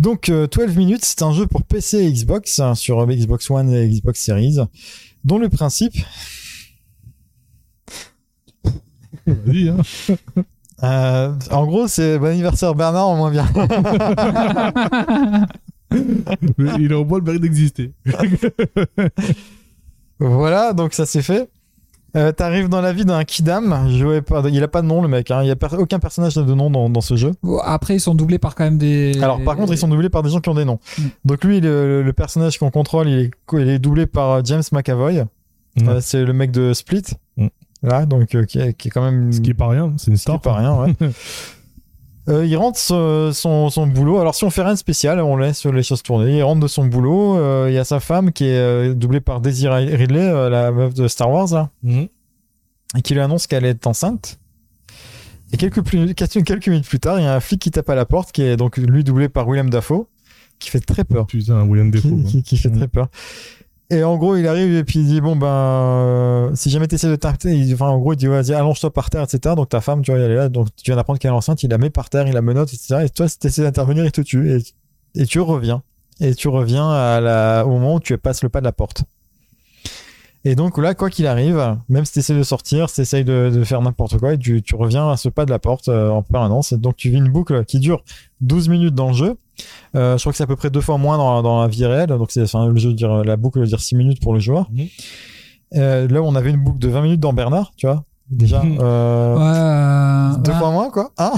[0.00, 3.72] Donc, euh, 12 minutes, c'est un jeu pour PC et Xbox, hein, sur Xbox One
[3.72, 4.56] et Xbox Series,
[5.24, 5.94] dont le principe,
[9.26, 9.76] Vas-y, hein.
[10.82, 13.46] euh, en gros, c'est bon anniversaire Bernard en moins bien.
[16.58, 17.92] Mais il a au moins le mérite d'exister.
[20.22, 21.48] Voilà, donc ça c'est fait.
[22.16, 24.46] Euh, T'arrives dans la vie d'un Kidam, joué par...
[24.48, 25.42] il a pas de nom le mec, hein.
[25.42, 27.32] il y a per- aucun personnage n'a de nom dans, dans ce jeu.
[27.64, 29.12] Après, ils sont doublés par quand même des.
[29.22, 30.80] Alors par contre ils sont doublés par des gens qui ont des noms.
[30.98, 31.02] Mm.
[31.24, 34.62] Donc lui le, le personnage qu'on contrôle il est, il est doublé par euh, James
[34.72, 35.24] McAvoy,
[35.76, 35.88] Mm.
[35.88, 37.04] Euh, c'est le mec de Split.
[37.36, 37.46] Mm.
[37.84, 40.10] Là donc euh, qui, est, qui est quand même Ce qui est pas rien, c'est
[40.10, 40.40] une ce qui est star.
[40.40, 40.74] pas rien.
[40.82, 40.94] Ouais.
[42.30, 44.18] Euh, il rentre son, son, son boulot.
[44.20, 46.38] Alors si on fait rien de spécial, on laisse les choses tourner.
[46.38, 47.36] Il rentre de son boulot.
[47.38, 50.70] euh, il y a sa femme qui est euh, doublée par Daisy Ridley, euh, la
[50.70, 51.70] meuf de Star Wars là.
[51.82, 52.06] Mhm.
[52.96, 54.38] et qui lui annonce qu'elle est enceinte.
[55.52, 57.90] Et quelques, plus, quelques quelques minutes plus tard, il y a un flic qui tape
[57.90, 60.06] à la porte, qui est donc lui doublé par William Dafoe,
[60.60, 61.26] qui fait très peur.
[61.26, 62.22] Putain, William Defoe.
[62.24, 62.76] Qui, qui- qui fait Mhm.
[62.78, 63.08] très peur.
[63.92, 67.08] Et en gros, il arrive et puis il dit bon ben euh, si jamais t'essaies
[67.08, 69.56] de t'arrêter, enfin en gros il dit vas-y allonge-toi par terre etc.
[69.56, 71.64] Donc ta femme tu vois elle est là donc tu viens d'apprendre qu'elle est enceinte,
[71.64, 73.02] il la met par terre, il la menotte etc.
[73.04, 74.62] Et toi si t'essaies d'intervenir il te tue et,
[75.20, 75.82] et tu reviens
[76.20, 79.02] et tu reviens à la, au moment où tu passes le pas de la porte.
[80.44, 83.50] Et donc là, quoi qu'il arrive, même si tu essaies de sortir, si tu de,
[83.54, 86.08] de faire n'importe quoi, et tu, tu reviens à ce pas de la porte euh,
[86.08, 86.72] en permanence.
[86.72, 88.02] Et donc tu vis une boucle qui dure
[88.40, 89.36] 12 minutes dans le jeu.
[89.94, 91.84] Euh, je crois que c'est à peu près deux fois moins dans, dans la vie
[91.84, 92.08] réelle.
[92.08, 94.70] Donc c'est enfin, le jeu dire la boucle veut dire 6 minutes pour le joueur.
[94.72, 94.86] Mhm.
[95.76, 98.02] Euh, là on avait une boucle de 20 minutes dans Bernard, tu vois.
[98.30, 98.62] déjà.
[98.62, 100.58] Euh, Ouais, euh, Deux ouais.
[100.58, 101.10] fois moins, quoi.
[101.18, 101.32] Hein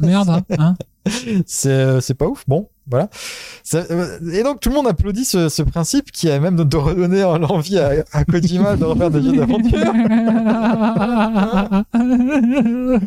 [0.00, 0.76] Merde, hein, hein.
[1.46, 2.44] c'est c'est pas ouf.
[2.48, 3.08] Bon, voilà.
[3.74, 6.76] Euh, et donc tout le monde applaudit ce, ce principe qui a même de, de
[6.76, 9.78] redonner l'envie à, à Kojima de refaire des jeux d'aventure.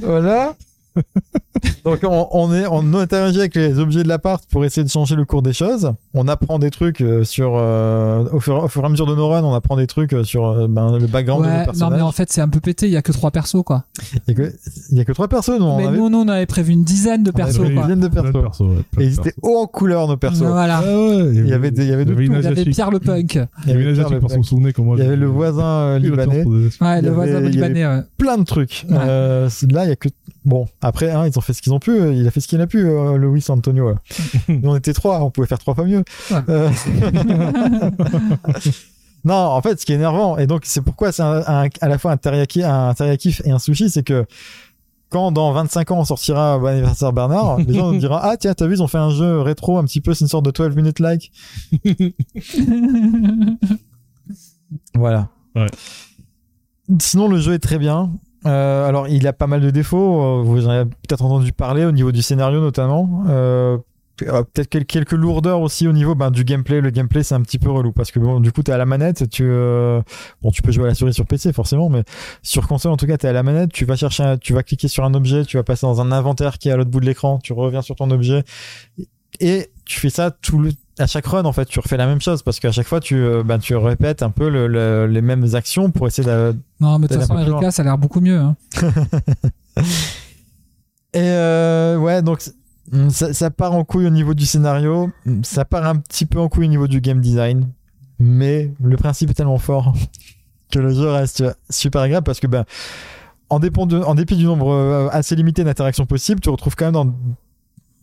[0.00, 0.54] Voilà.
[1.84, 5.14] Donc on, on est on interagit avec les objets de l'appart pour essayer de changer
[5.14, 5.92] le cours des choses.
[6.14, 9.14] On apprend des trucs euh, sur euh, au, fur, au fur et à mesure de
[9.14, 11.64] nos runs, on apprend des trucs euh, sur ben, le background de nos Ouais, non
[11.66, 11.96] personnages.
[11.96, 13.84] mais en fait c'est un peu pété, il y a que trois persos quoi.
[14.14, 14.52] Il y a que
[14.90, 15.62] il y a que trois personnes.
[15.62, 17.66] On mais avait nous, nous, on avait prévu une dizaine de on persos quoi.
[17.68, 18.32] une dizaine de persos.
[18.32, 19.38] persos, ouais, Et ils étaient persos.
[19.42, 20.42] hauts en couleur nos persos.
[20.42, 20.82] Voilà.
[20.84, 22.64] Ah ouais, Il y avait des- il y avait de il y Il y avait.
[22.64, 23.34] Pierre le punk.
[23.64, 24.78] Il y avait Pierre le Punk.
[24.78, 24.96] moi.
[24.98, 26.44] Il y avait le voisin euh, libanais.
[26.80, 27.84] Ouais, le voisin libanais.
[28.18, 28.84] plein de trucs.
[28.88, 29.48] Là,
[29.84, 30.08] il y a que
[30.46, 30.66] bon.
[30.80, 31.94] Après, hein, ils ont fait ce qu'ils ont pu.
[32.14, 33.90] Il a fait ce qu'il a pu, euh, Louis Antonio.
[33.90, 33.96] là.
[34.48, 35.20] Nous, on était trois.
[35.22, 36.02] On pouvait faire trois fois mieux.
[36.30, 36.38] Ouais.
[36.48, 36.70] Euh,
[39.24, 41.88] non, en fait, ce qui est énervant, et donc c'est pourquoi c'est un- un- à
[41.88, 44.24] la fois un teriyaki, un teriyaki et un sushi, c'est que
[45.08, 48.54] quand dans 25 ans on sortira Bon anniversaire Bernard, les gens nous diront ah tiens
[48.54, 50.50] t'as vu ils ont fait un jeu rétro un petit peu c'est une sorte de
[50.50, 51.30] 12 minutes like
[54.94, 55.66] voilà Ouais.
[57.00, 58.10] sinon le jeu est très bien
[58.46, 61.84] Euh, alors il a pas mal de défauts euh, vous en avez peut-être entendu parler
[61.84, 63.24] au niveau du scénario notamment.
[63.28, 63.78] Euh,
[64.18, 66.80] peut-être quel- quelques lourdeurs aussi au niveau ben, du gameplay.
[66.80, 68.86] Le gameplay c'est un petit peu relou parce que bon du coup t'es à la
[68.86, 69.44] manette tu
[70.42, 72.02] bon tu peux jouer à la souris sur PC forcément mais
[72.42, 74.62] sur console en tout cas t'es à la manette tu vas chercher un- tu vas
[74.62, 77.00] cliquer sur un objet tu vas passer dans un inventaire qui est à l'autre bout
[77.00, 78.42] de l'écran tu reviens sur ton objet
[79.40, 82.20] et tu fais ça tout le à chaque run en fait tu refais la même
[82.20, 85.20] chose parce qu'à chaque fois tu euh, ben, tu répètes un peu le- le- les
[85.20, 88.20] mêmes actions pour essayer de Non, mais de toute façon, Erika, ça a l'air beaucoup
[88.20, 88.38] mieux.
[88.38, 88.56] hein.
[91.12, 92.54] Et euh, ouais, donc c'est-
[92.92, 96.26] mm, ça, ça part en couille au niveau du scénario, mm, ça part un petit
[96.26, 97.68] peu en couille au niveau du game design,
[98.18, 99.92] mais le principe est tellement fort
[100.72, 102.64] que le jeu reste super agréable parce que ben
[103.48, 106.86] en, dépend de- en dépit du nombre euh, assez limité d'interactions possibles, tu retrouves quand
[106.86, 107.14] même dans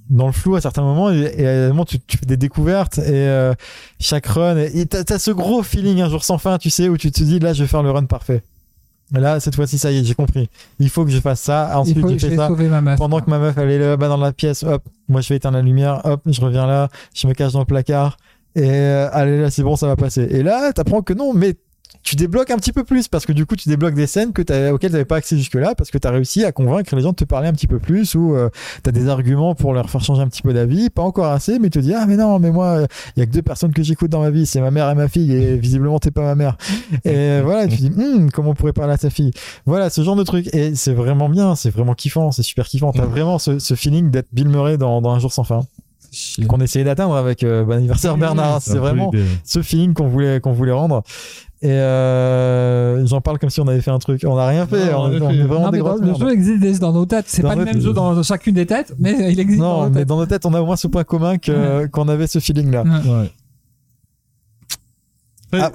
[0.10, 2.38] dans le flou à certains moments et, et à un moment tu, tu fais des
[2.38, 3.54] découvertes et euh,
[4.00, 6.98] chaque run et t'as as ce gros feeling un jour sans fin tu sais où
[6.98, 8.44] tu te dis là je vais faire le run parfait
[9.12, 10.50] là cette fois-ci ça y est j'ai compris
[10.80, 12.98] il faut que je fasse ça ensuite je fais ça sauver ma meuf.
[12.98, 15.58] pendant que ma meuf elle est là-bas dans la pièce, hop, moi je vais éteindre
[15.58, 18.18] la lumière, hop, je reviens là, je me cache dans le placard,
[18.56, 20.28] et euh, allez là c'est bon, ça va passer.
[20.30, 21.56] Et là, t'apprends que non, mais
[22.04, 24.42] tu débloques un petit peu plus parce que du coup tu débloques des scènes que
[24.72, 27.16] auxquelles t'avais pas accès jusque là parce que t'as réussi à convaincre les gens de
[27.16, 28.50] te parler un petit peu plus ou euh,
[28.84, 30.90] t'as des arguments pour leur faire changer un petit peu d'avis.
[30.90, 33.26] Pas encore assez mais tu te dis ah mais non mais moi il y a
[33.26, 35.56] que deux personnes que j'écoute dans ma vie c'est ma mère et ma fille et
[35.56, 36.58] visiblement t'es pas ma mère.
[37.06, 39.32] Et euh, voilà tu dis Hum, comment on pourrait parler à sa fille?
[39.66, 40.54] Voilà ce genre de truc.
[40.54, 42.92] Et c'est vraiment bien c'est vraiment kiffant c'est super kiffant.
[42.92, 45.62] T'as vraiment ce, ce feeling d'être Bill Murray dans, dans un jour sans fin
[46.48, 48.62] qu'on essayait d'atteindre avec euh, Bon anniversaire Bernard.
[48.62, 49.12] C'est vraiment
[49.44, 51.04] ce feeling qu'on voulait qu'on voulait rendre
[51.66, 54.92] et euh, j'en parle comme si on avait fait un truc on n'a rien fait
[54.92, 56.26] Non, on, on a est- fait- on est vraiment Non, des mais dans- grosses le
[56.28, 57.26] jeu existe dans nos têtes.
[57.28, 59.84] C'est Dans pas le même jeu dans chacune des têtes, mais il existe dans non
[59.86, 60.08] nos mais têtes.
[60.10, 62.70] dans nos têtes on a au moins ce point commun que qu'on avait ce feeling
[62.70, 63.32] là Ouais.
[65.62, 65.72] Ah.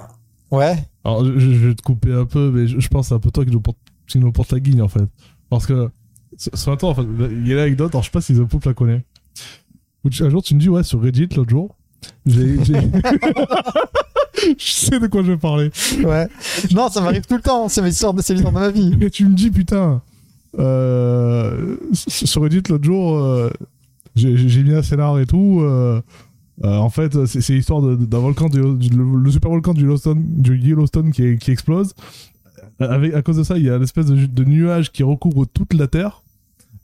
[0.51, 3.15] ouais Alors, je, je vais te couper un peu, mais je, je pense que c'est
[3.15, 3.77] un peu toi qui nous porte,
[4.07, 5.03] qui nous porte la guigne, en fait.
[5.49, 5.89] Parce que,
[6.37, 8.43] ce, ce matin, en fait, il y a l'anecdote, alors je sais pas si The
[8.43, 9.03] Poop la connaît.
[10.21, 11.75] Un jour, tu me dis, ouais, sur Reddit, l'autre jour,
[12.25, 12.63] j'ai.
[12.63, 12.73] j'ai-
[14.57, 15.71] je sais de quoi je vais parler.
[16.03, 16.27] ouais
[16.73, 19.33] non ça m'arrive tout le temps c'est l'histoire de de ma vie Et tu me
[19.35, 20.01] dis, putain,
[20.57, 23.49] euh, sur Reddit, l'autre jour, euh,
[24.15, 25.59] j'ai mis un scénar et tout.
[25.61, 26.01] euh,
[26.65, 30.21] euh, en fait, c'est l'histoire d'un volcan, du, du- le, le super volcan du Yellowstone,
[30.25, 31.93] du Yellowstone qui, qui explose.
[32.79, 35.45] Avec, à cause de ça, il y a une espèce de, de nuage qui recouvre
[35.45, 36.21] toute la Terre.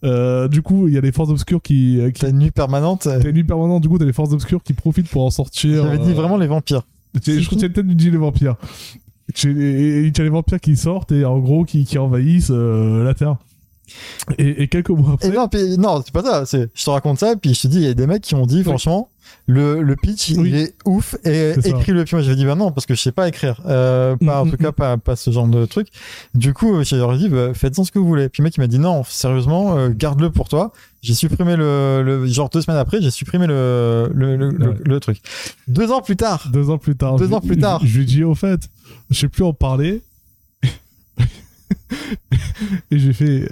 [0.04, 2.00] Euh, du coup, il y a des forces obscures qui.
[2.14, 4.62] qui t'as une nuit permanente T'as une nuit permanente, du coup, t'as les forces obscures
[4.64, 5.84] qui profitent pour en sortir.
[5.84, 6.84] j'avais dit euh, vraiment les vampires
[7.16, 8.56] Je crois que c'est peut-être dit les vampires.
[9.34, 13.38] Tu as les vampires qui sortent et en gros qui, qui envahissent euh, la Terre.
[14.38, 15.28] Et, et quelques mois après.
[15.28, 16.60] Et non, puis, non, c'est pas ça.
[16.74, 18.46] Je te raconte ça, puis je te dis, il y a des mecs qui ont
[18.46, 19.10] dit, franchement,
[19.48, 20.50] le, le pitch, Oui.
[20.50, 21.70] il est ouf, et C'est ça.
[21.70, 22.04] écris-le.
[22.06, 23.62] Puis moi, je lui ai dit, bah non, parce que je sais pas écrire.
[23.68, 25.88] Euh, pas, en Mm, tout mm, cas, pas, pas ce genre de truc.
[26.34, 28.30] Du coup, je leur ai dit, bah, faites-en ce que vous voulez.
[28.30, 30.72] Puis le mec, il m'a dit, non, sérieusement, euh, garde-le pour toi.
[31.02, 34.76] J'ai supprimé le, le, genre deux semaines après, j'ai supprimé le, le, le, le- Ouais.
[34.84, 35.20] le truc.
[35.68, 36.48] Deux ans plus tard.
[36.52, 37.16] Deux ans plus tard.
[37.18, 37.80] Deux je- ans plus je- tard.
[37.86, 38.62] Je, lui dis, au fait,
[39.12, 40.02] je sais plus en parler.
[42.96, 43.50] Et j'ai fait.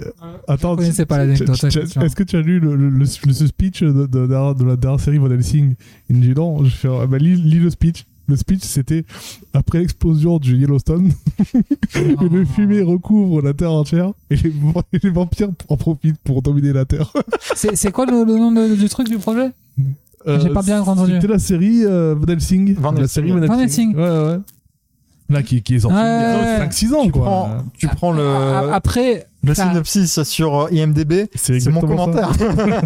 [0.48, 1.62] Attends, Je connaissais tu- pas l'anecdote.
[1.64, 4.26] Est-ce que tu as lu le, le, le- le speech de, de, de-
[4.58, 5.74] de la dernière série Van Helsing
[6.10, 6.64] Il me dit non.
[6.64, 8.04] Je fais, ah bah, lis, lis le speech.
[8.26, 9.04] Le speech, c'était
[9.52, 11.12] après l'explosion du Yellowstone,
[11.92, 14.48] que le fumée recouvre la Terre entière et les,
[14.94, 17.12] et les vampires en profitent pour dominer la Terre.
[17.54, 19.50] C'est quoi le, le nom de- du truc du projet?
[20.26, 21.12] J'ai pas bien entendu.
[21.12, 22.74] C'était la série euh, Van Helsing.
[22.76, 23.42] Van la série Van.
[23.58, 23.94] Helsing.
[23.94, 24.38] Ouais, ouais.
[25.30, 26.50] Là, qui, qui est sorti Ouais, il y ouais.
[26.60, 27.22] a 5-6 ans, tu quoi.
[27.24, 28.26] prends, tu prends le,
[28.72, 32.30] Après, le synopsis sur euh, IMDB, C'est mon commentaire.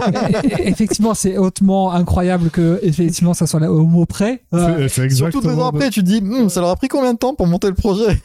[0.61, 4.43] effectivement, c'est hautement incroyable que effectivement ça soit là au mot près.
[4.55, 6.77] Euh, C'est- C'est exactement Surtout deux ans après, tu te dis, Hum, ça leur a
[6.77, 8.13] pris combien de temps pour monter le projet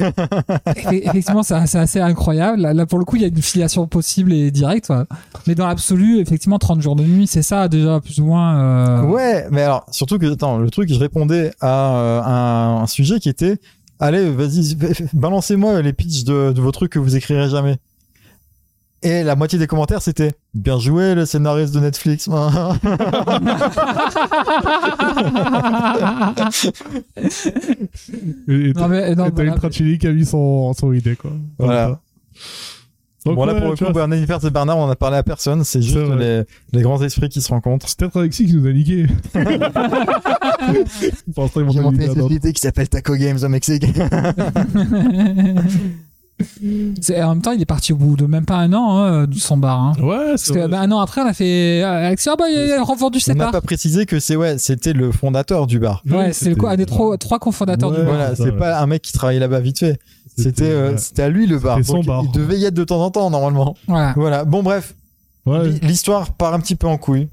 [0.68, 2.62] Effe- Effectivement, c'est c'est assez incroyable.
[2.62, 4.90] Là, pour le coup, il y a une filiation possible et directe.
[4.90, 5.04] ouais.
[5.48, 8.58] Mais dans l'absolu, effectivement, 30 jours de nuit, c'est ça déjà plus ou moins.
[8.60, 12.88] euh, Ouais, mais alors, surtout que, attends, le truc, je répondais à euh, un, un
[12.88, 13.58] sujet qui était,
[14.04, 14.76] allez, vas-y,
[15.14, 17.78] balancez-moi les pitchs de, de vos trucs que vous écrirez jamais.
[19.02, 22.30] Et la moitié des commentaires, c'était, bien joué, le scénariste de Netflix.
[28.48, 29.70] Et et Non, mais, non, et t'as voilà.
[29.70, 31.32] Qui a mis son, son idée, quoi.
[31.60, 32.00] Voilà.
[33.26, 35.18] Donc, bon, là, ouais, pour le coup, vois, Bernard et Bernard, on en a parlé
[35.18, 36.44] à personne, c'est juste les,
[36.74, 37.88] les grands esprits qui se rencontrent.
[37.88, 39.06] c'est peut-être Alexis qui nous a niqué.
[41.72, 43.86] J'ai monté une société qui s'appelle Taco Games au Mexique.
[47.02, 49.26] C'est- en même temps, il est parti au bout de même pas un an hein,
[49.28, 49.80] de son bar.
[49.80, 49.94] hein.
[50.02, 52.46] Ouais, Parce c'est que bah, un an après, on a fait euh, Alexis, ah bah
[52.50, 55.80] il a revendu ses on n'a pas précisé que c'est, ouais, c'était le fondateur du
[55.80, 56.02] bar.
[56.10, 57.98] Ouais, Oui, c'est le quoi, un des trois, trois cofondateurs Ouais.
[57.98, 58.14] du bar.
[58.16, 58.52] Voilà, c'est ouais.
[58.52, 60.00] pas un mec qui travaillait là-bas vite fait.
[60.36, 61.78] C'était, euh, c'était à lui le bar.
[61.84, 62.24] Son Donc, bar.
[62.26, 63.76] Il devait y être de temps en temps, normalement.
[63.88, 64.14] Voilà.
[64.16, 64.46] Voilà.
[64.46, 64.96] Bon, bref.
[65.46, 65.70] Ouais.
[65.84, 67.28] L'histoire part un petit peu en couille.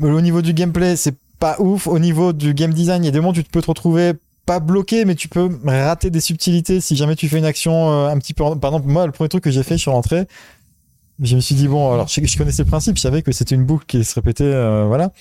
[0.00, 1.86] Mais Au niveau du gameplay, c'est pas ouf.
[1.86, 4.14] Au niveau du game design, il y a des moments où tu peux te retrouver
[4.50, 8.08] pas bloqué, mais tu peux rater des subtilités si jamais tu fais une action euh,
[8.08, 8.42] un petit peu.
[8.58, 10.26] Par exemple, moi, le premier truc que j'ai fait, je suis rentré.
[11.22, 13.54] Je me suis dit, bon, alors, je, je connaissais le principe, je savais que c'était
[13.54, 15.12] une boucle qui se répétait, euh, voilà.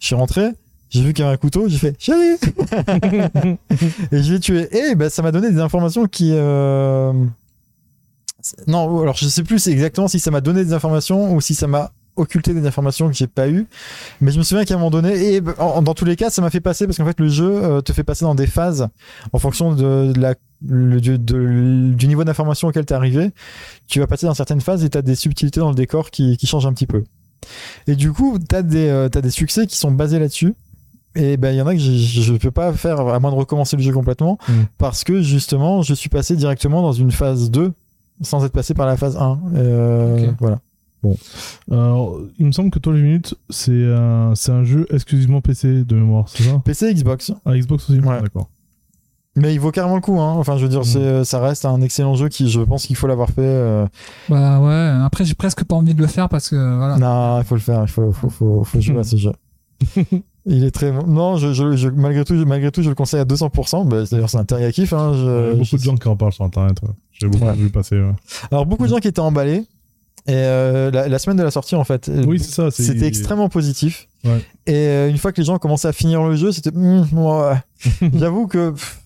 [0.00, 0.52] Je suis rentré,
[0.88, 2.38] j'ai vu qu'il y avait un couteau, j'ai fait, chérie!
[4.10, 4.74] et je l'ai tué.
[4.74, 7.12] Et ben, ça m'a donné des informations qui, euh...
[8.68, 11.66] non, alors je sais plus exactement si ça m'a donné des informations ou si ça
[11.66, 13.66] m'a occulté des informations que j'ai pas eues.
[14.20, 16.42] Mais je me souviens qu'à un moment donné, et en- dans tous les cas, ça
[16.42, 18.88] m'a fait passer parce qu'en fait, le jeu euh, te fait passer dans des phases
[19.32, 20.34] en fonction de la,
[20.66, 23.30] le- du, de- du niveau d'information auquel tu es arrivé.
[23.86, 26.36] Tu vas passer dans certaines phases et tu as des subtilités dans le décor qui,
[26.36, 27.04] qui changent un petit peu.
[27.86, 30.54] Et du coup, tu as, des, euh, t'as des succès qui sont basés là-dessus.
[31.14, 33.36] Et ben, il y en a que je, je peux pas faire à moins de
[33.36, 34.52] recommencer le jeu complètement Mm.
[34.76, 37.72] parce que justement, je suis passé directement dans une phase 2
[38.20, 39.38] sans être passé par la phase 1.
[39.56, 40.30] Euh.
[40.40, 40.58] Voilà.
[41.70, 45.84] Alors, il me semble que toi, les minutes, c'est un, c'est un jeu exclusivement PC
[45.84, 46.60] de mémoire, c'est ça?
[46.64, 47.32] PC, Xbox.
[47.44, 48.20] Ah, Xbox aussi Ouais.
[48.20, 48.48] D'accord.
[49.36, 50.18] Mais il vaut carrément le coup.
[50.18, 50.32] Hein.
[50.36, 50.84] Enfin, je veux dire, Mm.
[50.84, 53.34] c'est, ça reste un excellent jeu qui, je pense qu'il faut l'avoir fait.
[53.38, 53.86] euh,
[54.28, 56.96] Bah ouais, après j'ai presque pas envie de le faire parce que voilà.
[56.98, 57.82] Non, il faut le faire.
[57.82, 59.32] Il faut, faut, faut, faut jouer à ce jeu.
[60.50, 61.06] Il est très bon.
[61.06, 63.86] Non, je, je, je- malgré, tout, je- malgré tout, je le conseille à 200%.
[63.86, 64.92] Bah, D'ailleurs, c'est un terrain kiff.
[64.94, 65.10] Hein.
[65.12, 66.80] Il y Je, a beaucoup je- de gens qui en parlent sur Internet.
[66.82, 66.88] ouais.
[67.12, 67.52] J'ai beaucoup Ouais.
[67.54, 67.96] vu passer.
[68.00, 68.12] ouais.
[68.50, 69.64] Alors, beaucoup de gens qui étaient emballés.
[70.28, 72.70] Et euh, la, la semaine de la sortie, en fait, euh, Oui, c'est ça.
[72.70, 74.08] c'est- c'était extrêmement positif.
[74.24, 74.44] Ouais.
[74.66, 76.70] Et euh, une fois que les gens commençaient à finir le jeu, c'était.
[76.70, 77.54] ouais.
[78.14, 79.00] J'avoue que pff,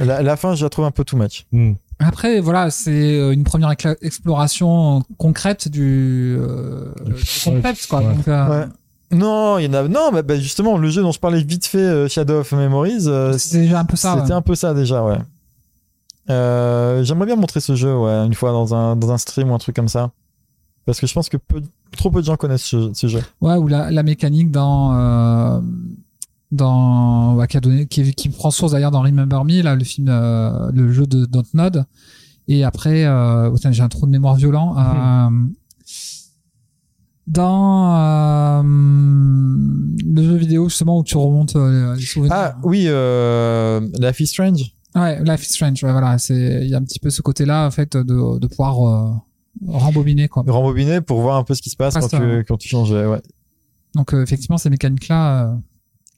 [0.00, 1.46] la, la fin, je la trouve un peu too much.
[1.52, 1.72] Hmm.
[2.00, 7.14] Après voilà, c'est une première écla- exploration concrète du, euh, du
[7.44, 8.00] concept quoi.
[8.00, 8.14] Ouais.
[8.14, 8.66] Donc, euh, Ouais.
[9.10, 9.88] Non, il y en a.
[9.88, 13.04] Non, mais bah, justement, le jeu dont je parlais vite fait, euh, Shadow of Memories,
[13.06, 14.16] euh, c'est déjà un peu ça.
[14.18, 14.36] C'était ouais.
[14.36, 15.16] un peu ça déjà, ouais.
[16.30, 19.54] Euh, J'aimerais bien montrer ce jeu, ouais, une fois dans un, dans un stream ou
[19.54, 20.10] un truc comme ça.
[20.88, 21.60] Parce que je pense que peu-
[21.98, 23.20] trop peu de gens connaissent ce, ce jeu.
[23.42, 25.60] Ouais, ou la, la mécanique dans euh,
[26.50, 29.84] dans ouais, qui, a donné, qui, qui prend source d'ailleurs dans Remember Me, là, le
[29.84, 31.84] film, euh, le jeu de Dontnod.
[32.48, 34.76] Et après, euh, oh, j'ai un trou de mémoire violent.
[37.26, 42.32] dans le jeu vidéo justement où tu remontes les souvenirs.
[42.34, 42.88] Ah oui,
[44.00, 44.72] Life is Strange.
[44.94, 45.84] Ouais, Life is Strange.
[45.84, 48.46] Ouais, voilà, c'est il y a un petit peu ce côté-là en fait de, de
[48.46, 49.20] pouvoir
[49.66, 50.44] rembobiner quoi.
[50.46, 52.92] Rembobiner pour voir un peu ce qui se passe quand tu, quand tu changes.
[52.92, 53.20] Ouais.
[53.94, 55.54] Donc euh, effectivement, ces mécaniques-là, euh,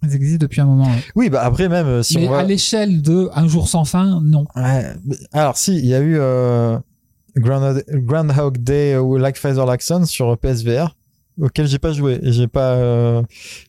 [0.02, 0.84] elles existent depuis un moment.
[0.84, 1.02] ouais.
[1.14, 2.38] Oui, bah après même euh, si Mais on va.
[2.38, 4.46] à l'échelle de un jour sans fin, non.
[4.56, 4.92] Ouais,
[5.32, 6.78] Alors si, il y a eu euh,
[7.36, 10.96] Groundhog, Day ou Like Like Sun sur PSVR
[11.40, 13.22] auquel j'ai pas joué j'ai pas euh,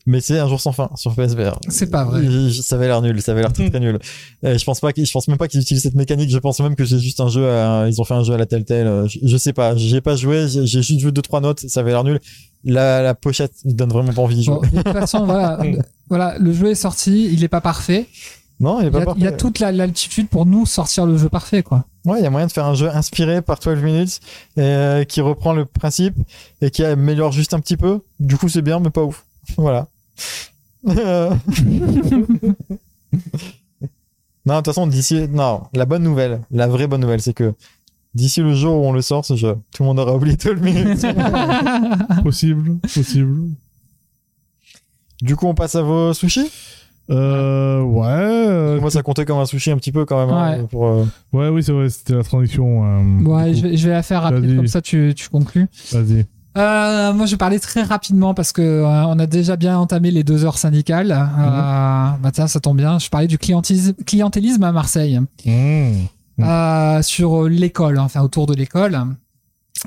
[0.06, 2.22] mais c'est un jour sans fin sur PSVR C'est pas vrai.
[2.26, 4.00] Je- ça avait l'air nul ça avait l'air très très nul
[4.44, 6.76] je pense pas qu'ils- je pense même pas qu'ils utilisent cette mécanique je pense même
[6.76, 9.08] que c'est juste un jeu à- ils ont fait un jeu à la Telltale euh,
[9.08, 11.92] je, je sais pas j'ai pas joué j'ai juste joué deux trois notes ça avait
[11.92, 12.20] l'air nul
[12.64, 15.60] la, la pochette donne vraiment pas envie d'y jouer Bon, de toute façon, voilà,
[16.10, 18.06] voilà, le jeu est sorti, il est pas parfait.
[18.62, 19.38] Non il est Il y, pas a, il y a parfait.
[19.38, 21.84] toute la- l'altitude pour nous sortir le jeu parfait, quoi.
[22.06, 24.22] Ouais, il y a moyen de faire un jeu inspiré par 12 minutes
[24.58, 26.16] et, euh, qui reprend le principe
[26.62, 28.00] et qui améliore juste un petit peu.
[28.20, 29.26] Du coup, c'est bien, mais pas ouf.
[29.58, 29.88] Voilà.
[34.46, 37.54] Non, de toute façon, d'ici, non, la bonne nouvelle, la vraie bonne nouvelle, c'est que
[38.16, 40.60] d'ici le jour où on le sort, ce jeu, tout le monde aura oublié 12
[40.60, 41.06] minutes.
[42.24, 43.50] Possible, possible.
[45.22, 46.50] du coup, on passe à vos sushis?
[47.10, 48.06] Euh, ouais.
[48.08, 50.34] euh, Moi, ça comptait comme un sushi un petit peu quand même.
[50.36, 52.84] hein, pour, euh, ouais, oui, c'est vrai, c'était la transition.
[52.86, 55.68] euh, Ouais, je vais, je vais la faire rapide, comme ça tu, tu conclus.
[55.92, 56.26] Vas-y.
[56.58, 60.12] Euh, moi, je vais parler très rapidement parce que euh, on a déjà bien entamé
[60.12, 61.12] les deux heures syndicales.
[61.12, 63.00] Euh, bah tiens, ça tombe bien.
[63.00, 65.20] Je parlais du clientélisme, clientélisme à Marseille,
[66.38, 67.02] Mmh.
[67.04, 69.00] Sur l'école, enfin autour de l'école.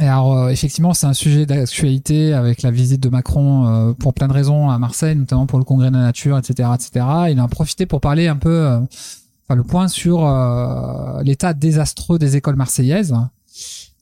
[0.01, 4.13] Et alors, euh, effectivement, c'est un sujet d'actualité avec la visite de Macron euh, pour
[4.13, 7.07] plein de raisons à Marseille, notamment pour le congrès de la nature, etc., etc.
[7.31, 11.55] Il en a profité pour parler un peu, euh, enfin, le point sur euh, l'état
[11.55, 13.15] désastreux des écoles marseillaises,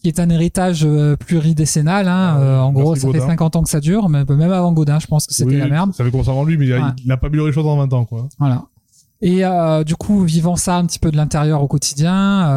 [0.03, 2.09] qui est un héritage euh, pluridécennal.
[2.09, 2.39] Hein.
[2.41, 3.27] Euh, en gros, ça fait Gaudin.
[3.27, 5.69] 50 ans que ça dure, mais même avant Godin, je pense que c'était Oui, la
[5.69, 5.93] merde.
[5.93, 6.93] Ça fait commencer avant lui, mais il a, Ouais.
[7.05, 8.29] il a pas amélioré les choses en 20 ans, quoi.
[8.39, 8.62] Voilà.
[9.25, 12.51] Et euh, du coup, vivant ça un petit peu de l'intérieur au quotidien,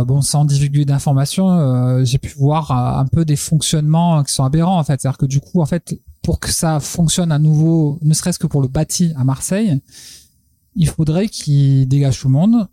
[0.00, 4.32] euh, bon, sans divulguer d'informations, euh, j'ai pu voir euh, un peu des fonctionnements qui
[4.32, 4.98] sont aberrants en fait.
[4.98, 8.46] C'est-à-dire que du coup, en fait, pour que ça fonctionne à nouveau, ne serait-ce que
[8.46, 9.78] pour le bâti à Marseille,
[10.74, 12.66] il faudrait qu'ils dégagent tout le monde.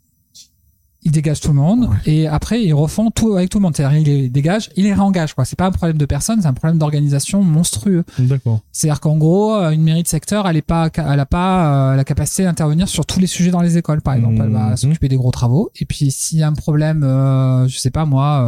[1.05, 3.75] Ils dégagent tout le monde et après ils refont tout avec tout le monde.
[3.75, 5.33] C'est-à-dire ils les dégagent, ils les réengagent.
[5.33, 5.45] Quoi.
[5.45, 8.03] C'est pas un problème de personne, c'est un problème d'organisation monstrueux.
[8.19, 8.61] D'accord.
[8.71, 11.95] C'est-à-dire qu'en gros, euh, une mairie de secteur, elle est pas, elle a pas euh,
[11.95, 14.37] la capacité d'intervenir sur tous les sujets dans les écoles, par exemple.
[14.43, 14.77] Elle va Mhm.
[14.77, 15.71] s'occuper des gros travaux.
[15.79, 18.41] Et puis, s'il y a un problème, euh, je sais pas moi,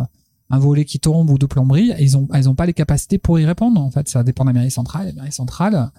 [0.00, 0.04] euh,
[0.52, 3.38] un volet qui tombe ou de plomberie, ils ont, elles ont pas les capacités pour
[3.38, 3.80] y répondre.
[3.80, 5.06] En fait, ça dépend de la mairie centrale.
[5.08, 5.90] La mairie centrale,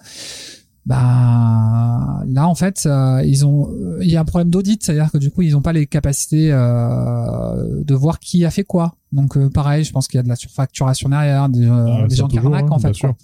[0.84, 3.70] bah là, en fait, euh, ils ont,
[4.00, 6.50] il y a un problème d'audit, c'est-à-dire que du coup, ils ont pas les capacités
[6.52, 8.94] euh, de voir qui a fait quoi.
[9.12, 12.06] Donc, euh, pareil, je pense qu'il y a de la surfacturation derrière, des, euh, Ah,
[12.08, 12.88] des gens qui arnaquent hein, en fait.
[12.88, 13.08] bien sûr.
[13.10, 13.16] quoi.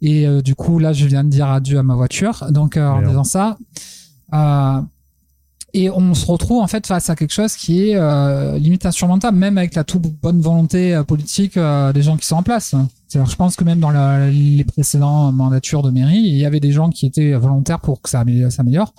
[0.00, 2.46] Et euh, du coup, là, je viens de dire adieu à ma voiture.
[2.50, 3.58] Donc, euh, en disant ça,
[4.32, 4.80] euh,
[5.74, 9.36] et on se retrouve en fait face à quelque chose qui est euh, limite insurmontable,
[9.36, 12.74] même avec la toute bonne volonté euh, politique euh, des gens qui sont en place.
[13.12, 16.72] Je pense que même dans la- les précédents mandatures de mairie, il y avait des
[16.72, 18.92] gens qui étaient volontaires pour que ça amé- s'améliore,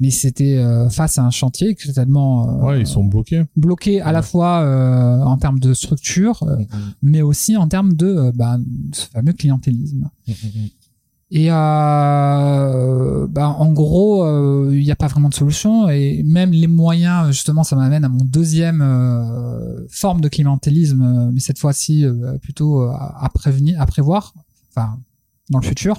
[0.00, 3.44] mais c'était euh, face à un chantier qui est tellement euh, Ouais, ils sont bloqués.
[3.56, 6.56] bloqué à la fois euh, en termes de structure, euh,
[7.02, 8.58] mais aussi en termes de bah,
[8.92, 10.08] ce fameux clientélisme.
[11.32, 16.52] Et euh, bah, en gros, euh, il n'y a pas vraiment de solution et même
[16.52, 21.58] les moyens, justement, ça m'amène à mon deuxième euh, forme de clientélisme, euh, mais cette
[21.58, 22.04] fois-ci
[22.42, 24.34] plutôt à prévenir, à prévoir,
[24.70, 24.98] enfin
[25.50, 25.96] dans le futur.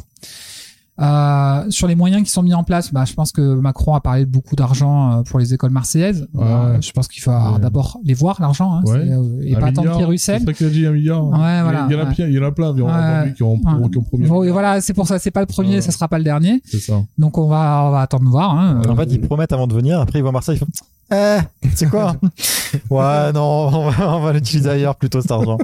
[1.00, 4.01] Euh, sur les moyens qui sont mis en place, bah, je pense que Macron a
[4.01, 6.27] parlé de beaucoup d'argent euh, pour les écoles marseillaises.
[6.34, 6.43] Ouais.
[6.43, 7.59] Euh, je pense qu'il faut Ouais.
[7.61, 9.08] d'abord les voir l'argent, hein, Ouais.
[9.43, 10.40] et Un pas attendre milliard, qu'il ruisselle.
[10.40, 11.24] C'est ça qu'il a dit, un milliard.
[11.24, 12.69] Ouais, Il y a- voilà, Il y en a plein, il y en a plein
[12.69, 12.95] environ Ouais.
[12.95, 14.53] aujourd'hui qui ont, qui ont Bon, et milliard.
[14.53, 15.82] voilà, c'est pour ça, c'est pas le premier, Ouais.
[15.82, 16.61] ça sera pas le dernier.
[16.66, 16.95] C'est ça.
[17.19, 18.58] Donc on va, on va attendre de voir.
[18.58, 18.82] Hein.
[18.90, 20.00] En fait, ils promettent avant de venir.
[20.01, 20.56] Après, ils vont à Marseille.
[20.56, 20.67] Ils font
[21.14, 21.38] Eh,
[21.76, 22.16] c'est quoi?
[22.90, 25.58] Ouais, non, on va, on va l'utiliser ailleurs plutôt cet argent.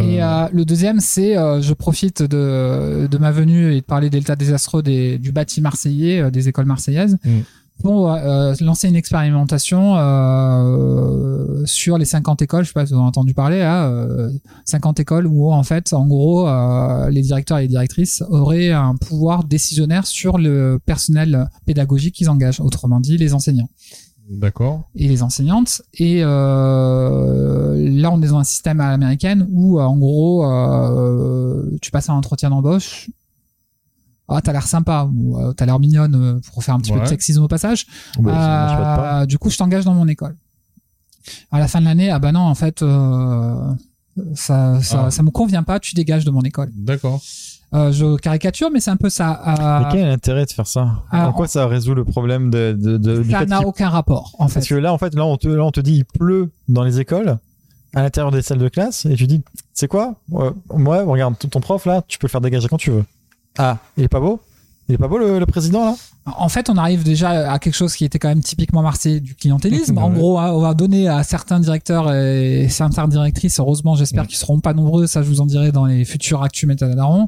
[0.00, 4.10] Et euh, le deuxième, c'est, euh, je profite de, de ma venue et de parler
[4.10, 7.40] de l'état désastreux des, du bâti marseillais, euh, des écoles marseillaises, Mm.
[7.82, 12.64] pour euh, lancer une expérimentation euh, sur les 50 écoles.
[12.64, 14.30] Je sais pas si vous avez entendu parler, hein, euh,
[14.64, 18.94] 50 écoles où en fait, en gros, euh, les directeurs et les directrices auraient un
[18.96, 23.68] pouvoir décisionnaire sur le personnel pédagogique qu'ils engagent, autrement dit les enseignants.
[24.30, 24.88] D'accord.
[24.94, 25.82] et les enseignantes.
[25.94, 31.76] Et euh, là, on est dans un système à l'américaine où, euh, en gros, euh,
[31.80, 33.10] tu passes un entretien d'embauche.
[34.28, 37.42] Ah, t'as l'air sympa ou t'as l'air mignonne pour faire un petit peu de sexisme
[37.42, 37.86] au passage.
[38.18, 39.22] Bah, pas.
[39.22, 40.36] Euh, du coup, je t'engage dans mon école.
[41.50, 43.72] À la fin de l'année, ah bah non, en fait, euh,
[44.34, 45.10] ça, ça, Ah.
[45.10, 45.80] ça me convient pas.
[45.80, 46.70] Tu dégages de mon école.
[46.74, 47.22] D'accord.
[47.74, 49.42] Euh, je caricature, mais c'est un peu ça.
[49.46, 52.50] Euh, Mais quel est l'intérêt de faire ça Ah, En quoi ça résout le problème
[52.50, 54.54] de, de, de- du ça n'a aucun rapport, en fait.
[54.54, 56.82] Parce que là, en fait, là, on te, là, on te dit il pleut dans
[56.82, 57.36] les écoles,
[57.94, 59.42] à l'intérieur des salles de classe, et tu dis,
[59.74, 60.14] c'est quoi?
[60.30, 63.04] Ouais, Moi, regarde, ton ton prof là, tu peux le faire dégager quand tu veux.
[63.58, 64.40] Ah, il est pas beau?
[64.88, 65.94] Il est pas beau le, le président là?
[66.36, 69.34] En fait, on arrive déjà à quelque chose qui était quand même typiquement marseillais du
[69.34, 69.96] clientélisme.
[69.98, 74.36] En gros, hein, on va donner à certains directeurs et certaines directrices, heureusement, j'espère qu'ils
[74.36, 77.26] seront pas nombreux, ça je vous en dirai dans les futurs Actu Métadaron, euh,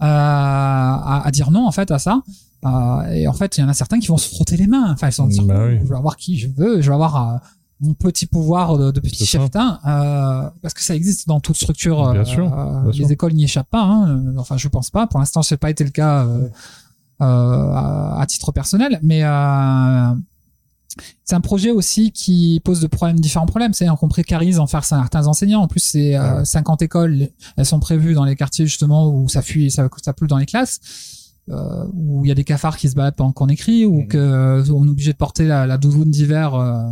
[0.00, 2.22] à, à dire non en fait à ça.
[2.64, 4.92] Euh, et en fait, il y en a certains qui vont se frotter les mains.
[4.92, 5.78] Enfin, ils vont se dire, Bah oui.
[5.82, 7.36] je vais avoir qui je veux, je vais avoir euh,
[7.80, 12.10] mon petit pouvoir de, de petit cheftain, euh, parce que ça existe dans toute structure.
[12.12, 13.10] Bien euh, sûr, euh, bien les sûr.
[13.10, 13.82] écoles n'y échappent pas.
[13.82, 14.22] Hein.
[14.38, 15.06] Enfin, je pense pas.
[15.06, 16.48] Pour l'instant, c'est pas été le cas euh,
[17.20, 20.14] à, à titre personnel, mais euh,
[21.24, 23.72] c'est un projet aussi qui pose de problèmes, différents problèmes.
[23.72, 25.62] C'est-à-dire qu'on précarise en faire certains enseignants.
[25.62, 27.28] En plus, c'est euh, 50 écoles.
[27.56, 30.46] Elles sont prévues dans les quartiers justement où ça fuit, ça, ça pleut dans les
[30.46, 30.80] classes.
[31.50, 34.16] Euh, où il y a des cafards qui se baladent pendant qu'on écrit, ou que
[34.16, 36.82] euh, on est obligé de porter la, la doudoune d'hiver euh,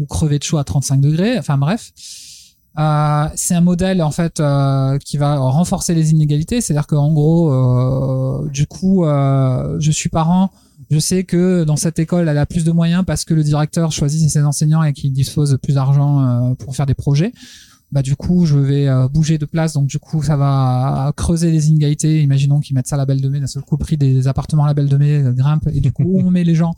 [0.00, 1.38] ou crever de chaud à 35 degrés.
[1.38, 1.92] Enfin bref.
[2.78, 7.52] Euh, c'est un modèle en fait euh, qui va renforcer les inégalités, c'est-à-dire qu'en gros,
[7.52, 10.50] euh, du coup, euh, je suis parent,
[10.90, 13.90] je sais que dans cette école, elle a plus de moyens parce que le directeur
[13.90, 17.32] choisit ses enseignants et qu'il dispose de plus d'argent euh, pour faire des projets.
[17.92, 21.50] Bah du coup, je vais euh, bouger de place, donc du coup, ça va creuser
[21.50, 22.22] les inégalités.
[22.22, 24.28] Imaginons qu'ils mettent ça à la Belle de Mai, d'un seul coup, le prix des
[24.28, 26.72] appartements à la Belle de Mai grimpe et du coup, on met les gens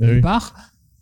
[0.00, 0.20] Eh oui.
[0.20, 0.54] part.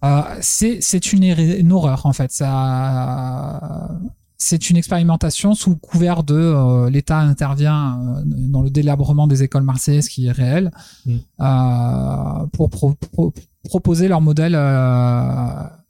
[0.05, 2.31] Euh, c'est une, une horreur en fait.
[2.33, 3.91] Ça,
[4.39, 9.63] c'est une expérimentation sous couvert de euh, l'État intervient euh, dans le délabrement des écoles
[9.65, 10.71] marseillaises qui est réel
[11.07, 11.17] Mm.
[11.41, 15.47] euh, pour pro- pro- proposer leur modèle euh,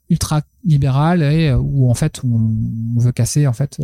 [0.09, 3.79] ultra libéral et où en fait on, veut casser en fait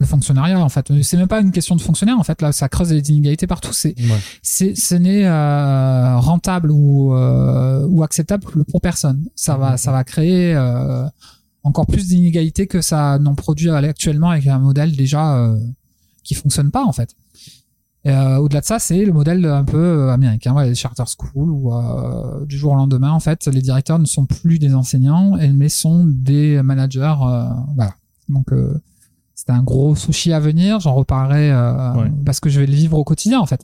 [0.00, 0.92] le fonctionnariat en fait.
[1.02, 3.72] C'est même pas une question de fonctionnaire en fait là, ça creuse les inégalités partout.
[3.72, 4.18] C'est Ouais.
[4.42, 9.24] c'est ce n'est euh, rentable ou euh, ou acceptable pour personne.
[9.34, 11.04] Ça va ça va créer euh,
[11.64, 15.58] encore plus d'inégalités que ça n'en produit actuellement avec un modèle déjà euh,
[16.22, 17.10] qui fonctionne pas en fait.
[18.06, 21.50] Euh, Au-delà de ça, c'est le modèle un peu euh, américain, ouais, les charter schools
[21.50, 25.36] où euh, du jour au lendemain, en fait, les directeurs ne sont plus des enseignants,
[25.52, 27.14] mais sont des managers.
[27.22, 27.94] euh, voilà.
[28.28, 28.80] Donc euh,
[29.40, 30.80] c'est un gros sushi à venir.
[30.80, 32.10] J'en reparlerai euh, Ouais.
[32.26, 33.60] parce que je vais le vivre au quotidien en fait.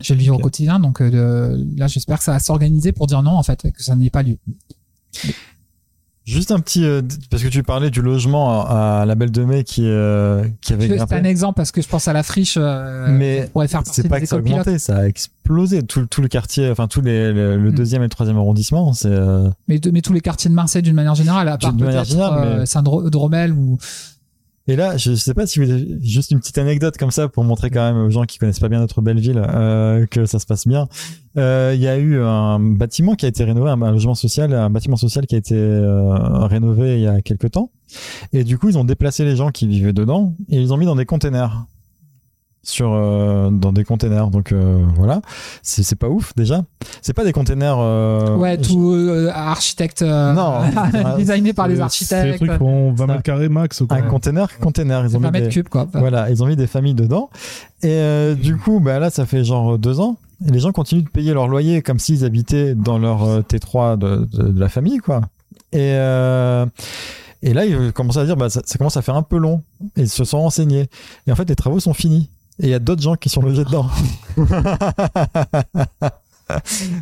[0.00, 3.06] Je vais le vivre au quotidien, donc euh, là j'espère que ça va s'organiser pour
[3.08, 4.36] dire non en fait, que ça n'ait pas lieu.
[6.24, 9.44] Juste un petit, euh, parce que tu parlais du logement à, à la Belle de
[9.44, 9.82] Mai qui,
[10.60, 12.56] qui avait C'est un exemple parce que je pense à la friche.
[12.56, 13.50] Mais
[13.86, 14.60] C'est pas que ça a pilotes.
[14.60, 15.82] augmenté, ça a explosé.
[15.82, 17.74] Tout, tout le quartier, enfin tout les, le, le Mm.
[17.74, 19.10] deuxième et le troisième arrondissement, c'est.
[19.66, 22.16] Mais, mais tous les quartiers de Marseille d'une manière générale, à part peut-être
[22.56, 23.78] mais- Saint-Dromel ou
[24.68, 27.42] Et là, je sais pas si vous avez juste une petite anecdote comme ça pour
[27.42, 30.38] montrer quand même aux gens qui connaissent pas bien notre belle ville euh, que ça
[30.38, 30.88] se passe bien.
[31.36, 34.52] Euh, Il y a eu un bâtiment qui a été rénové, un, un logement social,
[34.54, 37.70] un bâtiment social qui a été euh, rénové il y a quelques temps.
[38.32, 40.86] Et du coup, ils ont déplacé les gens qui vivaient dedans et ils ont mis
[40.86, 41.66] dans des containers.
[42.64, 45.20] Sur euh, dans des containers, donc euh, voilà,
[45.62, 46.62] c'est c'est pas ouf déjà.
[47.00, 47.76] C'est pas des containers.
[47.80, 50.60] Euh, ouais, tout euh, architecte euh, Non.
[51.18, 52.40] designé par les C'est- C'est architectes.
[52.40, 53.82] des trucs font 20 Ça- mètres carrés max.
[53.84, 53.96] Quoi.
[53.96, 55.04] un container, container.
[55.04, 55.88] Ils ont mis 20 mètres des- cubes quoi.
[55.92, 57.30] Voilà, ils ont mis des familles dedans.
[57.82, 60.16] Et euh, du coup, bah là, ça fait genre deux ans.
[60.46, 63.98] Et les gens continuent de payer leur loyer comme s'ils habitaient dans leur euh, T3
[63.98, 65.20] de, de, de la famille, quoi.
[65.72, 66.64] Et, euh,
[67.42, 69.62] et là, ils commencent à dire, bah, ça, ça commence à faire un peu long.
[69.96, 70.88] Et ils se sont renseignés.
[71.26, 72.28] Et en fait, les travaux sont finis.
[72.62, 73.90] Et il y a d'autres gens qui sont logés dedans.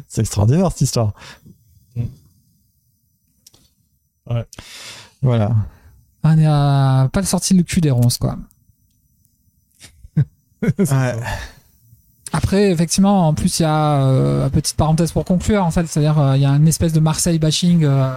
[0.09, 1.13] C'est extraordinaire, cette histoire.
[4.29, 4.47] Ouais.
[5.23, 5.55] Voilà.
[6.23, 8.37] On est à pas sorti le cul des ronces quoi.
[10.63, 11.17] Ouais.
[12.33, 15.87] Après, effectivement, en plus, il y a euh, une petite parenthèse pour conclure, en fait,
[15.87, 17.83] c'est-à-dire euh, il y a une espèce de Marseille bashing.
[17.85, 18.15] euh,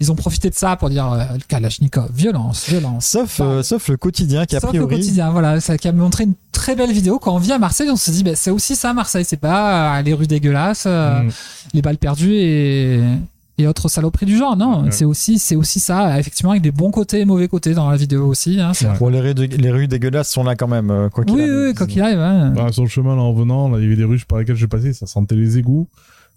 [0.00, 3.06] ils ont profité de ça pour dire euh, Kalachnikov, violence, violence.
[3.06, 4.90] Sauf, euh, sauf le quotidien qui, a Sauf priori.
[4.90, 7.18] le quotidien, voilà, ça qui a montré une très belle vidéo.
[7.18, 9.24] Quand on vit à Marseille, on se dit, bah, c'est aussi ça, Marseille.
[9.24, 11.30] C'est pas euh, les rues dégueulasses, euh, Mm.
[11.74, 13.00] les balles perdues et,
[13.58, 14.56] et autres saloperies du genre.
[14.56, 14.90] Non, Ouais.
[14.90, 17.96] c'est aussi, c'est aussi ça, effectivement, avec des bons côtés et mauvais côtés dans la
[17.96, 18.60] vidéo aussi.
[18.60, 18.72] Hein.
[19.00, 21.54] Bon, les rues, de- les rues dégueulasses sont là quand même, quoi qu'il Oui, arrive.
[21.68, 22.52] oui, quoi qu'il arrive.
[22.54, 24.56] Bah, sur le chemin, là, en venant, là, il y avait des rues par lesquelles
[24.56, 25.86] je passais, ça sentait les égouts.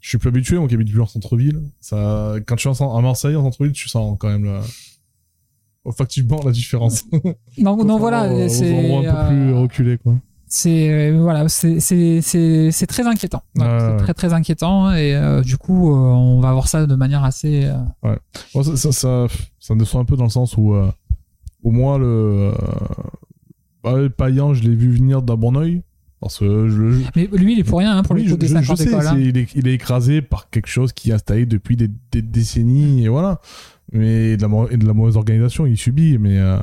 [0.01, 1.61] Je suis plus habitué, moi qui habite plus en centre-ville.
[1.79, 4.61] Ça, quand je suis en à Marseille, en centre-ville, tu sens quand même la...
[5.85, 7.05] olfactivement la différence.
[7.57, 8.95] Non, non, voilà, c'est.
[8.95, 10.15] un peu plus euh, reculés, quoi.
[10.47, 13.97] c'est euh, voilà c'est très inquiétant Ouais, c'est ouais.
[13.97, 17.65] très très inquiétant et euh, du coup euh, on va voir ça de manière assez
[18.03, 18.15] euh,
[18.53, 19.27] Bon, ça, ça,
[19.59, 20.91] ça, me un peu dans le sens où, euh,
[21.63, 22.51] au moins, le,
[23.85, 25.83] euh, bah, je l'ai vu venir d'un bon oeil.
[26.21, 28.35] Parce que je, je- mais lui il est pour rien hein, pour Oui, le coup
[28.35, 29.17] je, des je- 50 je sais, écoles hein.
[29.19, 33.03] il, est, il est écrasé par quelque chose qui est installé depuis des, des décennies,
[33.03, 33.41] et voilà.
[33.91, 36.17] Mais de la, et de la mauvaise organisation, il subit.
[36.19, 36.57] Mais, euh,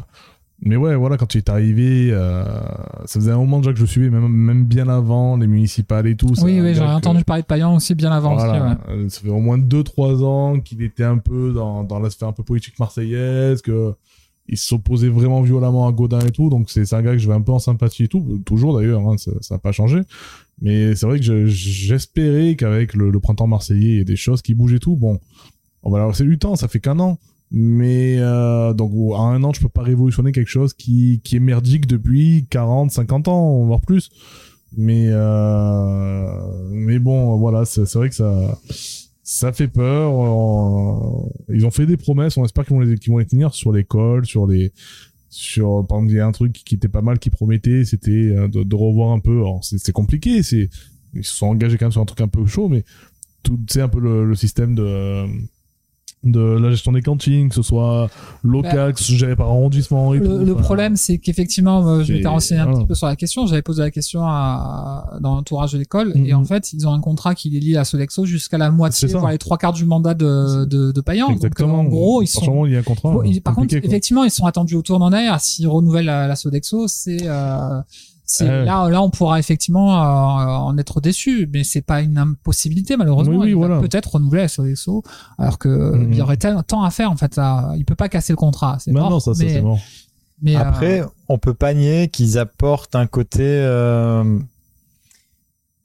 [0.62, 2.44] mais ouais, voilà, quand tu es arrivé, euh,
[3.04, 6.14] ça faisait un moment déjà que je suivais, même, même bien avant, les municipales et
[6.16, 6.34] tout.
[6.36, 8.76] ça, oui oui que- entendu parler de Payan aussi bien avant aussi, voilà, ouais.
[8.94, 12.28] euh, ça fait au moins 2-3 ans qu'il était un peu dans, dans la sphère
[12.28, 13.92] un peu politique marseillaise, que
[14.48, 17.34] il s'opposait vraiment violemment à Godin et tout, donc c'est un gars que je vais
[17.34, 20.00] un peu en sympathie et tout, toujours d'ailleurs, hein, ça n'a pas changé.
[20.60, 24.16] Mais c'est vrai que je- j'espérais qu'avec le, le printemps marseillais, il y ait des
[24.16, 24.96] choses qui bougent et tout.
[24.96, 25.20] Bon,
[25.84, 27.18] on va leur laisser du temps, ça fait qu'un an.
[27.50, 31.40] Mais euh, donc à un an, je peux pas révolutionner quelque chose qui, qui est
[31.40, 34.10] merdique depuis 40, 50 ans, voire plus.
[34.76, 36.30] Mais euh,
[36.70, 38.58] mais bon, voilà, c'est vrai que ça
[39.30, 40.10] ça fait peur.
[40.22, 43.72] Euh, Ils ont fait des promesses, on espère qu'ils vont les vont les tenir sur
[43.72, 44.72] l'école, sur les
[45.28, 48.10] sur par exemple il y a un truc qui était pas mal qui promettait, c'était
[48.10, 49.42] euh, de, revoir un peu.
[49.60, 50.70] C'est compliqué, c'est
[51.12, 52.84] ils se sont engagés quand même sur un truc un peu chaud, mais
[53.42, 55.26] tout c'est un peu le, le système de
[56.24, 58.10] de la gestion des cantines, que ce soit
[58.42, 60.44] local, soit géré par arrondissement et Le, tout.
[60.44, 63.46] le Enfin, problème, c'est qu'effectivement, je m'étais renseigné un petit peu sur la question.
[63.46, 66.26] J'avais posé la question à, dans l'entourage de l'école, Mhm.
[66.26, 69.06] et en fait, ils ont un contrat qui les lie à Sodexo jusqu'à la moitié,
[69.08, 71.28] voire les trois quarts du mandat de, de, de Payan.
[71.30, 71.78] Exactement.
[71.84, 72.66] Donc, en gros, ils sont.
[72.66, 73.12] Il y a un contrat.
[73.12, 73.78] Bon, ils- par contre, quoi.
[73.86, 75.40] effectivement, ils sont attendus au tournant d'air.
[75.40, 77.80] S'ils renouvellent la, la Sodexo, c'est euh,
[78.40, 78.64] Ouais.
[78.64, 83.36] là, là, on pourra effectivement euh, en être déçu, mais c'est pas une impossibilité malheureusement.
[83.38, 83.80] Oui, oui, il va voilà.
[83.80, 85.02] peut-être renouveler la Sodexo,
[85.38, 86.12] alors que Mhm.
[86.12, 87.36] il y aurait tant à faire en fait.
[87.36, 88.76] Là, il peut pas casser le contrat.
[88.80, 89.78] C'est mort, non, ça, mais, c'est mort.
[90.42, 94.38] mais, euh, Après, on peut pas nier qu'ils apportent un côté, euh,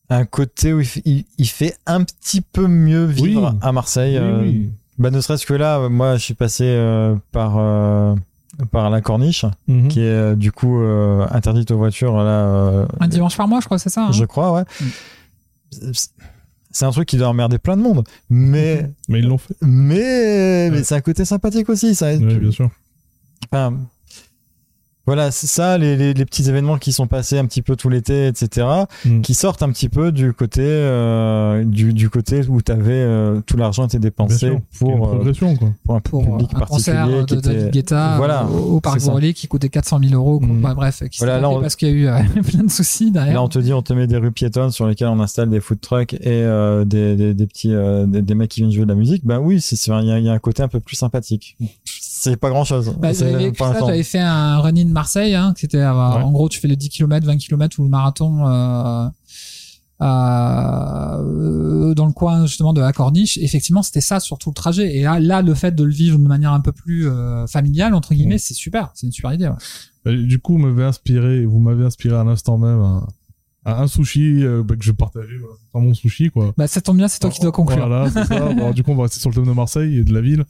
[0.09, 3.59] un côté où il, fait un petit peu mieux vivre Oui.
[3.61, 4.17] à Marseille.
[4.19, 4.69] Oui, euh, oui.
[4.99, 8.15] Bah, ne serait-ce que là, moi, je suis passé euh, par euh,
[8.71, 9.87] par la corniche, Mhm.
[9.87, 12.45] qui est euh, du coup euh, interdite aux voitures là.
[12.45, 14.05] euh, un dimanche par mois, je crois, c'est ça.
[14.07, 14.11] hein?
[14.11, 14.63] Je crois, ouais.
[15.71, 16.11] C'est-
[16.75, 19.53] C'est un truc qui doit emmerder plein de monde, mais Mais ils l'ont fait.
[19.61, 21.93] mais, mais c'est un côté sympathique aussi.
[21.93, 22.69] Ça, Ouais, bien sûr.
[23.51, 23.77] Enfin,
[25.05, 27.89] voilà, c'est ça, les, les, les petits événements qui sont passés un petit peu tout
[27.89, 28.67] l'été, etc.,
[29.05, 29.21] Mm.
[29.21, 33.57] qui sortent un petit peu du côté, euh, du, du côté où t'avais euh, tout
[33.57, 34.61] l'argent était dépensé sûr.
[34.79, 35.71] Pour, euh, progression, quoi.
[35.85, 37.49] pour un pour public un concert particulier de qui était.
[37.57, 38.99] David Guetta Voilà, au, au Parc
[39.35, 40.39] qui coûtait 400 000 euros.
[40.39, 40.47] quoi.
[40.47, 40.61] Mhm.
[40.61, 43.11] Bah, bref, qui Voilà, là, on- parce qu'il y a eu euh, plein de soucis
[43.11, 43.33] derrière.
[43.33, 45.59] Là, on te dit, on te met des rues piétonnes sur lesquelles on installe des
[45.59, 48.85] food trucks et euh, des, des, des petits, euh, des, des mecs qui viennent jouer
[48.85, 49.25] de la musique.
[49.25, 50.95] Ben oui, c'est, c'est- il y, a- il y a un côté un peu plus
[50.95, 51.57] sympathique.
[52.23, 52.95] C'est pas grand chose.
[52.99, 56.31] Bah, j'avais écrit ça, j'avais fait un running de Marseille, hein, qui était, euh, en
[56.31, 59.07] gros, tu fais le 10 km, 20 km ou le marathon, euh,
[60.01, 63.37] euh, dans le coin, justement, de la Corniche.
[63.39, 64.95] Effectivement, c'était ça, sur tout le trajet.
[64.95, 67.93] Et là, là, le fait de le vivre de manière un peu plus, euh, familiale,
[67.93, 68.39] entre guillemets, Mm.
[68.39, 68.91] c'est super.
[68.93, 69.49] C'est une super idée,
[70.05, 70.17] ouais.
[70.23, 73.07] Du coup, vous m'avez inspiré, vous m'avez inspiré à l'instant même à,
[73.65, 76.53] à un sushi euh, bah, que je partageais voilà, dans mon sushi, quoi.
[76.57, 77.85] Bah, ça tombe bien, c'est toi qui dois conclure.
[77.87, 78.39] Voilà, c'est ça.
[78.39, 80.21] Bon, alors, du coup, on va rester sur le thème de Marseille et de la
[80.21, 80.43] ville.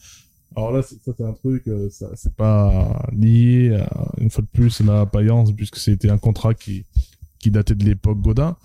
[0.56, 4.48] Alors là, ça, c'est un truc, euh, ça, c'est pas lié, à, une fois de
[4.48, 6.86] plus, la paillance, puisque c'était un contrat qui,
[7.40, 8.56] qui datait de l'époque Godin.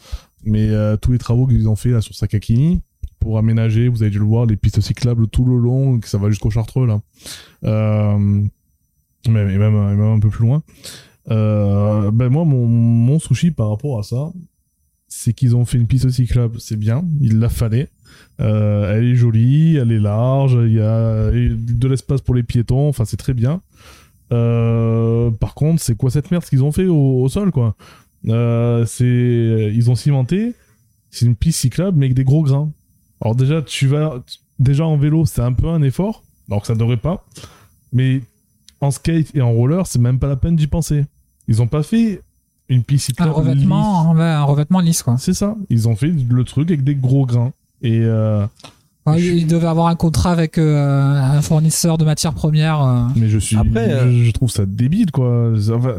[0.44, 2.80] Mais euh, tous les travaux qu'ils ont fait là sur Sakakini,
[3.18, 6.18] pour aménager, vous avez dû le voir, les pistes cyclables tout le long, que ça
[6.18, 7.00] va jusqu'au Chartreux, là.
[7.64, 8.16] Euh,
[9.28, 10.62] même, et même, un peu plus loin.
[11.30, 14.30] Euh, ben moi, mon, mon sushi par rapport à ça,
[15.08, 17.88] c'est qu'ils ont fait une piste cyclable, c'est bien, il la fallait.
[18.40, 22.88] Euh, elle est jolie, elle est large, il y a de l'espace pour les piétons,
[22.88, 23.62] enfin c'est très bien.
[24.32, 27.74] Euh, par contre, c'est quoi cette merde qu'ils ont fait au, sol quoi?
[28.26, 30.54] Euh, C'est ils ont cimenté,
[31.10, 32.70] c'est une piste cyclable mais avec des gros grains.
[33.20, 34.22] Alors déjà tu vas
[34.58, 37.24] déjà en vélo, c'est un peu un effort, alors que ça devrait pas.
[37.92, 38.20] Mais
[38.80, 41.06] en skate et en roller, c'est même pas la peine d'y penser.
[41.48, 42.20] Ils ont pas fait
[42.68, 43.38] une piste Un cyclable lisse.
[43.38, 45.16] revêtement, ouais, un revêtement lisse, quoi.
[45.18, 45.54] C'est ça.
[45.70, 47.52] Ils ont fait le truc avec des gros grains.
[47.82, 48.44] Et euh,
[49.06, 52.82] Ouais, il devait avoir un contrat avec euh, un fournisseur de matières premières.
[52.82, 53.04] euh.
[53.16, 55.52] mais je suis, Après, je, je trouve ça débile quoi.
[55.72, 55.94] Enfin,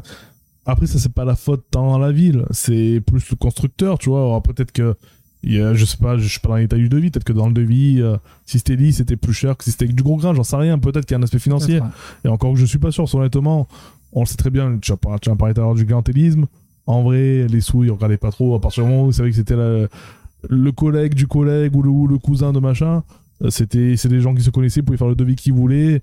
[0.68, 4.10] après ça c'est pas la faute tant à la ville, c'est plus le constructeur, tu
[4.10, 4.20] vois.
[4.20, 4.96] Alors, peut-être que
[5.42, 7.10] il y a, je sais pas, je suis pas dans les détails du devis.
[7.10, 9.86] Peut-être que dans le devis, euh, si c'était lisse, c'était plus cher que si c'était
[9.86, 10.34] avec du gros grain.
[10.36, 10.78] J'en sais rien.
[10.78, 11.80] Peut-être qu'il y a un aspect financier.
[11.80, 11.88] Ouais.
[12.26, 13.66] Et encore que je suis pas sûr, honnêtement,
[14.12, 15.86] on le sait très bien, tu as, par- tu as parlé tout à l'heure du
[15.86, 16.46] clientélisme.
[16.90, 18.56] En vrai, les sous, ils regardaient pas trop.
[18.56, 22.18] À partir du moment où que c'était le collègue du collègue ou le, ou le
[22.18, 23.04] cousin de machin,
[23.44, 26.02] euh, c'était c'est des gens qui se connaissaient, pouvaient faire le devis qu'ils voulaient.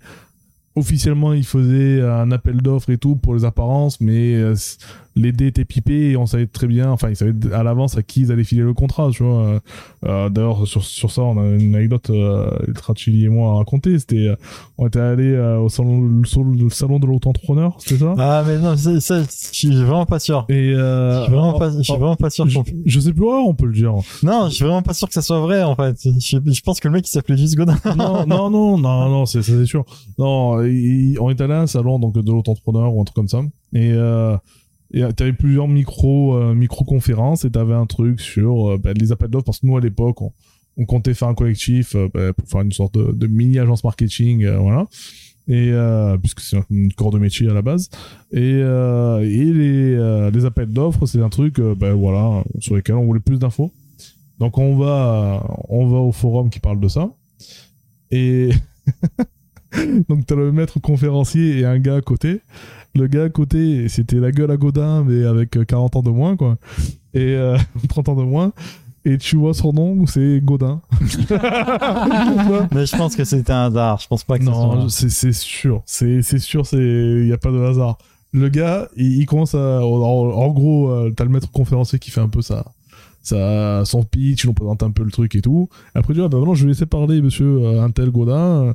[0.76, 4.54] Officiellement, ils faisaient un appel d'offres et tout pour les apparences, mais euh,
[5.16, 8.02] les dés étaient pipés et on savait très bien, enfin, ils savaient à l'avance à
[8.02, 9.40] qui ils allaient filer le contrat, tu vois.
[9.42, 9.60] Euh,
[10.04, 13.54] euh, D'ailleurs, sur, sur ça, on a une anecdote, euh, Ultra Chili et moi à
[13.56, 13.98] raconter.
[13.98, 14.36] C'était, euh,
[14.78, 18.14] on était allé euh, au salon, le salon de l'auto-entrepreneur, c'était ça?
[18.18, 20.44] Ah, mais non, ça, ça, je suis vraiment pas sûr.
[20.50, 23.12] Et euh, Je suis vraiment pas, je suis oh, vraiment pas sûr je, je sais
[23.12, 23.94] plus, ouais, on peut le dire.
[24.22, 25.96] Non, je suis vraiment pas sûr que ça soit vrai, en fait.
[26.04, 27.76] Je, je pense que le mec, il s'appelait juste Godin.
[27.96, 29.84] non, non, non, non, non, c'est ça, c'est sûr.
[30.18, 33.28] Non, il- on est allé à un salon donc de l'auto-entrepreneur ou un truc comme
[33.28, 33.40] ça.
[33.72, 34.36] Et euh,
[34.92, 39.12] et t'avais plusieurs micro euh, micro conférences et t'avais un truc sur euh, bah, les
[39.12, 40.32] appels d'offres parce que nous à l'époque on,
[40.76, 43.82] on comptait faire un collectif euh, bah, pour faire une sorte de, de mini agence
[43.84, 44.86] marketing, euh, voilà.
[45.48, 47.88] Et euh, puisque c'est une corps de métier à la base.
[48.32, 52.74] Et, euh, et les, euh, les appels d'offres, c'est un truc, euh, ben voilà, sur
[52.74, 53.70] lesquels on voulait plus d'infos.
[54.40, 57.10] Donc on va, on va au forum qui parle de ça.
[58.10, 58.50] Et
[60.08, 62.40] donc t'as le maître conférencier et un gars à côté.
[62.94, 66.10] Le gars à côté, c'était la gueule à Godin, mais avec euh, 40 ans de
[66.10, 66.56] moins, quoi.
[67.14, 68.52] Et euh, 30 ans de moins.
[69.04, 70.80] Et tu vois son nom, c'est Godin.
[71.00, 74.00] Mais je pense que c'était un hasard.
[74.00, 75.82] Je pense pas que ça Non, c'est sûr.
[75.86, 77.98] C'est sûr, c'est il y a pas de hasard.
[78.32, 82.10] Le gars, il, il commence à en, en gros, euh, t'as le maître conférencier qui
[82.10, 82.64] fait un peu sa
[83.26, 85.68] ça, son pitch, il nous présente un peu le truc et tout.
[85.94, 88.72] Après, tu vois, bah, maintenant, je vais laisser parler monsieur euh, un tel Godin, euh,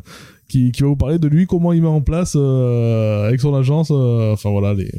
[0.49, 3.55] qui, qui va vous parler de lui, comment il met en place, euh, avec son
[3.55, 4.91] agence, euh, enfin voilà, les,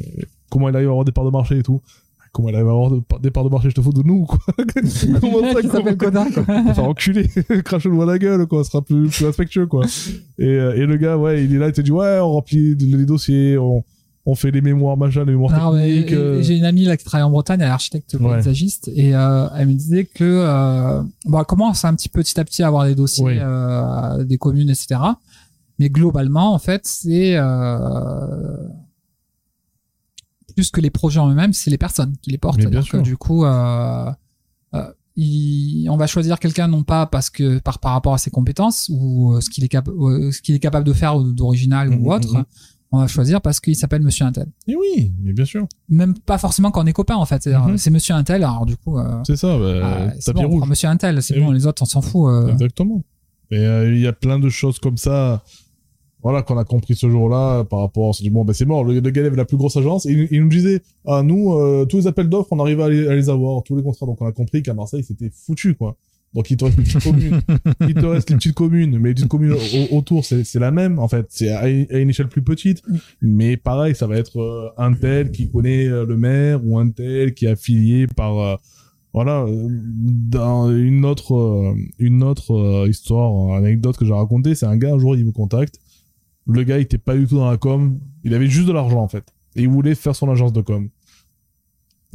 [0.49, 1.81] comment il arrive à avoir des parts de marché et tout.
[2.31, 4.25] Comment il arrive à avoir de- des parts de marché, je te fous de nous,
[4.25, 4.39] quoi.
[5.21, 6.43] Comment ça, qui s'appelle Godin, quoi.
[6.67, 7.29] Enfin, enculé,
[7.63, 9.85] crache-le à la gueule, quoi, ce sera plus, plus respectueux, quoi.
[10.39, 12.73] Et, euh, et le gars, ouais, il est là, il te dit, ouais, on remplit
[12.75, 13.83] les dossiers, on,
[14.25, 16.13] on fait les mémoires, machin, les mémoires mais, techniques.
[16.13, 18.35] euh, J'ai une amie là qui travaille en Bretagne, elle est architecte Ouais.
[18.35, 22.39] paysagiste, et euh, elle me disait que euh, bon, elle commence un petit peu petit
[22.39, 23.37] à petit à avoir des dossiers Oui.
[23.39, 24.99] euh, des communes, etc.
[25.79, 28.67] Mais globalement, en fait, c'est euh,
[30.55, 32.59] plus que les projets en eux-mêmes, c'est les personnes qui les portent.
[32.59, 33.01] Bien que sûr.
[33.01, 33.43] du coup,
[35.15, 38.89] il- on va choisir quelqu'un non pas parce que par par rapport à ses compétences
[38.91, 42.33] ou ce qu'il est, cap- ce qu'il est capable de faire d'original ou autre.
[42.35, 42.45] mhm.
[42.95, 45.65] On va choisir parce qu'il s'appelle Monsieur Intel Et oui, mais bien sûr.
[45.89, 47.47] même pas forcément quand on est copains en fait.
[47.47, 47.75] Mhm.
[47.77, 50.69] C'est Monsieur Intel, alors du coup, euh, C'est ça, bah, ah, tapis bon, on rouge.
[50.69, 51.55] Monsieur Intel, c'est Eh bon, oui.
[51.55, 52.29] les autres on s'en fout.
[52.29, 52.49] euh.
[52.51, 53.01] Exactement.
[53.49, 55.43] Et euh, il y a plein de choses comme ça.
[56.21, 58.03] Voilà, qu'on a compris ce jour-là par rapport.
[58.09, 60.05] On s'est dit, bon, ben c'est mort, le, le gars la plus grosse agence.
[60.05, 63.07] Et il, nous disait, ah, nous, euh, tous les appels d'offres, on arrivait à les,
[63.09, 64.05] à les avoir, tous les contrats.
[64.05, 65.97] Donc on a compris qu'à Marseille, c'était foutu, quoi.
[66.33, 67.41] Donc il te reste les petites communes.
[67.81, 68.97] il te reste les petites communes.
[68.99, 71.27] Mais les petites communes au- autour, c'est la même, en fait.
[71.29, 72.81] C'est à, une échelle plus petite.
[73.21, 76.89] Mais pareil, ça va être euh, un tel qui connaît euh, le maire ou un
[76.89, 78.37] tel qui est affilié par.
[78.39, 78.55] euh,
[79.15, 84.97] voilà, dans une autre, une autre histoire, anecdote que j'ai racontée, c'est un gars un
[84.97, 85.75] jour il me contacte.
[86.47, 89.03] Le gars il était pas du tout dans la com, il avait juste de l'argent
[89.03, 89.23] en fait,
[89.55, 90.89] et il voulait faire son agence de com.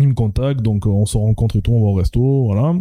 [0.01, 2.75] Il me contacte, donc on se rencontre et tout, on va au resto, voilà.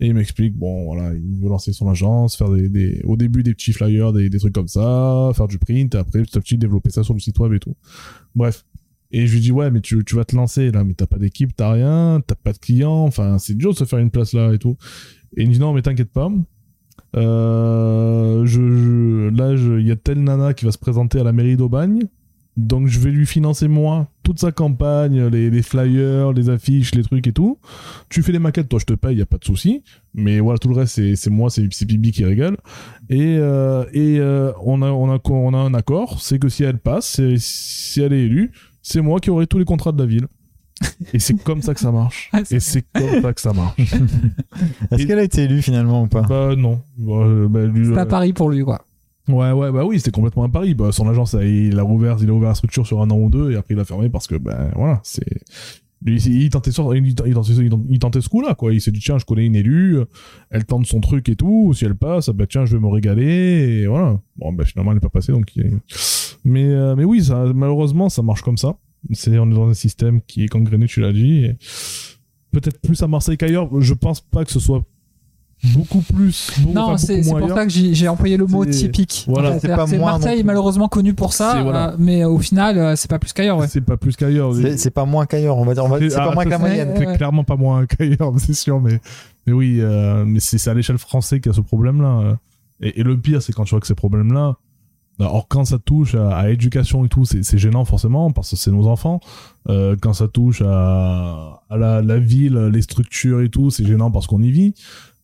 [0.00, 3.52] Et il m'explique, bon, voilà, il veut lancer son agence, faire des, au début des
[3.52, 6.90] petits flyers, des, trucs comme ça, faire du print, et après petit à petit développer
[6.90, 7.74] ça sur le site web et tout.
[8.34, 8.64] Bref.
[9.10, 11.16] Et je lui dis, ouais, mais tu, tu vas te lancer là, mais t'as pas
[11.16, 14.34] d'équipe, t'as rien, t'as pas de clients, enfin, c'est dur de se faire une place
[14.34, 14.76] là et tout.
[15.36, 16.30] Et il me dit, non, mais t'inquiète pas.
[17.16, 21.56] Euh, je, là, il y a telle nana qui va se présenter à la mairie
[21.56, 22.02] d'Aubagne.
[22.58, 27.02] Donc, je vais lui financer moi toute sa campagne, les, les flyers, les affiches, les
[27.04, 27.58] trucs et tout.
[28.10, 29.84] Tu fais les maquettes, toi, je te paye, y a pas de souci.
[30.12, 32.56] Mais voilà, tout le reste, c'est, moi, c'est, Bibi qui régale.
[33.08, 36.64] Et, euh, et euh, on, a, on, a, on a un accord, c'est que si
[36.64, 38.50] elle passe, si elle est élue,
[38.82, 40.26] c'est moi qui aurai tous les contrats de la ville.
[41.12, 42.28] Et c'est comme ça que ça marche.
[42.32, 43.78] Ah, Et c'est comme ça que ça marche.
[44.90, 46.22] Est-ce Et- qu'elle a été élue finalement ou pas?
[46.22, 46.80] Bah non.
[46.96, 48.84] Bah, euh, bah, C'est euh, à Paris pour lui, quoi.
[49.28, 50.74] Ouais, ouais, bah oui, c'était complètement à Paris.
[50.74, 53.28] Bah, son agence, il a ouvert, il a ouvert la structure sur un an ou
[53.28, 55.26] deux et après il a fermé parce que, ben voilà, c'est.
[56.06, 56.74] Il tentait, il,
[57.14, 57.40] tentait,
[57.90, 58.72] il tentait- ce coup-là, quoi.
[58.72, 59.98] Il s'est dit, tiens, je connais une élue,
[60.50, 61.72] elle tente son truc et tout.
[61.74, 64.20] Si elle passe, bah tiens, je vais me régaler et voilà.
[64.36, 65.52] Bon, bah finalement, elle n'est pas passée, donc.
[66.44, 68.76] Mais, euh, mais oui, malheureusement, ça marche comme ça.
[69.10, 71.48] C'est, on est dans un système qui est gangréné, tu l'as dit.
[72.52, 73.68] Peut-être plus à Marseille qu'ailleurs.
[73.80, 74.84] Je pense pas que ce soit
[75.74, 76.50] beaucoup plus.
[76.60, 77.56] beaucoup- Non, enfin, c'est pour ailleurs.
[77.56, 79.24] ça que j'ai employé le mot typique.
[79.28, 79.58] voilà.
[79.58, 81.90] C'est pas moins Marseille est malheureusement connu pour ça, voilà.
[81.90, 83.58] euh, mais au final, euh, c'est pas plus qu'ailleurs.
[83.58, 83.66] Ouais.
[83.68, 84.52] C'est pas plus qu'ailleurs.
[84.76, 85.84] C'est pas moins qu'ailleurs, on va dire.
[86.10, 86.94] C'est- pas ah, moins que la moyenne.
[86.96, 89.00] Ouais, clairement pas moins qu'ailleurs, c'est sûr, mais,
[89.46, 92.38] mais oui, euh, mais c'est à l'échelle française qu'il y a ce problème-là.
[92.80, 94.56] Et, et le pire, c'est quand tu vois que ces problèmes-là,
[95.20, 98.70] alors quand ça touche à, à éducation et tout, c'est gênant forcément, parce que c'est
[98.70, 99.18] nos enfants.
[99.68, 104.12] Euh, quand ça touche à, à la, la ville, les structures et tout, c'est gênant
[104.12, 104.74] parce qu'on y vit.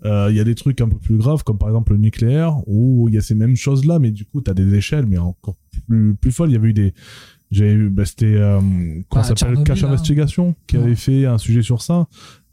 [0.06, 2.56] Euh, Il y a des trucs un peu plus graves, comme par exemple le nucléaire,
[2.66, 5.18] où il y a ces mêmes choses-là, mais du coup, tu as des échelles, mais
[5.18, 5.56] encore
[5.88, 6.50] plus, plus folles.
[6.50, 6.92] Il y avait eu des...
[7.50, 8.58] J'avais vu, bah, c'était, euh,
[9.08, 9.88] comment Ah, ça s'appelle, Cache là.
[9.88, 10.82] Investigation, qui Ouais.
[10.84, 12.08] avait fait un sujet sur ça,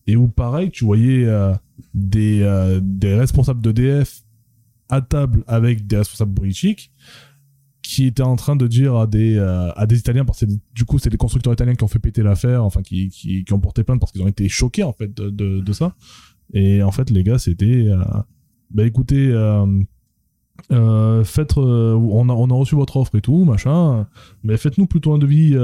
[0.07, 1.53] et où pareil, tu voyais euh,
[1.93, 4.21] des, euh, des responsables d'EDF
[4.89, 6.91] à table avec des responsables politiques,
[7.81, 10.85] qui étaient en train de dire à des, euh, à des Italiens, parce que du
[10.85, 13.59] coup, c'est des constructeurs italiens qui ont fait péter l'affaire, enfin, qui, qui, qui ont
[13.59, 15.95] porté plainte parce qu'ils ont été choqués, en fait, de, de, de ça.
[16.53, 18.03] Et en fait, les gars, c'était, euh,
[18.71, 19.65] bah écoutez, euh,
[20.71, 24.05] euh, faites, euh, on, a, on a reçu votre offre et tout, machin,
[24.43, 25.55] mais faites-nous plutôt un devis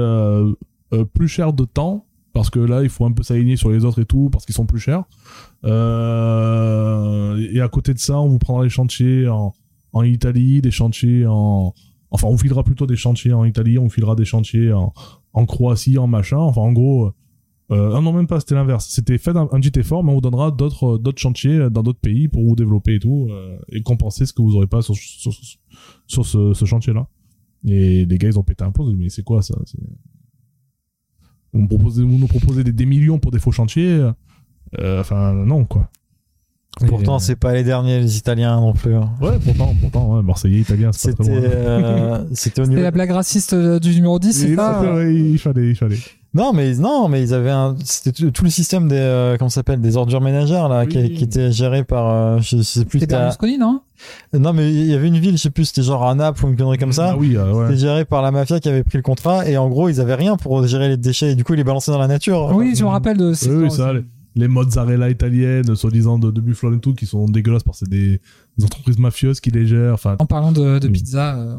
[1.12, 4.00] plus cher de temps, parce que là, il faut un peu s'aligner sur les autres
[4.00, 5.04] et tout, parce qu'ils sont plus chers.
[5.64, 5.68] Et
[7.60, 9.52] à côté de ça, on vous prendra les chantiers en,
[9.92, 11.74] en Italie, des chantiers en...
[12.10, 14.94] Enfin, on filera plutôt des chantiers en Italie, on filera des chantiers en,
[15.34, 16.38] en Croatie, en machin.
[16.38, 17.12] Enfin, en gros...
[17.70, 18.88] Euh, ah non, même pas, c'était l'inverse.
[18.88, 22.00] C'était faites un, un petit effort, mais on vous donnera d'autres d'autres chantiers dans d'autres
[22.00, 24.94] pays pour vous développer et tout, euh, et compenser ce que vous aurez pas sur,
[24.96, 25.32] sur,
[26.06, 27.06] sur ce, ce chantier-là.
[27.66, 29.54] Et les gars, ils ont pété un plomb, mais c'est quoi ça?
[31.52, 34.00] Vous, me proposez, vous nous proposez des, des millions pour des faux chantiers
[34.78, 35.90] euh, Enfin, non, quoi.
[36.86, 38.94] Pourtant, Et, c'est pas les derniers, les Italiens non plus.
[38.94, 39.10] hein.
[39.22, 41.56] euh, Ouais, pourtant, pourtant, ouais, Marseillais, Italien, c'est pas C'était très loin.
[41.56, 42.82] euh, c'était au C'était niveau.
[42.82, 44.82] la blague raciste euh, du numéro 10, c'est ça?
[44.84, 45.96] euh ouais, il fallait, il fallait.
[46.34, 47.74] Non, mais non, mais ils avaient un.
[47.84, 50.98] C'était tout, tout le système des euh, comment ça s'appelle des ordures ménagères là, qui,
[50.98, 51.14] Oui.
[51.14, 53.00] qui était géré par euh, je, je sais plus.
[53.00, 53.80] C'était Berlusconi, non?
[54.34, 56.48] Non, mais il y avait une ville, je sais plus, c'était genre à Naples ou
[56.50, 57.12] une connerie comme ça.
[57.12, 57.66] Ah oui, euh, ouais.
[57.68, 60.14] C'était géré par la mafia qui avait pris le contrat et en gros ils avaient
[60.14, 62.50] rien pour gérer les déchets et du coup ils les balançaient dans la nature.
[62.54, 64.04] Oui, je me rappelle de ces Oui, oui, ça, les,
[64.36, 67.90] les mozzarella italiennes, soi-disant de, de buffalo et tout, qui sont dégueulasses parce que c'est
[67.90, 68.20] des,
[68.58, 69.94] des entreprises mafieuses qui les gèrent.
[69.94, 71.56] Enfin, En parlant de, de pizza, euh,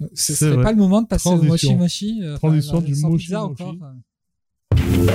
[0.00, 0.64] ce C'est serait vrai.
[0.64, 1.76] pas le moment de passer au mochi Transition.
[1.76, 3.34] mochi euh, Transition enfin, du pizza mochi.
[3.34, 5.06] encore, euh.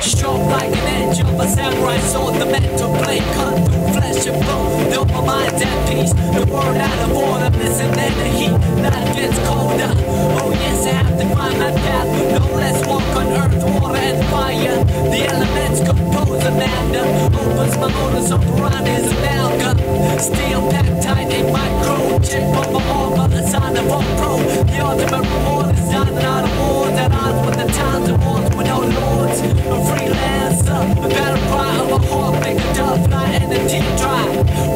[0.00, 4.40] Sharp like an edge of a samurai sword, the mental blade cut through flesh and
[4.46, 4.90] bone.
[4.90, 8.52] Though my mind's at peace, the word out of order, missing in the heat.
[8.82, 9.92] Life gets colder.
[10.38, 12.08] Oh yes, I have to find my path.
[12.32, 14.84] No less walk on earth, water and fire.
[15.10, 17.04] The elements compose a matter.
[17.36, 19.78] Opens my motor, so piranha is amalgam.
[20.18, 22.18] Steel packed tight in my crew.
[22.22, 24.38] Chip on my armor, a sign of all pro.
[24.62, 28.56] The ultimate reward is dining out of wars at odds with the times and wars
[28.56, 29.87] with no lords.
[29.88, 34.26] Freelancer, a battle cry of a hawk, make a dove fly and a team dry.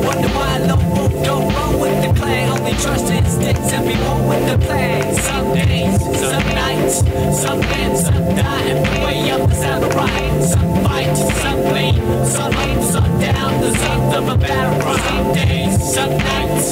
[0.07, 2.49] Wonder why a lone wolf don't roll with the clay.
[2.49, 5.01] Only trust instincts and be one with the play.
[5.15, 6.97] Some days, some nights,
[7.41, 10.41] some live, some die the way of the samurai.
[10.41, 14.99] Some fight, some bleed, some up, some down, the sons of a battle cry.
[15.09, 16.67] Some days, some nights,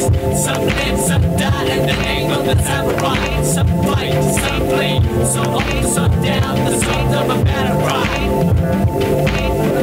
[0.44, 3.43] some live, some die in the name of the samurai.
[3.43, 8.09] Some fight, some bleed, some up, some down, the sons of a battle cry.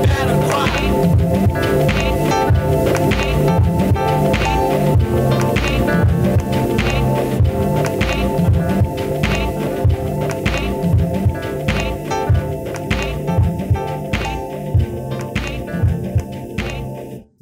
[0.08, 0.78] Battle cry.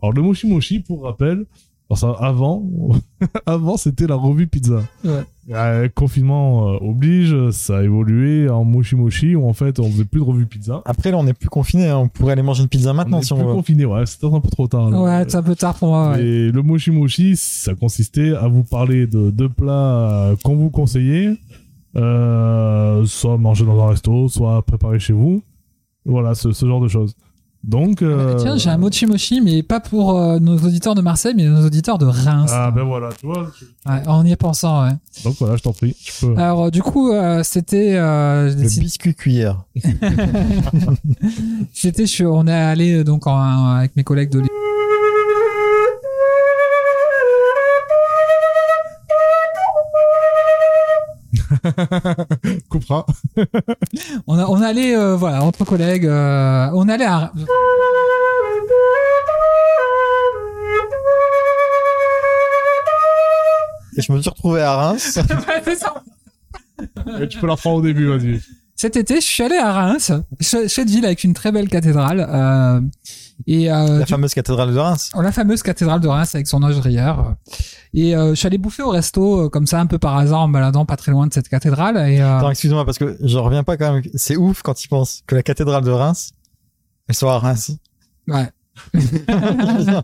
[0.05, 1.45] Alors le mochi mochi, pour rappel,
[1.89, 2.63] alors ça, avant,
[3.45, 4.81] avant c'était la revue pizza.
[5.03, 5.23] Ouais.
[5.51, 10.05] Euh, confinement euh, oblige, ça a évolué en mochi mochi où en fait on faisait
[10.05, 10.81] plus de revue pizza.
[10.85, 13.23] Après là on est plus confiné, on pourrait aller manger une pizza maintenant on est
[13.23, 13.53] si plus on veut.
[13.53, 14.89] confiné, ouais, c'était un peu trop tard.
[14.89, 14.99] là.
[15.01, 16.11] Ouais, c'est un peu tard pour moi.
[16.13, 16.23] Ouais.
[16.25, 21.37] Et le mochi mochi, ça consistait à vous parler de deux plats qu'on vous conseillait,
[21.95, 25.43] euh, soit manger dans un resto, soit préparer chez vous.
[26.05, 27.15] Voilà, ce, ce genre de choses.
[27.67, 31.33] Donc, euh, Tiens, j'ai un mochi mochi, mais pas pour euh, nos auditeurs de Marseille,
[31.35, 32.51] mais nos auditeurs de Reims.
[32.53, 33.51] ah ben voilà, tu vois.
[33.57, 34.91] tu- Ouais, en y pensant, ouais.
[35.23, 36.35] Donc voilà, je t'en prie, tu peux.
[36.37, 37.95] Alors, euh, du coup, euh, c'était.
[37.95, 39.63] euh, Le décidé- biscuit cuillère.
[41.73, 44.41] C'était, je- on est allé euh, donc en- avec mes collègues de
[52.69, 53.05] Coupera.
[54.27, 57.31] on, a, on est allé, euh, voilà, entre collègues, euh, on allé à.
[63.97, 65.19] Et je me suis retrouvé à Reims.
[67.29, 68.41] Tu peux la reprendre au début, vas-y.
[68.75, 70.11] Cet été, je suis allé à Reims,
[70.41, 72.81] chouette ville avec une très belle cathédrale, euh,
[73.47, 75.11] et euh, la du- fameuse cathédrale de Reims.
[75.21, 77.35] la fameuse cathédrale de Reims avec son œuvrière.
[77.93, 80.41] Et euh, je suis allé bouffer au resto euh, comme ça un peu par hasard
[80.41, 81.97] en me baladant pas très loin de cette cathédrale.
[82.09, 84.03] Et euh, Attends, excuse-moi parce que je reviens pas quand même.
[84.15, 86.31] C'est ouf quand ils pensent que la cathédrale de Reims,
[87.07, 87.71] elle soit à Reims.
[88.27, 88.49] ouais.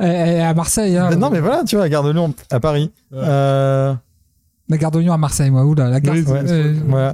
[0.00, 2.32] Et, et à Marseille, hein, Mais non mais voilà, tu vois, la gare de Lyon
[2.50, 2.92] à Paris.
[3.10, 3.18] Ouais.
[3.20, 3.94] Euh,
[4.68, 5.64] la gare de Lyon à Marseille, moi.
[5.64, 6.14] Oula, la gare.
[6.14, 7.12] Oui, ouais, euh.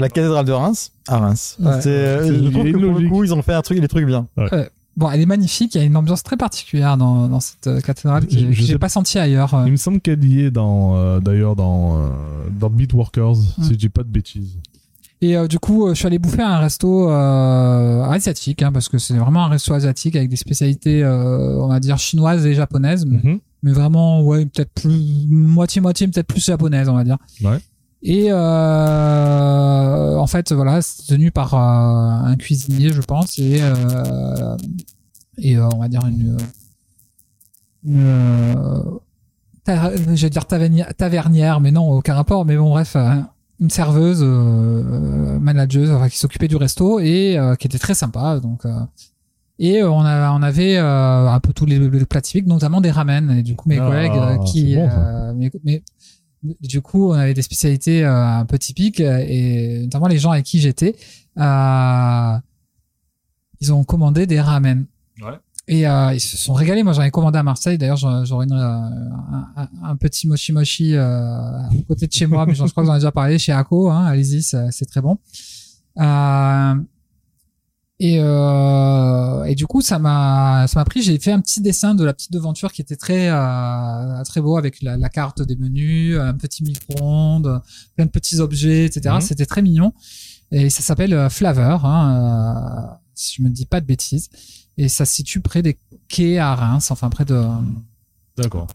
[0.00, 1.56] La cathédrale de Reims à Reims.
[1.60, 1.80] Ouais.
[1.80, 3.88] C'est, euh, C'est- je trouve que pour le coup, ils ont fait un truc, des
[3.88, 4.26] trucs bien.
[4.96, 5.74] Bon, elle est magnifique.
[5.76, 8.52] Il y a une ambiance très particulière dans, dans cette euh, cathédrale que Je- je
[8.52, 9.54] j'ai sais- pas senti ailleurs.
[9.54, 9.62] euh.
[9.66, 12.08] Il me semble qu'elle y est dans, euh, d'ailleurs dans, euh,
[12.58, 13.62] dans Beatworkers, Mm.
[13.62, 14.58] si je dis pas de bêtises.
[15.22, 18.72] Et euh, du coup, euh, je suis allé bouffer à un resto euh, asiatique, hein,
[18.72, 22.44] parce que c'est vraiment un resto asiatique avec des spécialités, euh, on va dire chinoises
[22.46, 23.38] et japonaises, mais, Mhm.
[23.62, 27.18] mais vraiment, ouais, peut-être plus moitié moitié, peut-être plus japonaises, on va dire.
[27.44, 27.58] Ouais.
[28.02, 34.56] Et euh, en fait, voilà, c'est tenu par euh, un cuisinier, je pense, et euh,
[35.38, 36.36] et euh, on va dire une,
[37.84, 38.82] une euh,
[39.68, 42.44] je vais dire tavernière, tavernière, mais non, aucun rapport.
[42.44, 43.14] Mais bon, bref, euh,
[43.60, 48.40] une serveuse, euh, manageuse, enfin, qui s'occupait du resto et euh, qui était très sympa.
[48.40, 48.72] Donc, euh,
[49.58, 52.90] et on, a, on avait euh, un peu tous les, les plats typiques, notamment des
[52.90, 53.30] ramen.
[53.30, 55.82] Et du coup, mes Ah, collègues qui, bon, euh, mes-
[56.42, 60.30] du coup, on avait des spécialités euh, un peu typiques euh, et notamment les gens
[60.30, 60.96] avec qui j'étais,
[61.38, 62.36] euh,
[63.60, 64.86] ils ont commandé des ramen.
[65.22, 65.38] Ouais.
[65.68, 66.82] Et euh, ils se sont régalés.
[66.82, 67.78] Moi, j'en ai commandé à Marseille.
[67.78, 68.90] D'ailleurs, j'aurais euh,
[69.84, 72.94] un, petit mochi mochi euh, à côté de chez moi, mais je crois que j'en
[72.94, 73.88] ai déjà parlé chez Ako.
[73.88, 75.18] Hein, Allez-y, c'est très bon.
[78.02, 81.02] Et, euh, et du coup, ça m'a, ça m'a pris.
[81.02, 84.56] J'ai fait un petit dessin de la petite devanture qui était très, euh, très beau
[84.56, 87.60] avec la, la carte des menus, un petit micro-ondes,
[87.96, 89.16] plein de petits objets, etc.
[89.16, 89.20] Mhm.
[89.20, 89.92] C'était très mignon.
[90.50, 94.30] Et ça s'appelle euh, Flavor, hein, euh, si je me dis pas de bêtises.
[94.76, 97.44] Et ça se situe près des quais à Reims, enfin près de.
[98.36, 98.66] D'accord.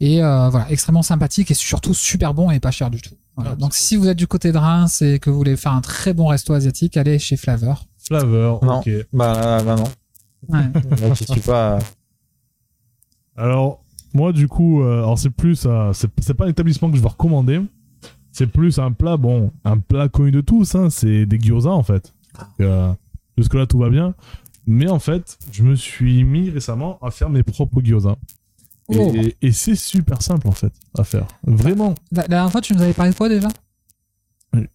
[0.00, 3.14] Et euh, voilà, extrêmement sympathique et surtout super bon et pas cher du tout.
[3.36, 3.52] Voilà.
[3.52, 5.80] Ah, Donc si vous êtes du côté de Reims et que vous voulez faire un
[5.80, 7.86] très bon resto asiatique, allez chez Flavor.
[8.10, 8.78] Flavor, Non.
[8.80, 8.90] ok.
[9.12, 9.84] Bah, bah non.
[10.48, 10.64] Ouais.
[11.00, 11.78] Là, je suis pas.
[13.36, 16.96] Alors, moi, du coup, euh, alors c'est plus, euh, c'est c'est pas un établissement que
[16.96, 17.60] je vais recommander.
[18.32, 21.82] C'est plus un plat, bon, un plat connu de tous, hein, c'est des gyoza en
[21.82, 22.12] fait.
[22.38, 22.92] Donc, euh,
[23.38, 24.14] Jusque-là, tout va bien.
[24.66, 28.16] Mais en fait, je me suis mis récemment à faire mes propres gyoza.
[28.90, 29.12] Et, Oh.
[29.40, 31.26] et c'est super simple en fait à faire.
[31.46, 31.94] Vraiment.
[32.10, 33.48] La, la dernière fois, tu nous avais parlé de quoi déjà?
[34.56, 34.66] Euh,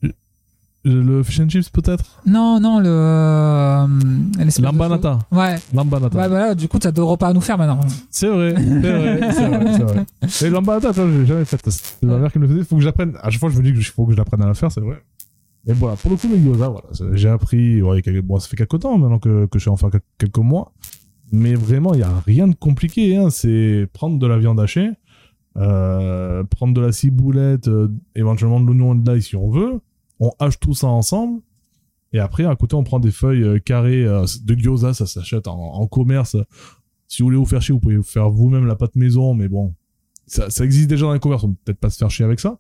[0.88, 2.22] Le fish and chips peut-être?
[2.27, 2.88] Non, non, le.
[2.88, 5.17] euh, de L'ambanata.
[5.31, 5.55] Ouais.
[5.73, 6.15] L'ambanata.
[6.17, 7.80] Ouais, voilà, du coup, t'as deux repas à nous faire maintenant.
[8.11, 10.05] C'est vrai, c'est vrai, c'est vrai, c'est vrai.
[10.47, 11.61] Et l'ambanata, tu vois, je l'ai jamais faite.
[11.67, 12.64] C'est ma mère qui me le faisait.
[12.64, 13.14] Faut que j'apprenne.
[13.23, 14.81] À chaque fois, je me dis qu'il faut que je l'apprenne à la faire, c'est
[14.81, 15.01] vrai.
[15.67, 16.88] Et voilà, pour le coup, les gyoza, voilà.
[17.15, 19.77] J'ai appris, ouais, quelques- bon, ça fait quelques temps maintenant que, que je sais en
[19.77, 20.72] faire quel- quelques mois.
[21.31, 23.31] Mais vraiment, il n'y a rien de compliqué, hein.
[23.31, 24.91] C'est prendre de la viande hachée,
[25.57, 29.80] euh, prendre de la ciboulette, euh, éventuellement de l'oignon et de l'ail si on veut.
[30.19, 31.41] On hache tout ça ensemble.
[32.13, 35.47] Et après, à côté, on prend des feuilles euh, carrées euh, de gyoza, ça s'achète
[35.47, 36.37] en, commerce.
[37.07, 39.75] Si vous voulez vous faire chier, vous pouvez faire vous-même la pâte maison, mais bon,
[40.25, 42.57] ça, existe déjà dans les commerces, on peut peut-être pas se faire chier avec ça.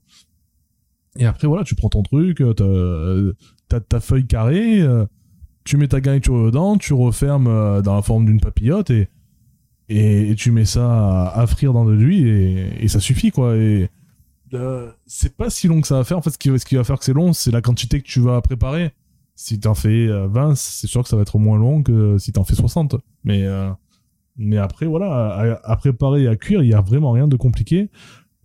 [1.17, 3.33] Et après, voilà, tu prends ton truc, euh,
[3.69, 4.85] t'as, ta feuille carrée,
[5.63, 9.07] tu mets ta garniture dedans, tu refermes dans la forme d'une papillote et,
[9.87, 12.27] et, tu mets ça à, frire dans de l'huile
[12.77, 13.55] et, ça suffit, quoi.
[14.53, 16.17] Euh, c'est pas si long que ça va faire.
[16.17, 18.07] En fait, ce qui, ce qui va faire que c'est long, c'est la quantité que
[18.07, 18.91] tu vas préparer.
[19.35, 22.31] Si t'en fais euh, 20, c'est sûr que ça va être moins long que si
[22.31, 22.95] t'en fais 60.
[23.23, 23.69] Mais, euh,
[24.37, 25.11] mais après, voilà,
[25.63, 27.89] à, à préparer et à cuire, il y a vraiment rien de compliqué.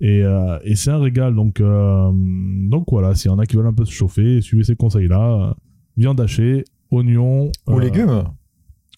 [0.01, 1.35] Et, euh, et c'est un régal.
[1.35, 4.65] Donc, euh, donc voilà, s'il y en a qui veulent un peu se chauffer, suivez
[4.65, 5.51] ces conseils-là.
[5.51, 5.55] Euh,
[5.97, 7.53] Viande hachée, oignons.
[7.69, 8.25] Ou euh, légumes.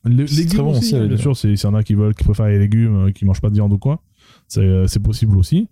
[0.05, 1.37] les légumes très bon aussi, les bien sûr.
[1.37, 3.49] c'est- S'il y en a qui veulent, qui préfèrent les légumes, euh, qui mangent pas
[3.51, 4.03] de viande ou quoi,
[4.47, 5.69] c'est euh, c'est possible aussi.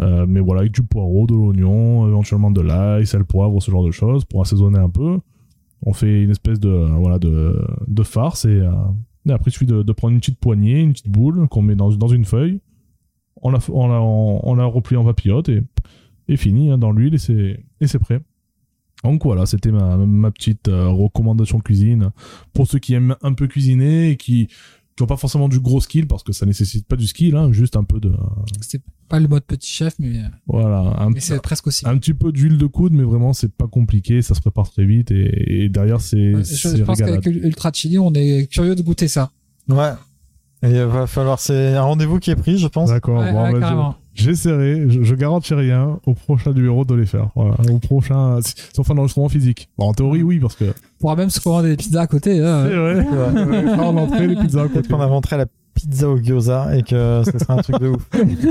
[0.00, 3.84] Euh, mais voilà, avec du poireau, de l'oignon, éventuellement de l'ail, sel, poivre, ce genre
[3.84, 5.18] de choses, pour assaisonner un peu.
[5.82, 8.70] On fait une espèce de, euh, voilà, de, de farce et, euh,
[9.28, 11.90] après il suffit de, de prendre une petite poignée, une petite boule qu'on met dans,
[11.90, 12.60] dans une feuille.
[13.42, 15.62] On la, on la, on, la replie en papillote et,
[16.28, 18.20] et fini hein, dans l'huile et c'est prêt.
[19.04, 22.10] Donc voilà, c'était ma, ma petite recommandation cuisine
[22.52, 24.48] pour ceux qui aiment un peu cuisiner et qui
[24.98, 27.52] qui ont pas forcément du gros skill parce que ça nécessite pas du skill, hein,
[27.52, 28.12] juste un peu de
[28.60, 31.88] C'est pas le mode petit chef, mais, voilà, un, mais c'est presque aussi.
[31.88, 34.84] un petit peu d'huile de coude, mais vraiment c'est pas compliqué, ça se prépare très
[34.84, 38.74] vite et, et derrière c'est Ouais, je, je pense qu'avec Ultra Chili, on est curieux
[38.74, 39.30] de goûter ça.
[39.68, 39.92] Ouais.
[40.64, 42.90] Et il va falloir, c'est un rendez-vous qui est pris, je pense.
[42.90, 43.94] D'accord, Ouais, bon, ouais, carrément.
[44.18, 47.28] J'essaierai, je, je garantis rien au prochain numéro de les faire.
[47.34, 49.68] Voilà, au prochain, fait un enregistrement physique.
[49.78, 52.40] Bon, en théorie oui parce que On pourra même se commander des pizzas à côté.
[52.40, 52.66] hein.
[52.68, 52.94] c'est vrai.
[52.96, 53.44] Ouais.
[53.44, 54.88] Ouais, faire en entrée les pizzas à Peut-être côté.
[54.94, 58.02] qu'on inventerait la pizza au gyoza et que ce serait un truc de ouf.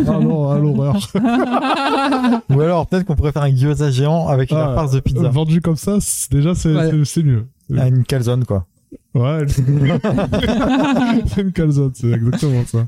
[0.08, 0.96] Ah non, à l'horreur.
[2.50, 5.28] Ou alors peut-être qu'on pourrait faire un gyoza géant avec une Ah, farce de pizza.
[5.30, 5.98] Vendu comme ça,
[6.32, 6.92] déjà c'est Ouais.
[7.24, 7.46] mieux.
[7.78, 8.66] Ah, une calzone, quoi.
[9.14, 9.40] Ouais,
[11.38, 12.88] une calzone, c'est exactement ça.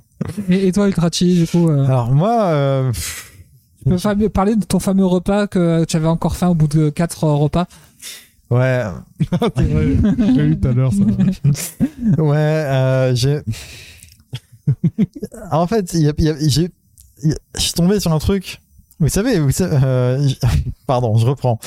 [0.50, 2.92] Et, et toi, Ultra Chili, du coup, euh, Alors moi, euh,
[3.84, 6.68] tu peux fa- parler de ton fameux repas que tu avais encore faim au bout
[6.68, 7.68] de quatre euh, repas
[8.50, 8.84] ouais,
[9.56, 9.88] C'est vrai,
[10.36, 11.04] j'ai eu tout à l'heure ça.
[12.22, 13.40] ouais, euh, j'ai.
[15.52, 16.70] en fait, il y a- y a- j'ai,
[17.24, 18.62] il y a- je suis tombé sur un truc.
[19.00, 20.28] Vous savez, vous savez euh,
[20.86, 21.58] pardon, je reprends.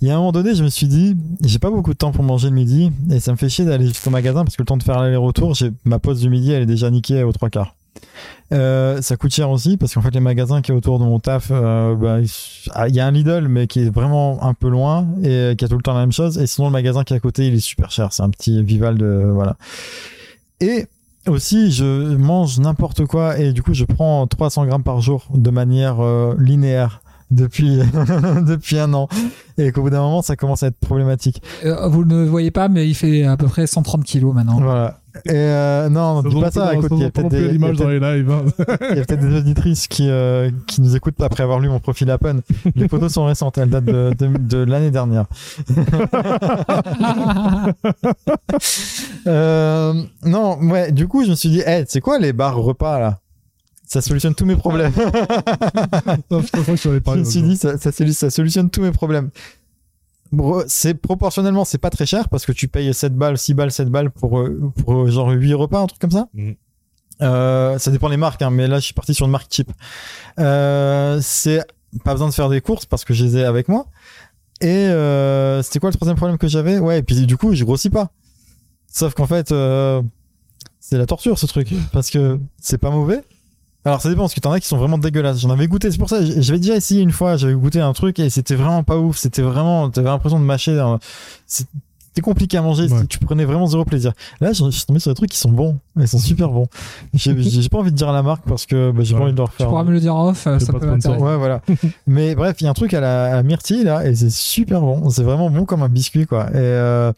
[0.00, 2.10] Il y a un moment donné, je me suis dit, j'ai pas beaucoup de temps
[2.10, 4.66] pour manger le midi et ça me fait chier d'aller jusqu'au magasin parce que le
[4.66, 7.50] temps de faire l'aller-retour, j'ai ma pause du midi, elle est déjà niquée aux trois
[7.50, 7.76] quarts.
[8.52, 11.18] Euh, ça coûte cher aussi parce qu'en fait les magasins qui est autour de mon
[11.18, 12.28] taf, euh, bah, il
[12.74, 15.64] ah, il y a un Lidl mais qui est vraiment un peu loin et qui
[15.64, 16.38] a tout le temps la même chose.
[16.38, 18.12] Et sinon le magasin qui est à côté, il est super cher.
[18.12, 19.56] C'est un petit Vival de voilà.
[20.60, 20.86] Et
[21.28, 25.50] aussi, je mange n'importe quoi et du coup, je prends 300 grammes par jour de
[25.50, 27.01] manière euh, linéaire
[27.32, 27.78] depuis
[28.46, 29.08] depuis un an
[29.58, 31.42] et qu'au bout d'un moment, ça commence à être problématique.
[31.64, 34.58] Euh, Vous ne le voyez pas, mais il fait à peu près 130 kilos maintenant.
[34.60, 34.98] Voilà.
[35.26, 36.72] Et euh, non, dis pas ça.
[36.72, 38.30] Écoute, il y a peut-être des, il y a l'image dans peut-être- les lives.
[38.30, 38.44] hein.
[38.92, 41.80] il y a peut-être des auditrices qui euh, qui nous écoutent après avoir lu mon
[41.80, 42.36] profil Apple.
[42.76, 45.26] Les photos sont récentes, elles datent de de, de l'année dernière.
[49.26, 49.94] Euh,
[50.24, 50.90] non, ouais.
[50.92, 53.18] Du coup, je me suis dit, hey, c'est quoi les bars repas là?
[53.92, 54.90] Ça solutionne tous mes problèmes.
[56.22, 56.76] Crois que
[57.18, 59.28] Je me suis dit, ça, ça, solu- ça solutionne tous mes problèmes.
[60.32, 63.70] Bon, c'est proportionnellement, c'est pas très cher parce que tu payes 7 balles, 6 balles,
[63.70, 66.28] 7 balles pour, euh, pour euh, genre 8 repas, un truc comme ça.
[66.32, 66.54] Mhm.
[67.20, 69.70] Euh, ça dépend des marques, hein, mais là, je suis parti sur une marque cheap.
[70.38, 71.62] Euh, c'est
[72.02, 73.88] pas besoin de faire des courses parce que je les ai avec moi.
[74.62, 76.78] Et euh, c'était quoi le troisième problème que j'avais?
[76.78, 78.10] Ouais, et puis du coup, je grossis pas.
[78.90, 80.00] Sauf qu'en fait, euh,
[80.80, 83.20] c'est la torture ce truc parce que c'est pas mauvais.
[83.84, 85.40] Alors ça dépend parce que t'en as qui sont vraiment dégueulasses.
[85.40, 86.24] J'en avais goûté, c'est pour ça.
[86.24, 87.36] J'avais déjà essayé une fois.
[87.36, 89.16] J'avais goûté un truc et c'était vraiment pas ouf.
[89.16, 90.76] C'était vraiment, t'avais l'impression de mâcher.
[90.76, 90.98] dans-
[91.46, 92.88] C'était compliqué à manger.
[92.92, 93.06] Ouais.
[93.06, 94.12] Tu prenais vraiment zéro plaisir.
[94.40, 95.78] Là, je suis tombé sur des trucs qui sont bons.
[95.98, 96.68] Ils sont super bons.
[97.14, 97.34] J'ai
[97.70, 99.18] pas envie de dire la marque parce que bah, j'ai Ouais.
[99.20, 99.68] pas envie de le Tu refaire.
[99.68, 100.90] pourras me le dire en off, euh, C'est ça pas peut.
[100.90, 101.60] Ouais, voilà.
[102.06, 104.30] Mais bref, il y a un truc à la, à la myrtille là, et c'est
[104.30, 105.08] super bon.
[105.10, 106.48] C'est vraiment bon comme un biscuit, quoi.
[106.50, 107.12] Et euh,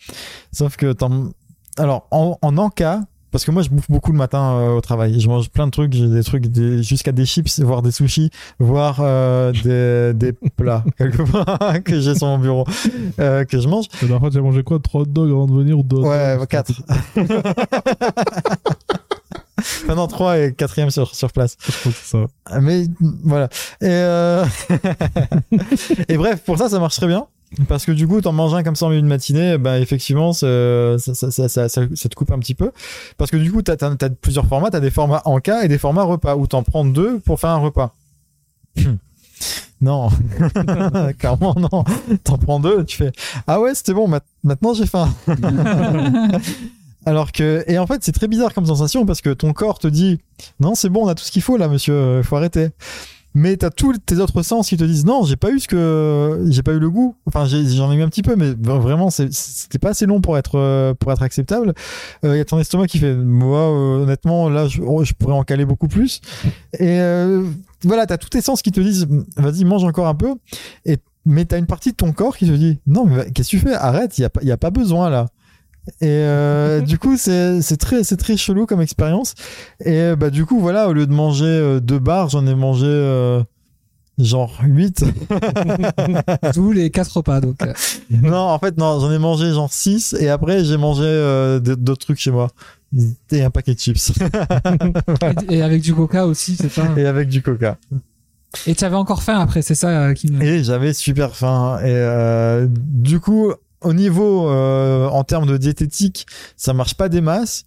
[0.52, 1.30] sauf que t'en-
[1.76, 3.00] alors en, en encas,
[3.34, 5.18] parce que moi je bouffe beaucoup le matin euh, au travail.
[5.18, 8.30] Je mange plein de trucs, j'ai des trucs des- jusqu'à des chips, voire des sushis,
[8.60, 12.64] voire euh, des, des plats quelque part que j'ai sur mon bureau
[13.18, 13.86] euh, que je mange.
[13.94, 14.78] La dernière fois, tu as mangé quoi?
[14.78, 16.70] 3 hot dogs avant de venir ou 2 Ouais, quatre.
[19.58, 21.56] Enfin non, trois et quatrième sur, sur place.
[22.04, 22.26] Ça.
[22.60, 22.84] Mais
[23.24, 23.48] voilà.
[23.80, 24.44] Et, euh...
[26.08, 27.26] et bref, pour ça, ça marche très bien.
[27.68, 30.46] Parce que du coup, t'en manges un comme ça en milieu matinée, bah effectivement, ça,
[30.46, 32.72] te coupe un petit peu.
[33.16, 34.70] Parce que du coup, t'as as, plusieurs formats.
[34.70, 37.50] T'as des formats en cas et des formats repas où t'en prends deux pour faire
[37.50, 37.94] un repas.
[39.80, 40.08] non,
[41.18, 41.84] clairement non.
[42.24, 43.12] T'en prends deux, tu fais
[43.46, 44.08] ah ouais, c'était bon.
[44.42, 45.14] Maintenant, j'ai faim.
[47.06, 49.86] Alors que et en fait, c'est très bizarre comme sensation parce que ton corps te
[49.86, 50.18] dit
[50.58, 52.70] non, c'est bon, on a tout ce qu'il faut là, monsieur, euh, faut arrêter.
[53.36, 56.46] Mais t'as tous tes autres sens qui te disent non, j'ai pas eu ce que
[56.50, 57.16] j'ai pas eu le goût.
[57.26, 60.56] Enfin, j'en ai eu un petit peu, mais vraiment, c'était pas assez long pour être
[60.56, 61.74] euh, pour être acceptable.
[62.22, 65.34] Il y a ton estomac qui fait moi, euh, honnêtement, là, je, oh, je pourrais
[65.34, 66.20] en caler beaucoup plus.
[66.78, 67.44] Et euh,
[67.82, 70.34] voilà, t'as tous tes sens qui te disent vas-y, mange encore un peu.
[70.86, 73.56] Et mais t'as une partie de ton corps qui te dit non, mais qu'est-ce que
[73.56, 73.74] tu fais?
[73.74, 75.26] Arrête, il y y a pas besoin là.
[76.00, 79.34] Et euh, du coup, c'est c'est très c'est très chelou comme expérience.
[79.84, 82.86] Et bah du coup, voilà, au lieu de manger euh, deux barres, j'en ai mangé
[82.86, 83.42] euh,
[84.18, 85.04] genre 8.
[86.54, 87.56] Tous les quatre repas, donc.
[87.62, 87.72] euh,
[88.10, 92.06] non, en fait, non, j'en ai mangé genre 6 et après j'ai mangé euh, d'autres
[92.06, 92.50] trucs chez moi.
[93.32, 94.12] Et un paquet de chips.
[95.50, 96.88] et, avec du coca aussi, c'est ça.
[96.96, 97.76] et avec du coca.
[98.68, 100.40] Et tu avais encore faim après, c'est ça qui me.
[100.40, 101.80] Et j'avais super faim.
[101.80, 103.52] Et euh, du coup,
[103.84, 107.64] au niveau euh, en termes de diététique, ça marche pas des masses,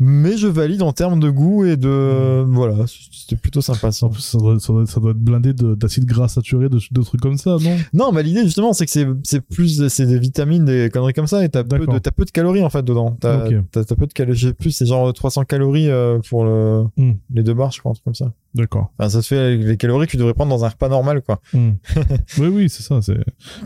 [0.00, 3.92] mais je valide en termes de goût et de voilà, c'était plutôt sympa.
[3.92, 4.06] ça.
[4.06, 6.78] En plus, ça doit, ça doit, ça doit être blindé de- d'acides gras saturés, de,
[6.90, 7.76] de trucs comme ça, non?
[7.92, 11.44] Non, mais l'idée justement, c'est que c'est plus c'est des vitamines, des conneries comme ça,
[11.44, 13.16] et t'as peu de t'as peu de calories en fait dedans.
[13.20, 14.36] T'as peu de calories.
[14.38, 17.12] J'ai plus, c'est genre 300 calories euh, pour le Hmm.
[17.34, 18.32] les deux barres, je crois, un truc comme ça.
[18.54, 18.90] D'accord.
[18.98, 21.40] Enfin, ça te fait les calories que tu devrais prendre dans un repas normal, quoi.
[21.52, 21.72] Hmm.
[22.38, 23.00] oui, oui, c'est ça.
[23.02, 23.18] C'est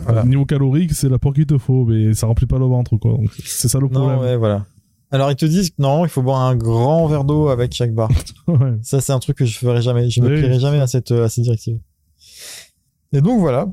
[0.03, 0.23] Voilà.
[0.25, 3.17] niveau calorique, c'est l'apport qu'il te faut, mais ça remplit pas le ventre, quoi.
[3.43, 4.17] C'est ça le problème.
[4.17, 4.65] Non, ouais, voilà.
[5.15, 7.93] Alors ils te disent que non, il faut boire un grand verre d'eau avec chaque
[7.93, 8.09] barre.
[8.47, 8.77] Ouais.
[8.83, 10.09] Ça, c'est un truc que je ferai jamais.
[10.09, 11.79] Je me Oui, plierai c'est jamais à cette, à cette directive.
[13.13, 13.67] Et donc voilà.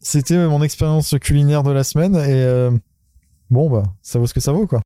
[0.00, 2.16] C'était mon expérience culinaire de la semaine.
[2.16, 2.70] Et euh,
[3.50, 4.80] bon, bah, ça vaut ce que ça vaut, quoi.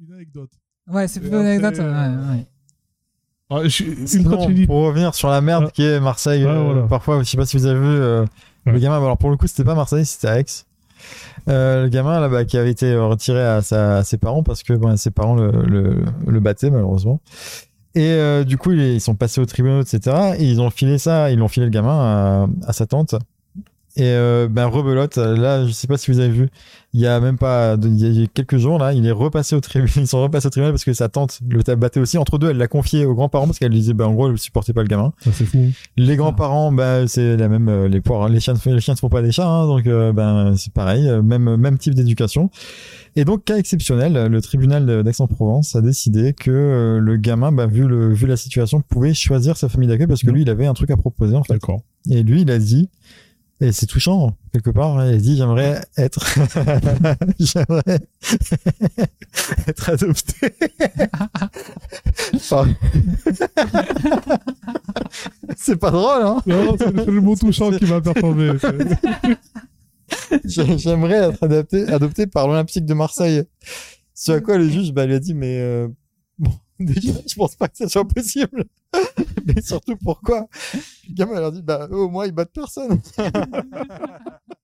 [0.00, 0.50] Une anecdote.
[0.86, 1.78] Ouais, c'est plutôt une anecdote.
[1.78, 2.46] ouais, ouais.
[3.50, 3.84] Ah, je
[4.66, 6.82] pour revenir sur la merde qui est Marseille, euh, voilà.
[6.82, 8.24] parfois, je sais pas si vous avez vu euh,
[8.66, 8.96] le gamin.
[8.98, 10.44] Alors pour le coup, c'était pas Marseille, c'était à Aix.
[11.48, 14.74] Euh, le gamin là-bas qui avait été retiré à, sa- à ses parents parce que
[14.96, 17.20] ses parents le, le, le battaient malheureusement.
[17.94, 20.34] Et euh, du coup, ils, ils sont passés au tribunal, etc.
[20.38, 23.14] Et ils ont filé ça, ils l'ont filé le gamin à, à sa tante.
[23.98, 26.48] Et euh, ben rebelote, là, je sais pas si vous avez vu,
[26.94, 29.60] il y a même pas, il y a quelques jours là, il est repassé au
[29.60, 32.16] tribunal, ils sont repassés au tribunal parce que sa tante le battait aussi.
[32.16, 34.72] Entre deux, elle l'a confié aux grands-parents parce qu'elle disait, ben en gros, elle supportait
[34.72, 35.12] pas le gamin.
[35.18, 35.70] Ça, c'est fou.
[35.96, 39.08] Les grands-parents, bah, c'est la même, euh, les poires, les chiens, les chiens ne font
[39.08, 42.50] pas des chats, hein, donc euh, ben c'est pareil, euh, même même type d'éducation.
[43.16, 48.14] Et donc cas exceptionnel, le tribunal d'Aix-en-Provence a décidé que le gamin, bah, vu le
[48.14, 50.90] vu la situation, pouvait choisir sa famille d'accueil parce que lui, il avait un truc
[50.90, 51.54] à proposer en fait.
[51.54, 51.82] D'accord.
[52.08, 52.88] Et lui, il a dit,
[53.60, 56.24] et c'est touchant quelque part, il a dit j'aimerais être,
[57.38, 58.00] j'aimerais
[59.68, 60.34] être adopté.
[65.56, 68.52] C'est pas drôle, hein Non, c'est le mot touchant qui m'a perturbé.
[70.44, 73.44] J'aimerais être adapté, adopté par l'Olympique de Marseille.
[74.14, 75.88] Ce à quoi le juge bah, lui a dit, mais euh,
[76.38, 76.52] bon,
[77.26, 78.64] je pense pas que ça soit possible.
[79.46, 80.46] mais surtout, pourquoi?
[81.08, 83.00] Le gamin, leur dit, bah, au moins, ils battent personne.